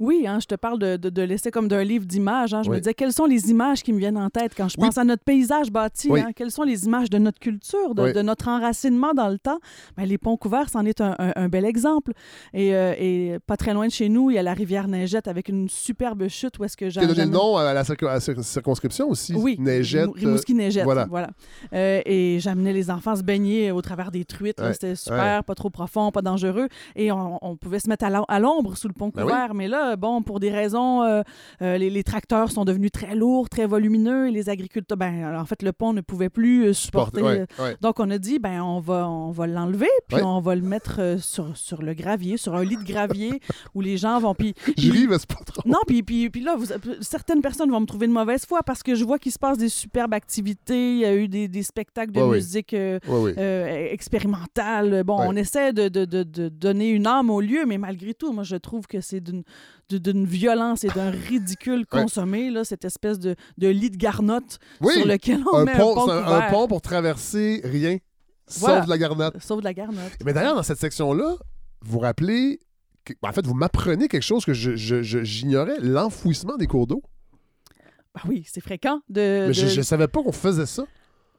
Oui, 0.00 0.26
hein, 0.26 0.38
je 0.40 0.46
te 0.46 0.54
parle 0.54 0.78
de, 0.78 0.96
de, 0.96 1.08
de 1.10 1.22
l'essai 1.22 1.50
comme 1.50 1.68
d'un 1.68 1.82
livre 1.82 2.04
d'images. 2.06 2.54
hein. 2.54 2.62
Je 2.62 2.70
Oui. 2.70 2.76
me 2.76 2.80
disais, 2.80 2.94
quelles 2.94 3.12
sont 3.12 3.26
les 3.26 3.50
images 3.50 3.82
qui 3.82 3.92
me 3.92 3.98
viennent 3.98 4.16
en 4.18 4.30
tête 4.30 4.52
quand 4.56 4.68
je 4.68 4.76
Oui. 4.78 4.86
pense 4.86 4.98
à 4.98 5.04
notre 5.04 5.24
paysage 5.24 5.70
bâti? 5.70 6.08
Oui. 6.10 6.20
hein? 6.20 6.30
Quelles 6.34 6.50
sont 6.50 6.62
les 6.62 6.84
images 6.86 7.10
de 7.10 7.18
notre 7.18 7.38
culture, 7.38 7.94
de, 7.94 8.22
notre 8.22 8.48
enracinement 8.48 9.14
dans 9.14 9.28
le 9.28 9.38
temps? 9.38 9.58
Ben, 9.96 10.04
les 10.04 10.18
ponts 10.18 10.36
couverts, 10.36 10.68
c'en 10.70 10.84
est 10.84 11.00
un, 11.00 11.14
un- 11.18 11.32
un 11.36 11.48
bel 11.48 11.64
exemple. 11.64 12.12
Et, 12.54 12.74
euh, 12.74 12.94
et 12.98 13.38
pas 13.46 13.56
très 13.56 13.74
loin 13.74 13.86
de 13.86 13.92
chez 13.92 14.08
nous, 14.08 14.30
il 14.30 14.34
y 14.34 14.38
a 14.38 14.42
la 14.42 14.54
rivière 14.54 14.88
Neigette 14.88 15.28
avec 15.28 15.48
une 15.48 15.68
superbe 15.68 16.28
chute 16.28 16.58
où 16.58 16.64
est-ce 16.64 16.76
que 16.76 16.88
Qui 16.88 16.98
a 16.98 17.06
donné 17.06 17.24
le 17.24 17.30
nom 17.30 17.56
à 17.56 17.72
la, 17.74 17.82
circo- 17.82 18.06
à 18.06 18.14
la 18.14 18.18
cir- 18.20 18.42
circonscription 18.42 19.08
aussi. 19.10 19.34
Oui, 19.34 19.56
Neigette. 19.58 20.06
Rimou- 20.06 20.14
Rimouski 20.14 20.54
Neigette. 20.54 20.84
voilà. 20.84 21.06
Voilà. 21.08 21.30
Euh, 21.74 22.00
et 22.06 22.38
j'amenais 22.40 22.72
les 22.72 22.90
enfants 22.90 23.16
se 23.16 23.22
baigner 23.22 23.70
au 23.72 23.82
travers 23.82 24.10
des 24.10 24.24
truites. 24.24 24.60
Ouais, 24.60 24.72
C'était 24.72 24.94
super, 24.96 25.44
pas 25.44 25.54
trop 25.54 25.70
profond, 25.70 26.10
pas 26.12 26.22
dangereux. 26.22 26.68
Et 26.96 27.10
on, 27.12 27.38
on 27.42 27.56
pouvait 27.56 27.80
se 27.80 27.88
mettre 27.88 28.04
à 28.04 28.40
l'ombre 28.40 28.76
sous 28.76 28.88
le 28.88 28.94
pont 28.94 29.10
Ben 29.14 29.22
couvert. 29.22 29.54
Mais 29.54 29.68
là, 29.68 29.87
bon, 29.96 30.22
pour 30.22 30.40
des 30.40 30.50
raisons, 30.50 31.02
euh, 31.02 31.22
euh, 31.62 31.78
les, 31.78 31.90
les 31.90 32.02
tracteurs 32.04 32.50
sont 32.50 32.64
devenus 32.64 32.90
très 32.92 33.14
lourds, 33.14 33.48
très 33.48 33.66
volumineux. 33.66 34.28
Et 34.28 34.30
les 34.30 34.48
agriculteurs, 34.48 34.96
ben, 34.98 35.24
alors, 35.24 35.40
en 35.40 35.44
fait, 35.44 35.62
le 35.62 35.72
pont 35.72 35.92
ne 35.92 36.00
pouvait 36.00 36.28
plus 36.30 36.66
euh, 36.66 36.72
supporter. 36.72 37.22
ouais, 37.22 37.46
ouais. 37.58 37.76
Donc, 37.80 38.00
on 38.00 38.10
a 38.10 38.18
dit, 38.18 38.38
ben, 38.38 38.60
on 38.62 38.80
va, 38.80 39.08
on 39.08 39.30
va 39.30 39.46
l'enlever, 39.46 39.88
puis 40.08 40.16
Ouais. 40.18 40.22
on 40.24 40.40
va 40.40 40.54
le 40.54 40.62
mettre 40.62 40.96
euh, 41.00 41.18
sur, 41.18 41.56
sur 41.56 41.82
le 41.82 41.94
gravier, 41.94 42.36
sur 42.36 42.54
un 42.54 42.64
lit 42.64 42.76
de 42.76 42.84
gravier 42.84 43.40
où 43.74 43.80
les 43.80 43.96
gens 43.96 44.18
vont. 44.20 44.34
Puis, 44.34 44.54
ris, 44.76 45.06
mais 45.08 45.18
c'est 45.18 45.28
pas 45.28 45.42
trop. 45.44 45.62
non, 45.66 45.78
puis, 45.86 46.02
puis, 46.02 46.30
puis 46.30 46.40
là, 46.40 46.56
vous- 46.56 46.66
certaines 47.00 47.40
personnes 47.40 47.70
vont 47.70 47.80
me 47.80 47.86
trouver 47.86 48.06
de 48.06 48.12
mauvaise 48.12 48.44
foi 48.46 48.62
parce 48.62 48.82
que 48.82 48.94
je 48.94 49.04
vois 49.04 49.18
qu'il 49.18 49.32
se 49.32 49.38
passe 49.38 49.58
des 49.58 49.68
superbes 49.68 50.14
activités. 50.14 50.92
Il 50.94 50.98
y 51.00 51.04
a 51.04 51.14
eu 51.14 51.28
des, 51.28 51.48
des 51.48 51.62
spectacles 51.62 52.12
de 52.12 52.22
musique 52.22 52.74
euh, 52.74 52.98
euh, 53.08 53.88
expérimentale. 53.92 55.02
Bon, 55.04 55.18
on 55.20 55.36
essaie 55.36 55.72
de, 55.72 55.88
de- 55.88 56.04
de- 56.04 56.22
de 56.22 56.48
donner 56.48 56.88
une 56.90 57.06
âme 57.06 57.30
au 57.30 57.40
lieu, 57.40 57.64
mais 57.66 57.78
malgré 57.78 58.14
tout, 58.14 58.32
moi, 58.32 58.42
je 58.44 58.56
trouve 58.56 58.86
que 58.86 59.00
c'est 59.00 59.20
d'une 59.20 59.42
d'une 59.96 60.26
violence 60.26 60.84
et 60.84 60.88
d'un 60.88 61.10
ridicule 61.10 61.86
consommé, 61.86 62.50
là, 62.50 62.64
cette 62.64 62.84
espèce 62.84 63.18
de, 63.18 63.34
de 63.56 63.68
lit 63.68 63.90
de 63.90 63.96
garnotte 63.96 64.58
Oui, 64.80 64.94
sur 64.94 65.06
lequel 65.06 65.42
on 65.52 65.56
un 65.58 65.64
met 65.64 65.76
pont, 65.76 65.92
un 65.92 65.94
pont 65.94 66.10
un, 66.10 66.24
un 66.40 66.50
pont 66.50 66.68
pour 66.68 66.80
traverser 66.82 67.60
rien, 67.64 67.96
Voilà. 68.58 68.76
sauf 68.78 68.84
de 68.86 68.90
la 68.90 68.98
garnotte. 68.98 69.42
Sauf 69.42 69.58
de 69.60 69.64
la 69.64 69.74
garnotte. 69.74 70.12
Mais 70.24 70.32
d'ailleurs, 70.32 70.54
dans 70.56 70.62
cette 70.62 70.78
section-là, 70.78 71.36
vous 71.82 71.98
rappelez, 72.00 72.60
que- 73.04 73.14
en 73.22 73.32
fait, 73.32 73.46
vous 73.46 73.54
m'apprenez 73.54 74.08
quelque 74.08 74.22
chose 74.22 74.44
que 74.44 74.52
j'ignorais, 74.52 75.78
l'enfouissement 75.80 76.56
des 76.56 76.66
cours 76.66 76.86
d'eau. 76.86 77.02
Ah 78.14 78.22
oui, 78.28 78.44
c'est 78.50 78.60
fréquent 78.60 79.00
de... 79.08 79.46
Mais 79.48 79.52
je, 79.54 79.64
de- 79.64 79.70
je 79.70 79.82
savais 79.82 80.08
pas 80.08 80.22
qu'on 80.22 80.32
faisait 80.32 80.66
ça. 80.66 80.84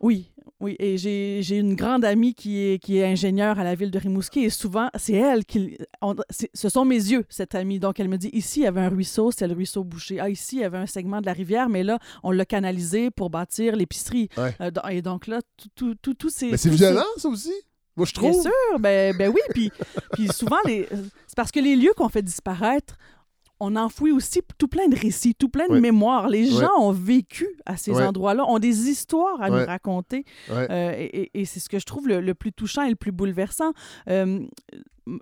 Oui, 0.02 0.32
oui. 0.60 0.76
Et 0.80 0.98
j'ai 0.98 1.40
j'ai 1.42 1.58
une 1.58 1.76
grande 1.76 2.06
amie 2.06 2.34
qui 2.34 2.60
est, 2.60 2.80
qui 2.80 2.98
est 2.98 3.06
ingénieure 3.06 3.60
à 3.60 3.64
la 3.64 3.76
ville 3.76 3.92
de 3.92 4.00
Rimouski 4.00 4.42
et 4.46 4.50
souvent, 4.50 4.90
c'est 4.98 5.14
elle 5.14 5.46
qui. 5.46 5.78
on- 6.02 6.16
c'est- 6.30 6.50
ce 6.54 6.70
sont 6.70 6.86
mes 6.86 6.96
yeux, 6.96 7.26
cette 7.30 7.54
amie. 7.56 7.80
Donc, 7.80 8.00
elle 8.00 8.08
me 8.10 8.18
dit 8.18 8.30
ici, 8.34 8.62
il 8.62 8.64
y 8.64 8.68
avait 8.68 8.82
un 8.82 8.90
ruisseau, 8.90 9.32
c'est 9.32 9.48
le 9.48 9.54
ruisseau 9.54 9.84
bouché. 9.84 10.20
Ah, 10.20 10.30
ici, 10.30 10.58
il 10.58 10.62
y 10.62 10.64
avait 10.64 10.78
un 10.78 10.86
segment 10.86 11.20
de 11.22 11.26
la 11.26 11.34
rivière, 11.34 11.70
mais 11.70 11.84
là, 11.84 12.00
on 12.24 12.32
l'a 12.32 12.46
canalisé 12.46 13.12
pour 13.12 13.30
bâtir 13.30 13.76
l'épicerie. 13.76 14.30
Ouais. 14.38 14.56
Euh, 14.62 14.72
et 14.90 15.02
donc 15.02 15.28
là, 15.28 15.42
tout, 15.58 15.70
tout, 15.76 15.96
tout, 16.02 16.14
tout 16.14 16.30
ces. 16.30 16.52
Mais 16.52 16.58
c'est 16.58 16.70
violent, 16.70 17.04
ça 17.18 17.28
aussi? 17.30 17.54
Moi, 17.98 18.06
je 18.06 18.14
ces- 18.14 18.22
Bien 18.22 18.30
trouve. 18.32 18.42
sûr, 18.44 18.80
ben, 18.80 19.16
ben 19.18 19.30
oui. 19.34 19.42
Puis, 19.54 19.72
puis 20.14 20.28
souvent, 20.30 20.60
les... 20.66 20.88
c'est 21.28 21.36
parce 21.36 21.52
que 21.52 21.60
les 21.60 21.76
lieux 21.76 21.92
qu'on 21.98 22.08
fait 22.10 22.22
disparaître, 22.22 22.96
on 23.60 23.76
enfouit 23.76 24.12
aussi 24.12 24.42
tout 24.58 24.68
plein 24.68 24.88
de 24.88 24.96
récits, 24.96 25.36
tout 25.36 25.50
plein 25.50 25.68
de 25.68 25.74
mémoires. 25.82 26.28
Les 26.30 26.46
gens 26.62 26.80
ont 26.80 26.92
vécu 26.92 27.48
à 27.66 27.76
ces 27.78 27.92
endroits-là, 28.08 28.46
ont 28.48 28.60
des 28.60 28.90
histoires 28.90 29.42
à 29.42 29.50
nous 29.50 29.56
raconter. 29.68 30.24
Euh, 30.72 30.94
et 31.34 31.46
c'est 31.46 31.60
ce 31.60 31.68
que 31.70 31.78
je 31.80 31.86
trouve 31.86 32.08
le, 32.08 32.22
le 32.22 32.34
plus 32.34 32.54
touchant 32.54 32.84
et 32.84 32.90
le 32.90 32.96
plus 32.96 33.12
bouleversant. 33.12 33.72
Euh, 34.10 34.40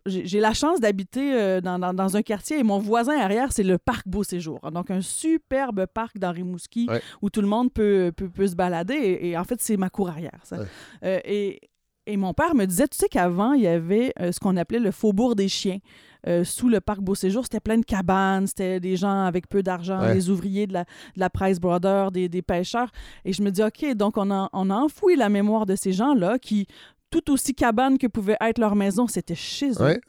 j'ai 0.05 0.39
la 0.41 0.53
chance 0.53 0.81
d'habiter 0.81 1.33
euh, 1.33 1.61
dans, 1.61 1.79
dans- 1.79 1.93
dans 1.93 2.17
un 2.17 2.21
quartier 2.21 2.59
et 2.59 2.63
mon 2.63 2.77
voisin 2.77 3.17
arrière, 3.17 3.53
c'est 3.53 3.63
le 3.63 3.77
parc 3.77 4.05
Beau 4.07 4.23
Séjour. 4.23 4.59
Donc, 4.71 4.91
un 4.91 4.99
superbe 5.01 5.85
parc 5.85 6.17
dans 6.17 6.31
Rimouski 6.31 6.87
où 7.21 7.29
tout 7.29 7.41
le 7.41 7.47
monde 7.47 7.71
peut, 7.71 8.11
peut, 8.15 8.29
peut 8.29 8.47
se 8.47 8.55
balader. 8.55 8.95
Et, 8.95 9.29
et 9.29 9.37
en 9.37 9.45
fait, 9.45 9.61
c'est 9.61 9.77
ma 9.77 9.89
cour 9.89 10.09
arrière. 10.09 10.39
ça. 10.43 10.57
Euh, 11.03 11.19
et, 11.23 11.61
et 12.05 12.17
mon 12.17 12.33
père 12.33 12.53
me 12.55 12.65
disait, 12.65 12.87
tu 12.87 12.97
sais 12.97 13.07
qu'avant, 13.09 13.53
il 13.53 13.61
y 13.63 13.67
avait 13.67 14.13
euh, 14.19 14.31
ce 14.31 14.39
qu'on 14.39 14.57
appelait 14.57 14.79
le 14.79 14.91
faubourg 14.91 15.35
des 15.35 15.47
chiens. 15.47 15.79
Euh, 16.27 16.43
sous 16.43 16.67
le 16.67 16.81
parc 16.81 16.99
Beau 16.99 17.15
Séjour, 17.15 17.43
c'était 17.45 17.61
plein 17.61 17.77
de 17.77 17.85
cabanes, 17.85 18.47
c'était 18.47 18.79
des 18.81 18.97
gens 18.97 19.23
avec 19.25 19.47
peu 19.47 19.63
d'argent, 19.63 20.01
Ouais. 20.01 20.13
des 20.13 20.29
ouvriers 20.29 20.67
de 20.67 20.73
la, 20.73 20.83
de 20.83 21.19
la 21.21 21.29
Price 21.29 21.59
Brothers, 21.59 22.11
des, 22.11 22.27
des 22.27 22.41
pêcheurs. 22.41 22.91
Et 23.23 23.31
je 23.31 23.41
me 23.41 23.49
dis, 23.49 23.63
OK, 23.63 23.85
donc 23.95 24.17
on 24.17 24.29
a, 24.31 24.49
on 24.51 24.69
a 24.69 24.75
enfoui 24.75 25.15
la 25.15 25.29
mémoire 25.29 25.65
de 25.65 25.75
ces 25.75 25.93
gens-là 25.93 26.37
qui, 26.37 26.67
tout 27.09 27.31
aussi 27.31 27.53
cabane 27.55 27.97
que 27.97 28.07
pouvait 28.07 28.35
être 28.41 28.57
leur 28.59 28.75
maison, 28.75 29.07
c'était 29.07 29.35
chez 29.35 29.71
eux. 29.71 29.81
Ouais. 29.81 30.01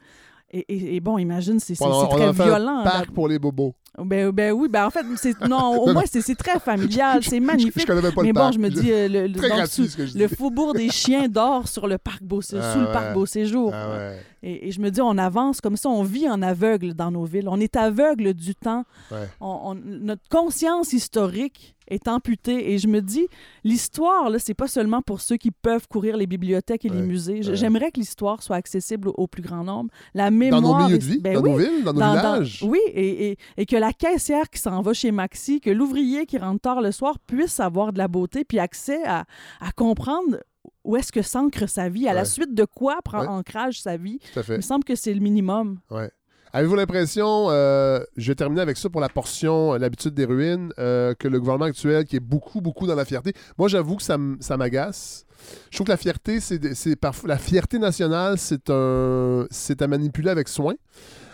Et, 0.50 0.64
et- 0.68 0.96
et 0.96 1.00
bon, 1.00 1.18
imagine, 1.18 1.60
c'est 1.60 1.74
très 1.74 1.84
en 1.86 2.32
fait 2.32 2.42
violent. 2.44 2.78
un 2.80 2.84
parc 2.84 3.10
pour 3.12 3.28
les 3.28 3.38
bobos. 3.38 3.74
Ben, 4.02 4.30
ben 4.30 4.52
oui, 4.52 4.68
ben 4.70 4.86
en 4.86 4.90
fait, 4.90 5.04
non, 5.48 5.76
au 5.82 5.92
moins 5.92 6.04
c'est 6.06 6.34
très 6.36 6.58
familial, 6.60 7.22
c'est 7.22 7.40
magnifique. 7.40 7.80
je 7.82 7.86
connais 7.86 8.00
pas 8.12 8.22
mais 8.22 8.28
le 8.28 8.32
bon, 8.32 8.40
parc. 8.40 8.54
je 8.54 8.58
me 8.58 8.70
dis, 8.70 8.90
euh, 8.92 9.08
le, 9.08 9.22
le- 9.26 9.28
donc, 9.34 9.42
gratuit, 9.44 9.88
sous- 9.88 10.28
faubourg 10.36 10.72
des 10.72 10.88
chiens 10.88 11.28
dort 11.28 11.66
sur 11.68 11.86
le 11.86 11.98
parc 11.98 12.22
Beau, 12.22 12.40
Ah 12.54 12.72
sous 12.72 12.80
le 12.80 12.86
parc 12.92 13.12
Beau 13.12 13.26
Séjour. 13.26 13.72
Ah 13.74 13.90
ouais. 13.90 14.18
Et, 14.42 14.68
et 14.68 14.70
je 14.70 14.80
me 14.80 14.90
dis, 14.90 15.00
on 15.00 15.18
avance 15.18 15.60
comme 15.60 15.76
ça, 15.76 15.88
on 15.88 16.02
vit 16.02 16.28
en 16.28 16.42
aveugle 16.42 16.94
dans 16.94 17.10
nos 17.10 17.24
villes. 17.24 17.48
On 17.48 17.58
est 17.60 17.76
aveugle 17.76 18.34
du 18.34 18.54
temps. 18.54 18.84
Ouais. 19.10 19.28
On- 19.40 19.60
on- 19.72 19.74
notre 19.74 20.28
conscience 20.30 20.92
historique 20.92 21.74
est 21.90 22.06
amputée. 22.06 22.72
Et 22.72 22.78
je 22.78 22.86
me 22.86 23.00
dis, 23.00 23.26
l'histoire, 23.64 24.28
là, 24.30 24.38
c'est 24.38 24.54
pas 24.54 24.68
seulement 24.68 25.00
pour 25.02 25.20
ceux 25.20 25.36
qui 25.36 25.50
peuvent 25.50 25.88
courir 25.88 26.16
les 26.16 26.26
bibliothèques 26.26 26.84
et 26.84 26.88
les 26.90 27.00
musées. 27.02 27.40
J'aimerais 27.42 27.90
que 27.90 27.98
l'histoire 27.98 28.42
soit 28.42 28.56
accessible 28.56 29.08
au, 29.08 29.14
au 29.16 29.26
plus 29.26 29.42
grand 29.42 29.64
nombre. 29.64 29.90
La 30.14 30.26
Dans 30.30 30.36
mémoire. 30.36 30.62
nos 30.80 30.84
milieux 30.86 30.98
de 30.98 31.04
vie, 31.04 31.18
ben 31.18 31.34
dans 31.34 31.42
oui, 31.42 31.50
nos 31.50 31.56
villes, 31.58 31.84
dans 31.84 31.92
nos 31.94 32.00
dans- 32.00 32.14
dans- 32.14 32.32
villages. 32.34 32.62
oui, 32.66 32.78
et, 32.92 33.30
et- 33.30 33.38
et 33.56 33.66
que 33.66 33.76
la 33.76 33.92
caissière 33.92 34.50
qui 34.50 34.60
s'en 34.60 34.82
va 34.82 34.92
chez 34.92 35.10
Maxi, 35.10 35.60
que 35.60 35.70
l'ouvrier 35.70 36.26
qui 36.26 36.36
rentre 36.38 36.60
tard 36.60 36.80
le 36.82 36.92
soir 36.92 37.18
puisse 37.26 37.58
avoir 37.58 37.92
de 37.92 37.98
la 37.98 38.06
beauté 38.08 38.44
puis 38.44 38.58
accès 38.58 39.02
à, 39.04 39.24
à 39.60 39.72
comprendre 39.72 40.36
où 40.84 40.96
est-ce 40.96 41.12
que 41.12 41.22
s'ancre 41.22 41.68
sa 41.68 41.88
vie, 41.88 42.08
à 42.08 42.14
la 42.14 42.24
suite 42.24 42.54
de 42.54 42.64
quoi 42.64 42.98
prend 43.04 43.20
Ouais. 43.20 43.26
ancrage 43.28 43.80
sa 43.80 43.96
vie? 43.96 44.18
Tout 44.32 44.40
à 44.40 44.42
Il 44.48 44.56
me 44.56 44.60
semble 44.60 44.84
que 44.84 44.94
c'est 44.94 45.14
le 45.14 45.20
minimum. 45.20 45.80
Ouais. 45.90 46.10
Avez-vous 46.52 46.76
l'impression, 46.76 47.48
euh, 47.50 48.00
je 48.16 48.28
vais 48.28 48.34
terminer 48.34 48.62
avec 48.62 48.78
ça 48.78 48.88
pour 48.88 49.00
la 49.00 49.10
portion 49.10 49.74
euh, 49.74 49.78
L'habitude 49.78 50.14
des 50.14 50.24
ruines, 50.24 50.72
euh, 50.78 51.14
que 51.14 51.28
le 51.28 51.38
gouvernement 51.38 51.66
actuel, 51.66 52.04
qui 52.04 52.16
est 52.16 52.20
beaucoup, 52.20 52.60
beaucoup 52.60 52.86
dans 52.86 52.94
la 52.94 53.04
fierté, 53.04 53.34
moi 53.58 53.68
j'avoue 53.68 53.96
que 53.96 54.02
ça, 54.02 54.16
m'agace. 54.56 55.26
Je 55.70 55.76
trouve 55.76 55.86
que 55.86 55.92
la 55.92 55.98
fierté, 55.98 56.40
c'est 56.40 56.74
c'est 56.74 56.96
parfois 56.96 57.28
la 57.28 57.38
fierté 57.38 57.78
nationale, 57.78 58.38
c'est 58.38 58.70
un, 58.70 59.46
c'est 59.50 59.82
à 59.82 59.86
manipuler 59.86 60.30
avec 60.30 60.48
soin. 60.48 60.74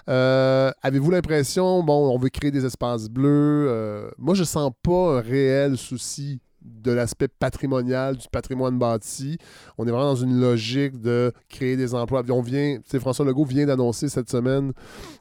Avez-vous 0.06 1.11
l'impression, 1.11 1.82
bon, 1.82 2.11
on 2.12 2.19
veut 2.19 2.28
créer 2.28 2.51
des 2.51 2.66
espaces 2.66 3.09
bleus. 3.09 4.11
moi, 4.19 4.35
je 4.35 4.44
sens 4.44 4.73
pas 4.82 5.19
un 5.19 5.20
réel 5.20 5.78
souci 5.78 6.40
de 6.64 6.92
l'aspect 6.92 7.28
patrimonial 7.28 8.16
du 8.16 8.26
patrimoine 8.30 8.78
bâti. 8.78 9.38
On 9.78 9.86
est 9.86 9.90
vraiment 9.90 10.06
dans 10.14 10.16
une 10.16 10.40
logique 10.40 11.00
de 11.00 11.32
créer 11.48 11.76
des 11.76 11.94
emplois. 11.94 12.22
On 12.30 12.40
vient, 12.40 12.78
François 13.00 13.24
Legault 13.24 13.44
vient 13.44 13.66
d'annoncer 13.66 14.08
cette 14.08 14.30
semaine 14.30 14.72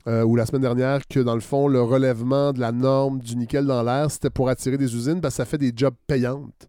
euh, 0.08 0.24
ou 0.24 0.36
la 0.36 0.46
semaine 0.46 0.62
dernière 0.62 1.02
que 1.08 1.20
dans 1.20 1.36
le 1.36 1.42
fond, 1.42 1.68
le 1.68 1.82
relèvement 1.82 2.54
de 2.54 2.60
la 2.60 2.72
norme 2.72 3.20
du 3.20 3.36
nickel 3.36 3.66
dans 3.66 3.84
l'air, 3.84 4.10
c'était 4.10 4.30
pour 4.30 4.50
attirer 4.50 4.78
des 4.78 4.96
usines 4.96 5.22
parce 5.22 5.34
que 5.36 5.38
ça 5.38 5.46
fait 5.46 5.58
des 5.58 5.74
jobs 5.76 5.96
payantes. 6.08 6.68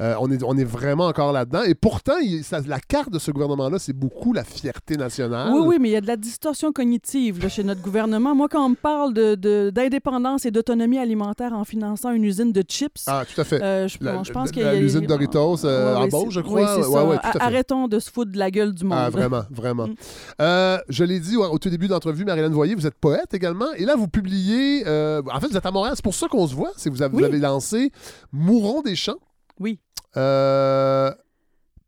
Euh, 0.00 0.14
on, 0.20 0.30
est, 0.30 0.40
on 0.44 0.56
est 0.56 0.62
vraiment 0.64 1.06
encore 1.06 1.32
là-dedans. 1.32 1.62
Et 1.64 1.74
pourtant, 1.74 2.18
il- 2.22 2.44
ça- 2.44 2.60
la 2.64 2.78
carte 2.78 3.10
de 3.12 3.18
ce 3.18 3.32
gouvernement-là, 3.32 3.80
c'est 3.80 3.92
beaucoup 3.92 4.32
la 4.32 4.44
fierté 4.44 4.96
nationale. 4.96 5.52
Oui, 5.52 5.62
oui, 5.66 5.76
mais 5.80 5.88
il 5.88 5.92
y 5.92 5.96
a 5.96 6.00
de 6.00 6.06
la 6.06 6.16
distorsion 6.16 6.70
cognitive 6.72 7.42
là, 7.42 7.48
chez 7.48 7.64
notre 7.64 7.82
gouvernement. 7.82 8.32
Moi, 8.32 8.46
quand 8.48 8.64
on 8.64 8.68
me 8.70 8.74
parle 8.76 9.12
de- 9.12 9.34
de- 9.34 9.70
d'indépendance 9.74 10.46
et 10.46 10.52
d'autonomie 10.52 10.98
alimentaire 10.98 11.52
en 11.52 11.64
finançant 11.64 12.12
une 12.12 12.22
usine 12.22 12.52
de 12.52 12.62
chips, 12.62 13.02
Ah, 13.08 13.24
tout 13.24 13.40
à 13.40 13.44
fait. 13.44 13.60
euh, 13.60 13.88
je, 13.88 13.98
bon, 14.16 14.24
je 14.24 14.32
pense 14.32 14.46
la- 14.48 14.52
qu'il 14.52 14.62
y 14.62 14.66
a... 14.66 14.74
l'usine 14.74 15.06
Doritos, 15.06 15.64
euh, 15.64 15.94
Ouais, 15.94 16.00
en 16.04 16.08
Beauce, 16.08 16.32
je 16.34 16.40
crois. 16.40 16.60
Oui, 16.62 16.66
c'est 16.82 16.86
Ouais, 16.88 16.94
ça. 16.94 17.04
ouais, 17.06 17.16
tout 17.18 17.26
à 17.26 17.32
fait. 17.32 17.38
Arrêtons 17.40 17.88
de 17.88 17.98
se 17.98 18.10
foutre 18.10 18.32
de 18.32 18.38
la 18.38 18.50
gueule 18.50 18.72
du 18.74 18.84
monde. 18.84 18.98
Ah, 19.00 19.10
vraiment, 19.10 19.42
vraiment. 19.50 19.86
Mm. 19.88 19.94
Euh, 20.42 20.78
je 20.88 21.04
l'ai 21.04 21.20
dit 21.20 21.36
au, 21.36 21.44
au 21.44 21.58
tout 21.58 21.70
début 21.70 21.88
d'entrevue, 21.88 22.24
Marilyn 22.24 22.48
Voyer, 22.50 22.74
vous 22.74 22.86
êtes 22.86 22.94
poète 22.98 23.34
également. 23.34 23.72
Et 23.76 23.84
là, 23.84 23.96
vous 23.96 24.08
publiez. 24.08 24.82
euh, 24.86 25.22
en 25.32 25.40
fait, 25.40 25.48
vous 25.48 25.56
êtes 25.56 25.66
à 25.66 25.70
Montréal. 25.70 25.94
C'est 25.96 26.04
pour 26.04 26.14
ça 26.14 26.28
qu'on 26.28 26.46
se 26.46 26.54
voit. 26.54 26.72
C'est 26.76 26.90
vous 26.90 27.02
avez, 27.02 27.12
vous 27.12 27.18
Oui. 27.18 27.24
avez 27.24 27.38
lancé 27.38 27.90
Mourons 28.32 28.82
des 28.82 28.96
champs. 28.96 29.18
Oui. 29.60 29.78
Euh, 30.16 31.12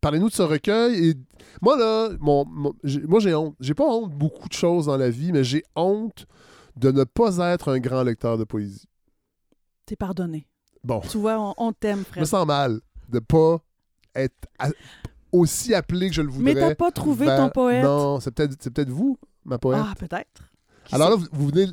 Parlez-nous 0.01 0.29
de 0.29 0.33
ce 0.33 0.41
recueil. 0.41 1.09
Et 1.09 1.13
moi, 1.61 1.77
là, 1.77 2.09
mon, 2.19 2.43
moi, 2.45 3.19
j'ai 3.19 3.35
honte. 3.35 3.55
J'ai 3.59 3.75
pas 3.75 3.85
honte 3.85 4.09
de 4.11 4.15
beaucoup 4.15 4.47
de 4.49 4.53
choses 4.53 4.87
dans 4.87 4.97
la 4.97 5.09
vie, 5.11 5.31
mais 5.31 5.43
j'ai 5.43 5.63
honte 5.75 6.25
de 6.75 6.89
ne 6.91 7.03
pas 7.03 7.37
être 7.53 7.69
un 7.69 7.77
grand 7.79 8.01
lecteur 8.01 8.37
de 8.39 8.43
poésie. 8.43 8.87
T'es 9.85 9.95
pardonné. 9.95 10.47
Bon, 10.83 11.01
Tu 11.01 11.17
vois, 11.17 11.39
on, 11.39 11.53
on 11.57 11.71
t'aime, 11.73 11.99
je 11.99 12.03
frère. 12.05 12.21
me 12.21 12.25
sens 12.25 12.45
mal 12.47 12.79
de 13.09 13.19
pas 13.19 13.57
être 14.15 14.47
aussi 15.31 15.73
appelé 15.73 16.09
que 16.09 16.15
je 16.15 16.21
le 16.21 16.29
voudrais. 16.29 16.53
Mais 16.53 16.59
t'as 16.59 16.75
pas 16.75 16.91
trouvé 16.91 17.25
ton 17.27 17.49
poète? 17.49 17.83
Non, 17.83 18.19
c'est 18.19 18.31
peut-être 18.31 18.55
c'est 18.59 18.71
peut-être 18.71 18.89
vous, 18.89 19.17
ma 19.45 19.57
poète. 19.57 19.81
Ah, 19.83 19.93
peut-être. 19.97 20.41
Alors 20.91 21.09
là, 21.11 21.15
vous, 21.15 21.27
vous 21.31 21.47
venez. 21.47 21.67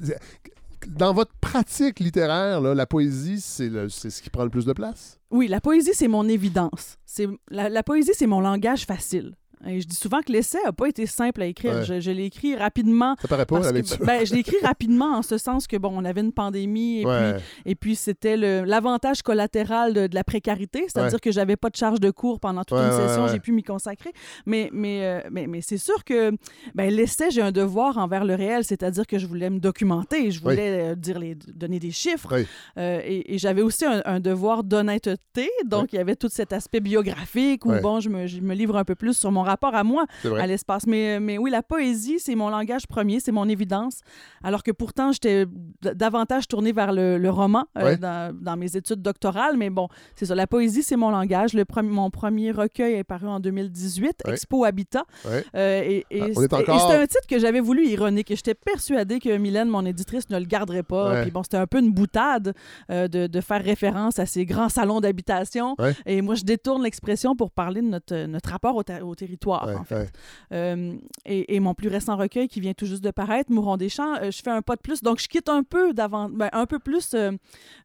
Dans 0.87 1.13
votre 1.13 1.33
pratique 1.41 1.99
littéraire, 1.99 2.61
là, 2.61 2.73
la 2.75 2.87
poésie, 2.87 3.41
c'est 3.41 3.69
ce 3.89 4.23
qui 4.23 4.31
prend 4.31 4.45
le 4.45 4.51
plus 4.51 4.65
de 4.65 4.73
place? 4.73 5.19
Oui, 5.31 5.49
la 5.49 5.61
poésie, 5.61 5.91
c'est 5.93 6.07
mon 6.09 6.29
évidence. 6.29 6.97
C'est 7.05 7.27
la, 7.51 7.69
la 7.69 7.83
poésie, 7.83 8.13
c'est 8.15 8.29
mon 8.29 8.41
langage 8.41 8.85
facile. 8.87 9.35
Et 9.67 9.81
je 9.81 9.87
dis 9.87 9.97
souvent 9.97 10.21
que 10.21 10.31
l'essai 10.33 10.59
n'a 10.65 10.73
pas 10.73 10.87
été 10.89 11.07
simple 11.07 11.43
à 11.43 11.47
écrire. 11.47 11.75
Ouais. 11.77 11.85
Je, 11.85 12.01
je 12.01 12.11
l'ai 12.11 12.25
écrit 12.27 12.55
rapidement. 12.57 13.17
Ça 13.21 13.29
paraît 13.29 13.47
pas 13.47 13.61
que- 13.61 14.05
ben, 14.05 14.25
je 14.25 14.33
l'ai 14.35 14.41
écrit 14.41 14.57
rapidement 14.63 15.17
en 15.17 15.23
ce 15.23 15.37
sens 15.39 15.67
que, 15.67 15.77
bon, 15.77 15.91
on 15.95 16.05
avait 16.05 16.21
une 16.21 16.33
pandémie 16.33 17.01
et 17.01 17.07
ouais. 17.07 17.35
puis 17.35 17.43
Et 17.73 17.75
puis, 17.75 17.97
c'était 17.97 18.37
l'avantage 18.37 19.23
collatéral 19.23 19.93
de, 19.95 20.07
de 20.07 20.15
la 20.15 20.25
précarité, 20.25 20.85
c'est-à-dire 20.89 21.15
Ouais. 21.15 21.21
que 21.21 21.33
j'avais 21.33 21.57
pas 21.57 21.71
de 21.71 21.77
charge 21.77 22.01
de 22.01 22.11
cours 22.11 22.39
pendant 22.41 22.63
toute 22.65 22.79
une 22.79 22.93
session, 22.93 23.29
j'ai 23.29 23.41
pu 23.41 23.53
m'y 23.53 23.63
consacrer. 23.63 24.13
Mais, 24.47 24.71
mais, 24.73 25.05
euh, 25.05 25.21
mais, 25.31 25.47
mais 25.47 25.61
c'est 25.61 25.79
sûr 25.79 26.05
que 26.05 26.33
ben, 26.75 26.93
l'essai, 26.95 27.31
j'ai 27.31 27.43
un 27.43 27.53
devoir 27.53 27.99
envers 27.99 28.25
le 28.25 28.35
réel, 28.35 28.65
c'est-à-dire 28.65 29.07
que 29.07 29.19
je 29.19 29.27
voulais 29.27 29.51
me 29.51 29.59
documenter, 29.59 30.31
je 30.31 30.41
voulais 30.41 30.93
euh, 30.93 30.95
dire 30.95 31.19
les, 31.19 31.35
donner 31.35 31.79
des 31.79 31.91
chiffres. 31.91 32.29
Oui. 32.37 32.47
Euh, 32.79 33.01
et 33.05 33.35
et 33.35 33.39
j'avais 33.39 33.63
aussi 33.63 33.85
un, 33.85 34.01
un 34.05 34.21
devoir 34.21 34.63
d'honnêteté, 34.65 35.51
donc 35.67 35.93
il 35.93 35.97
y 35.97 35.99
avait 35.99 36.17
tout 36.17 36.29
cet 36.31 36.53
aspect 36.53 36.81
biographique 36.81 37.67
où, 37.67 37.73
bon, 37.81 38.01
je 38.01 38.09
me, 38.09 38.27
je 38.27 38.41
me 38.41 38.55
livre 38.55 38.77
un 38.77 38.85
peu 38.85 38.95
plus 38.95 39.15
sur 39.17 39.31
mon 39.33 39.43
rapport 39.49 39.75
à 39.75 39.85
moi 39.85 40.05
à 40.25 40.47
l'espace. 40.47 40.87
Mais, 40.87 41.19
mais 41.21 41.39
oui, 41.39 41.51
la 41.51 41.63
poésie, 41.63 42.19
c'est 42.21 42.35
mon 42.35 42.49
langage 42.51 42.87
premier, 42.87 43.21
c'est 43.21 43.33
mon 43.33 43.49
évidence. 43.49 44.01
Alors 44.43 44.63
que 44.63 44.71
pourtant, 44.71 45.13
j'étais 45.13 45.47
davantage 45.83 46.49
tournée 46.49 46.73
vers 46.73 46.93
le, 46.93 47.19
le 47.19 47.31
roman 47.31 47.65
euh, 47.77 47.85
Ouais. 47.85 47.97
dans, 47.97 48.35
dans 48.39 48.57
mes 48.57 48.77
études 48.77 49.03
doctorales. 49.03 49.57
Mais 49.57 49.71
bon, 49.71 49.89
c'est 50.15 50.27
ça. 50.27 50.35
La 50.35 50.47
poésie, 50.47 50.83
c'est 50.83 50.97
mon 50.97 51.11
langage. 51.11 51.55
Le 51.55 51.65
mon 51.83 52.11
premier 52.11 52.51
recueil 52.51 52.95
est 52.95 53.05
paru 53.05 53.29
en 53.29 53.41
2018, 53.41 54.23
Ouais. 54.27 54.33
Expo 54.33 54.65
Habitat. 54.65 55.05
Ouais. 55.25 55.45
Euh, 55.55 55.83
et 55.85 56.07
et 56.11 56.23
Ah, 56.23 56.27
c'était- 56.35 56.55
encore- 56.55 56.91
un 56.91 57.07
titre 57.07 57.27
que 57.29 57.39
j'avais 57.39 57.61
voulu 57.61 57.87
ironique. 57.87 58.31
Et 58.31 58.37
j'étais 58.37 58.55
persuadée 58.55 59.19
que 59.21 59.37
Mylène, 59.37 59.69
mon 59.69 59.85
éditrice, 59.87 60.29
ne 60.31 60.39
le 60.39 60.45
garderait 60.45 60.83
pas. 60.83 61.23
Puis 61.23 61.31
bon, 61.31 61.43
c'était 61.43 61.57
un 61.57 61.67
peu 61.67 61.79
une 61.79 61.93
boutade 61.93 62.55
euh, 62.91 63.09
de, 63.09 63.27
de 63.27 63.41
faire 63.41 63.63
référence 63.63 64.19
à 64.19 64.27
ces 64.27 64.45
grands 64.45 64.69
salons 64.69 65.01
d'habitation. 65.01 65.77
Et 66.07 66.21
moi, 66.23 66.35
je 66.35 66.45
détourne 66.45 66.83
l'expression 66.83 67.37
pour 67.37 67.51
parler 67.51 67.81
de 67.83 67.87
notre, 67.89 68.27
notre 68.27 68.51
rapport 68.51 68.75
au 68.77 68.83
territoire, 68.83 69.38
Ouais, 69.47 69.75
en 69.75 69.85
fait. 69.85 69.95
ouais. 69.95 70.09
Euh, 70.53 70.95
et, 71.25 71.55
et 71.57 71.61
mon 71.61 71.75
plus 71.75 71.89
récent 71.89 72.17
recueil 72.17 72.49
qui 72.49 72.61
vient 72.61 72.75
tout 72.75 72.87
juste 72.87 73.03
de 73.05 73.11
paraître, 73.11 73.51
Mourons 73.53 73.77
des 73.77 73.89
champs, 73.89 74.17
euh, 74.17 74.31
je 74.31 74.43
fais 74.43 74.51
un 74.51 74.63
pas 74.63 74.77
de 74.77 74.81
plus. 74.81 75.03
Donc, 75.03 75.21
je 75.21 75.29
quitte 75.29 75.49
un 75.49 75.63
peu 75.63 75.93
d'avant, 75.95 76.29
ben, 76.29 76.49
un 76.53 76.67
peu 76.67 76.79
plus 76.79 77.15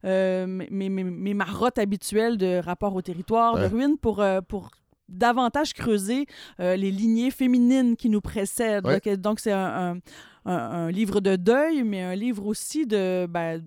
euh, 0.04 0.46
mes, 0.46 0.88
mes, 0.88 1.04
mes 1.04 1.34
marottes 1.34 1.78
habituelles 1.78 2.36
de 2.36 2.60
rapport 2.64 2.94
au 2.94 3.02
territoire, 3.02 3.54
Ouais. 3.54 3.62
de 3.68 3.74
ruines, 3.74 3.98
pour, 3.98 4.22
pour 4.48 4.70
davantage 5.08 5.74
creuser 5.74 6.26
euh, 6.60 6.76
les 6.76 6.90
lignées 6.90 7.30
féminines 7.30 7.96
qui 7.96 8.08
nous 8.08 8.20
précèdent. 8.20 8.86
Ouais. 8.86 9.00
Donc, 9.04 9.18
Donc, 9.20 9.40
c'est 9.40 9.52
un, 9.52 9.92
un- 9.94 9.98
un- 10.46 10.52
un 10.86 10.90
livre 10.90 11.20
de 11.20 11.36
deuil, 11.36 11.82
mais 11.84 12.02
un 12.02 12.14
livre 12.14 12.46
aussi 12.46 12.86
de, 12.86 13.26
ben, 13.26 13.62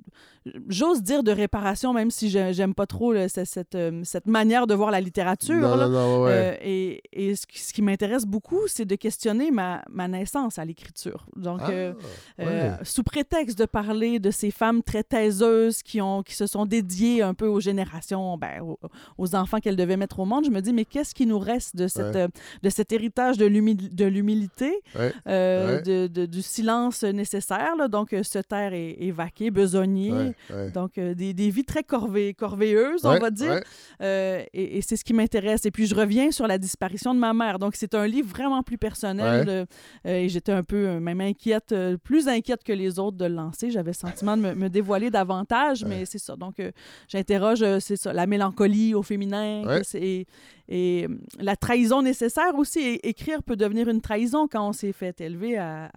j'ose 0.69 1.01
dire 1.03 1.23
de 1.23 1.31
réparation, 1.31 1.93
même 1.93 2.11
si 2.11 2.29
j'aime 2.29 2.73
pas 2.73 2.85
trop 2.85 3.13
là, 3.13 3.29
cette, 3.29 3.47
cette, 3.47 3.75
euh, 3.75 4.01
cette 4.03 4.27
manière 4.27 4.67
de 4.67 4.73
voir 4.73 4.91
la 4.91 5.01
littérature. 5.01 5.55
Non, 5.55 5.75
là. 5.75 5.87
non, 5.87 6.17
non, 6.17 6.23
ouais. 6.23 6.31
Euh, 6.31 6.55
et 6.61 7.01
et 7.13 7.35
ce 7.35 7.45
qui, 7.73 7.81
m'intéresse 7.81 8.25
beaucoup, 8.25 8.67
c'est 8.67 8.85
de 8.85 8.95
questionner 8.95 9.51
ma, 9.51 9.83
ma 9.89 10.07
naissance 10.07 10.59
à 10.59 10.65
l'écriture. 10.65 11.25
Donc, 11.35 11.59
Ah, 11.63 11.69
euh, 11.71 11.93
ouais. 12.39 12.45
euh, 12.47 12.71
sous 12.83 13.03
prétexte 13.03 13.57
de 13.57 13.65
parler 13.65 14.19
de 14.19 14.31
ces 14.31 14.51
femmes 14.51 14.83
très 14.83 15.03
taiseuses 15.03 15.81
qui, 15.83 16.01
ont, 16.01 16.21
qui 16.23 16.35
se 16.35 16.47
sont 16.47 16.65
dédiées 16.65 17.21
un 17.21 17.33
peu 17.33 17.47
aux 17.47 17.59
générations, 17.59 18.37
ben, 18.37 18.61
aux, 18.61 18.79
aux 19.17 19.35
enfants 19.35 19.59
qu'elles 19.59 19.75
devaient 19.75 19.97
mettre 19.97 20.19
au 20.19 20.25
monde, 20.25 20.45
je 20.45 20.51
me 20.51 20.61
dis, 20.61 20.73
mais 20.73 20.85
qu'est-ce 20.85 21.13
qui 21.15 21.25
nous 21.25 21.39
reste 21.39 21.75
de, 21.75 21.87
cette, 21.87 22.15
Ouais. 22.15 22.27
de 22.63 22.69
cet 22.69 22.91
héritage 22.91 23.37
de 23.37 23.45
l'humi- 23.45 23.75
de 23.75 24.05
l'humilité, 24.05 24.73
de, 25.25 26.07
de- 26.07 26.25
du 26.25 26.41
silence 26.41 27.03
nécessaire. 27.03 27.75
là? 27.77 27.87
donc, 27.87 28.15
se 28.23 28.39
taire 28.39 28.73
et, 28.73 28.95
et 28.99 29.11
vaquer, 29.11 29.51
besogner. 29.51 30.33
Ouais. 30.49 30.71
Donc, 30.71 30.97
euh, 30.97 31.13
des, 31.13 31.33
des 31.33 31.49
vies 31.49 31.65
très 31.65 31.83
corvé, 31.83 32.33
corvéeuses, 32.33 33.05
on 33.05 33.19
va 33.19 33.31
dire. 33.31 33.61
Euh, 34.01 34.43
et 34.53 34.77
et 34.77 34.81
c'est 34.81 34.95
ce 34.95 35.03
qui 35.03 35.13
m'intéresse. 35.13 35.65
Et 35.65 35.71
puis, 35.71 35.87
je 35.87 35.95
reviens 35.95 36.31
sur 36.31 36.47
la 36.47 36.57
disparition 36.57 37.13
de 37.13 37.19
ma 37.19 37.33
mère. 37.33 37.59
Donc, 37.59 37.75
c'est 37.75 37.95
un 37.95 38.05
livre 38.07 38.29
vraiment 38.29 38.63
plus 38.63 38.77
personnel. 38.77 39.47
Euh, 39.49 39.65
et 40.05 40.29
j'étais 40.29 40.51
un 40.51 40.63
peu, 40.63 40.99
même 40.99 41.21
inquiète, 41.21 41.73
plus 42.03 42.27
inquiète 42.27 42.63
que 42.63 42.73
les 42.73 42.99
autres 42.99 43.17
de 43.17 43.25
le 43.25 43.35
lancer. 43.35 43.71
J'avais 43.71 43.91
le 43.91 43.93
sentiment 43.93 44.37
de 44.37 44.41
me, 44.41 44.55
me 44.55 44.69
dévoiler 44.69 45.09
davantage, 45.09 45.83
mais 45.85 46.05
c'est 46.05 46.19
ça. 46.19 46.35
Donc, 46.35 46.61
j'interroge, 47.07 47.63
c'est 47.79 47.95
ça, 47.97 48.13
la 48.13 48.27
mélancolie 48.27 48.93
au 48.93 49.03
féminin. 49.03 49.63
Et, 49.93 50.27
et, 50.69 51.05
euh, 51.09 51.15
la 51.39 51.55
trahison 51.55 52.01
nécessaire 52.01 52.55
aussi. 52.57 52.79
É- 52.79 53.09
écrire 53.09 53.43
peut 53.43 53.55
devenir 53.55 53.87
une 53.89 54.01
trahison 54.01 54.47
quand 54.47 54.67
on 54.67 54.73
s'est 54.73 54.91
fait 54.93 55.19
élever 55.21 55.57
à, 55.57 55.91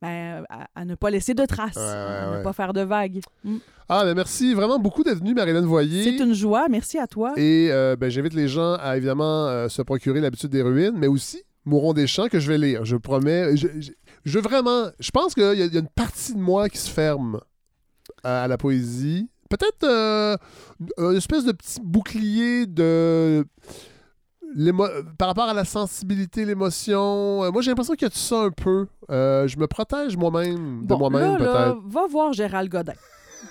ben, 0.00 0.44
à, 0.48 0.66
à 0.74 0.84
ne 0.84 0.94
pas 0.94 1.10
laisser 1.10 1.34
de 1.34 1.44
traces, 1.44 1.76
Ouais, 1.76 1.82
à 1.82 2.30
ouais. 2.30 2.38
ne 2.38 2.42
pas 2.44 2.52
faire 2.52 2.72
de 2.72 2.82
vagues. 2.82 3.20
Mm. 3.44 3.56
Ah, 3.88 4.04
ben 4.04 4.14
merci 4.14 4.54
vraiment 4.54 4.78
beaucoup 4.78 5.02
d'être 5.02 5.18
venue, 5.18 5.34
Marilyn 5.34 5.66
Voyer. 5.66 6.04
C'est 6.04 6.24
une 6.24 6.32
joie. 6.34 6.68
Merci 6.70 6.98
à 6.98 7.06
toi. 7.06 7.34
Et 7.36 7.68
euh, 7.70 7.94
ben, 7.96 8.10
j'invite 8.10 8.32
les 8.34 8.48
gens 8.48 8.74
à 8.74 8.96
évidemment 8.96 9.46
euh, 9.48 9.68
se 9.68 9.82
procurer 9.82 10.20
l'habitude 10.20 10.50
des 10.50 10.62
ruines, 10.62 10.94
mais 10.96 11.08
aussi 11.08 11.42
Mourons 11.64 11.92
des 11.92 12.08
champs 12.08 12.26
que 12.26 12.40
je 12.40 12.48
vais 12.50 12.58
lire. 12.58 12.84
Je 12.84 12.96
promets. 12.96 13.56
Je, 13.56 13.68
je- 14.24 14.38
vraiment. 14.40 14.86
Je 14.98 15.10
pense 15.12 15.32
qu'il 15.32 15.44
y, 15.54 15.58
y 15.58 15.76
a 15.76 15.80
une 15.80 15.86
partie 15.94 16.34
de 16.34 16.40
moi 16.40 16.68
qui 16.68 16.78
se 16.78 16.90
ferme 16.90 17.38
à, 18.24 18.42
à 18.42 18.48
la 18.48 18.58
poésie. 18.58 19.28
Peut-être 19.48 19.84
euh, 19.84 20.36
une 20.98 21.16
espèce 21.16 21.44
de 21.44 21.52
petit 21.52 21.78
bouclier 21.80 22.66
de. 22.66 23.44
Par 25.18 25.28
rapport 25.28 25.48
à 25.48 25.54
la 25.54 25.64
sensibilité, 25.64 26.44
l'émotion, 26.44 27.42
Euh, 27.44 27.50
moi 27.50 27.62
j'ai 27.62 27.70
l'impression 27.70 27.94
qu'il 27.94 28.02
y 28.02 28.06
a 28.06 28.10
tout 28.10 28.18
ça 28.18 28.40
un 28.42 28.50
peu. 28.50 28.86
Euh, 29.10 29.46
je 29.48 29.58
me 29.58 29.66
protège 29.66 30.16
moi-même 30.16 30.82
de 30.82 30.86
Bon, 30.86 30.98
moi-même 30.98 31.36
peut-être. 31.38 31.78
va 31.86 32.06
voir 32.10 32.32
Gérald 32.32 32.70
Godin. 32.70 32.92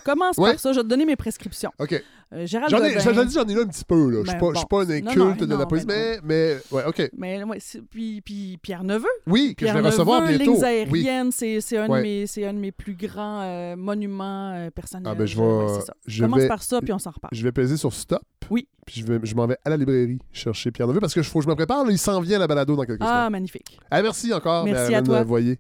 Commence 0.04 0.38
Ouais. 0.38 0.52
par 0.52 0.60
ça. 0.60 0.72
Je 0.74 0.78
vais 0.80 0.84
te 0.84 0.88
donner 0.90 1.06
mes 1.06 1.16
prescriptions. 1.16 1.72
Ok. 1.80 2.02
Euh, 2.34 2.46
Gérald 2.46 2.72
J'en 2.72 2.78
ai, 2.78 2.94
Godin. 2.94 3.02
j'en 3.30 3.46
ai 3.46 3.54
là 3.56 3.62
un 3.64 3.68
petit 3.68 3.84
peu. 3.84 4.10
Là. 4.10 4.22
Je 4.24 4.30
suis 4.30 4.40
Ben, 4.40 4.52
je 4.54 4.58
suis 4.60 4.66
pas 4.68 4.78
un 4.84 4.90
inculte 4.90 5.18
Non, 5.18 5.26
non, 5.36 5.46
de 5.48 5.56
la 5.58 5.66
poésie, 5.66 5.86
ben 5.86 6.20
mais, 6.24 6.54
mais 6.54 6.58
ouais, 6.78 6.84
ok. 6.86 7.10
Mais 7.18 7.44
ouais, 7.44 7.58
puis, 7.90 8.22
puis 8.22 8.58
Pierre 8.62 8.86
Neveu. 8.86 9.06
Oui, 9.28 9.54
que 9.54 9.66
je 9.68 9.72
Pierre 9.72 9.84
vais 9.84 9.90
recevoir 9.90 10.22
Neveu, 10.22 10.38
bientôt. 10.38 10.54
Lignes 10.54 10.88
Oui. 10.92 11.08
aériennes, 11.10 11.32
c'est 11.34 11.60
c'est 11.60 11.78
un, 11.78 11.88
de 11.88 11.92
Ouais. 11.92 12.02
mes- 12.02 12.28
c'est 12.28 12.46
un 12.46 12.54
de 12.54 12.60
mes 12.60 12.72
plus 12.72 12.96
grands 12.96 13.42
euh, 13.42 13.76
monuments 13.76 14.54
euh, 14.56 14.70
personnels. 14.72 15.08
Ah 15.12 15.16
ben 15.16 15.26
je 15.26 15.36
vais, 15.38 15.84
je 16.08 16.24
Commence 16.24 16.40
vais, 16.40 16.48
par 16.48 16.64
ça, 16.64 16.80
puis 16.82 16.94
on 16.94 17.00
s'en 17.00 17.12
reparle. 17.12 17.32
je 17.36 17.44
vais 17.44 17.52
peser 17.52 17.76
sur 17.76 17.92
stop. 17.92 18.22
Oui. 18.50 18.66
Puis 18.86 19.02
je, 19.02 19.06
vais, 19.12 19.20
je 19.24 19.36
m'en 19.36 19.46
vais 19.46 19.58
à 19.66 19.70
la 19.70 19.76
librairie 19.76 20.20
chercher 20.32 20.72
Pierre 20.72 20.88
Neveu 20.88 21.02
parce 21.02 21.14
que 21.14 21.22
je, 21.22 21.30
faut 21.30 21.40
que 21.40 21.46
je 21.46 21.50
me 21.50 21.56
prépare. 21.56 21.84
là, 21.84 21.92
il 21.92 21.98
s'en 21.98 22.22
vient 22.22 22.38
à 22.38 22.40
la 22.40 22.48
balado 22.48 22.78
dans 22.78 22.84
quelques 22.86 23.02
Ah, 23.02 23.30
magnifique. 23.30 23.68
semaines. 23.72 23.88
Ah, 23.92 24.02
merci 24.02 24.34
encore. 24.34 24.64
Merci 24.64 24.96
à 24.96 25.02
toi. 25.02 25.22
Voyer. 25.24 25.60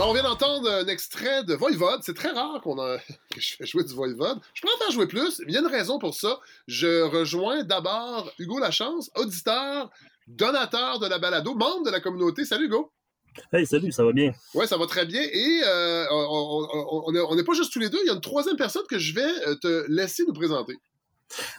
Alors, 0.00 0.12
on 0.12 0.14
vient 0.14 0.22
d'entendre 0.22 0.66
un 0.66 0.86
extrait 0.86 1.44
de 1.44 1.52
Voivode. 1.52 2.00
C'est 2.02 2.14
très 2.16 2.30
rare 2.30 2.62
qu'on 2.62 2.78
a... 2.80 2.96
que 3.34 3.38
je 3.38 3.54
fais 3.56 3.66
jouer 3.66 3.84
du 3.84 3.92
Voivode. 3.92 4.38
Je 4.54 4.62
pourrais 4.62 4.72
en 4.72 4.78
faire 4.78 4.90
jouer 4.92 5.06
plus, 5.06 5.40
mais 5.40 5.48
il 5.48 5.52
y 5.52 5.58
a 5.58 5.60
une 5.60 5.66
raison 5.66 5.98
pour 5.98 6.14
ça. 6.14 6.40
Je 6.66 7.02
rejoins 7.02 7.64
d'abord 7.64 8.32
Hugo 8.38 8.58
Lachance, 8.58 9.10
auditeur, 9.14 9.90
donateur 10.26 11.00
de 11.00 11.06
la 11.06 11.18
balado, 11.18 11.54
membre 11.54 11.84
de 11.84 11.90
la 11.90 12.00
communauté. 12.00 12.46
Salut 12.46 12.64
Hugo! 12.64 12.90
Hey, 13.52 13.66
salut, 13.66 13.92
ça 13.92 14.02
va 14.02 14.12
bien? 14.12 14.32
Ouais, 14.54 14.66
ça 14.66 14.78
va 14.78 14.86
très 14.86 15.04
bien. 15.04 15.20
Et 15.20 15.60
euh, 15.66 16.06
on- 16.10 16.66
on- 16.72 17.04
on 17.12 17.26
on 17.28 17.34
n'est 17.36 17.44
pas 17.44 17.52
juste 17.52 17.70
tous 17.70 17.78
les 17.78 17.90
deux. 17.90 17.98
Il 18.02 18.06
y 18.06 18.10
a 18.10 18.14
une 18.14 18.22
troisième 18.22 18.56
personne 18.56 18.86
que 18.88 18.98
je 18.98 19.14
vais 19.14 19.48
euh, 19.48 19.54
te 19.56 19.84
laisser 19.88 20.24
nous 20.26 20.32
présenter. 20.32 20.78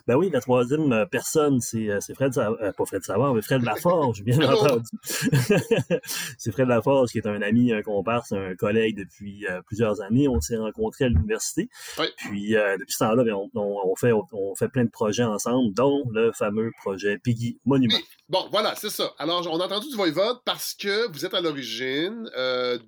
Ben 0.08 0.16
oui, 0.16 0.30
la 0.32 0.42
troisième 0.42 0.92
euh, 0.92 1.06
personne, 1.06 1.60
c'est 1.62 1.90
euh, 1.90 2.00
Fred 2.14 2.38
euh, 2.38 2.72
pas 2.72 2.86
Fred 2.86 3.04
Savard, 3.04 3.34
mais 3.34 3.42
Fred 3.42 3.64
Laforge, 3.64 4.24
bien 4.24 4.40
entendu. 4.52 4.90
c'est 6.38 6.52
Fred 6.52 6.68
Laforge 6.68 7.12
qui 7.12 7.18
est 7.18 7.28
un 7.28 7.42
ami, 7.42 7.72
un 7.74 7.82
comparse, 7.82 8.32
un 8.32 8.56
collègue 8.56 8.98
depuis 8.98 9.46
euh, 9.48 9.62
plusieurs 9.66 10.02
années. 10.02 10.28
On 10.28 10.42
s'est 10.42 10.58
rencontrés 10.58 11.06
à 11.06 11.10
l'université. 11.10 11.70
Oui. 12.00 12.08
Puis 12.18 12.56
euh, 12.56 12.78
depuis 12.78 12.94
ce 12.94 13.00
temps-là, 13.00 13.24
ben, 13.24 13.36
on, 13.56 13.96
fait, 13.96 14.12
on, 14.12 14.26
on 14.32 14.56
fait 14.56 14.70
plein 14.70 14.86
de 14.86 14.90
projets 14.90 15.24
ensemble, 15.24 15.74
dont 15.74 16.04
le 16.12 16.32
fameux 16.32 16.72
projet 16.82 17.18
Piggy 17.18 17.60
Monument. 17.66 17.96
Oui. 17.96 18.04
Bon, 18.30 18.48
voilà, 18.52 18.76
c'est 18.76 18.90
ça. 18.90 19.14
Alors, 19.18 19.48
on 19.52 19.60
a 19.60 19.66
entendu 19.66 19.90
du 19.90 19.96
Voivode 19.96 20.38
parce 20.46 20.74
que 20.74 21.12
vous 21.12 21.26
êtes 21.26 21.34
à 21.34 21.42
l'origine 21.42 22.30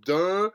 d'un 0.08 0.52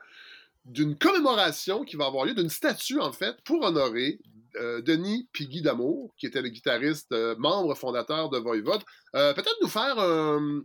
d'une 0.65 0.95
commémoration 0.97 1.83
qui 1.83 1.95
va 1.95 2.05
avoir 2.05 2.25
lieu, 2.25 2.35
d'une 2.35 2.49
statue, 2.49 2.99
en 2.99 3.11
fait, 3.11 3.35
pour 3.43 3.63
honorer 3.63 4.19
euh, 4.55 4.81
Denis 4.81 5.27
Piggy 5.31 5.61
d'Amour, 5.61 6.13
qui 6.17 6.25
était 6.25 6.41
le 6.41 6.49
guitariste, 6.49 7.11
euh, 7.11 7.35
membre 7.37 7.75
fondateur 7.75 8.29
de 8.29 8.37
Voivode. 8.37 8.81
Euh, 9.15 9.33
Peut-être 9.33 9.57
nous 9.61 9.67
faire 9.67 9.99
un... 9.99 10.63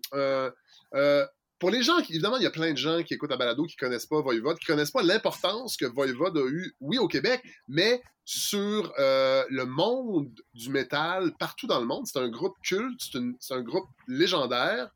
pour 1.59 1.71
les 1.71 1.83
gens, 1.83 1.99
évidemment, 1.99 2.37
il 2.37 2.43
y 2.43 2.47
a 2.47 2.51
plein 2.51 2.73
de 2.73 2.77
gens 2.77 3.03
qui 3.03 3.15
écoutent 3.15 3.31
la 3.31 3.37
balado 3.37 3.65
qui 3.65 3.77
connaissent 3.77 4.07
pas 4.07 4.21
Voivode, 4.21 4.59
qui 4.59 4.67
connaissent 4.67 4.91
pas 4.91 5.03
l'importance 5.03 5.77
que 5.77 5.87
Voivode 5.87 6.37
a 6.37 6.47
eu, 6.47 6.75
oui, 6.81 6.99
au 6.99 7.09
Québec, 7.09 7.43
mais 7.69 8.03
sur 8.25 8.93
euh, 8.99 9.45
le 9.51 9.67
monde 9.67 10.31
du 10.55 10.71
métal 10.71 11.33
partout 11.39 11.67
dans 11.67 11.79
le 11.79 11.87
monde. 11.87 12.07
C'est 12.07 12.19
un 12.19 12.29
groupe 12.29 12.55
culte, 12.63 13.01
c'est 13.39 13.55
un 13.55 13.61
groupe 13.61 13.89
légendaire. 14.09 14.89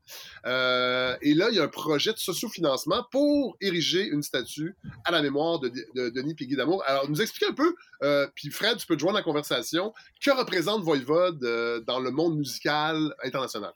Euh, 0.45 1.15
et 1.21 1.33
là, 1.33 1.49
il 1.49 1.55
y 1.55 1.59
a 1.59 1.63
un 1.63 1.67
projet 1.67 2.11
de 2.11 2.17
sociofinancement 2.17 3.05
pour 3.11 3.55
ériger 3.61 4.07
une 4.07 4.23
statue 4.23 4.75
à 5.05 5.11
la 5.11 5.21
mémoire 5.21 5.59
de, 5.59 5.69
de 5.69 6.09
Denis 6.09 6.33
Piggy 6.33 6.55
d'Amour. 6.55 6.83
Alors, 6.87 7.07
nous 7.09 7.21
expliquer 7.21 7.51
un 7.51 7.55
peu, 7.55 7.75
euh, 8.01 8.27
puis 8.35 8.49
Fred, 8.49 8.77
tu 8.77 8.87
peux 8.87 8.95
te 8.95 9.01
joindre 9.01 9.17
à 9.17 9.19
la 9.19 9.23
conversation, 9.23 9.93
que 10.23 10.31
représente 10.31 10.81
Voivode 10.81 11.39
dans 11.85 11.99
le 11.99 12.11
monde 12.11 12.37
musical 12.37 13.13
international? 13.23 13.73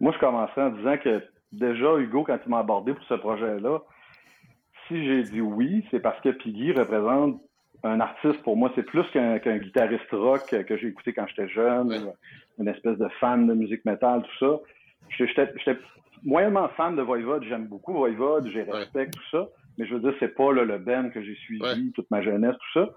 Moi, 0.00 0.12
je 0.14 0.18
commençais 0.18 0.60
en 0.60 0.70
disant 0.70 0.98
que 0.98 1.22
déjà, 1.52 1.96
Hugo, 1.98 2.24
quand 2.24 2.38
il 2.44 2.50
m'a 2.50 2.58
abordé 2.58 2.94
pour 2.94 3.04
ce 3.04 3.14
projet-là, 3.14 3.80
si 4.88 5.04
j'ai 5.04 5.22
dit 5.22 5.40
oui, 5.40 5.84
c'est 5.90 6.00
parce 6.00 6.20
que 6.20 6.30
Piggy 6.30 6.72
représente 6.72 7.40
un 7.84 8.00
artiste. 8.00 8.42
Pour 8.42 8.56
moi, 8.56 8.70
c'est 8.74 8.82
plus 8.84 9.04
qu'un 9.12 9.38
guitariste 9.58 10.10
rock 10.12 10.42
que 10.66 10.76
j'ai 10.76 10.88
écouté 10.88 11.12
quand 11.12 11.26
j'étais 11.28 11.48
jeune, 11.48 11.88
Ouais. 11.88 12.12
une 12.58 12.68
espèce 12.68 12.98
de 12.98 13.08
fan 13.20 13.46
de 13.46 13.54
musique 13.54 13.84
métal, 13.84 14.22
tout 14.22 14.38
ça. 14.46 14.60
J'étais 15.18 15.48
moyennement 16.24 16.68
fan 16.76 16.94
de 16.96 17.02
Voivode. 17.02 17.44
J'aime 17.44 17.66
beaucoup 17.66 17.92
Voivode, 17.92 18.48
j'ai 18.52 18.62
respect, 18.62 19.10
tout 19.10 19.22
ça. 19.30 19.48
Mais 19.78 19.86
je 19.86 19.94
veux 19.94 20.00
dire, 20.00 20.14
c'est 20.20 20.34
pas 20.34 20.52
là, 20.52 20.64
le 20.64 20.78
band 20.78 21.10
que 21.10 21.22
j'ai 21.22 21.34
suivi 21.34 21.62
Ouais. 21.62 21.74
toute 21.94 22.10
ma 22.10 22.22
jeunesse, 22.22 22.54
tout 22.56 22.80
ça. 22.80 22.90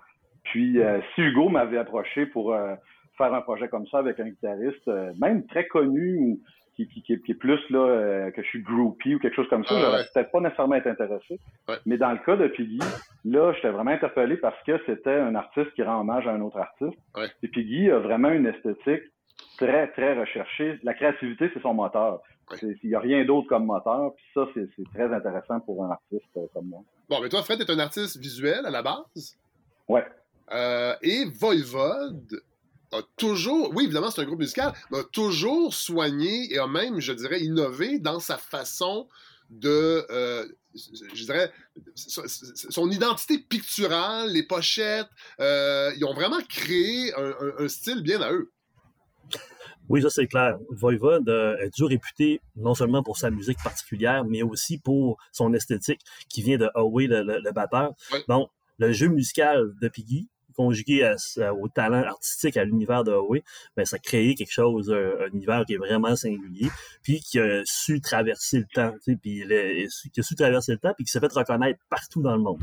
Puis, 0.43 0.79
euh, 0.79 0.99
si 1.15 1.21
Hugo 1.21 1.49
m'avait 1.49 1.77
approché 1.77 2.25
pour 2.27 2.53
euh, 2.53 2.75
faire 3.17 3.33
un 3.33 3.41
projet 3.41 3.67
comme 3.69 3.87
ça 3.87 3.99
avec 3.99 4.19
un 4.19 4.27
guitariste, 4.29 4.87
euh, 4.87 5.11
même 5.19 5.45
très 5.47 5.65
connu 5.67 6.17
ou 6.17 6.39
qui, 6.75 6.87
qui, 6.87 7.01
qui, 7.01 7.13
est- 7.31 7.33
plus 7.35 7.59
là 7.69 7.79
euh, 7.79 8.31
que 8.31 8.41
je 8.43 8.47
suis 8.47 8.61
groupie 8.61 9.15
ou 9.15 9.19
quelque 9.19 9.35
chose 9.35 9.47
comme 9.49 9.65
ça, 9.65 9.75
Ah, 9.77 9.81
j'aurais 9.81 9.97
ouais. 9.99 10.05
peut-être 10.13 10.31
pas 10.31 10.39
nécessairement 10.41 10.75
été 10.75 10.89
intéressé. 10.89 11.39
Ouais. 11.67 11.75
Mais 11.85 11.97
dans 11.97 12.11
le 12.11 12.17
cas 12.19 12.35
de 12.35 12.47
Piggy, 12.47 12.79
là, 13.25 13.53
j'étais 13.53 13.69
vraiment 13.69 13.91
interpellé 13.91 14.37
parce 14.37 14.61
que 14.65 14.73
c'était 14.85 15.13
un 15.15 15.35
artiste 15.35 15.73
qui 15.73 15.83
rend 15.83 16.01
hommage 16.01 16.27
à 16.27 16.31
un 16.31 16.41
autre 16.41 16.57
artiste. 16.57 16.97
Ouais. 17.15 17.27
Et 17.43 17.47
Piggy 17.47 17.89
a 17.89 17.99
vraiment 17.99 18.29
une 18.29 18.45
esthétique 18.47 19.03
très, 19.57 19.87
très 19.93 20.19
recherchée. 20.19 20.79
La 20.83 20.93
créativité, 20.93 21.49
c'est 21.53 21.61
son 21.61 21.73
moteur. 21.73 22.21
Il 22.61 22.77
n'y 22.83 22.93
a 22.93 22.99
rien 22.99 23.25
d'autre 23.25 23.47
comme 23.47 23.65
moteur. 23.65 24.13
Puis 24.15 24.25
ça, 24.33 24.45
c'est 24.53 24.67
très 24.93 25.11
intéressant 25.13 25.59
pour 25.61 25.83
un 25.83 25.89
artiste 25.91 26.29
euh, 26.37 26.41
comme 26.53 26.67
moi. 26.67 26.81
Bon, 27.09 27.19
mais 27.21 27.29
toi, 27.29 27.41
Fred, 27.41 27.59
est 27.61 27.69
un 27.71 27.79
artiste 27.79 28.17
visuel 28.19 28.65
à 28.65 28.69
la 28.69 28.83
base? 28.83 29.35
Ouais. 29.87 30.05
Euh, 30.53 30.93
et 31.01 31.25
Voivode 31.39 32.41
a 32.91 33.01
toujours, 33.17 33.71
oui, 33.75 33.85
évidemment, 33.85 34.11
c'est 34.11 34.21
un 34.21 34.25
groupe 34.25 34.39
musical, 34.39 34.73
mais 34.91 34.99
a 34.99 35.03
toujours 35.03 35.73
soigné 35.73 36.53
et 36.53 36.59
a 36.59 36.67
même, 36.67 36.99
je 36.99 37.13
dirais, 37.13 37.41
innové 37.41 37.99
dans 37.99 38.19
sa 38.19 38.37
façon 38.37 39.07
de, 39.49 40.05
euh, 40.09 40.45
je 40.73 41.23
dirais, 41.25 41.51
son 41.95 42.89
identité 42.89 43.37
picturale, 43.39 44.31
les 44.31 44.43
pochettes. 44.43 45.07
euh, 45.39 45.91
ils 45.97 46.05
ont 46.05 46.13
vraiment 46.13 46.41
créé 46.49 47.13
un, 47.15 47.29
un- 47.39 47.63
un 47.65 47.67
style 47.67 48.01
bien 48.01 48.21
à 48.21 48.31
eux. 48.31 48.51
Oui, 49.87 50.01
ça 50.01 50.09
c'est 50.09 50.25
clair. 50.27 50.57
Voivode 50.69 51.29
euh, 51.29 51.57
est 51.59 51.69
toujours 51.69 51.89
réputé 51.89 52.41
non 52.55 52.73
seulement 52.73 53.03
pour 53.03 53.17
sa 53.17 53.29
musique 53.29 53.59
particulière, 53.63 54.25
mais 54.25 54.41
aussi 54.41 54.79
pour 54.79 55.17
son 55.31 55.53
esthétique 55.53 56.01
qui 56.27 56.41
vient 56.41 56.57
de 56.57 56.69
le, 56.75 57.21
le- 57.23 57.39
le 57.43 57.51
batteur. 57.51 57.93
Oui. 58.11 58.19
Donc, 58.27 58.49
le 58.79 58.91
jeu 58.91 59.07
musical 59.07 59.73
de 59.79 59.87
Piggy, 59.87 60.27
conjugué 60.55 61.03
à 61.03 61.15
au 61.53 61.67
talent 61.67 62.01
artistique, 62.03 62.57
à 62.57 62.63
l'univers 62.63 63.03
de 63.03 63.11
Howe, 63.11 63.39
ben, 63.75 63.85
ça 63.85 63.97
a 63.97 63.99
créé 63.99 64.35
quelque 64.35 64.51
chose, 64.51 64.91
un, 64.91 65.25
un 65.25 65.27
univers 65.33 65.63
qui 65.65 65.73
est 65.73 65.77
vraiment 65.77 66.15
singulier, 66.15 66.69
puis 67.03 67.19
qui 67.19 67.39
a 67.39 67.61
su 67.65 68.01
traverser 68.01 68.59
le 68.59 68.65
temps, 68.73 68.91
tu 69.03 69.11
sais, 69.13 69.17
puis 69.21 69.43
le- 69.45 69.87
qui 70.11 70.19
a 70.19 70.23
su 70.23 70.35
traverser 70.35 70.71
le 70.73 70.77
temps, 70.79 70.93
puis 70.95 71.05
qui 71.05 71.11
s'est 71.11 71.19
fait 71.19 71.31
reconnaître 71.33 71.79
partout 71.89 72.21
dans 72.21 72.35
le 72.35 72.41
monde. 72.41 72.61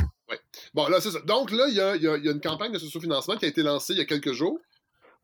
Bon, 0.75 0.89
là, 0.89 1.01
c'est 1.01 1.11
ça. 1.11 1.21
Donc 1.27 1.51
là, 1.51 1.67
il 1.69 1.75
y 1.75 1.81
a, 1.81 1.97
il 1.97 2.03
y 2.03 2.09
a- 2.09 2.17
il 2.17 2.25
y 2.25 2.29
a 2.29 2.33
une 2.33 2.41
campagne 2.41 2.73
de 2.73 2.79
sociofinancement 2.79 3.37
qui 3.37 3.45
a 3.45 3.49
été 3.49 3.63
lancée 3.63 3.93
il 3.93 3.99
y 3.99 4.03
a 4.03 4.07
quelques 4.07 4.33
jours. 4.33 4.59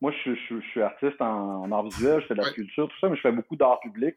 moi, 0.01 0.13
je, 0.23 0.33
je, 0.33 0.59
je 0.61 0.67
suis 0.69 0.81
artiste 0.81 1.19
en, 1.21 1.63
en 1.63 1.71
art 1.71 1.83
visuel, 1.83 2.21
je 2.21 2.27
fais 2.27 2.33
de 2.35 2.39
la 2.41 2.45
sculpture, 2.49 2.87
tout 2.87 2.99
ça, 3.01 3.09
mais 3.09 3.15
je 3.17 3.21
fais 3.21 3.31
beaucoup 3.31 3.55
d'art 3.57 3.79
public 3.81 4.15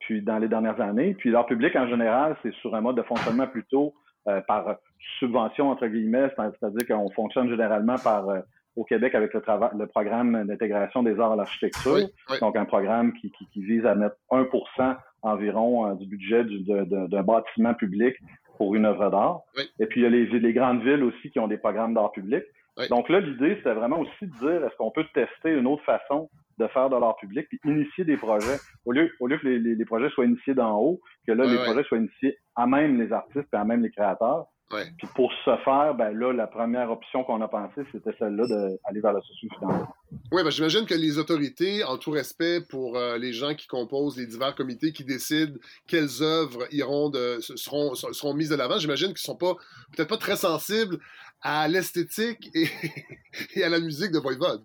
puis 0.00 0.20
dans 0.20 0.38
les 0.38 0.48
dernières 0.48 0.80
années. 0.80 1.14
Puis 1.14 1.30
l'art 1.30 1.46
public, 1.46 1.76
en 1.76 1.86
général, 1.88 2.36
c'est 2.42 2.52
sur 2.54 2.74
un 2.74 2.80
mode 2.80 2.96
de 2.96 3.02
fonctionnement 3.02 3.46
plutôt 3.46 3.94
euh, 4.28 4.40
par 4.46 4.76
subvention, 5.18 5.70
entre 5.70 5.86
guillemets, 5.88 6.30
c'est-à-dire 6.36 6.86
qu'on 6.86 7.10
fonctionne 7.10 7.48
généralement 7.48 7.96
par 7.96 8.28
euh, 8.28 8.40
au 8.76 8.84
Québec 8.84 9.14
avec 9.16 9.34
le, 9.34 9.86
programme 9.86 10.46
d'intégration 10.46 11.02
des 11.02 11.18
arts 11.18 11.32
à 11.32 11.36
l'architecture. 11.36 11.94
Oui, 11.94 12.04
oui. 12.30 12.36
Donc, 12.40 12.56
un 12.56 12.64
programme 12.64 13.12
qui, 13.14 13.32
qui, 13.32 13.46
qui, 13.48 13.62
vise 13.64 13.84
à 13.84 13.94
mettre 13.94 14.16
1% 14.30 14.96
environ 15.22 15.90
euh, 15.90 15.94
du 15.94 16.06
budget 16.06 16.44
du, 16.44 16.60
d'un 16.62 17.22
bâtiment 17.22 17.74
public 17.74 18.14
pour 18.58 18.74
une 18.76 18.84
œuvre 18.84 19.10
d'art. 19.10 19.40
Oui. 19.56 19.64
Et 19.80 19.86
puis, 19.86 20.00
il 20.00 20.04
y 20.04 20.06
a 20.06 20.10
les, 20.10 20.26
les, 20.26 20.52
grandes 20.52 20.82
villes 20.82 21.02
aussi 21.02 21.30
qui 21.30 21.40
ont 21.40 21.48
des 21.48 21.58
programmes 21.58 21.94
d'art 21.94 22.12
public. 22.12 22.44
Donc 22.88 23.08
là, 23.08 23.20
l'idée, 23.20 23.56
c'était 23.56 23.74
vraiment 23.74 23.98
aussi 23.98 24.22
de 24.22 24.38
dire, 24.38 24.64
est-ce 24.64 24.76
qu'on 24.76 24.90
peut 24.90 25.04
tester 25.12 25.50
une 25.50 25.66
autre 25.66 25.84
façon 25.84 26.30
de 26.58 26.66
faire 26.68 26.90
de 26.90 26.96
l'art 26.96 27.16
public, 27.16 27.46
puis 27.48 27.60
initier 27.64 28.04
des 28.04 28.16
projets, 28.16 28.58
au 28.84 28.92
lieu, 28.92 29.10
au 29.20 29.26
lieu 29.26 29.38
que 29.38 29.46
les, 29.46 29.58
les, 29.58 29.74
les 29.74 29.84
projets 29.84 30.10
soient 30.10 30.26
initiés 30.26 30.54
d'en 30.54 30.76
haut, 30.78 31.00
que 31.26 31.32
là, 31.32 31.44
Ouais, 31.44 31.50
les 31.52 31.58
ouais. 31.58 31.64
projets 31.64 31.84
soient 31.84 31.98
initiés 31.98 32.38
à 32.56 32.66
même 32.66 33.00
les 33.00 33.12
artistes 33.12 33.48
et 33.52 33.56
à 33.56 33.64
même 33.64 33.82
les 33.82 33.90
créateurs. 33.90 34.46
Ouais. 34.72 34.86
Puis 34.96 35.06
pour 35.14 35.30
ce 35.44 35.54
faire, 35.64 35.94
ben 35.98 36.18
là, 36.18 36.32
la 36.32 36.46
première 36.46 36.90
option 36.90 37.24
qu'on 37.24 37.42
a 37.42 37.48
pensée, 37.48 37.82
c'était 37.92 38.12
celle-là 38.18 38.46
d'aller 38.46 39.00
vers 39.02 39.12
le 39.12 39.20
socio-financement. 39.20 39.94
Oui, 40.32 40.42
ben, 40.42 40.48
j'imagine 40.50 40.86
que 40.86 40.94
les 40.94 41.18
autorités, 41.18 41.84
en 41.84 41.98
tout 41.98 42.10
respect 42.10 42.62
pour 42.70 42.96
euh, 42.96 43.18
les 43.18 43.34
gens 43.34 43.54
qui 43.54 43.66
composent 43.66 44.16
les 44.16 44.24
divers 44.26 44.54
comités 44.54 44.92
qui 44.92 45.04
décident 45.04 45.58
quelles 45.86 46.22
œuvres 46.22 46.66
iront 46.70 47.10
de, 47.10 47.36
seront, 47.40 47.94
seront 47.94 48.32
mises 48.32 48.48
de 48.48 48.56
l'avant, 48.56 48.78
j'imagine 48.78 49.08
qu'ils 49.08 49.18
sont 49.18 49.36
pas 49.36 49.56
peut-être 49.94 50.08
pas 50.08 50.16
très 50.16 50.36
sensibles 50.36 50.96
à 51.42 51.68
l'esthétique 51.68 52.48
et, 52.54 52.66
et 53.56 53.64
à 53.64 53.68
la 53.68 53.78
musique 53.78 54.10
de 54.12 54.18
Voivode. 54.20 54.62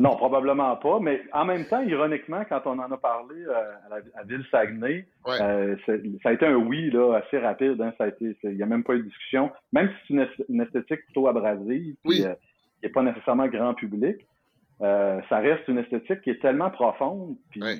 Non, 0.00 0.16
probablement 0.16 0.76
pas. 0.76 0.98
Mais 1.00 1.22
en 1.32 1.44
même 1.44 1.66
temps, 1.66 1.82
ironiquement, 1.82 2.44
quand 2.48 2.62
on 2.66 2.78
en 2.78 2.90
a 2.90 2.96
parlé 2.96 3.36
euh, 3.46 3.52
à, 3.86 3.88
la, 3.90 3.96
à 4.20 4.24
Ville-Saguenay, 4.24 5.06
Ouais. 5.26 5.40
euh, 5.42 5.76
ça 6.22 6.28
a 6.28 6.32
été 6.32 6.46
un 6.46 6.54
oui 6.56 6.90
là, 6.90 7.14
assez 7.16 7.38
rapide. 7.38 7.80
Hein, 7.80 7.92
ça 7.98 8.04
a 8.04 8.08
été, 8.08 8.36
il 8.44 8.50
n'y 8.56 8.62
a 8.62 8.66
même 8.66 8.84
pas 8.84 8.94
eu 8.94 8.98
de 8.98 9.08
discussion. 9.08 9.50
Même 9.72 9.88
si 9.88 9.94
c'est 10.08 10.14
une, 10.14 10.20
est- 10.20 10.44
une 10.48 10.60
esthétique 10.60 11.04
plutôt 11.06 11.28
abrasive, 11.28 11.96
Oui. 12.04 12.22
euh, 12.24 12.34
qui 12.80 12.86
n'est 12.86 12.92
pas 12.92 13.02
nécessairement 13.02 13.46
grand 13.48 13.74
public, 13.74 14.26
ça 14.80 15.38
reste 15.38 15.66
une 15.68 15.78
esthétique 15.78 16.20
qui 16.22 16.30
est 16.30 16.40
tellement 16.42 16.70
profonde. 16.70 17.36
Puis 17.50 17.62
Ouais. 17.62 17.76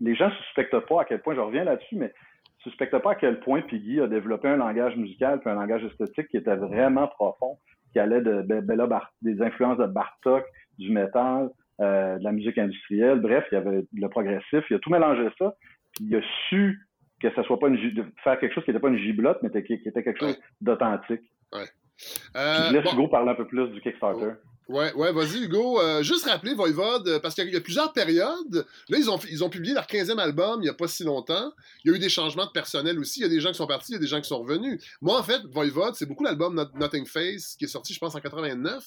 les 0.00 0.14
gens 0.14 0.26
ne 0.28 0.34
suspectent 0.34 0.78
pas 0.80 1.02
à 1.02 1.04
quel 1.04 1.20
point, 1.22 1.34
je 1.34 1.40
reviens 1.40 1.64
là-dessus, 1.64 1.96
mais 1.96 2.06
ne 2.06 2.70
suspectent 2.70 2.98
pas 2.98 3.12
à 3.12 3.14
quel 3.14 3.40
point 3.40 3.62
Piggy 3.62 4.00
a 4.00 4.06
développé 4.08 4.48
un 4.48 4.56
langage 4.56 4.96
musical 4.96 5.40
puis 5.40 5.50
un 5.50 5.54
langage 5.54 5.84
esthétique 5.84 6.28
qui 6.28 6.36
était 6.38 6.56
vraiment 6.56 7.06
profond, 7.08 7.58
qui 7.92 7.98
allait 8.00 8.20
de, 8.22 8.42
Be- 8.42 8.62
Bella 8.62 8.86
Bar- 8.86 9.12
des 9.22 9.40
influences 9.42 9.78
de 9.78 9.86
Bartok, 9.86 10.44
du 10.78 10.90
métal, 10.90 11.50
euh, 11.80 12.18
de 12.18 12.24
la 12.24 12.32
musique 12.32 12.58
industrielle. 12.58 13.20
Bref, 13.20 13.44
il 13.50 13.54
y 13.54 13.58
avait 13.58 13.84
le 13.92 14.08
progressif. 14.08 14.64
Il 14.70 14.76
a 14.76 14.78
tout 14.78 14.90
mélangé 14.90 15.28
ça. 15.38 15.54
Puis 15.92 16.06
il 16.06 16.16
a 16.16 16.20
su 16.48 16.88
que 17.20 17.34
ça 17.34 17.42
soit 17.44 17.58
pas 17.58 17.68
une 17.68 17.76
de 17.94 18.04
faire 18.22 18.38
quelque 18.38 18.54
chose 18.54 18.64
qui 18.64 18.70
n'était 18.70 18.80
pas 18.80 18.88
une 18.88 18.98
giblotte, 18.98 19.38
mais 19.42 19.50
qui, 19.62 19.74
était 19.74 20.02
quelque 20.02 20.20
chose 20.20 20.38
d'authentique. 20.60 21.22
Euh, 21.54 22.68
je 22.68 22.72
laisse 22.74 22.84
bon. 22.84 22.92
Hugo 22.92 23.08
parler 23.08 23.30
un 23.30 23.34
peu 23.34 23.46
plus 23.46 23.68
du 23.68 23.80
Kickstarter. 23.80 24.32
Ouais, 24.66 24.92
ouais, 24.94 25.12
vas-y, 25.12 25.44
Hugo. 25.44 25.80
Euh, 25.80 26.02
juste 26.02 26.24
rappeler 26.24 26.54
Voivode, 26.54 27.06
euh, 27.06 27.20
parce 27.20 27.34
qu'il 27.34 27.52
y 27.52 27.56
a 27.56 27.60
plusieurs 27.60 27.92
périodes. 27.92 28.66
Là, 28.88 28.98
ils 28.98 29.10
ont, 29.10 29.18
ils 29.30 29.44
ont 29.44 29.50
publié 29.50 29.74
leur 29.74 29.86
15e 29.86 30.18
album 30.18 30.60
il 30.60 30.64
n'y 30.64 30.68
a 30.70 30.74
pas 30.74 30.88
si 30.88 31.04
longtemps. 31.04 31.52
Il 31.84 31.90
y 31.90 31.94
a 31.94 31.96
eu 31.96 32.00
des 32.00 32.08
changements 32.08 32.46
de 32.46 32.50
personnel 32.50 32.98
aussi. 32.98 33.20
Il 33.20 33.22
y 33.24 33.26
a 33.26 33.28
des 33.28 33.40
gens 33.40 33.50
qui 33.50 33.58
sont 33.58 33.66
partis, 33.66 33.92
il 33.92 33.96
y 33.96 33.98
a 33.98 34.00
des 34.00 34.06
gens 34.06 34.20
qui 34.22 34.28
sont 34.28 34.38
revenus. 34.38 34.82
Moi, 35.02 35.18
en 35.18 35.22
fait, 35.22 35.42
Voivode, 35.52 35.94
c'est 35.96 36.06
beaucoup 36.06 36.24
l'album 36.24 36.54
Not- 36.54 36.78
Nothing 36.78 37.04
Face, 37.06 37.56
qui 37.58 37.66
est 37.66 37.68
sorti, 37.68 37.92
je 37.92 37.98
pense, 37.98 38.14
en 38.14 38.20
89. 38.20 38.84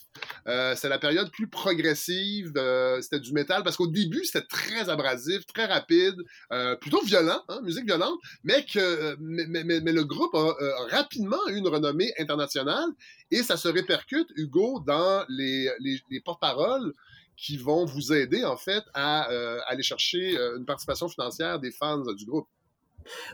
Euh, 0.48 0.74
c'est 0.76 0.90
la 0.90 0.98
période 0.98 1.30
plus 1.32 1.48
progressive. 1.48 2.54
c'était 3.02 3.20
du 3.20 3.34
métal, 3.34 3.62
parce 3.64 3.78
qu'au 3.78 3.88
début, 3.88 4.26
c'était 4.26 4.46
très 4.48 4.90
abrasif, 4.90 5.46
très 5.46 5.66
rapide, 5.66 6.16
plutôt 6.82 7.02
violent, 7.04 7.44
hein, 7.50 7.60
musique 7.62 7.86
violente, 7.86 8.18
mais 8.44 8.66
que 8.66 9.16
mais, 9.20 9.92
le 9.92 10.04
groupe 10.04 10.34
a 10.36 10.56
euh, 10.60 10.72
rapidement 10.90 11.38
eu 11.50 11.58
une 11.58 11.68
renommée 11.68 12.14
internationale 12.20 12.90
et 13.32 13.44
ça 13.44 13.58
se 13.58 13.68
répercute, 13.68 14.28
Hugo, 14.36 14.84
dans 14.86 15.26
les, 15.30 15.70
les, 15.80 16.00
les 16.10 16.22
porte-paroles 16.22 16.94
qui 17.36 17.58
vont 17.58 17.86
vous 17.86 18.14
aider, 18.14 18.44
en 18.44 18.58
fait, 18.58 18.84
à 18.94 19.30
euh, 19.32 19.60
aller 19.68 19.84
chercher 19.84 20.38
euh, 20.38 20.58
une 20.58 20.66
participation 20.66 21.08
financière 21.08 21.60
des 21.60 21.72
fans 21.72 22.02
du 22.14 22.26
groupe. 22.26 22.48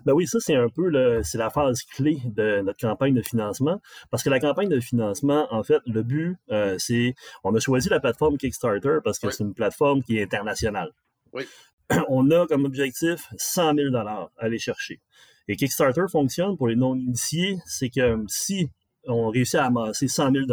Ben 0.06 0.14
oui, 0.14 0.28
ça, 0.28 0.40
c'est 0.40 0.56
un 0.56 0.70
peu 0.70 0.88
le, 0.88 1.24
c'est 1.24 1.38
la 1.38 1.50
phase 1.50 1.82
clé 1.84 2.20
de 2.26 2.62
notre 2.62 2.80
campagne 2.80 3.16
de 3.16 3.22
financement. 3.22 3.82
Parce 4.12 4.22
que 4.22 4.30
la 4.30 4.40
campagne 4.40 4.70
de 4.70 4.80
financement, 4.80 5.48
en 5.52 5.64
fait, 5.64 5.82
le 5.88 6.04
but, 6.04 6.38
euh, 6.52 6.76
c'est, 6.78 7.16
on 7.44 7.56
a 7.56 7.60
choisi 7.60 7.90
la 7.90 8.00
plateforme 8.00 8.38
Kickstarter 8.38 8.98
parce 9.04 9.20
que 9.20 9.28
Oui. 9.28 9.34
c'est 9.36 9.44
une 9.44 9.54
plateforme 9.54 10.04
qui 10.04 10.18
est 10.18 10.24
internationale. 10.24 10.92
Oui. 11.32 11.46
On 12.08 12.30
a 12.32 12.46
comme 12.48 12.66
objectif 12.66 13.28
100 13.38 13.76
000 13.76 13.96
à 13.96 14.32
aller 14.38 14.60
chercher. 14.60 15.02
Et 15.48 15.56
Kickstarter 15.56 16.06
fonctionne 16.10 16.56
pour 16.56 16.68
les 16.68 16.76
non-initiés, 16.76 17.58
c'est 17.66 17.90
que 17.90 18.24
si 18.28 18.70
on 19.08 19.30
réussit 19.30 19.56
à 19.56 19.66
amasser 19.66 20.08
100 20.08 20.32
000 20.32 20.46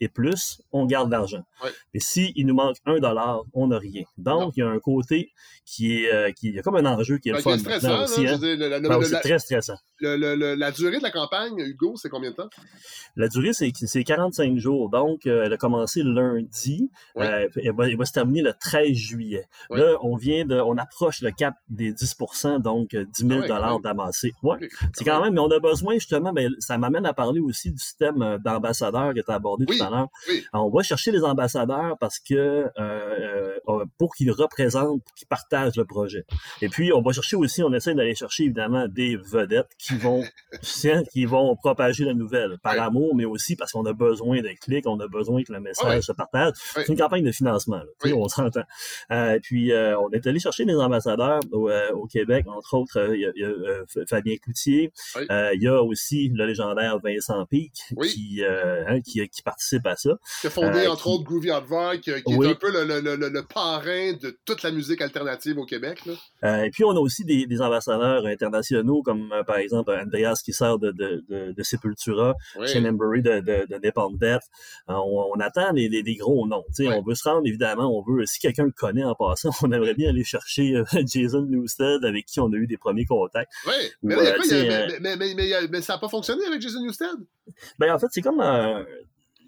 et 0.00 0.08
plus, 0.08 0.60
on 0.72 0.86
garde 0.86 1.10
l'argent. 1.10 1.44
Oui. 1.62 1.70
Et 1.94 2.00
si 2.00 2.32
il 2.36 2.46
nous 2.46 2.54
manque 2.54 2.76
un 2.84 2.98
dollar, 2.98 3.42
on 3.52 3.68
n'a 3.68 3.78
rien. 3.78 4.02
Donc, 4.18 4.40
Non. 4.40 4.52
il 4.56 4.60
y 4.60 4.62
a 4.62 4.68
un 4.68 4.78
côté 4.80 5.30
qui 5.64 5.98
est, 6.02 6.12
euh, 6.12 6.30
qui, 6.32 6.48
il 6.48 6.54
y 6.54 6.58
a 6.58 6.62
comme 6.62 6.76
un 6.76 6.84
enjeu 6.86 7.18
qui 7.18 7.28
est 7.28 7.32
Ben, 7.32 7.38
le 7.38 7.42
fun 7.42 7.58
stressant, 7.58 8.02
aussi. 8.04 8.26
je 8.26 8.34
hein. 8.34 8.38
la, 8.80 9.02
c'est 9.04 9.20
très 9.20 9.38
stressant. 9.38 9.76
le- 10.00 10.16
le- 10.16 10.34
le- 10.34 10.54
la 10.54 10.70
durée 10.72 10.98
de 10.98 11.02
la 11.02 11.10
campagne, 11.10 11.58
Hugo, 11.58 11.94
c'est 11.96 12.08
combien 12.08 12.30
de 12.30 12.36
temps? 12.36 12.50
La 13.16 13.28
durée, 13.28 13.52
c'est 13.52 13.70
c'est 13.74 14.04
45 14.04 14.58
jours. 14.58 14.90
Donc, 14.90 15.26
euh, 15.26 15.44
elle 15.44 15.52
a 15.52 15.56
commencé 15.56 16.02
lundi. 16.02 16.90
Oui. 17.14 17.24
Euh, 17.26 17.48
elle, 17.56 17.72
va, 17.74 17.88
elle 17.88 17.96
va 17.96 18.04
se 18.04 18.12
terminer 18.12 18.42
le 18.42 18.52
13 18.58 18.92
juillet. 18.92 19.46
Oui. 19.70 19.78
Là, 19.78 19.94
on 20.02 20.16
vient 20.16 20.44
de, 20.44 20.56
on 20.60 20.76
approche 20.76 21.22
le 21.22 21.30
cap 21.30 21.54
des 21.68 21.92
10% 21.92 22.60
donc 22.60 22.94
euh, 22.94 23.04
10 23.06 23.26
000 23.26 23.40
Ah 23.50 23.72
même. 23.72 23.80
d'amasser. 23.82 24.32
Ouais. 24.42 24.58
C'est 24.92 25.04
quand 25.04 25.22
même, 25.22 25.34
mais 25.34 25.40
on 25.40 25.50
a 25.50 25.58
besoin 25.60 25.94
justement, 25.94 26.32
ben, 26.32 26.50
ça 26.58 26.76
m'amène 26.78 27.06
à 27.06 27.12
parler 27.14 27.40
aussi 27.40 27.70
du 27.70 27.78
système 27.78 28.38
d'ambassadeurs 28.44 29.14
que 29.14 29.20
tu 29.20 29.30
as 29.30 29.34
abordé 29.34 29.64
Oui, 29.68 29.78
tout 29.78 29.83
à 29.86 29.90
l'heure. 29.90 30.08
oui. 30.28 30.44
Alors, 30.52 30.66
On 30.66 30.70
va 30.70 30.82
chercher 30.82 31.10
les 31.10 31.22
ambassadeurs 31.24 31.96
parce 31.98 32.18
que 32.18 32.70
euh, 32.78 33.58
euh, 33.68 33.84
pour 33.98 34.14
qu'ils 34.14 34.30
représentent, 34.30 35.02
qu'ils 35.16 35.26
partagent 35.26 35.76
le 35.76 35.84
projet. 35.84 36.24
Et 36.60 36.68
puis, 36.68 36.92
on 36.92 37.02
va 37.02 37.12
chercher 37.12 37.36
aussi, 37.36 37.62
on 37.62 37.72
essaie 37.72 37.94
d'aller 37.94 38.14
chercher 38.14 38.44
évidemment 38.44 38.86
des 38.88 39.16
vedettes 39.16 39.70
qui 39.78 39.96
vont, 39.96 40.22
qui 41.12 41.24
vont 41.24 41.56
propager 41.56 42.04
la 42.04 42.14
nouvelle 42.14 42.58
par 42.62 42.78
amour, 42.80 43.14
mais 43.14 43.24
aussi 43.24 43.56
parce 43.56 43.72
qu'on 43.72 43.86
a 43.86 43.92
besoin 43.92 44.40
de 44.42 44.50
clics, 44.60 44.86
on 44.86 45.00
a 45.00 45.08
besoin 45.08 45.42
que 45.42 45.52
le 45.52 45.60
message 45.60 46.02
se 46.04 46.12
partage. 46.12 46.52
C'est 46.56 46.88
une 46.88 46.98
campagne 46.98 47.24
de 47.24 47.32
financement, 47.32 47.78
là, 47.78 48.14
on 48.14 48.28
s'entend. 48.28 48.64
Euh, 49.10 49.38
puis, 49.42 49.72
euh, 49.72 49.98
on 49.98 50.10
est 50.10 50.26
allé 50.26 50.38
chercher 50.38 50.64
des 50.64 50.76
ambassadeurs 50.76 51.40
au, 51.52 51.70
au 51.70 52.06
Québec, 52.06 52.46
entre 52.46 52.74
autres, 52.74 53.14
il 53.14 53.20
y 53.20 53.26
a, 53.26 53.32
il 53.34 53.42
y 53.42 53.44
a, 53.44 54.04
Fabien 54.06 54.36
Cloutier, 54.36 54.92
il 55.16 55.62
y 55.62 55.68
a 55.68 55.82
aussi 55.82 56.30
le 56.32 56.46
légendaire 56.46 56.98
Vincent 57.02 57.44
Pic 57.46 57.72
qui, 58.06 58.42
hein, 58.44 59.00
qui, 59.00 59.26
qui 59.28 59.42
participe 59.42 59.73
à 59.84 59.96
ça. 59.96 60.10
Qui 60.40 60.46
a 60.46 60.50
fondé, 60.50 60.80
Euh, 60.86 60.90
entre 60.92 61.02
qui- 61.04 61.08
autres, 61.08 61.24
Groovy 61.24 61.50
Hardrock, 61.50 62.00
qui, 62.00 62.10
qui 62.22 62.34
Oui. 62.36 62.46
est 62.46 62.50
un 62.50 62.54
peu 62.54 62.70
le, 62.72 62.84
le, 62.84 63.00
le, 63.00 63.16
le- 63.16 63.28
le 63.28 63.42
parrain 63.42 64.12
de 64.12 64.36
toute 64.44 64.62
la 64.62 64.70
musique 64.70 65.00
alternative 65.00 65.58
au 65.58 65.64
Québec. 65.66 66.00
Là. 66.06 66.12
Euh, 66.44 66.62
et 66.64 66.70
puis, 66.70 66.84
on 66.84 66.90
a 66.90 67.00
aussi 67.00 67.24
des, 67.24 67.46
des 67.46 67.60
ambassadeurs 67.60 68.26
internationaux, 68.26 69.02
comme 69.02 69.32
euh, 69.32 69.42
par 69.44 69.56
exemple 69.56 69.90
Andreas 69.92 70.40
qui 70.44 70.52
sort 70.52 70.78
de, 70.78 70.90
de, 70.92 71.24
de, 71.28 71.52
de 71.52 71.62
Sepultura, 71.62 72.34
Oui. 72.58 72.68
Shane 72.68 72.86
Embury 72.86 73.22
de, 73.22 73.40
de, 73.40 73.66
de 73.68 73.78
Napalm 73.82 74.16
Death. 74.18 74.42
On, 74.88 75.30
on 75.34 75.40
attend 75.40 75.72
les, 75.72 75.88
les, 75.88 76.02
les 76.02 76.16
gros 76.16 76.46
noms. 76.46 76.64
On 76.80 77.02
veut 77.02 77.14
se 77.14 77.28
rendre, 77.28 77.46
évidemment, 77.46 77.86
on 77.96 78.02
veut, 78.02 78.26
si 78.26 78.38
quelqu'un 78.40 78.64
le 78.64 78.72
connaît 78.72 79.04
en 79.04 79.14
passant, 79.14 79.50
on 79.62 79.72
aimerait 79.72 79.94
bien 79.94 80.10
aller 80.10 80.24
chercher 80.24 80.82
Jason 81.06 81.42
Newsted, 81.42 82.04
avec 82.04 82.26
qui 82.26 82.40
on 82.40 82.52
a 82.52 82.56
eu 82.56 82.66
des 82.66 82.76
premiers 82.76 83.04
contacts. 83.06 83.52
Oui, 83.66 83.72
mais, 84.02 84.16
là, 84.16 84.32
quoi, 84.32 84.44
a- 84.44 85.80
ça 85.82 85.92
n'a 85.94 85.98
pas 85.98 86.08
fonctionné 86.08 86.44
avec 86.46 86.60
Jason 86.60 86.80
Newsted? 86.82 87.08
Ben, 87.78 87.92
en 87.94 87.98
fait, 87.98 88.06
c'est 88.10 88.22
comme. 88.22 88.40
euh, 88.40 88.82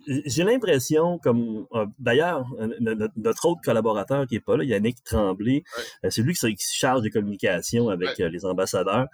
j'ai 0.06 0.44
l'impression, 0.44 1.18
comme. 1.18 1.66
euh, 1.74 1.86
D'ailleurs, 1.98 2.46
euh, 2.60 2.68
notre, 2.80 3.12
notre 3.16 3.46
autre 3.48 3.60
collaborateur 3.64 4.26
qui 4.26 4.36
est 4.36 4.40
pas 4.40 4.56
là, 4.56 4.64
Yannick 4.64 5.02
Tremblay, 5.04 5.64
euh, 6.04 6.10
c'est 6.10 6.22
lui 6.22 6.32
qui, 6.34 6.38
se- 6.40 6.46
qui 6.46 6.64
se 6.66 6.74
charge 6.76 7.02
des 7.02 7.10
communications 7.10 7.88
avec 7.88 8.10
Ouais. 8.18 8.24
euh, 8.24 8.28
les 8.28 8.44
ambassadeurs. 8.44 9.06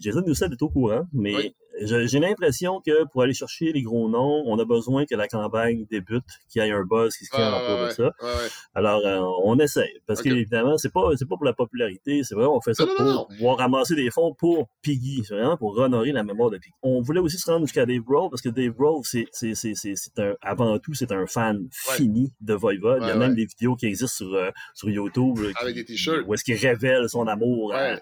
Jason 0.00 0.22
Newsted 0.26 0.52
est 0.52 0.62
au 0.62 0.68
courant, 0.68 1.06
mais. 1.12 1.54
J'ai 1.80 2.18
l'impression 2.18 2.80
que 2.84 3.04
pour 3.12 3.22
aller 3.22 3.34
chercher 3.34 3.72
les 3.72 3.82
gros 3.82 4.08
noms, 4.08 4.42
on 4.46 4.58
a 4.58 4.64
besoin 4.64 5.04
que 5.06 5.14
la 5.14 5.28
campagne 5.28 5.86
débute, 5.90 6.24
qu'il 6.48 6.62
y 6.62 6.66
ait 6.66 6.72
un 6.72 6.84
buzz 6.84 7.16
qui 7.16 7.24
se 7.24 7.30
crée 7.30 7.42
Ah, 7.44 7.62
autour 7.62 7.80
ouais, 7.82 7.88
de 7.88 7.92
ça. 7.92 8.02
ouais, 8.04 8.10
ouais. 8.22 8.48
Alors, 8.74 9.00
euh, 9.06 9.20
on 9.44 9.58
essaie. 9.58 9.92
Parce 10.06 10.20
Ok. 10.20 10.26
que, 10.26 10.30
évidemment, 10.30 10.76
c'est 10.78 10.92
pas, 10.92 11.10
c'est 11.16 11.28
pas 11.28 11.36
pour 11.36 11.44
la 11.44 11.52
popularité, 11.52 12.22
c'est 12.24 12.34
vraiment, 12.34 12.56
on 12.56 12.60
fait 12.60 12.74
ça 12.74 12.84
Non, 12.84 12.94
pour 12.96 13.04
non, 13.04 13.12
non. 13.14 13.26
pouvoir 13.36 13.58
ramasser 13.58 13.94
des 13.94 14.10
fonds 14.10 14.34
pour 14.38 14.68
Piggy. 14.82 15.22
C'est 15.26 15.34
vraiment 15.34 15.56
pour 15.56 15.76
honorer 15.78 16.12
la 16.12 16.22
mémoire 16.24 16.50
de 16.50 16.58
Piggy. 16.58 16.74
On 16.82 17.00
voulait 17.00 17.20
aussi 17.20 17.36
se 17.38 17.50
rendre 17.50 17.66
jusqu'à 17.66 17.86
Dave 17.86 18.00
Grohl, 18.02 18.30
parce 18.30 18.42
que 18.42 18.48
Dave 18.48 18.72
Grohl, 18.72 19.00
c'est, 19.04 19.26
c'est, 19.32 19.54
c'est, 19.54 19.74
c'est, 19.74 19.94
c'est 19.96 20.18
un, 20.18 20.34
avant 20.42 20.78
tout, 20.78 20.94
c'est 20.94 21.12
un 21.12 21.26
fan 21.26 21.68
fini 21.72 22.32
de 22.40 22.54
Voivode. 22.54 23.00
Il 23.02 23.08
y 23.08 23.10
a 23.10 23.16
même 23.16 23.34
des 23.34 23.44
vidéos 23.46 23.76
qui 23.76 23.86
existent 23.86 24.24
sur, 24.26 24.34
euh, 24.34 24.50
sur 24.74 24.88
YouTube. 24.90 25.38
là, 25.38 25.50
Avec 25.60 25.74
qui- 25.74 25.80
des 25.80 25.84
t-shirts. 25.86 26.24
Où 26.26 26.34
est-ce 26.34 26.44
qu'il 26.44 26.54
révèle 26.56 27.08
son 27.08 27.26
amour 27.26 27.74
à. 27.74 27.94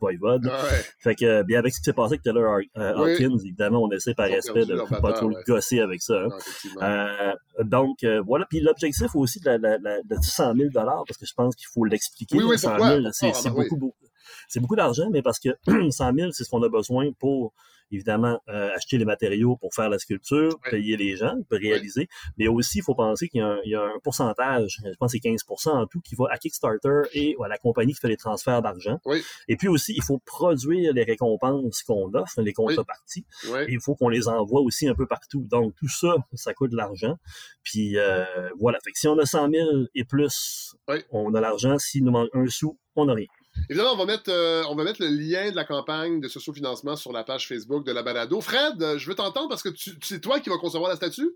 Ouais. 0.00 0.84
Fait 0.98 1.14
que, 1.14 1.42
bien 1.42 1.58
avec 1.58 1.72
ce 1.74 1.80
qui 1.80 1.84
s'est 1.84 1.92
passé 1.92 2.14
avec 2.14 2.22
Taylor 2.22 2.44
Ar- 2.44 2.60
euh, 2.78 2.92
Oui. 3.04 3.16
Évidemment, 3.42 3.82
on 3.82 3.90
essaie 3.90 4.14
par 4.14 4.26
respect 4.26 4.64
de 4.66 4.74
ne 4.74 5.00
pas 5.00 5.12
trop 5.12 5.28
le 5.28 5.36
gosser 5.46 5.80
avec 5.80 6.02
ça. 6.02 6.14
hein. 6.14 6.28
Non. 6.76 6.82
Euh, 6.82 7.32
donc, 7.64 8.04
euh, 8.04 8.20
voilà. 8.26 8.46
Puis 8.48 8.60
l'objectif 8.60 9.14
aussi 9.14 9.40
de, 9.40 9.46
la, 9.46 9.58
la- 9.58 9.78
la- 9.78 10.02
de 10.02 10.16
100 10.20 10.54
000 10.54 10.70
parce 10.72 11.16
que 11.18 11.26
je 11.26 11.34
pense 11.34 11.54
qu'il 11.56 11.66
faut 11.72 11.84
l'expliquer. 11.84 12.36
Oui, 12.36 12.44
oui, 12.44 12.58
100 12.58 12.68
pourquoi? 12.70 12.96
000 13.00 13.08
c'est 13.12 13.26
Ah, 13.28 13.32
ben 13.44 13.50
beaucoup, 13.54 13.76
beaucoup. 13.76 14.03
C'est 14.48 14.60
beaucoup 14.60 14.76
d'argent, 14.76 15.08
mais 15.12 15.22
parce 15.22 15.38
que 15.38 15.50
100 15.90 16.12
000 16.14 16.30
c'est 16.32 16.44
ce 16.44 16.50
qu'on 16.50 16.62
a 16.62 16.68
besoin 16.68 17.10
pour, 17.18 17.52
évidemment, 17.90 18.40
euh, 18.48 18.70
acheter 18.74 18.98
les 18.98 19.04
matériaux 19.04 19.56
pour 19.56 19.72
faire 19.74 19.88
la 19.88 19.98
sculpture, 19.98 20.58
payer 20.70 20.96
les 20.96 21.16
gens, 21.16 21.36
pour 21.48 21.58
réaliser. 21.58 22.08
Mais 22.38 22.48
aussi, 22.48 22.78
il 22.78 22.82
faut 22.82 22.94
penser 22.94 23.28
qu'il 23.28 23.40
y, 23.40 23.42
a 23.42 23.46
un- 23.46 23.60
il 23.64 23.70
y 23.70 23.74
a 23.74 23.82
un 23.82 23.98
pourcentage, 24.02 24.78
je 24.84 24.90
pense 24.98 25.12
que 25.12 25.18
c'est 25.18 25.28
15% 25.28 25.70
en 25.70 25.86
tout, 25.86 26.00
qui 26.00 26.14
va 26.16 26.24
à 26.30 26.38
Kickstarter 26.38 27.02
et 27.12 27.36
à 27.44 27.46
la 27.48 27.58
compagnie 27.58 27.92
qui 27.92 28.00
fait 28.00 28.08
les 28.08 28.16
transferts 28.16 28.62
d'argent. 28.62 28.98
Oui. 29.04 29.22
Et 29.48 29.56
puis 29.56 29.68
aussi, 29.68 29.92
il 29.94 30.02
faut 30.02 30.18
produire 30.24 30.92
les 30.92 31.04
récompenses 31.04 31.82
qu'on 31.82 32.12
offre, 32.14 32.40
les 32.40 32.52
contreparties. 32.52 33.26
Et 33.68 33.72
il 33.74 33.80
faut 33.80 33.94
qu'on 33.94 34.08
les 34.08 34.26
envoie 34.28 34.60
aussi 34.62 34.88
un 34.88 34.94
peu 34.94 35.06
partout. 35.06 35.46
Donc, 35.48 35.74
tout 35.76 35.88
ça, 35.88 36.16
ça 36.32 36.52
coûte 36.54 36.70
de 36.72 36.76
l'argent. 36.76 37.16
Puis, 37.62 37.96
euh, 37.98 38.24
voilà. 38.58 38.78
Fait 38.84 38.90
que 38.92 38.98
si 38.98 39.06
on 39.08 39.18
a 39.18 39.26
100 39.26 39.50
000 39.50 39.68
et 39.94 40.04
plus, 40.04 40.74
on 41.10 41.32
a 41.34 41.40
l'argent. 41.40 41.78
S'il 41.78 42.02
nous 42.04 42.12
manque 42.12 42.30
un 42.32 42.46
sou, 42.48 42.76
on 42.96 43.04
n'a 43.04 43.14
rien. 43.14 43.26
Évidemment, 43.70 43.92
on 43.92 43.96
va, 43.96 44.04
mettre, 44.06 44.30
euh, 44.30 44.62
on 44.68 44.74
va 44.74 44.84
mettre 44.84 45.02
le 45.02 45.08
lien 45.08 45.50
de 45.50 45.56
la 45.56 45.64
campagne 45.64 46.20
de 46.20 46.28
socio-financement 46.28 46.96
sur 46.96 47.12
la 47.12 47.24
page 47.24 47.48
Facebook 47.48 47.84
de 47.84 47.92
la 47.92 48.02
balado. 48.02 48.40
Fred, 48.40 48.82
euh, 48.82 48.98
je 48.98 49.08
veux 49.08 49.14
t'entendre 49.14 49.48
parce 49.48 49.62
que 49.62 49.70
c'est 50.02 50.20
toi 50.20 50.40
qui 50.40 50.50
vas 50.50 50.58
concevoir 50.58 50.90
la 50.90 50.96
statue? 50.96 51.30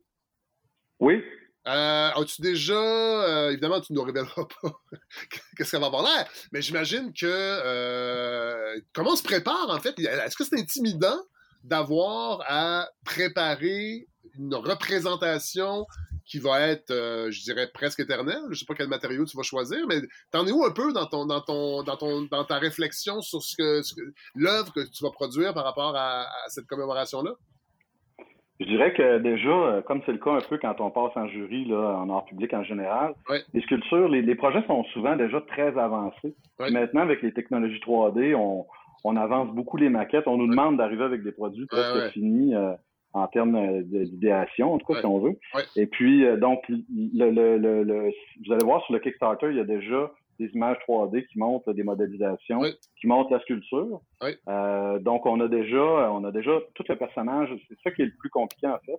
Oui. 1.01 1.23
Euh, 1.69 2.11
As-tu 2.15 2.41
déjà, 2.41 2.75
euh, 2.75 3.51
évidemment, 3.51 3.81
tu 3.81 3.93
ne 3.93 3.99
nous 3.99 4.05
révéleras 4.05 4.47
pas 4.63 4.73
qu'est-ce 5.57 5.71
qu'elle 5.71 5.81
va 5.81 5.87
avoir 5.87 6.03
l'air, 6.03 6.27
mais 6.53 6.63
j'imagine 6.63 7.13
que 7.13 7.27
euh, 7.27 8.81
comment 8.95 9.11
on 9.13 9.17
se 9.17 9.23
prépare 9.23 9.69
en 9.69 9.79
fait? 9.79 9.99
Est-ce 9.99 10.37
que 10.37 10.45
c'est 10.45 10.59
intimidant 10.59 11.19
d'avoir 11.65 12.43
à 12.47 12.89
préparer 13.05 14.09
une 14.39 14.55
représentation 14.55 15.87
qui 16.29 16.39
va 16.39 16.61
être, 16.69 16.91
euh, 16.91 17.31
je 17.31 17.43
dirais, 17.43 17.69
presque 17.73 18.01
éternelle 18.01 18.43
Je 18.51 18.59
sais 18.59 18.67
pas 18.67 18.75
quel 18.75 18.89
matériau 18.89 19.25
tu 19.25 19.37
vas 19.37 19.43
choisir, 19.43 19.79
mais 19.89 19.97
t'en 20.31 20.47
es 20.47 20.53
où 20.53 20.65
un 20.65 20.73
peu 20.73 20.93
dans 20.93 21.07
ton, 21.07 21.27
dans 21.27 21.41
ton, 21.41 21.83
dans 21.83 21.97
ton, 21.97 22.23
dans 22.31 22.45
ta 22.45 22.59
réflexion 22.59 23.21
sur 23.23 23.43
ce 23.43 23.57
que, 23.57 23.83
ce 23.83 23.95
que 23.95 24.03
l'œuvre 24.35 24.73
que 24.73 24.81
tu 24.81 25.03
vas 25.03 25.11
produire 25.11 25.55
par 25.55 25.65
rapport 25.65 25.97
à, 25.97 26.23
à 26.23 26.49
cette 26.49 26.67
commémoration-là? 26.67 27.33
Je 28.61 28.67
dirais 28.67 28.93
que 28.93 29.19
déjà, 29.19 29.49
euh, 29.49 29.83
comme 29.83 30.03
c'est 30.05 30.13
le 30.13 30.19
cas 30.19 30.33
un 30.33 30.41
peu 30.41 30.59
quand 30.59 30.81
on 30.81 30.91
passe 30.91 31.13
en 31.17 31.29
jury, 31.29 31.65
là, 31.67 31.97
en 31.97 32.11
art 32.11 32.25
public 32.25 32.53
en 32.55 32.65
général, 32.65 33.15
les 33.55 33.61
sculptures, 33.63 34.09
les, 34.09 34.21
les 34.21 34.35
projets 34.35 34.65
sont 34.67 34.83
souvent 34.93 35.15
déjà 35.17 35.41
très 35.43 35.79
avancés. 35.79 36.35
Maintenant, 36.59 37.03
avec 37.03 37.23
les 37.23 37.33
technologies 37.33 37.79
3D, 37.87 38.35
on, 38.35 38.67
on 39.05 39.17
avance 39.17 39.55
beaucoup 39.55 39.77
les 39.77 39.89
maquettes. 39.89 40.27
On 40.27 40.37
nous 40.37 40.49
demande 40.49 40.77
d'arriver 40.77 41.05
avec 41.05 41.23
des 41.23 41.31
produits 41.31 41.67
presque 41.67 41.95
Ouais, 41.95 42.01
ouais. 42.03 42.11
finis 42.11 42.55
euh, 42.57 42.73
en 43.15 43.27
termes 43.27 43.55
euh, 43.57 43.83
d'idéation, 43.83 44.75
en 44.75 44.79
tout 44.79 44.87
cas, 44.87 44.95
Ouais. 44.95 45.01
si 45.01 45.07
on 45.07 45.19
veut. 45.19 45.39
Ouais. 45.55 45.63
Et 45.77 45.87
puis, 45.87 46.25
euh, 46.25 46.37
donc, 46.37 46.63
le, 46.69 47.31
le, 47.31 47.57
le, 47.59 47.83
le- 47.83 48.11
vous 48.47 48.53
allez 48.53 48.65
voir 48.65 48.83
sur 48.85 48.93
le 48.95 49.01
Kickstarter, 49.01 49.49
il 49.51 49.57
y 49.57 49.61
a 49.61 49.65
déjà 49.65 50.11
des 50.39 50.47
images 50.55 50.77
3D 50.89 51.27
qui 51.27 51.39
montrent 51.39 51.73
des 51.73 51.83
modélisations, 51.83 52.61
qui 53.01 53.07
montrent 53.09 53.33
la 53.33 53.41
sculpture. 53.41 54.01
Euh, 54.49 54.99
donc, 55.01 55.27
on 55.27 55.41
a 55.41 55.49
déjà, 55.49 56.13
on 56.13 56.23
a 56.25 56.31
déjà 56.31 56.53
tout 56.75 56.85
le 56.89 56.97
personnage. 56.97 57.49
C'est 57.69 57.79
ça 57.83 57.91
qui 57.91 58.03
est 58.03 58.07
le 58.07 58.15
plus 58.21 58.31
compliqué, 58.31 58.67
en 58.69 58.79
fait. 58.87 58.99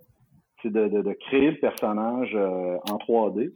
C'est 0.62 0.70
de, 0.72 0.88
de, 0.88 1.00
de 1.00 1.12
créer 1.14 1.52
le 1.52 1.58
personnage 1.58 2.32
euh, 2.34 2.76
en 2.90 2.98
3D. 2.98 3.52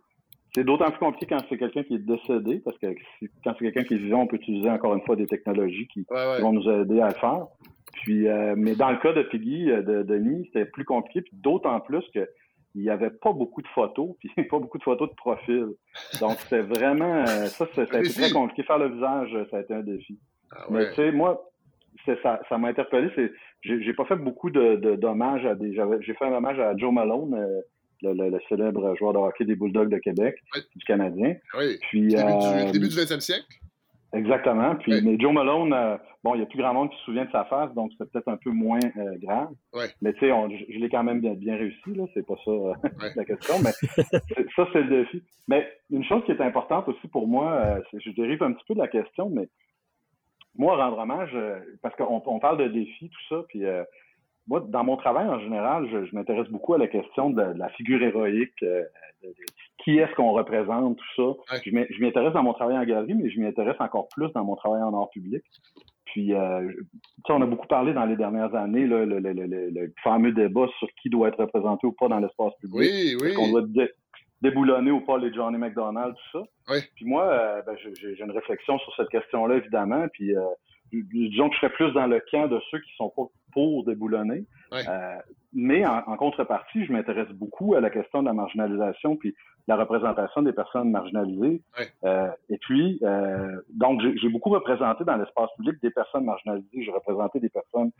C'est 0.55 0.65
d'autant 0.65 0.91
plus 0.91 0.99
compliqué 0.99 1.27
quand 1.27 1.43
c'est 1.49 1.59
quelqu'un 1.59 1.83
qui 1.83 1.95
est 1.97 1.99
décédé, 1.99 2.61
parce 2.65 2.79
que 2.79 2.87
si- 3.19 3.29
quand 3.43 3.53
c'est 3.59 3.65
quelqu'un 3.73 3.85
qui 3.85 3.95
est 3.95 3.99
vivant, 3.99 4.21
on 4.23 4.27
peut 4.27 4.37
utiliser 4.37 4.71
encore 4.71 4.95
une 4.95 5.03
fois 5.03 5.17
des 5.17 5.27
technologies 5.27 5.89
qui, 5.89 6.07
Ouais, 6.11 6.17
ouais. 6.17 6.37
qui 6.37 6.43
vont 6.43 6.53
nous 6.53 6.69
aider 6.71 7.01
à 7.01 7.09
le 7.09 7.15
faire. 7.15 7.47
Puis, 7.93 8.29
euh, 8.29 8.55
mais 8.57 8.75
dans 8.75 8.91
le 8.91 8.99
cas 8.99 9.13
de 9.13 9.23
Piggy, 9.23 9.71
euh, 9.71 9.83
de 9.83 10.03
Denis, 10.03 10.45
c'était 10.47 10.65
plus 10.67 10.85
compliqué, 10.85 11.23
puis 11.23 11.33
d'autant 11.35 11.81
plus 11.81 12.05
que 12.15 12.29
il 12.77 12.83
n'y 12.83 12.91
avait 12.91 13.11
pas 13.11 13.33
beaucoup 13.33 13.63
de 13.63 13.69
photos, 13.69 14.11
puis 14.19 14.31
pas 14.51 14.59
beaucoup 14.59 14.79
de 14.79 14.83
photos 14.83 15.09
de 15.09 15.15
profil. 15.15 15.67
Donc, 16.21 16.33
c'était 16.41 16.63
vraiment, 16.63 17.21
euh, 17.23 17.47
ça, 17.47 17.67
ça 17.75 17.83
a 17.83 18.01
été 18.01 18.11
très 18.13 18.31
compliqué. 18.33 18.63
Faire 18.65 18.79
le 18.79 18.89
visage, 18.89 19.37
ça 19.51 19.59
a 19.59 19.61
été 19.61 19.75
un 19.75 19.83
défi. 19.83 20.19
Ah 20.51 20.67
Mais 20.71 20.89
tu 20.91 20.95
sais, 20.97 21.13
moi, 21.13 21.51
ça, 22.23 22.41
ça 22.49 22.59
m'a 22.59 22.69
interpellé. 22.69 23.11
C'est, 23.15 23.33
j'ai, 23.63 23.93
pas 23.95 24.05
fait 24.07 24.17
beaucoup 24.17 24.51
de, 24.51 24.77
de- 24.77 24.97
d'hommages 24.97 25.47
à 25.47 25.55
des. 25.55 25.73
j'ai 26.01 26.15
fait 26.15 26.25
un 26.25 26.33
hommage 26.35 26.59
à 26.59 26.77
Joe 26.77 26.93
Malone, 26.93 27.35
euh, 27.35 27.61
le, 28.05 28.13
le- 28.15 28.31
le 28.31 28.39
célèbre 28.49 28.95
joueur 28.97 29.13
de 29.15 29.19
hockey 29.19 29.45
des 29.45 29.57
Bulldogs 29.57 29.91
de 29.91 29.99
Québec, 29.99 30.37
du 30.77 30.85
Canadien. 30.85 31.35
Oui. 31.59 31.79
Puis, 31.89 32.09
Début, 32.09 32.23
euh, 32.23 32.65
du, 32.67 32.73
début 32.73 32.89
du 32.89 32.95
20e 32.97 33.21
siècle. 33.21 33.47
exactement. 34.13 34.77
Puis, 34.77 35.01
mais 35.03 35.19
Joe 35.19 35.33
Malone, 35.33 35.73
euh, 35.73 35.97
bon, 36.23 36.35
il 36.35 36.41
y 36.41 36.43
a 36.43 36.47
plus 36.47 36.59
grand 36.59 36.73
monde 36.75 36.91
qui 36.91 36.97
se 36.99 37.05
souvient 37.05 37.25
de 37.25 37.31
sa 37.33 37.45
face, 37.47 37.73
donc 37.75 37.91
c'est 37.99 38.09
peut-être 38.11 38.29
un 38.29 38.37
peu 38.37 38.51
moins 38.51 38.79
euh, 38.97 39.17
grave. 39.23 39.49
Ouais. 39.73 39.87
Mais 40.03 40.13
tu 40.15 40.21
sais, 40.21 40.29
je, 40.29 40.73
je 40.75 40.79
l'ai 40.79 40.89
quand 40.89 41.03
même 41.05 41.21
bien, 41.21 41.35
bien 41.35 41.57
réussi. 41.57 41.95
Là, 41.95 42.05
c'est 42.15 42.27
pas 42.27 42.37
ça 42.45 42.51
euh, 42.51 42.73
la 43.17 43.25
question. 43.25 43.55
Mais 43.63 43.73
ça, 44.57 44.69
c'est 44.73 44.83
le 44.83 45.03
défi. 45.05 45.23
Mais 45.49 45.67
une 45.91 46.05
chose 46.05 46.23
qui 46.25 46.33
est 46.33 46.41
importante 46.41 46.89
aussi 46.89 47.09
pour 47.09 47.27
moi, 47.27 47.53
euh, 47.53 47.81
je 47.99 48.11
dérive 48.13 48.43
un 48.43 48.53
petit 48.53 48.65
peu 48.69 48.75
de 48.75 48.81
la 48.81 48.89
question, 48.89 49.31
mais 49.31 49.49
moi, 50.57 50.77
rendre 50.77 50.99
hommage, 50.99 51.31
euh, 51.35 51.59
parce 51.83 51.97
qu'on 51.97 52.23
on 52.27 52.39
parle 52.39 52.59
de 52.59 52.69
défis, 52.69 53.11
tout 53.11 53.35
ça, 53.35 53.43
puis 53.49 53.65
euh, 53.65 53.83
moi, 54.49 54.61
dans 54.69 54.85
mon 54.85 54.97
travail 54.97 55.27
en 55.29 55.41
général, 55.41 55.89
je, 55.91 56.05
je 56.07 56.15
m'intéresse 56.15 56.49
beaucoup 56.49 56.75
à 56.75 56.79
la 56.79 56.87
question 56.89 57.31
de, 57.31 57.43
de 57.55 57.59
la 57.59 57.69
figure 57.71 58.03
héroïque, 58.03 58.63
euh, 58.63 58.83
de- 59.23 59.29
de- 59.29 59.35
qui 59.83 59.99
est-ce 59.99 60.15
qu'on 60.15 60.33
représente, 60.33 60.97
tout 60.99 61.05
ça. 61.17 61.55
Ouais. 61.55 61.61
Je 61.65 61.71
m'y- 62.01 62.07
intéresse 62.09 62.33
dans 62.35 62.43
mon 62.43 62.53
travail 62.55 62.77
en 62.79 62.85
galerie, 62.85 63.15
mais 63.15 63.31
je 63.31 63.39
m'y 63.41 63.47
intéresse 63.47 63.77
encore 63.81 64.09
plus 64.15 64.31
dans 64.33 64.45
mon 64.45 64.57
travail 64.57 64.83
en 64.83 64.95
art 64.99 65.11
public. 65.11 65.43
Puis, 66.07 66.33
euh, 66.35 66.69
je- 66.71 66.77
tu 66.77 66.83
sais, 67.27 67.33
on 67.33 67.43
a 67.43 67.47
beaucoup 67.47 67.67
parlé 67.67 67.93
dans 67.93 68.05
les 68.05 68.17
dernières 68.17 68.55
années, 68.55 68.87
là, 68.87 69.05
le, 69.05 69.19
le- 69.19 69.33
le- 69.33 69.47
le- 69.47 69.71
le 69.71 69.93
fameux 70.03 70.33
débat 70.33 70.67
sur 70.79 70.89
qui 71.03 71.09
doit 71.11 71.29
être 71.29 71.39
représenté 71.41 71.87
ou 71.87 71.93
pas 71.93 72.09
dans 72.09 72.21
l'espace 72.21 72.53
public. 72.61 72.79
Oui, 72.79 73.17
oui. 73.21 73.35
Qu'on 73.35 73.51
doit 73.51 73.63
dé- 73.63 73.91
déboulonner 74.43 74.91
ou 74.91 75.01
pas 75.01 75.17
les 75.19 75.33
Johnny 75.33 75.57
McDonald, 75.59 76.15
tout 76.15 76.39
ça. 76.39 76.45
Oui. 76.71 76.79
Puis 76.97 77.07
moi, 77.07 77.25
euh, 77.25 77.63
ben, 77.67 77.77
j'ai 77.79 78.21
une 78.23 78.31
réflexion 78.31 78.79
sur 78.79 78.95
cette 78.97 79.09
question-là, 79.09 79.57
évidemment. 79.57 80.07
Puis 80.13 80.37
euh, 80.37 80.43
disons 80.93 81.49
que 81.49 81.55
je 81.57 81.61
serais 81.61 81.73
plus 81.73 81.91
dans 81.93 82.07
le 82.07 82.23
camp 82.31 82.47
de 82.47 82.61
ceux 82.71 82.79
qui 82.79 82.95
sont 82.97 83.09
pas 83.09 83.23
pour 83.55 83.85
déboulonner. 83.85 84.45
Ouais. 84.73 84.83
Euh, 84.89 85.17
mais 85.53 85.87
en, 85.87 85.99
en 86.07 86.17
contrepartie, 86.17 86.85
je 86.85 86.93
m'intéresse 86.93 87.29
beaucoup 87.31 87.75
à 87.75 87.81
la 87.81 87.91
question 87.91 88.23
de 88.23 88.27
la 88.27 88.33
marginalisation 88.33 89.17
puis 89.17 89.35
la 89.67 89.77
représentation 89.77 90.43
des 90.43 90.53
personnes 90.53 90.91
marginalisées. 90.91 91.63
Ouais. 91.79 91.87
Euh, 92.05 92.29
et 92.51 92.59
puis, 92.59 92.99
euh, 93.03 93.61
donc, 93.71 94.03
j'ai 94.03 94.29
beaucoup 94.29 94.51
représenté 94.51 95.05
dans 95.05 95.17
l'espace 95.17 95.49
public 95.57 95.77
des 95.83 95.91
personnes 95.91 96.25
marginalisées. 96.25 96.83
J'ai 96.85 96.91
représenté 96.91 97.41
des 97.41 97.49
personnes, 97.49 97.91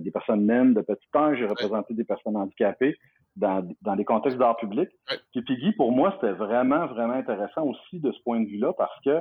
des 0.00 0.10
personnes 0.10 0.46
naines 0.46 0.72
de 0.72 0.80
petit 0.80 1.06
âge. 1.14 1.36
J'ai 1.38 1.46
représenté 1.46 1.92
des 1.92 2.04
personnes 2.04 2.36
handicapées 2.36 2.96
dans, 3.36 3.66
dans 3.82 3.96
des 3.96 4.04
contextes 4.04 4.38
d'art 4.38 4.56
public. 4.56 4.88
Puis 5.32 5.42
Piggy, 5.42 5.72
pour 5.72 5.92
moi, 5.92 6.12
c'était 6.14 6.32
vraiment, 6.32 6.86
vraiment 6.86 7.14
intéressant 7.14 7.64
aussi 7.64 8.00
de 8.00 8.10
ce 8.12 8.22
point 8.22 8.40
de 8.40 8.46
vue-là 8.46 8.72
parce 8.72 8.98
que, 9.04 9.20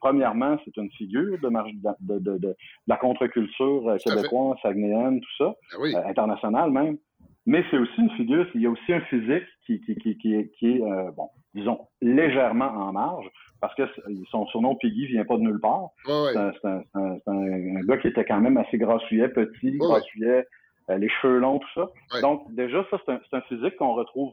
premièrement, 0.00 0.56
c'est 0.64 0.76
une 0.76 0.90
figure 0.92 1.38
de, 1.40 1.48
marge- 1.48 1.74
de, 1.74 1.90
de, 2.00 2.18
de, 2.20 2.38
de 2.38 2.56
la 2.86 2.96
contre-culture 2.96 3.96
québécoise, 4.02 4.56
sagnéenne, 4.62 5.20
tout 5.20 5.44
ça, 5.44 5.54
Ah 5.72 5.76
oui. 5.80 5.94
euh, 5.94 6.00
internationale 6.32 6.70
même. 6.70 6.98
Mais 7.44 7.64
c'est 7.70 7.78
aussi 7.78 8.00
une 8.00 8.10
figure, 8.10 8.46
il 8.54 8.60
y 8.62 8.66
a 8.66 8.70
aussi 8.70 8.92
un 8.92 9.00
physique 9.02 9.42
qui, 9.66 9.80
qui, 9.80 9.96
qui, 9.96 10.16
qui 10.18 10.34
est, 10.34 10.48
qui 10.58 10.76
est 10.76 10.82
euh, 10.82 11.10
bon, 11.10 11.28
disons, 11.54 11.88
légèrement 12.00 12.66
en 12.68 12.92
marge, 12.92 13.28
parce 13.60 13.74
que 13.74 13.82
son 14.30 14.46
surnom 14.46 14.76
Piggy 14.76 15.06
vient 15.06 15.24
pas 15.24 15.36
de 15.36 15.42
nulle 15.42 15.58
part. 15.60 15.88
C'est 16.32 16.38
un, 16.38 16.52
c'est 16.52 16.68
un- 16.68 16.82
c'est 16.92 17.00
un- 17.00 17.16
c'est 17.24 17.30
un- 17.30 17.76
un 17.76 17.80
gars 17.80 17.96
qui 17.96 18.06
était 18.08 18.24
quand 18.24 18.40
même 18.40 18.56
assez 18.58 18.78
grassouillet, 18.78 19.28
petit, 19.28 19.70
ouais. 19.72 19.78
grassouillet, 19.78 20.46
euh, 20.90 20.98
les 20.98 21.08
cheveux 21.08 21.38
longs, 21.40 21.58
tout 21.58 21.68
ça. 21.74 21.88
Donc, 22.20 22.52
déjà, 22.54 22.84
ça, 22.90 22.98
c'est 23.06 23.34
un, 23.36 23.40
physique 23.42 23.74
qu'on 23.76 23.94
retrouve 23.94 24.32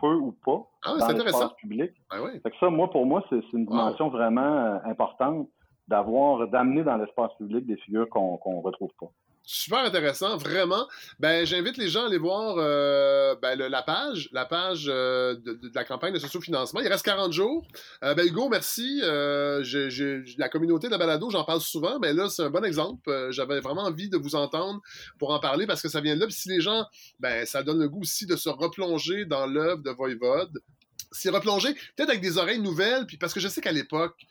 peu 0.00 0.14
ou 0.14 0.32
pas 0.44 0.66
Ah, 0.84 0.94
dans 0.98 1.06
l'espace 1.24 1.52
public. 1.58 1.92
Oui. 2.12 2.40
Fait 2.42 2.50
que 2.50 2.56
ça, 2.58 2.70
moi, 2.70 2.90
pour 2.90 3.06
moi, 3.06 3.24
c'est 3.30 3.36
une 3.52 3.66
dimension 3.66 4.08
vraiment 4.08 4.40
euh, 4.42 4.78
importante 4.84 5.48
d'avoir, 5.86 6.48
d'amener 6.48 6.82
dans 6.82 6.96
l'espace 6.96 7.30
public 7.38 7.66
des 7.66 7.76
figures 7.76 8.08
qu'on 8.08 8.36
qu'on 8.38 8.60
retrouve 8.62 8.90
pas. 8.98 9.06
Super 9.44 9.78
intéressant, 9.78 10.36
vraiment. 10.36 10.86
Ben, 11.18 11.44
j'invite 11.44 11.76
les 11.76 11.88
gens 11.88 12.04
à 12.04 12.06
aller 12.06 12.18
voir 12.18 12.54
euh, 12.58 13.34
ben, 13.42 13.58
la 13.58 13.82
page, 13.82 14.28
la 14.30 14.44
page 14.44 14.86
euh, 14.88 15.34
de, 15.34 15.58
la 15.74 15.84
campagne 15.84 16.14
de 16.14 16.20
socio-financement. 16.20 16.80
Il 16.80 16.86
reste 16.86 17.04
40 17.04 17.32
jours. 17.32 17.66
Euh, 18.04 18.14
ben, 18.14 18.24
Hugo, 18.24 18.48
merci. 18.48 19.00
La 19.02 20.48
communauté 20.48 20.86
de 20.86 20.92
la 20.92 20.98
balado, 20.98 21.28
j'en 21.30 21.42
parle 21.42 21.60
souvent, 21.60 21.98
mais 21.98 22.12
là, 22.12 22.28
c'est 22.28 22.42
un 22.42 22.50
bon 22.50 22.64
exemple. 22.64 23.28
J'avais 23.30 23.58
vraiment 23.58 23.82
envie 23.82 24.08
de 24.08 24.16
vous 24.16 24.36
entendre 24.36 24.80
pour 25.18 25.32
en 25.32 25.40
parler 25.40 25.66
parce 25.66 25.82
que 25.82 25.88
ça 25.88 26.00
vient 26.00 26.14
de 26.14 26.20
là. 26.20 26.26
Puis 26.26 26.36
si 26.36 26.48
les 26.48 26.60
gens, 26.60 26.86
ben, 27.18 27.44
ça 27.44 27.64
donne 27.64 27.80
le 27.80 27.88
goût 27.88 28.02
aussi 28.02 28.26
de 28.26 28.36
se 28.36 28.48
replonger 28.48 29.24
dans 29.24 29.46
l'œuvre 29.46 29.82
de 29.82 29.90
Voivode. 29.90 30.62
S'y 31.10 31.30
replonger, 31.30 31.74
peut-être 31.96 32.10
avec 32.10 32.22
des 32.22 32.38
oreilles 32.38 32.60
nouvelles, 32.60 33.06
puis 33.06 33.18
parce 33.18 33.34
que 33.34 33.40
je 33.40 33.48
sais 33.48 33.60
qu'à 33.60 33.72
l'époque, 33.72 34.24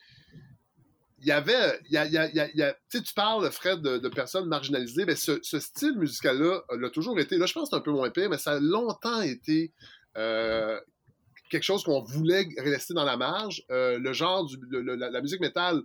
il 1.22 1.28
y 1.28 1.32
avait, 1.32 1.80
il 1.90 2.52
y 2.56 2.66
tu 2.90 3.14
parles, 3.14 3.50
Fred, 3.52 3.82
de, 3.82 4.10
personnes 4.10 4.48
marginalisées, 4.48 5.06
mais 5.06 5.16
ce, 5.16 5.40
style 5.42 5.98
musical-là 5.98 6.64
euh, 6.72 6.78
l'a 6.80 6.90
toujours 6.90 7.20
été, 7.20 7.38
là, 7.38 7.46
je 7.46 7.54
pense 7.54 7.66
que 7.66 7.70
c'est 7.70 7.76
un 7.76 7.82
peu 7.82 7.92
moins 7.92 8.10
pire, 8.10 8.30
mais 8.30 8.38
ça 8.38 8.54
a 8.54 8.60
longtemps 8.60 9.22
été 9.22 9.72
euh, 10.18 10.80
quelque 11.50 11.64
chose 11.64 11.84
qu'on 11.84 12.02
voulait 12.02 12.48
rester 12.58 12.94
dans 12.94 13.04
la 13.04 13.18
marge. 13.18 13.64
Euh, 13.70 14.00
le 14.00 14.14
genre, 14.14 14.46
du, 14.46 14.58
la, 14.72 15.10
la 15.10 15.22
musique 15.22 15.42
métal 15.42 15.82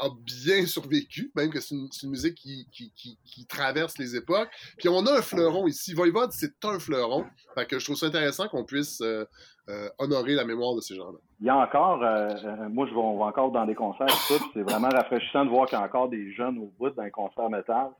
a 0.00 0.08
bien 0.24 0.66
survécu, 0.66 1.30
même 1.36 1.50
que 1.50 1.60
c'est 1.60 1.74
une, 1.74 2.10
musique 2.10 2.34
qui, 2.34 3.46
traverse 3.48 3.98
les 3.98 4.16
époques. 4.16 4.48
Puis 4.78 4.88
on 4.88 5.04
a 5.06 5.18
un 5.18 5.22
fleuron 5.22 5.66
ici. 5.66 5.94
Voivode, 5.94 6.32
c'est 6.32 6.64
un 6.64 6.78
fleuron. 6.78 7.24
Fait 7.54 7.66
que 7.66 7.78
je 7.78 7.84
trouve 7.84 7.96
ça 7.96 8.06
intéressant 8.06 8.48
qu'on 8.48 8.64
puisse 8.64 9.00
euh, 9.00 9.24
euh, 9.68 9.88
honorer 9.98 10.34
la 10.34 10.44
mémoire 10.44 10.74
de 10.74 10.80
ces 10.80 10.94
gens-là. 10.94 11.18
Il 11.40 11.46
y 11.46 11.50
a 11.50 11.56
encore, 11.56 12.02
euh, 12.02 12.28
moi 12.70 12.86
je 12.86 12.92
vais, 12.92 13.00
on 13.00 13.18
va 13.18 13.26
encore 13.26 13.50
dans 13.50 13.66
des 13.66 13.74
concerts 13.74 14.06
tout, 14.28 14.44
c'est 14.54 14.62
vraiment 14.62 14.88
rafraîchissant 14.88 15.44
de 15.44 15.50
voir 15.50 15.66
qu'il 15.66 15.78
y 15.78 15.80
a 15.80 15.84
encore 15.84 16.08
des 16.08 16.32
jeunes 16.32 16.58
au 16.58 16.72
bout 16.78 16.90
d'un 16.90 17.10
concert 17.10 17.50
métal. 17.50 17.90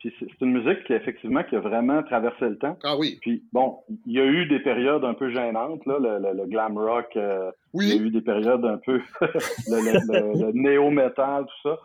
Puis 0.00 0.12
c'est 0.18 0.40
une 0.40 0.52
musique 0.52 0.82
qui 0.84 0.94
effectivement 0.94 1.44
qui 1.44 1.54
a 1.56 1.60
vraiment 1.60 2.02
traversé 2.02 2.48
le 2.48 2.56
temps. 2.58 2.76
Ah 2.82 2.96
oui. 2.98 3.18
Puis 3.20 3.44
bon, 3.52 3.78
il 4.06 4.14
y 4.14 4.20
a 4.20 4.24
eu 4.24 4.46
des 4.46 4.60
périodes 4.60 5.04
un 5.04 5.12
peu 5.14 5.30
gênantes, 5.30 5.84
là, 5.86 5.98
le, 5.98 6.18
le- 6.18 6.36
le 6.42 6.46
glam 6.46 6.76
rock, 6.78 7.06
euh, 7.16 7.50
il 7.74 7.88
y 7.88 7.92
a 7.92 7.96
eu 7.96 8.10
des 8.10 8.22
périodes 8.22 8.64
un 8.64 8.78
peu 8.78 9.00
le, 9.68 10.52
néo-metal, 10.52 11.44
tout 11.44 11.68
ça. 11.68 11.78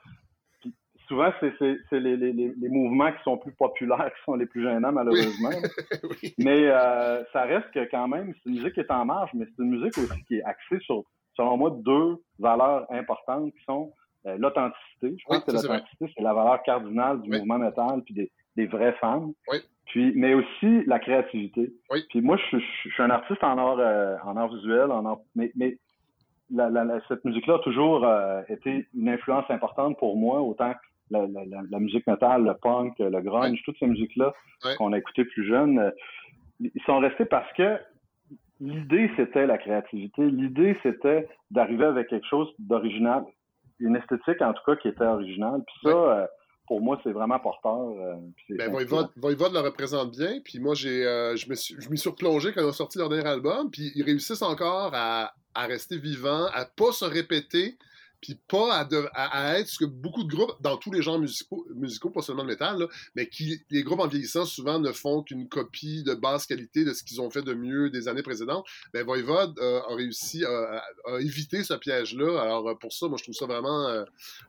Puis 0.62 0.74
souvent, 1.08 1.32
c'est 1.40 1.54
les, 2.00 2.16
les- 2.18 2.34
les- 2.34 2.54
les 2.58 2.70
mouvements 2.70 3.12
qui 3.12 3.22
sont 3.24 3.38
plus 3.38 3.52
populaires 3.52 4.12
qui 4.18 4.24
sont 4.24 4.36
les 4.36 4.46
plus 4.46 4.64
gênants, 4.64 4.92
malheureusement. 4.94 5.50
Mais 6.38 6.68
euh, 6.68 7.24
ça 7.34 7.42
reste 7.44 7.70
que 7.74 7.90
quand 7.92 8.08
même, 8.08 8.34
c'est 8.44 8.50
une 8.50 8.56
musique 8.56 8.74
qui 8.76 8.80
est 8.80 8.92
en 8.92 9.06
marge, 9.06 9.32
mais 9.34 9.46
c'est 9.46 9.62
une 9.64 9.72
musique 9.72 9.98
aussi 9.98 10.24
qui 10.28 10.38
est 10.38 10.44
axée 10.44 10.80
sur, 10.82 11.04
selon 11.36 11.58
moi, 11.58 11.76
deux 11.84 12.16
valeurs 12.40 12.86
importantes 12.92 13.52
qui 13.54 13.64
sont 13.66 13.92
euh, 14.26 14.38
l'authenticité. 14.38 15.16
Je 15.18 15.24
pense 15.26 15.38
Oui, 15.38 15.44
que 15.46 15.52
l'authenticité, 15.52 16.12
c'est 16.16 16.24
la 16.24 16.34
valeur 16.34 16.62
cardinale 16.64 17.22
du 17.22 17.30
Oui. 17.30 17.38
mouvement 17.40 17.60
métal 17.60 18.02
puis 18.04 18.14
des, 18.14 18.32
des 18.56 18.66
vrais 18.66 18.94
fans. 18.94 19.32
Oui. 19.52 19.58
Puis, 19.86 20.14
mais 20.16 20.34
aussi 20.34 20.84
la 20.88 21.00
créativité. 21.00 21.72
Oui. 21.92 22.04
Puis 22.10 22.22
moi, 22.22 22.38
je, 22.38 22.44
suis- 22.58 22.66
je 22.86 22.90
suis 22.94 23.04
un 23.04 23.10
artiste 23.12 23.44
en 23.44 23.58
art, 23.58 23.78
euh, 23.80 24.18
en 24.26 24.36
art 24.36 24.50
visuel, 24.54 24.92
en 24.92 25.06
art, 25.06 25.20
mais, 25.36 25.52
mais 25.56 25.78
la- 26.52 26.70
la- 26.70 26.84
la- 26.84 27.00
cette 27.08 27.24
musique-là 27.24 27.56
a 27.56 27.60
toujours 27.60 28.06
euh, 28.06 28.42
été 28.50 28.88
une 28.96 29.10
influence 29.10 29.46
importante 29.50 29.98
pour 30.00 30.16
moi, 30.18 30.42
autant 30.42 30.74
que 30.74 30.80
la, 31.12 31.28
la- 31.70 31.80
musique 31.80 32.08
métal, 32.08 32.44
le 32.44 32.54
punk, 32.56 32.96
le 33.00 33.22
grunge, 33.22 33.62
toutes 33.64 33.78
ces 33.78 33.86
musiques-là 33.88 34.34
qu'on 34.78 34.92
a 34.94 34.98
écoutées 34.98 35.26
plus 35.26 35.46
jeunes, 35.48 35.92
ils 36.60 36.72
sont 36.88 36.98
restés 36.98 37.26
parce 37.26 37.52
que 37.54 37.78
l'idée, 38.60 39.12
c'était 39.16 39.46
la 39.46 39.58
créativité. 39.58 40.26
L'idée, 40.26 40.78
c'était 40.82 41.28
d'arriver 41.52 41.86
avec 41.86 42.08
quelque 42.08 42.26
chose 42.28 42.52
d'original, 42.60 43.24
une 43.80 43.96
esthétique 43.96 44.42
en 44.42 44.54
tout 44.54 44.64
cas 44.66 44.76
qui 44.78 44.88
était 44.88 45.04
originale. 45.06 45.62
Puis 45.66 45.76
ça, 45.84 45.90
euh, 45.90 46.28
pour 46.68 46.82
moi, 46.82 47.00
c'est 47.04 47.12
vraiment 47.12 47.40
porteur. 47.40 47.78
euh, 47.78 48.16
Ben, 48.58 48.72
Voivode 49.18 49.54
le 49.54 49.60
représente 49.60 50.12
bien. 50.12 50.40
Puis 50.44 50.60
moi, 50.60 50.74
j'ai, 50.76 51.06
euh, 51.06 51.36
je 51.36 51.50
me 51.50 51.56
suis, 51.56 51.76
je 51.80 51.90
m'y 51.90 51.98
suis 51.98 52.10
replongé 52.10 52.54
quand 52.54 52.62
ils 52.62 52.68
ont 52.68 52.72
sorti 52.72 52.98
leur 52.98 53.10
dernier 53.10 53.28
album. 53.28 53.70
Puis 53.70 53.92
ils 53.96 54.04
réussissent 54.04 54.42
encore 54.42 54.92
à, 54.94 55.34
à 55.54 55.66
rester 55.68 55.98
vivants, 55.98 56.48
à 56.54 56.66
pas 56.66 56.92
se 56.92 57.06
répéter, 57.06 57.78
puis 58.26 58.40
pas 58.48 58.74
à, 58.78 58.86
de- 58.86 59.08
être 59.60 59.68
ce 59.68 59.78
que 59.78 59.86
beaucoup 59.86 60.24
de 60.24 60.30
groupes, 60.36 60.56
dans 60.62 60.78
tous 60.78 60.92
les 60.92 61.04
genres 61.04 61.20
musicaux, 61.20 61.64
musicaux 61.76 62.10
pas 62.10 62.22
seulement 62.24 62.42
le 62.42 62.48
métal, 62.50 62.88
mais 63.16 63.30
qui, 63.30 63.60
les 63.70 63.84
groupes 63.84 64.00
en 64.00 64.08
vieillissant 64.08 64.46
souvent 64.46 64.80
ne 64.80 64.92
font 64.92 65.22
qu'une 65.22 65.48
copie 65.48 66.02
de 66.02 66.16
basse 66.16 66.48
qualité 66.48 66.84
de 66.86 66.94
ce 66.94 67.04
qu'ils 67.04 67.22
ont 67.22 67.30
fait 67.30 67.44
de 67.44 67.54
mieux 67.54 67.92
des 67.92 68.08
années 68.08 68.24
précédentes. 68.24 68.66
Ben, 68.94 69.06
Voivode 69.06 69.60
euh, 69.60 69.80
a 69.88 69.96
réussi 69.96 70.44
à, 70.44 70.82
à- 71.06 71.20
éviter 71.20 71.64
ce 71.64 71.76
piège-là. 71.76 72.42
Alors, 72.42 72.68
euh, 72.70 72.74
pour 72.74 72.92
ça, 72.94 73.08
moi, 73.08 73.18
je 73.20 73.24
trouve 73.24 73.36
ça 73.36 73.46
vraiment, 73.46 73.88
euh, 73.90 74.04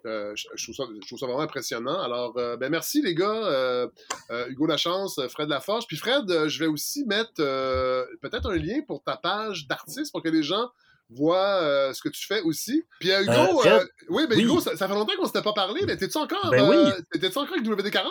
euh, 0.07 0.32
je, 0.35 0.73
trouve 0.73 1.19
ça, 1.19 1.27
vraiment 1.27 1.40
impressionnant. 1.40 2.01
Alors, 2.01 2.32
euh, 2.39 2.57
ben, 2.57 2.70
merci 2.70 3.03
les 3.03 3.15
gars. 3.15 3.44
Euh, 3.44 3.89
euh, 4.31 4.48
Hugo 4.48 4.66
Lachance, 4.66 5.19
euh, 5.19 5.28
Fred 5.28 5.51
Laforge. 5.51 5.86
Puis 5.86 5.98
Fred, 5.98 6.31
euh, 6.31 6.48
je 6.48 6.59
vais 6.61 6.66
aussi 6.66 7.05
mettre 7.05 7.32
euh, 7.40 8.07
peut-être 8.23 8.51
un 8.51 8.57
lien 8.57 8.81
pour 8.86 9.03
ta 9.03 9.19
page 9.19 9.66
d'artiste 9.66 10.12
pour 10.12 10.23
que 10.23 10.31
les 10.31 10.43
gens 10.43 10.70
voient 11.11 11.61
euh, 11.62 11.93
ce 11.93 12.01
que 12.03 12.09
tu 12.09 12.27
fais 12.27 12.41
aussi. 12.43 12.83
Puis 13.01 13.11
euh, 13.12 13.23
Hugo, 13.23 13.33
Euh, 13.66 13.81
euh, 13.81 13.85
oui, 14.09 14.24
mais 14.28 14.37
Oui. 14.37 14.43
Hugo, 14.45 14.61
ça, 14.61 14.77
ça 14.77 14.89
fait 14.89 14.95
longtemps 14.95 15.12
qu'on 15.19 15.27
s'était 15.27 15.43
pas 15.43 15.53
parlé, 15.53 15.83
mais 15.87 15.97
t'es-tu 15.97 16.16
encore, 16.19 16.51
Ben 16.51 16.69
oui. 16.69 16.77
euh, 16.77 17.01
t'étais-tu 17.12 17.39
encore 17.39 17.55
avec 17.55 17.65
WD-40? 17.66 18.03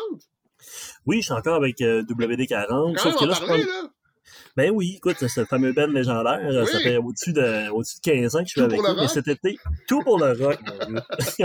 Oui, 1.06 1.18
je 1.18 1.26
suis 1.26 1.34
encore 1.34 1.56
avec 1.56 1.82
euh, 1.82 2.02
WD-40. 2.04 2.96
Quand 2.96 3.04
Sauf 3.04 3.20
que 3.20 3.26
là, 3.26 3.34
je 3.34 3.46
parler, 3.46 3.64
prends- 3.66 3.82
là. 3.84 3.90
Ben 4.58 4.72
oui, 4.72 4.94
écoute, 4.98 5.16
c'est 5.20 5.28
ce 5.28 5.46
fameux 5.46 5.74
band 5.74 5.88
légendaire. 5.88 6.40
euh, 6.44 6.66
Ça 6.66 6.80
fait 6.80 6.98
au-dessus 6.98 7.34
de, 7.34 7.70
au-dessus 7.72 7.98
de 7.98 8.12
15 8.12 8.36
ans 8.36 8.40
que 8.40 8.46
je 8.46 8.52
suis 8.52 8.62
Tout 8.62 8.66
avec 8.66 8.82
le 8.82 8.90
eux. 8.90 8.96
Mais 9.02 9.08
cet 9.08 9.28
été, 9.28 9.58
tout 9.88 10.02
pour 10.02 10.18
le 10.20 10.32
rock, 10.34 10.60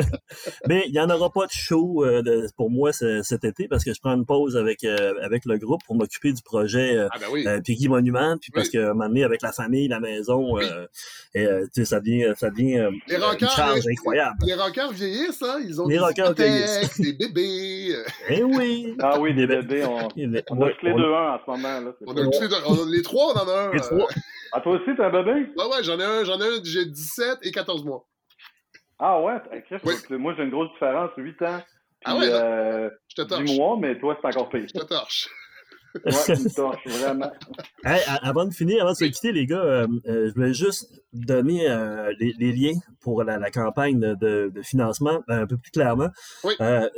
mais 0.68 0.84
il 0.86 0.92
n'y 0.92 1.00
en 1.00 1.10
aura 1.10 1.30
pas 1.30 1.46
de 1.46 1.50
show 1.52 2.04
euh, 2.04 2.22
de- 2.22 2.46
pour 2.56 2.70
moi 2.70 2.92
ce- 2.92 3.22
cet 3.22 3.44
été 3.44 3.68
parce 3.68 3.84
que 3.84 3.92
je 3.94 4.00
prends 4.00 4.14
une 4.14 4.24
pause 4.26 4.56
avec, 4.56 4.84
euh, 4.84 5.14
avec 5.22 5.44
le 5.44 5.58
groupe 5.58 5.80
pour 5.86 5.94
m'occuper 5.96 6.32
du 6.32 6.42
projet 6.42 6.96
euh, 6.96 7.08
Ah 7.12 7.18
ben 7.18 7.26
oui. 7.32 7.46
euh, 7.46 7.60
Piggy 7.60 7.88
Monument. 7.88 8.36
Puis 8.40 8.50
parce 8.52 8.66
Oui. 8.68 8.72
que 8.74 8.78
un 8.78 8.88
moment 8.94 9.08
donné, 9.08 9.24
avec 9.24 9.42
la 9.42 9.52
famille, 9.52 9.88
la 9.88 10.00
maison, 10.00 10.58
euh, 10.58 10.86
et, 11.34 11.44
euh, 11.46 11.64
tu 11.74 11.80
sais, 11.80 11.84
ça 11.84 12.00
devient, 12.00 12.32
ça 12.36 12.50
devient 12.50 12.78
euh, 12.78 12.90
Les 13.08 13.16
une 13.16 13.48
charge 13.48 13.84
les- 13.86 13.92
incroyable. 13.92 14.36
Les 14.44 14.54
rockers 14.54 14.92
vieillissent, 14.92 15.42
hein? 15.42 15.60
Ils 15.66 15.80
ont 15.80 15.86
Les 15.86 15.94
des 15.96 16.00
rockers 16.00 16.32
vieillissent. 16.34 17.00
des 17.00 17.12
bébés. 17.12 17.94
Eh 18.28 18.42
oui! 18.42 18.94
Ah 19.00 19.18
oui, 19.20 19.34
des 19.34 19.46
bébés, 19.46 19.84
on, 19.84 20.08
Les- 20.16 20.42
on 20.50 20.60
a 20.62 20.68
les 20.82 20.92
on- 20.92 20.96
deux 20.96 21.04
un 21.14 21.34
en 21.34 21.38
ce 21.44 21.50
moment. 21.50 21.80
Là, 21.80 21.92
On 22.06 22.12
a 22.12 22.14
les, 22.22 22.22
deux- 22.22 22.30
on 22.70 22.86
a- 22.86 22.90
les 22.90 23.02
trois, 23.02 23.32
on 23.34 23.38
en 23.38 23.48
a 23.48 23.60
un. 23.68 23.72
Les 23.72 23.78
euh, 23.80 23.96
trois. 23.96 24.08
Ah, 24.52 24.60
toi 24.60 24.72
aussi, 24.72 24.90
t'as 24.96 25.06
un 25.08 25.10
bébé? 25.22 25.50
Ouais, 25.56 25.64
ouais, 25.66 25.82
j'en 25.82 25.98
ai 26.00 26.04
un, 26.04 26.24
j'en 26.24 26.40
ai 26.40 26.44
un, 26.44 26.60
j'ai 26.64 26.84
17 26.86 27.38
et 27.42 27.50
14 27.52 27.84
mois. 27.84 28.06
Ah 28.98 29.20
ouais, 29.22 29.34
Chris, 29.66 29.76
Oui. 29.84 29.94
moi 30.18 30.34
j'ai 30.36 30.42
une 30.44 30.50
grosse 30.50 30.70
différence, 30.72 31.10
8 31.16 31.40
ans. 31.42 31.60
Ah 32.04 32.14
Puis, 32.14 32.20
ouais, 32.20 32.28
non. 32.30 32.34
euh, 32.36 32.90
Je 33.08 33.22
te 33.22 33.28
torche. 33.28 33.44
10 33.44 33.58
mois, 33.58 33.76
mais 33.80 33.98
toi, 33.98 34.18
c'est 34.20 34.26
encore 34.28 34.48
pire. 34.48 34.66
Je 34.74 34.78
te 34.80 34.84
torche. 34.84 35.28
Ouais, 36.04 36.12
tu 36.24 36.32
me 36.32 36.54
torches, 36.54 36.86
vraiment. 36.86 37.32
Hey, 37.84 38.00
avant 38.22 38.44
de 38.44 38.52
finir, 38.52 38.82
avant 38.82 38.92
de 38.92 38.96
se 38.96 39.04
quitter, 39.06 39.32
les 39.32 39.46
gars, 39.46 39.56
euh, 39.62 39.86
euh, 40.06 40.28
je 40.28 40.34
voulais 40.34 40.52
juste 40.54 41.02
donner 41.12 41.68
euh, 41.68 42.12
les, 42.20 42.32
les 42.38 42.52
liens 42.52 42.78
pour 43.00 43.24
la, 43.24 43.38
la 43.38 43.50
campagne 43.50 43.98
de, 43.98 44.14
de- 44.50 44.62
financement 44.62 45.22
euh, 45.30 45.42
un 45.42 45.46
peu 45.46 45.56
plus 45.56 45.70
clairement. 45.72 46.10
Oui. 46.44 46.54
Euh, 46.60 46.88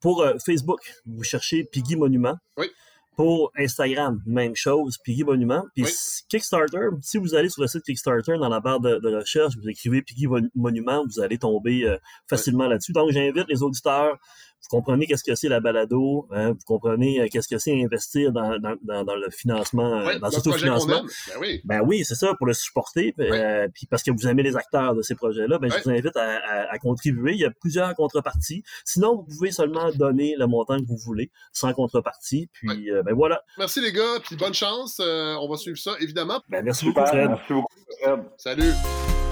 pour 0.00 0.22
euh, 0.22 0.34
Facebook, 0.44 0.78
vous 1.06 1.24
cherchez 1.24 1.64
Piggy 1.64 1.96
Monument. 1.96 2.36
Oui. 2.56 2.70
Pour 3.18 3.50
Instagram, 3.58 4.22
même 4.26 4.54
chose, 4.54 4.96
Piggy 4.96 5.24
Monument. 5.24 5.64
Puis 5.74 5.82
Oui. 5.82 5.90
Kickstarter, 6.28 6.86
si 7.02 7.18
vous 7.18 7.34
allez 7.34 7.48
sur 7.48 7.62
le 7.62 7.66
site 7.66 7.82
Kickstarter, 7.82 8.38
dans 8.38 8.48
la 8.48 8.60
barre 8.60 8.78
de, 8.78 9.00
de 9.00 9.16
recherche, 9.16 9.56
vous 9.60 9.68
écrivez 9.68 10.02
Piggy 10.02 10.28
Mon- 10.28 10.48
Monument, 10.54 11.04
vous 11.04 11.18
allez 11.18 11.36
tomber 11.36 11.82
euh, 11.82 11.98
facilement 12.30 12.68
là-dessus. 12.68 12.92
Donc, 12.92 13.10
j'invite 13.10 13.48
les 13.48 13.60
auditeurs 13.64 14.18
vous 14.62 14.68
comprenez 14.76 15.06
qu'est-ce 15.06 15.24
que 15.24 15.34
c'est 15.34 15.48
la 15.48 15.60
balado, 15.60 16.26
hein, 16.32 16.50
vous 16.50 16.58
comprenez 16.66 17.20
euh, 17.20 17.26
qu'est-ce 17.30 17.48
que 17.48 17.58
c'est 17.58 17.72
investir 17.82 18.32
dans, 18.32 18.58
dans, 18.58 18.74
dans, 18.82 19.04
dans 19.04 19.14
le 19.16 19.30
financement, 19.30 20.00
euh, 20.00 20.06
Ouais, 20.06 20.18
dans 20.18 20.28
le 20.28 20.34
l'autofinancement? 20.34 20.98
aime. 21.00 21.06
Ben 21.28 21.34
oui. 21.40 21.60
Ben 21.64 21.80
oui, 21.84 22.04
c'est 22.04 22.14
ça, 22.14 22.34
pour 22.34 22.46
le 22.46 22.52
supporter, 22.52 23.12
puis, 23.16 23.26
euh, 23.30 23.68
puis 23.72 23.86
parce 23.86 24.02
que 24.02 24.10
vous 24.10 24.26
aimez 24.26 24.42
les 24.42 24.56
acteurs 24.56 24.94
de 24.94 25.02
ces 25.02 25.14
projets-là, 25.14 25.58
ben, 25.58 25.70
Ouais. 25.70 25.78
je 25.78 25.84
vous 25.84 25.90
invite 25.90 26.16
à, 26.16 26.36
à- 26.38 26.72
à 26.74 26.78
contribuer. 26.78 27.32
Il 27.32 27.40
y 27.40 27.44
a 27.44 27.50
plusieurs 27.50 27.94
contreparties. 27.94 28.62
Sinon, 28.84 29.16
vous 29.16 29.22
pouvez 29.36 29.50
seulement 29.52 29.90
donner 29.92 30.34
le 30.38 30.46
montant 30.46 30.78
que 30.80 30.86
vous 30.86 30.96
voulez, 30.98 31.30
sans 31.52 31.72
contrepartie. 31.72 32.48
Puis, 32.52 32.90
euh, 32.90 33.02
ben 33.02 33.14
voilà. 33.14 33.42
Merci 33.58 33.80
les 33.80 33.92
gars, 33.92 34.18
puis 34.22 34.36
bonne 34.36 34.54
chance. 34.54 34.98
euh, 35.00 35.34
on 35.40 35.48
va 35.48 35.56
suivre 35.56 35.78
ça, 35.78 35.92
évidemment. 36.00 36.40
Ben, 36.48 36.64
merci 36.64 36.84
beaucoup, 36.86 37.06
Fred. 37.06 37.28
merci 37.28 37.52
beaucoup, 37.52 37.68
Fred. 38.02 38.20
Salut. 38.36 39.27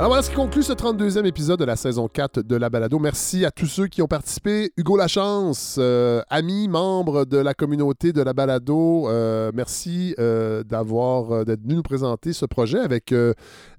Alors 0.00 0.08
voilà 0.08 0.22
ce 0.22 0.30
qui 0.30 0.36
conclut 0.36 0.62
ce 0.62 0.72
32e 0.72 1.26
épisode 1.26 1.60
de 1.60 1.64
la 1.66 1.76
saison 1.76 2.08
4 2.08 2.40
de 2.40 2.56
la 2.56 2.70
balado. 2.70 2.98
Merci 2.98 3.44
à 3.44 3.50
tous 3.50 3.66
ceux 3.66 3.86
qui 3.86 4.00
ont 4.00 4.06
participé. 4.06 4.72
Hugo 4.78 4.96
Lachance, 4.96 5.76
euh, 5.78 6.22
ami, 6.30 6.68
membre 6.68 7.26
de 7.26 7.36
la 7.36 7.52
communauté 7.52 8.14
de 8.14 8.22
la 8.22 8.32
balado, 8.32 9.10
euh, 9.10 9.52
merci 9.52 10.14
euh, 10.18 10.64
d'avoir 10.64 11.32
euh, 11.32 11.44
d'être 11.44 11.60
venu 11.60 11.74
nous 11.74 11.82
présenter 11.82 12.32
ce 12.32 12.46
projet 12.46 12.78
avec 12.78 13.14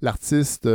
l'artiste 0.03 0.69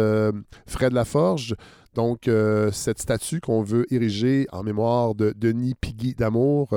Fred 0.66 0.92
Laforge. 0.92 1.54
Donc, 1.94 2.28
cette 2.72 2.98
statue 2.98 3.40
qu'on 3.40 3.62
veut 3.62 3.86
ériger 3.94 4.48
en 4.52 4.64
mémoire 4.64 5.14
de 5.14 5.32
Denis 5.34 5.74
Piggy 5.80 6.14
d'Amour, 6.14 6.74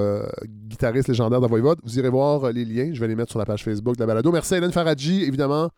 guitariste 0.69 1.09
légendaire 1.09 1.41
de. 1.41 1.47
Vous 1.47 1.99
irez 1.99 2.09
voir 2.09 2.51
les 2.53 2.63
liens. 2.63 2.91
Je 2.93 2.99
vais 3.01 3.07
les 3.07 3.15
mettre 3.15 3.31
sur 3.31 3.39
la 3.39 3.45
page 3.45 3.63
Facebook 3.63 3.95
de 3.95 3.99
la 4.01 4.05
balado. 4.05 4.31
Merci 4.31 4.53
à 4.53 4.57
Hélène 4.57 4.71
Faradji, 4.71 5.23
évidemment, 5.23 5.71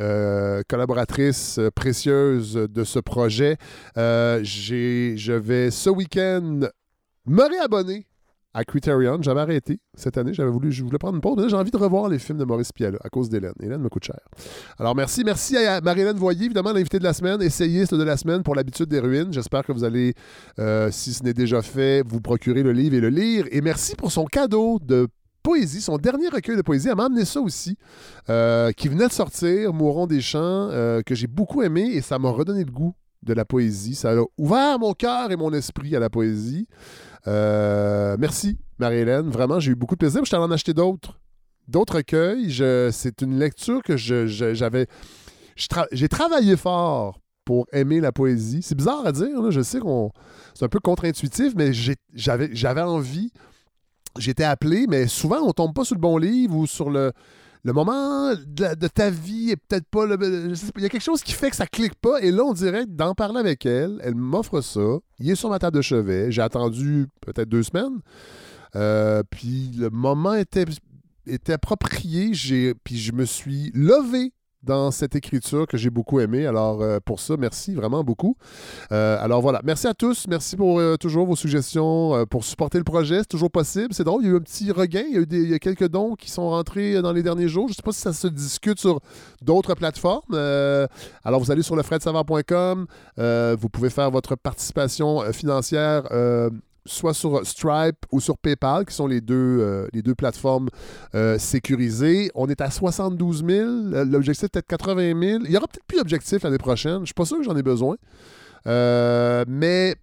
euh, 0.00 0.62
collaboratrice 0.68 1.58
euh, 1.58 1.70
précieuse 1.70 2.54
de 2.54 2.84
ce 2.84 2.98
projet. 2.98 3.56
Euh, 3.96 4.40
je 4.42 5.32
vais 5.32 5.70
ce 5.70 5.90
week-end 5.90 6.60
me 7.26 7.48
réabonner 7.48 8.06
à 8.52 8.64
Criterion. 8.64 9.18
J'avais 9.22 9.40
arrêté 9.40 9.80
cette 9.94 10.18
année. 10.18 10.34
J'avais 10.34 10.50
voulu, 10.50 10.72
je 10.72 10.82
voulais 10.82 10.98
prendre 10.98 11.14
une 11.14 11.20
pause. 11.20 11.48
J'ai 11.48 11.56
envie 11.56 11.70
de 11.70 11.76
revoir 11.76 12.08
les 12.08 12.18
films 12.18 12.38
de 12.38 12.44
Maurice 12.44 12.72
Pialat 12.72 12.98
à 13.02 13.08
cause 13.08 13.28
d'Hélène. 13.28 13.52
Hélène 13.62 13.80
me 13.80 13.88
coûte 13.88 14.04
cher. 14.04 14.18
Alors, 14.78 14.94
merci. 14.94 15.22
Merci 15.24 15.56
à 15.56 15.80
Marie-Hélène 15.80 16.16
Voyer, 16.16 16.46
évidemment, 16.46 16.72
l'invité 16.72 16.98
de 16.98 17.04
la 17.04 17.12
semaine, 17.12 17.40
essayiste 17.42 17.94
de 17.94 18.02
la 18.02 18.16
semaine 18.16 18.42
pour 18.42 18.54
l'habitude 18.54 18.86
des 18.86 19.00
ruines. 19.00 19.32
J'espère 19.32 19.64
que 19.64 19.72
vous 19.72 19.84
allez, 19.84 20.14
euh, 20.58 20.90
si 20.90 21.12
ce 21.12 21.22
n'est 21.22 21.34
déjà 21.34 21.62
fait, 21.62 22.02
vous 22.06 22.20
procurer 22.20 22.62
le 22.62 22.72
livre 22.72 22.96
et 22.96 23.00
le 23.00 23.08
lire. 23.08 23.46
Et 23.50 23.60
merci 23.60 23.94
pour 23.94 24.10
son 24.10 24.24
cadeau 24.24 24.78
de 24.80 25.06
poésie, 25.42 25.80
son 25.80 25.96
dernier 25.96 26.28
recueil 26.28 26.56
de 26.56 26.62
poésie. 26.62 26.88
Elle 26.88 26.96
m'a 26.96 27.06
amené 27.06 27.24
ça 27.24 27.40
aussi, 27.40 27.76
euh, 28.28 28.72
qui 28.72 28.88
venait 28.88 29.08
de 29.08 29.12
sortir, 29.12 29.72
Mourons 29.72 30.06
des 30.06 30.20
champs, 30.20 30.40
euh, 30.70 31.02
que 31.02 31.14
j'ai 31.14 31.26
beaucoup 31.26 31.62
aimé 31.62 31.82
et 31.92 32.00
ça 32.00 32.18
m'a 32.18 32.30
redonné 32.30 32.64
le 32.64 32.70
goût 32.70 32.94
de 33.22 33.32
la 33.32 33.44
poésie. 33.44 33.94
Ça 33.94 34.12
a 34.12 34.22
ouvert 34.38 34.78
mon 34.78 34.92
cœur 34.94 35.30
et 35.30 35.36
mon 35.36 35.52
esprit 35.52 35.94
à 35.96 36.00
la 36.00 36.10
poésie. 36.10 36.66
Euh, 37.26 38.16
merci, 38.18 38.58
Marie-Hélène. 38.78 39.28
Vraiment, 39.28 39.60
j'ai 39.60 39.72
eu 39.72 39.74
beaucoup 39.74 39.94
de 39.94 40.00
plaisir. 40.00 40.24
Je 40.24 40.34
allé 40.34 40.44
en 40.44 40.50
acheter 40.50 40.74
d'autres 40.74 41.20
d'autres 41.68 41.96
recueils. 41.96 42.52
C'est 42.92 43.22
une 43.22 43.38
lecture 43.38 43.82
que 43.82 43.96
j'avais. 43.96 44.86
J'ai 45.92 46.08
travaillé 46.08 46.56
fort 46.56 47.20
pour 47.44 47.66
aimer 47.72 48.00
la 48.00 48.12
poésie. 48.12 48.62
C'est 48.62 48.74
bizarre 48.74 49.06
à 49.06 49.12
dire, 49.12 49.50
je 49.50 49.60
sais 49.60 49.80
qu'on 49.80 50.10
c'est 50.54 50.64
un 50.64 50.68
peu 50.68 50.80
contre-intuitif, 50.80 51.54
mais 51.56 51.72
j'avais 51.72 52.82
envie. 52.82 53.32
J'étais 54.18 54.44
appelé, 54.44 54.86
mais 54.88 55.06
souvent 55.06 55.40
on 55.42 55.52
tombe 55.52 55.74
pas 55.74 55.84
sur 55.84 55.94
le 55.94 56.00
bon 56.00 56.18
livre 56.18 56.56
ou 56.56 56.66
sur 56.66 56.90
le, 56.90 57.12
le 57.62 57.72
moment 57.72 58.32
de, 58.34 58.88
ta 58.88 59.10
vie 59.10 59.50
est 59.50 59.56
peut-être 59.56 59.86
pas 59.86 60.06
le. 60.06 60.16
Il 60.76 60.82
y 60.82 60.86
a 60.86 60.88
quelque 60.88 61.02
chose 61.02 61.22
qui 61.22 61.32
fait 61.32 61.50
que 61.50 61.56
ça 61.56 61.66
clique 61.66 61.94
pas. 61.94 62.20
Et 62.20 62.30
là, 62.30 62.42
on 62.44 62.54
dirait 62.54 62.86
d'en 62.86 63.14
parler 63.14 63.38
avec 63.38 63.66
elle, 63.66 64.00
elle 64.02 64.14
m'offre 64.14 64.62
ça. 64.62 64.98
Il 65.18 65.30
est 65.30 65.34
sur 65.34 65.50
ma 65.50 65.58
table 65.58 65.76
de 65.76 65.82
chevet. 65.82 66.32
J'ai 66.32 66.42
attendu 66.42 67.06
peut-être 67.20 67.48
deux 67.48 67.62
semaines. 67.62 68.00
Euh, 68.76 69.22
puis 69.28 69.72
le 69.76 69.90
moment 69.90 70.34
était, 70.34 70.64
était 71.26 71.52
approprié. 71.52 72.32
J'ai, 72.32 72.74
puis 72.74 72.98
je 72.98 73.12
me 73.12 73.26
suis 73.26 73.70
levé 73.74 74.32
dans 74.62 74.90
cette 74.90 75.16
écriture 75.16 75.66
que 75.66 75.76
j'ai 75.76 75.90
beaucoup 75.90 76.20
aimée. 76.20 76.46
Alors, 76.46 76.82
euh, 76.82 76.98
pour 77.04 77.18
ça, 77.20 77.36
merci 77.38 77.74
vraiment 77.74 78.04
beaucoup. 78.04 78.36
Euh, 78.92 79.16
alors 79.20 79.40
voilà, 79.40 79.60
merci 79.64 79.86
à 79.86 79.94
tous. 79.94 80.26
Merci 80.28 80.56
pour 80.56 80.78
euh, 80.78 80.96
toujours 80.96 81.26
vos 81.26 81.36
suggestions, 81.36 82.26
pour 82.28 82.44
supporter 82.44 82.78
le 82.78 82.84
projet. 82.84 83.18
C'est 83.20 83.28
toujours 83.28 83.50
possible. 83.50 83.88
C'est 83.92 84.04
drôle, 84.04 84.22
il 84.22 84.26
y 84.26 84.30
a 84.30 84.34
eu 84.34 84.36
un 84.36 84.40
petit 84.40 84.70
regain. 84.70 85.04
Il 85.08 85.14
y 85.14 85.18
a 85.18 85.20
eu 85.20 85.26
des- 85.26 85.58
quelques 85.58 85.88
dons 85.88 86.14
qui 86.14 86.30
sont 86.30 86.50
rentrés 86.50 87.00
dans 87.00 87.12
les 87.12 87.22
derniers 87.22 87.48
jours. 87.48 87.68
Je 87.68 87.72
ne 87.72 87.76
sais 87.76 87.82
pas 87.82 87.92
si 87.92 88.00
ça 88.00 88.12
se 88.12 88.26
discute 88.26 88.78
sur 88.78 89.00
d'autres 89.42 89.74
plateformes. 89.74 90.34
Alors, 91.24 91.40
vous 91.40 91.50
allez 91.50 91.62
sur 91.62 91.76
lefredsavard.com. 91.76 92.86
Vous 93.16 93.68
pouvez 93.70 93.90
faire 93.90 94.10
votre 94.10 94.36
participation 94.36 95.20
financière. 95.32 96.04
Soit 96.86 97.14
sur 97.14 97.46
Stripe 97.46 98.06
ou 98.10 98.20
sur 98.20 98.38
PayPal, 98.38 98.86
qui 98.86 98.94
sont 98.94 99.06
les 99.06 99.20
deux, 99.20 99.34
euh, 99.60 99.86
les 99.92 100.02
deux 100.02 100.14
plateformes 100.14 100.68
euh, 101.14 101.38
sécurisées. 101.38 102.30
On 102.34 102.48
est 102.48 102.60
à 102.60 102.70
72 102.70 103.44
000. 103.46 103.68
Euh, 103.68 104.04
L'objectif 104.04 104.44
est 104.44 104.48
peut-être 104.48 104.66
80 104.66 105.20
000. 105.20 105.42
Il 105.44 105.50
y 105.50 105.56
aura 105.56 105.66
peut-être 105.66 105.86
plus 105.86 105.98
d'objectifs 105.98 106.42
l'année 106.42 106.58
prochaine. 106.58 106.96
Je 106.96 107.00
ne 107.00 107.06
suis 107.06 107.14
pas 107.14 107.24
sûr 107.24 107.38
que 107.38 107.44
j'en 107.44 107.56
ai 107.56 107.62
besoin. 107.62 107.96
Mais 108.66 109.96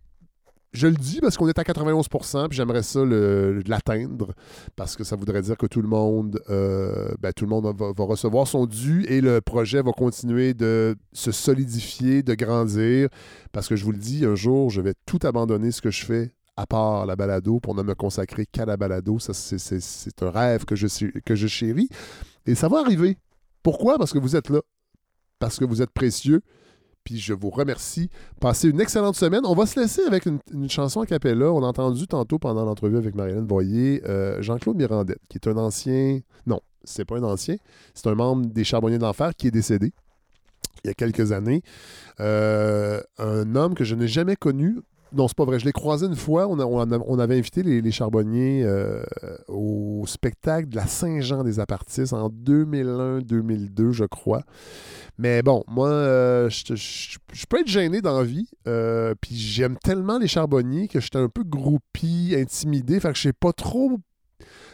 je 0.74 0.88
le 0.88 0.96
dis 0.96 1.20
parce 1.22 1.38
qu'on 1.38 1.48
est 1.48 1.58
à 1.58 1.64
91% 1.64 2.50
puis 2.50 2.58
j'aimerais 2.58 2.84
ça 2.84 3.00
l'atteindre 3.04 4.34
parce 4.76 4.96
que 4.96 5.04
ça 5.04 5.16
voudrait 5.16 5.42
dire 5.42 5.58
que 5.58 5.66
tout 5.66 5.82
le 5.82 5.88
monde, 5.88 6.40
ben, 6.48 7.32
tout 7.36 7.46
le 7.46 7.50
monde 7.50 7.74
va 7.78 8.04
recevoir 8.04 8.48
son 8.48 8.66
dû 8.66 9.06
et 9.08 9.22
le 9.22 9.42
projet 9.42 9.82
va 9.82 9.92
continuer 9.92 10.54
de 10.54 10.96
se 11.14 11.32
solidifier, 11.32 12.22
de 12.22 12.36
grandir. 12.36 13.10
Parce 13.54 13.68
que 13.68 13.76
je 13.76 13.86
vous 13.86 13.92
le 13.92 13.98
dis, 13.98 14.26
un 14.26 14.36
jour, 14.36 14.70
je 14.70 14.82
vais 14.82 14.94
tout 15.06 15.20
abandonner 15.24 15.72
ce 15.72 15.82
que 15.82 15.90
je 15.90 16.06
fais 16.06 16.32
à 16.58 16.66
part 16.66 17.06
la 17.06 17.16
balado 17.16 17.60
pour 17.60 17.76
ne 17.76 17.84
me 17.84 17.96
consacrer 17.96 18.46
qu'à 18.46 18.66
la 18.66 18.76
balado. 18.78 19.20
Ça, 19.20 19.34
c'est- 19.34 20.24
un 20.24 20.30
rêve 20.32 20.66
que 20.66 20.76
je, 20.76 20.88
que 21.24 21.36
je 21.36 21.48
chéris. 21.48 21.88
Et 22.46 22.56
ça 22.56 22.68
va 22.68 22.80
arriver. 22.80 23.18
Pourquoi? 23.64 23.98
Parce 23.98 24.12
que 24.12 24.20
vous 24.20 24.36
êtes 24.36 24.50
là. 24.50 24.60
Parce 25.40 25.58
que 25.60 25.66
vous 25.66 25.82
êtes 25.82 25.92
précieux. 25.92 26.42
Puis 27.04 27.20
je 27.20 27.34
vous 27.34 27.50
remercie. 27.52 28.10
Passez 28.42 28.70
une 28.70 28.82
excellente 28.82 29.16
semaine. 29.16 29.42
On 29.46 29.54
va 29.54 29.66
se 29.66 29.80
laisser 29.80 30.02
avec 30.02 30.26
une, 30.26 30.40
une 30.52 30.70
chanson 30.70 31.02
à 31.02 31.06
cappella. 31.06 31.54
On 31.54 31.64
a 31.64 31.68
entendu 31.68 32.06
tantôt 32.08 32.38
pendant 32.40 32.66
l'entrevue 32.66 32.98
avec 32.98 33.16
Marilyn 33.16 33.46
Voyer, 33.46 34.02
euh, 34.06 34.42
Jean-Claude 34.42 34.76
Mirandette, 34.76 35.22
qui 35.30 35.38
est 35.38 35.48
un 35.48 35.56
ancien. 35.58 36.20
Non, 36.46 36.60
c'est 36.84 37.06
pas 37.06 37.18
un 37.18 37.24
ancien. 37.24 37.56
C'est 37.94 38.08
un 38.08 38.16
membre 38.16 38.48
des 38.48 38.64
Charbonniers 38.66 38.98
de 38.98 39.04
l'Enfer 39.04 39.32
qui 39.38 39.48
est 39.48 39.52
décédé 39.52 39.94
il 40.84 40.88
y 40.88 40.92
a 40.92 40.94
quelques 40.94 41.32
années. 41.32 41.62
Euh, 42.20 43.02
un 43.18 43.56
homme 43.56 43.74
que 43.74 43.84
je 43.84 43.96
n'ai 43.96 44.08
jamais 44.08 44.36
connu. 44.36 44.78
Non, 45.14 45.28
c'est 45.28 45.38
pas 45.38 45.46
vrai. 45.46 45.60
Je 45.60 45.66
l'ai 45.66 45.72
croisé 45.72 46.06
une 46.06 46.16
fois. 46.16 46.48
On, 46.48 47.20
avait 47.20 47.38
invité 47.38 47.64
les, 47.64 47.92
Charbonniers 47.92 48.64
euh, 48.64 49.04
au 49.48 50.04
spectacle 50.06 50.70
de 50.70 50.76
la 50.76 50.86
Saint-Jean 50.86 51.44
des 51.44 51.60
Apartistes 51.60 52.14
en 52.14 52.30
2001-2002, 52.30 53.92
je 53.92 54.04
crois. 54.06 54.44
Mais 55.18 55.42
bon, 55.42 55.64
moi, 55.68 55.90
euh, 55.90 56.50
je 56.50 57.46
peux 57.50 57.60
être 57.60 57.68
gêné 57.68 58.02
dans 58.02 58.18
la 58.18 58.24
vie. 58.24 58.50
euh, 58.68 59.16
Puis 59.20 59.36
j'aime 59.36 59.78
tellement 59.84 60.20
les 60.20 60.28
charbonniers 60.28 60.88
que 60.88 61.00
j'étais 61.00 61.18
un 61.18 61.30
peu 61.30 61.44
groupie, 61.44 62.36
intimidé. 62.38 63.00
Fait 63.00 63.12
que 63.12 63.18
je 63.18 63.24
sais 63.24 63.34
pas 63.34 63.54
trop 63.54 64.00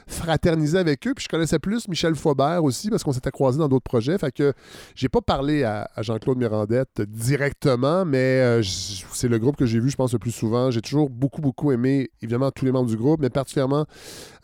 fraterniser 0.08 0.78
avec 0.78 1.08
eux. 1.08 1.14
Puis 1.14 1.24
je 1.26 1.30
connaissais 1.30 1.60
plus 1.60 1.88
Michel 1.88 2.16
Faubert 2.16 2.64
aussi 2.64 2.90
parce 2.90 3.04
qu'on 3.04 3.12
s'était 3.12 3.32
croisés 3.32 3.60
dans 3.60 3.68
d'autres 3.68 3.84
projets. 3.84 4.18
Fait 4.18 4.32
que 4.32 4.54
j'ai 4.96 5.10
pas 5.10 5.22
parlé 5.22 5.64
à, 5.64 5.90
Jean-Claude 6.00 6.38
Mirandette 6.38 7.02
directement, 7.02 8.06
mais 8.06 8.18
euh, 8.18 8.62
c'est 8.64 9.28
le 9.28 9.40
groupe 9.40 9.56
que 9.56 9.66
j'ai 9.66 9.80
vu, 9.80 9.90
je 9.90 9.96
pense, 9.96 10.14
le 10.14 10.20
plus 10.20 10.32
souvent. 10.32 10.72
J'ai 10.72 10.82
toujours 10.82 11.10
beaucoup, 11.10 11.42
beaucoup 11.42 11.72
aimé, 11.72 12.10
évidemment, 12.22 12.52
tous 12.52 12.66
les 12.66 12.72
membres 12.72 12.90
du 12.90 12.98
groupe, 12.98 13.22
mais 13.22 13.30
particulièrement 13.30 13.86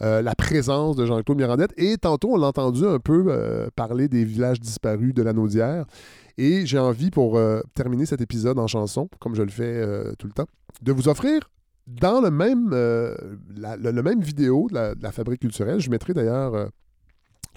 euh, 0.02 0.22
la 0.22 0.36
présence 0.36 0.96
de 0.96 1.06
Jean-Claude 1.06 1.38
Mirandette. 1.38 1.74
Et 1.78 1.98
tantôt, 1.98 2.34
on 2.34 2.38
l'a 2.38 2.48
entendu 2.48 2.86
un 2.86 3.00
peu 3.00 3.26
euh, 3.28 3.68
parler 3.76 4.08
des 4.08 4.24
villages 4.24 4.60
disparus 4.60 5.14
de 5.14 5.24
la 5.24 5.34
Naudière. 5.34 5.86
Et 6.38 6.66
j'ai 6.66 6.80
envie, 6.80 7.12
pour 7.12 7.38
terminer 7.76 8.06
cet 8.06 8.22
épisode 8.22 8.60
en 8.60 8.68
chanson, 8.68 9.10
comme 9.20 9.36
je 9.36 9.44
le 9.44 9.50
fais 9.50 9.84
tout 10.18 10.26
le 10.26 10.32
temps, 10.32 10.48
de 10.82 10.94
vous 10.94 11.10
offrir 11.10 11.42
dans 11.90 12.22
le 12.22 12.30
même, 12.30 12.70
euh, 12.74 13.16
la, 13.56 13.78
même 13.92 14.22
vidéo 14.22 14.68
de 14.70 14.96
la, 15.02 15.12
Fabrique 15.12 15.42
culturelle. 15.42 15.80
Je 15.80 15.90
mettrai 15.90 16.14
d'ailleurs 16.14 16.54
euh, 16.54 16.68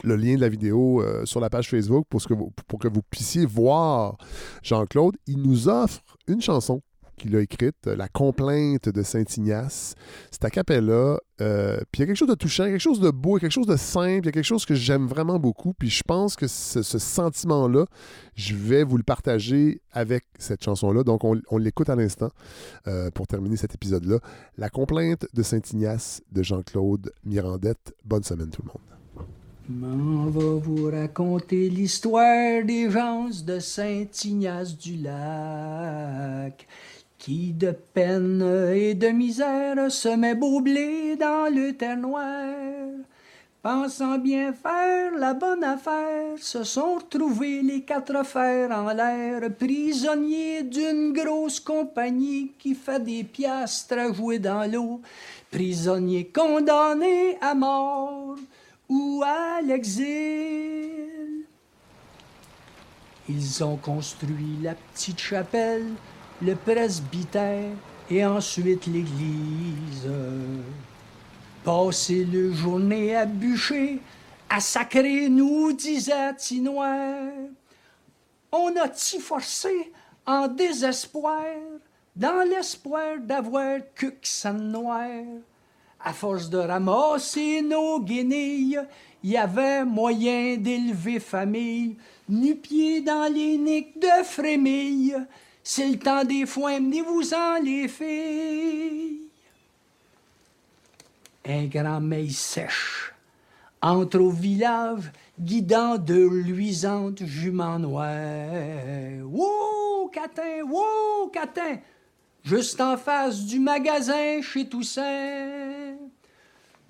le 0.05 0.17
lien 0.17 0.37
de 0.37 0.41
la 0.41 0.49
vidéo 0.49 1.03
euh, 1.03 1.27
sur 1.27 1.41
la 1.41 1.51
page 1.51 1.69
Facebook 1.69 2.07
pour 2.09 2.21
que 2.27 2.89
vous 2.89 3.03
puissiez 3.11 3.45
voir 3.45 4.17
Jean-Claude. 4.63 5.17
Il 5.27 5.43
nous 5.43 5.69
offre 5.69 6.03
une 6.27 6.41
chanson 6.41 6.83
qu'il 7.23 7.36
a 7.36 7.40
écrite, 7.40 7.86
La 7.86 8.09
complainte 8.09 8.89
de 8.89 9.03
Saint-Ignace. 9.03 9.94
C'est 10.31 10.44
à 10.44 10.51
Capella. 10.51 11.19
Euh, 11.40 11.78
puis 11.90 11.99
il 11.99 12.01
y 12.01 12.03
a 12.03 12.07
quelque 12.07 12.16
chose 12.16 12.28
de 12.28 12.35
touchant, 12.35 12.65
quelque 12.65 12.78
chose 12.78 13.01
de 13.01 13.11
beau, 13.11 13.39
quelque 13.39 13.53
chose 13.53 13.66
de 13.66 13.77
simple, 13.77 14.24
il 14.24 14.27
y 14.27 14.28
a 14.28 14.32
quelque 14.32 14.44
chose 14.44 14.65
que 14.65 14.74
j'aime 14.74 15.07
vraiment 15.07 15.39
beaucoup. 15.39 15.73
Puis 15.73 15.89
je 15.89 16.03
pense 16.03 16.36
que 16.36 16.47
ce, 16.47 16.82
sentiment-là, 16.82 17.86
je 18.35 18.55
vais 18.55 18.85
vous 18.85 18.97
le 18.97 19.03
partager 19.03 19.81
avec 19.93 20.24
cette 20.39 20.65
chanson-là. 20.65 21.05
Donc 21.05 21.24
on, 21.24 21.40
on 21.51 21.59
l'écoute 21.59 21.89
à 21.89 21.97
l'instant 21.97 22.31
euh, 22.86 23.11
pour 23.11 23.27
terminer 23.27 23.57
cet 23.57 23.74
épisode-là. 23.74 24.19
La 24.59 24.69
complainte 24.69 25.27
de 25.32 25.43
Saint-Ignace 25.43 26.23
de 26.31 26.43
Jean-Claude 26.43 27.12
Mirandette. 27.24 27.94
Bonne 28.05 28.24
semaine 28.24 28.51
tout 28.51 28.62
le 28.62 28.69
monde. 28.69 28.93
M'en 29.69 30.27
va 30.27 30.59
vous 30.61 30.90
raconter 30.90 31.70
l'histoire 31.70 32.65
des 32.65 32.90
gens 32.90 33.28
de 33.47 33.61
Saint-Ignace 33.61 34.77
du 34.77 34.97
lac, 34.97 36.66
qui 37.23 37.53
de 37.53 37.70
peine 37.70 38.43
et 38.74 38.94
de 38.94 39.07
misère 39.07 39.93
se 39.93 40.09
met 40.09 40.35
beau 40.35 40.61
blé 40.61 41.15
dans 41.15 41.55
le 41.55 41.73
terre. 41.73 41.97
Pensant 43.62 44.19
bien 44.19 44.53
faire 44.53 45.12
la 45.16 45.32
bonne 45.32 45.62
affaire, 45.62 46.36
se 46.39 46.65
sont 46.65 46.97
retrouvés 46.97 47.62
les 47.62 47.82
quatre 47.82 48.27
fers 48.27 48.73
en 48.73 48.93
l'air, 48.93 49.40
prisonniers 49.57 50.65
d'une 50.65 51.12
grosse 51.12 51.61
compagnie 51.61 52.55
qui 52.59 52.74
fait 52.74 52.99
des 52.99 53.23
piastres 53.23 53.99
à 53.99 54.12
jouer 54.12 54.40
dans 54.40 54.69
l'eau, 54.69 55.01
prisonniers 55.53 56.27
condamnés 56.27 57.39
à 57.40 57.55
mort 57.55 58.35
ou 58.89 59.23
à 59.24 59.62
l'exil. 59.62 61.47
Ils 63.28 63.62
ont 63.62 63.77
construit 63.77 64.59
la 64.61 64.74
petite 64.74 65.20
chapelle, 65.20 65.86
le 66.43 66.56
presbytère 66.56 67.70
et 68.10 68.24
ensuite 68.24 68.86
l'église. 68.86 70.10
Passer 71.64 72.24
le 72.24 72.52
journée 72.52 73.14
à 73.14 73.24
bûcher, 73.24 74.01
à 74.51 74.60
sacrer, 74.60 75.28
nous 75.28 75.73
disait 75.73 76.35
Tinoir. 76.36 77.31
On 78.51 78.77
a-t-y 78.77 79.20
forcé 79.20 79.93
en 80.27 80.48
désespoir, 80.48 81.44
dans 82.14 82.47
l'espoir 82.48 83.19
d'avoir 83.20 83.78
que 83.94 84.12
noir. 84.51 85.09
À 86.05 86.12
force 86.12 86.51
de 86.51 86.59
ramasser 86.59 87.62
nos 87.62 88.01
guenilles, 88.01 88.81
il 89.23 89.31
y 89.31 89.36
avait 89.36 89.85
moyen 89.85 90.56
d'élever 90.56 91.20
famille, 91.20 91.97
nu-pieds 92.28 93.02
dans 93.02 93.32
les 93.32 93.56
niques 93.56 94.01
de 94.01 94.24
frémilles. 94.24 95.24
C'est 95.64 95.89
le 95.89 95.98
temps 95.98 96.24
des 96.24 96.47
foins, 96.47 96.80
menez-vous-en 96.80 97.62
les 97.62 97.89
filles. 97.89 99.20
Un 101.44 101.66
grand 101.66 102.01
mail 102.01 102.32
sèche 102.32 103.12
entre 103.80 104.20
au 104.20 104.30
village, 104.30 105.10
guidant 105.39 105.98
de 105.98 106.14
luisantes 106.14 107.24
juments 107.24 107.80
noires. 107.80 109.24
Wouh, 109.24 110.09
catin, 110.12 110.62
wouh, 110.64 111.28
catin! 111.32 111.78
juste 112.43 112.80
en 112.80 112.97
face 112.97 113.44
du 113.44 113.59
magasin 113.59 114.40
chez 114.43 114.68
Toussaint. 114.68 115.97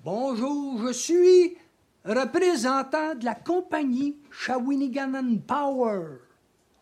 Bonjour, 0.03 0.81
je 0.87 0.93
suis 0.93 1.57
représentant 2.03 3.15
de 3.15 3.23
la 3.23 3.35
compagnie 3.35 4.17
Shawinigan 4.31 5.37
Power. 5.47 6.19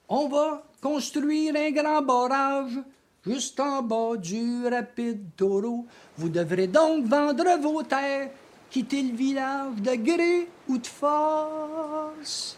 On 0.09 0.27
va 0.27 0.63
construire 0.81 1.55
un 1.55 1.71
grand 1.71 2.01
barrage 2.01 2.79
juste 3.25 3.59
en 3.59 3.83
bas 3.83 4.17
du 4.17 4.67
rapide 4.67 5.21
taureau. 5.37 5.85
Vous 6.17 6.29
devrez 6.29 6.67
donc 6.67 7.05
vendre 7.05 7.57
vos 7.61 7.83
terres 7.83 8.31
quitter 8.71 9.03
le 9.03 9.15
village 9.15 9.75
de 9.77 9.95
gré 9.95 10.47
ou 10.67 10.77
de 10.77 10.87
force. 10.87 12.57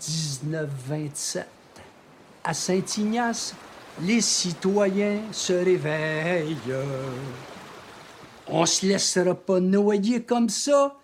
1927. 0.00 1.46
À 2.44 2.54
Saint-Ignace, 2.54 3.54
les 4.02 4.20
citoyens 4.20 5.20
se 5.32 5.52
réveillent. 5.52 6.56
On 8.48 8.66
se 8.66 8.86
laissera 8.86 9.34
pas 9.34 9.60
noyer 9.60 10.22
comme 10.22 10.48
ça, 10.48 10.96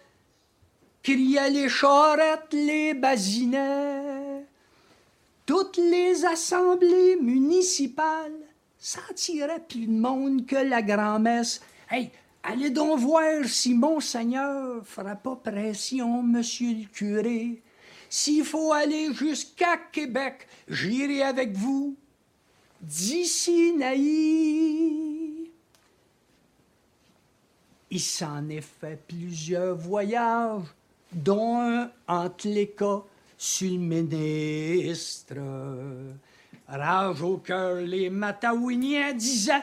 criaient 1.02 1.50
les 1.50 1.68
charrettes, 1.68 2.52
les 2.52 2.94
basinets. 2.94 3.93
Toutes 5.46 5.76
les 5.76 6.24
assemblées 6.24 7.16
municipales 7.20 8.32
sentiraient 8.78 9.64
plus 9.68 9.86
de 9.86 9.92
monde 9.92 10.46
que 10.46 10.56
la 10.56 10.80
grand-messe. 10.80 11.60
Hey, 11.90 12.10
allez 12.42 12.70
donc 12.70 12.98
voir 12.98 13.44
si 13.44 13.74
Monseigneur 13.74 14.86
fera 14.86 15.14
pas 15.14 15.36
pression, 15.36 16.22
monsieur 16.22 16.72
le 16.72 16.86
curé. 16.86 17.62
S'il 18.08 18.44
faut 18.44 18.72
aller 18.72 19.12
jusqu'à 19.12 19.76
Québec, 19.76 20.46
j'irai 20.66 21.22
avec 21.22 21.54
vous. 21.54 21.94
D'ici 22.80 23.74
Naï. 23.74 25.50
Il 27.90 28.00
s'en 28.00 28.48
est 28.48 28.62
fait 28.62 28.98
plusieurs 29.06 29.76
voyages, 29.76 30.62
dont 31.12 31.60
un 31.60 31.90
entre 32.08 32.48
les 32.48 32.68
cas 32.68 33.02
sur 33.36 33.78
ministre. 33.78 35.36
Rage 36.66 37.22
au 37.22 37.38
cœur, 37.38 37.76
les 37.76 38.10
Matawiniens 38.10 39.12
disaient 39.12 39.62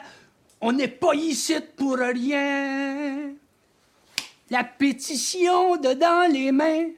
On 0.60 0.72
n'est 0.72 0.88
pas 0.88 1.14
ici 1.14 1.54
pour 1.76 1.96
rien. 1.96 3.32
La 4.50 4.64
pétition 4.64 5.76
de 5.76 5.94
dans 5.94 6.30
les 6.30 6.52
mains, 6.52 6.90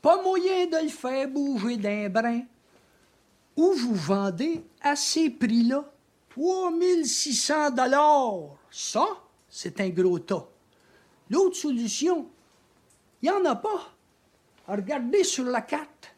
pas 0.00 0.22
moyen 0.22 0.66
de 0.66 0.84
le 0.84 0.88
faire 0.88 1.28
bouger 1.28 1.76
d'un 1.76 2.08
brin. 2.08 2.42
Où 3.56 3.72
vous 3.72 3.94
vendez 3.94 4.62
à 4.80 4.94
ces 4.94 5.30
prix-là? 5.30 5.84
3600 6.30 7.70
dollars. 7.70 8.56
Ça, 8.70 9.06
c'est 9.48 9.80
un 9.80 9.88
gros 9.88 10.18
tas. 10.18 10.46
L'autre 11.30 11.56
solution, 11.56 12.28
il 13.22 13.30
n'y 13.30 13.34
en 13.34 13.44
a 13.46 13.56
pas. 13.56 13.95
Regardez 14.68 15.22
sur 15.22 15.44
la 15.44 15.60
carte, 15.60 16.14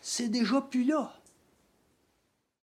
c'est 0.00 0.28
déjà 0.28 0.60
plus 0.60 0.84
là. 0.84 1.15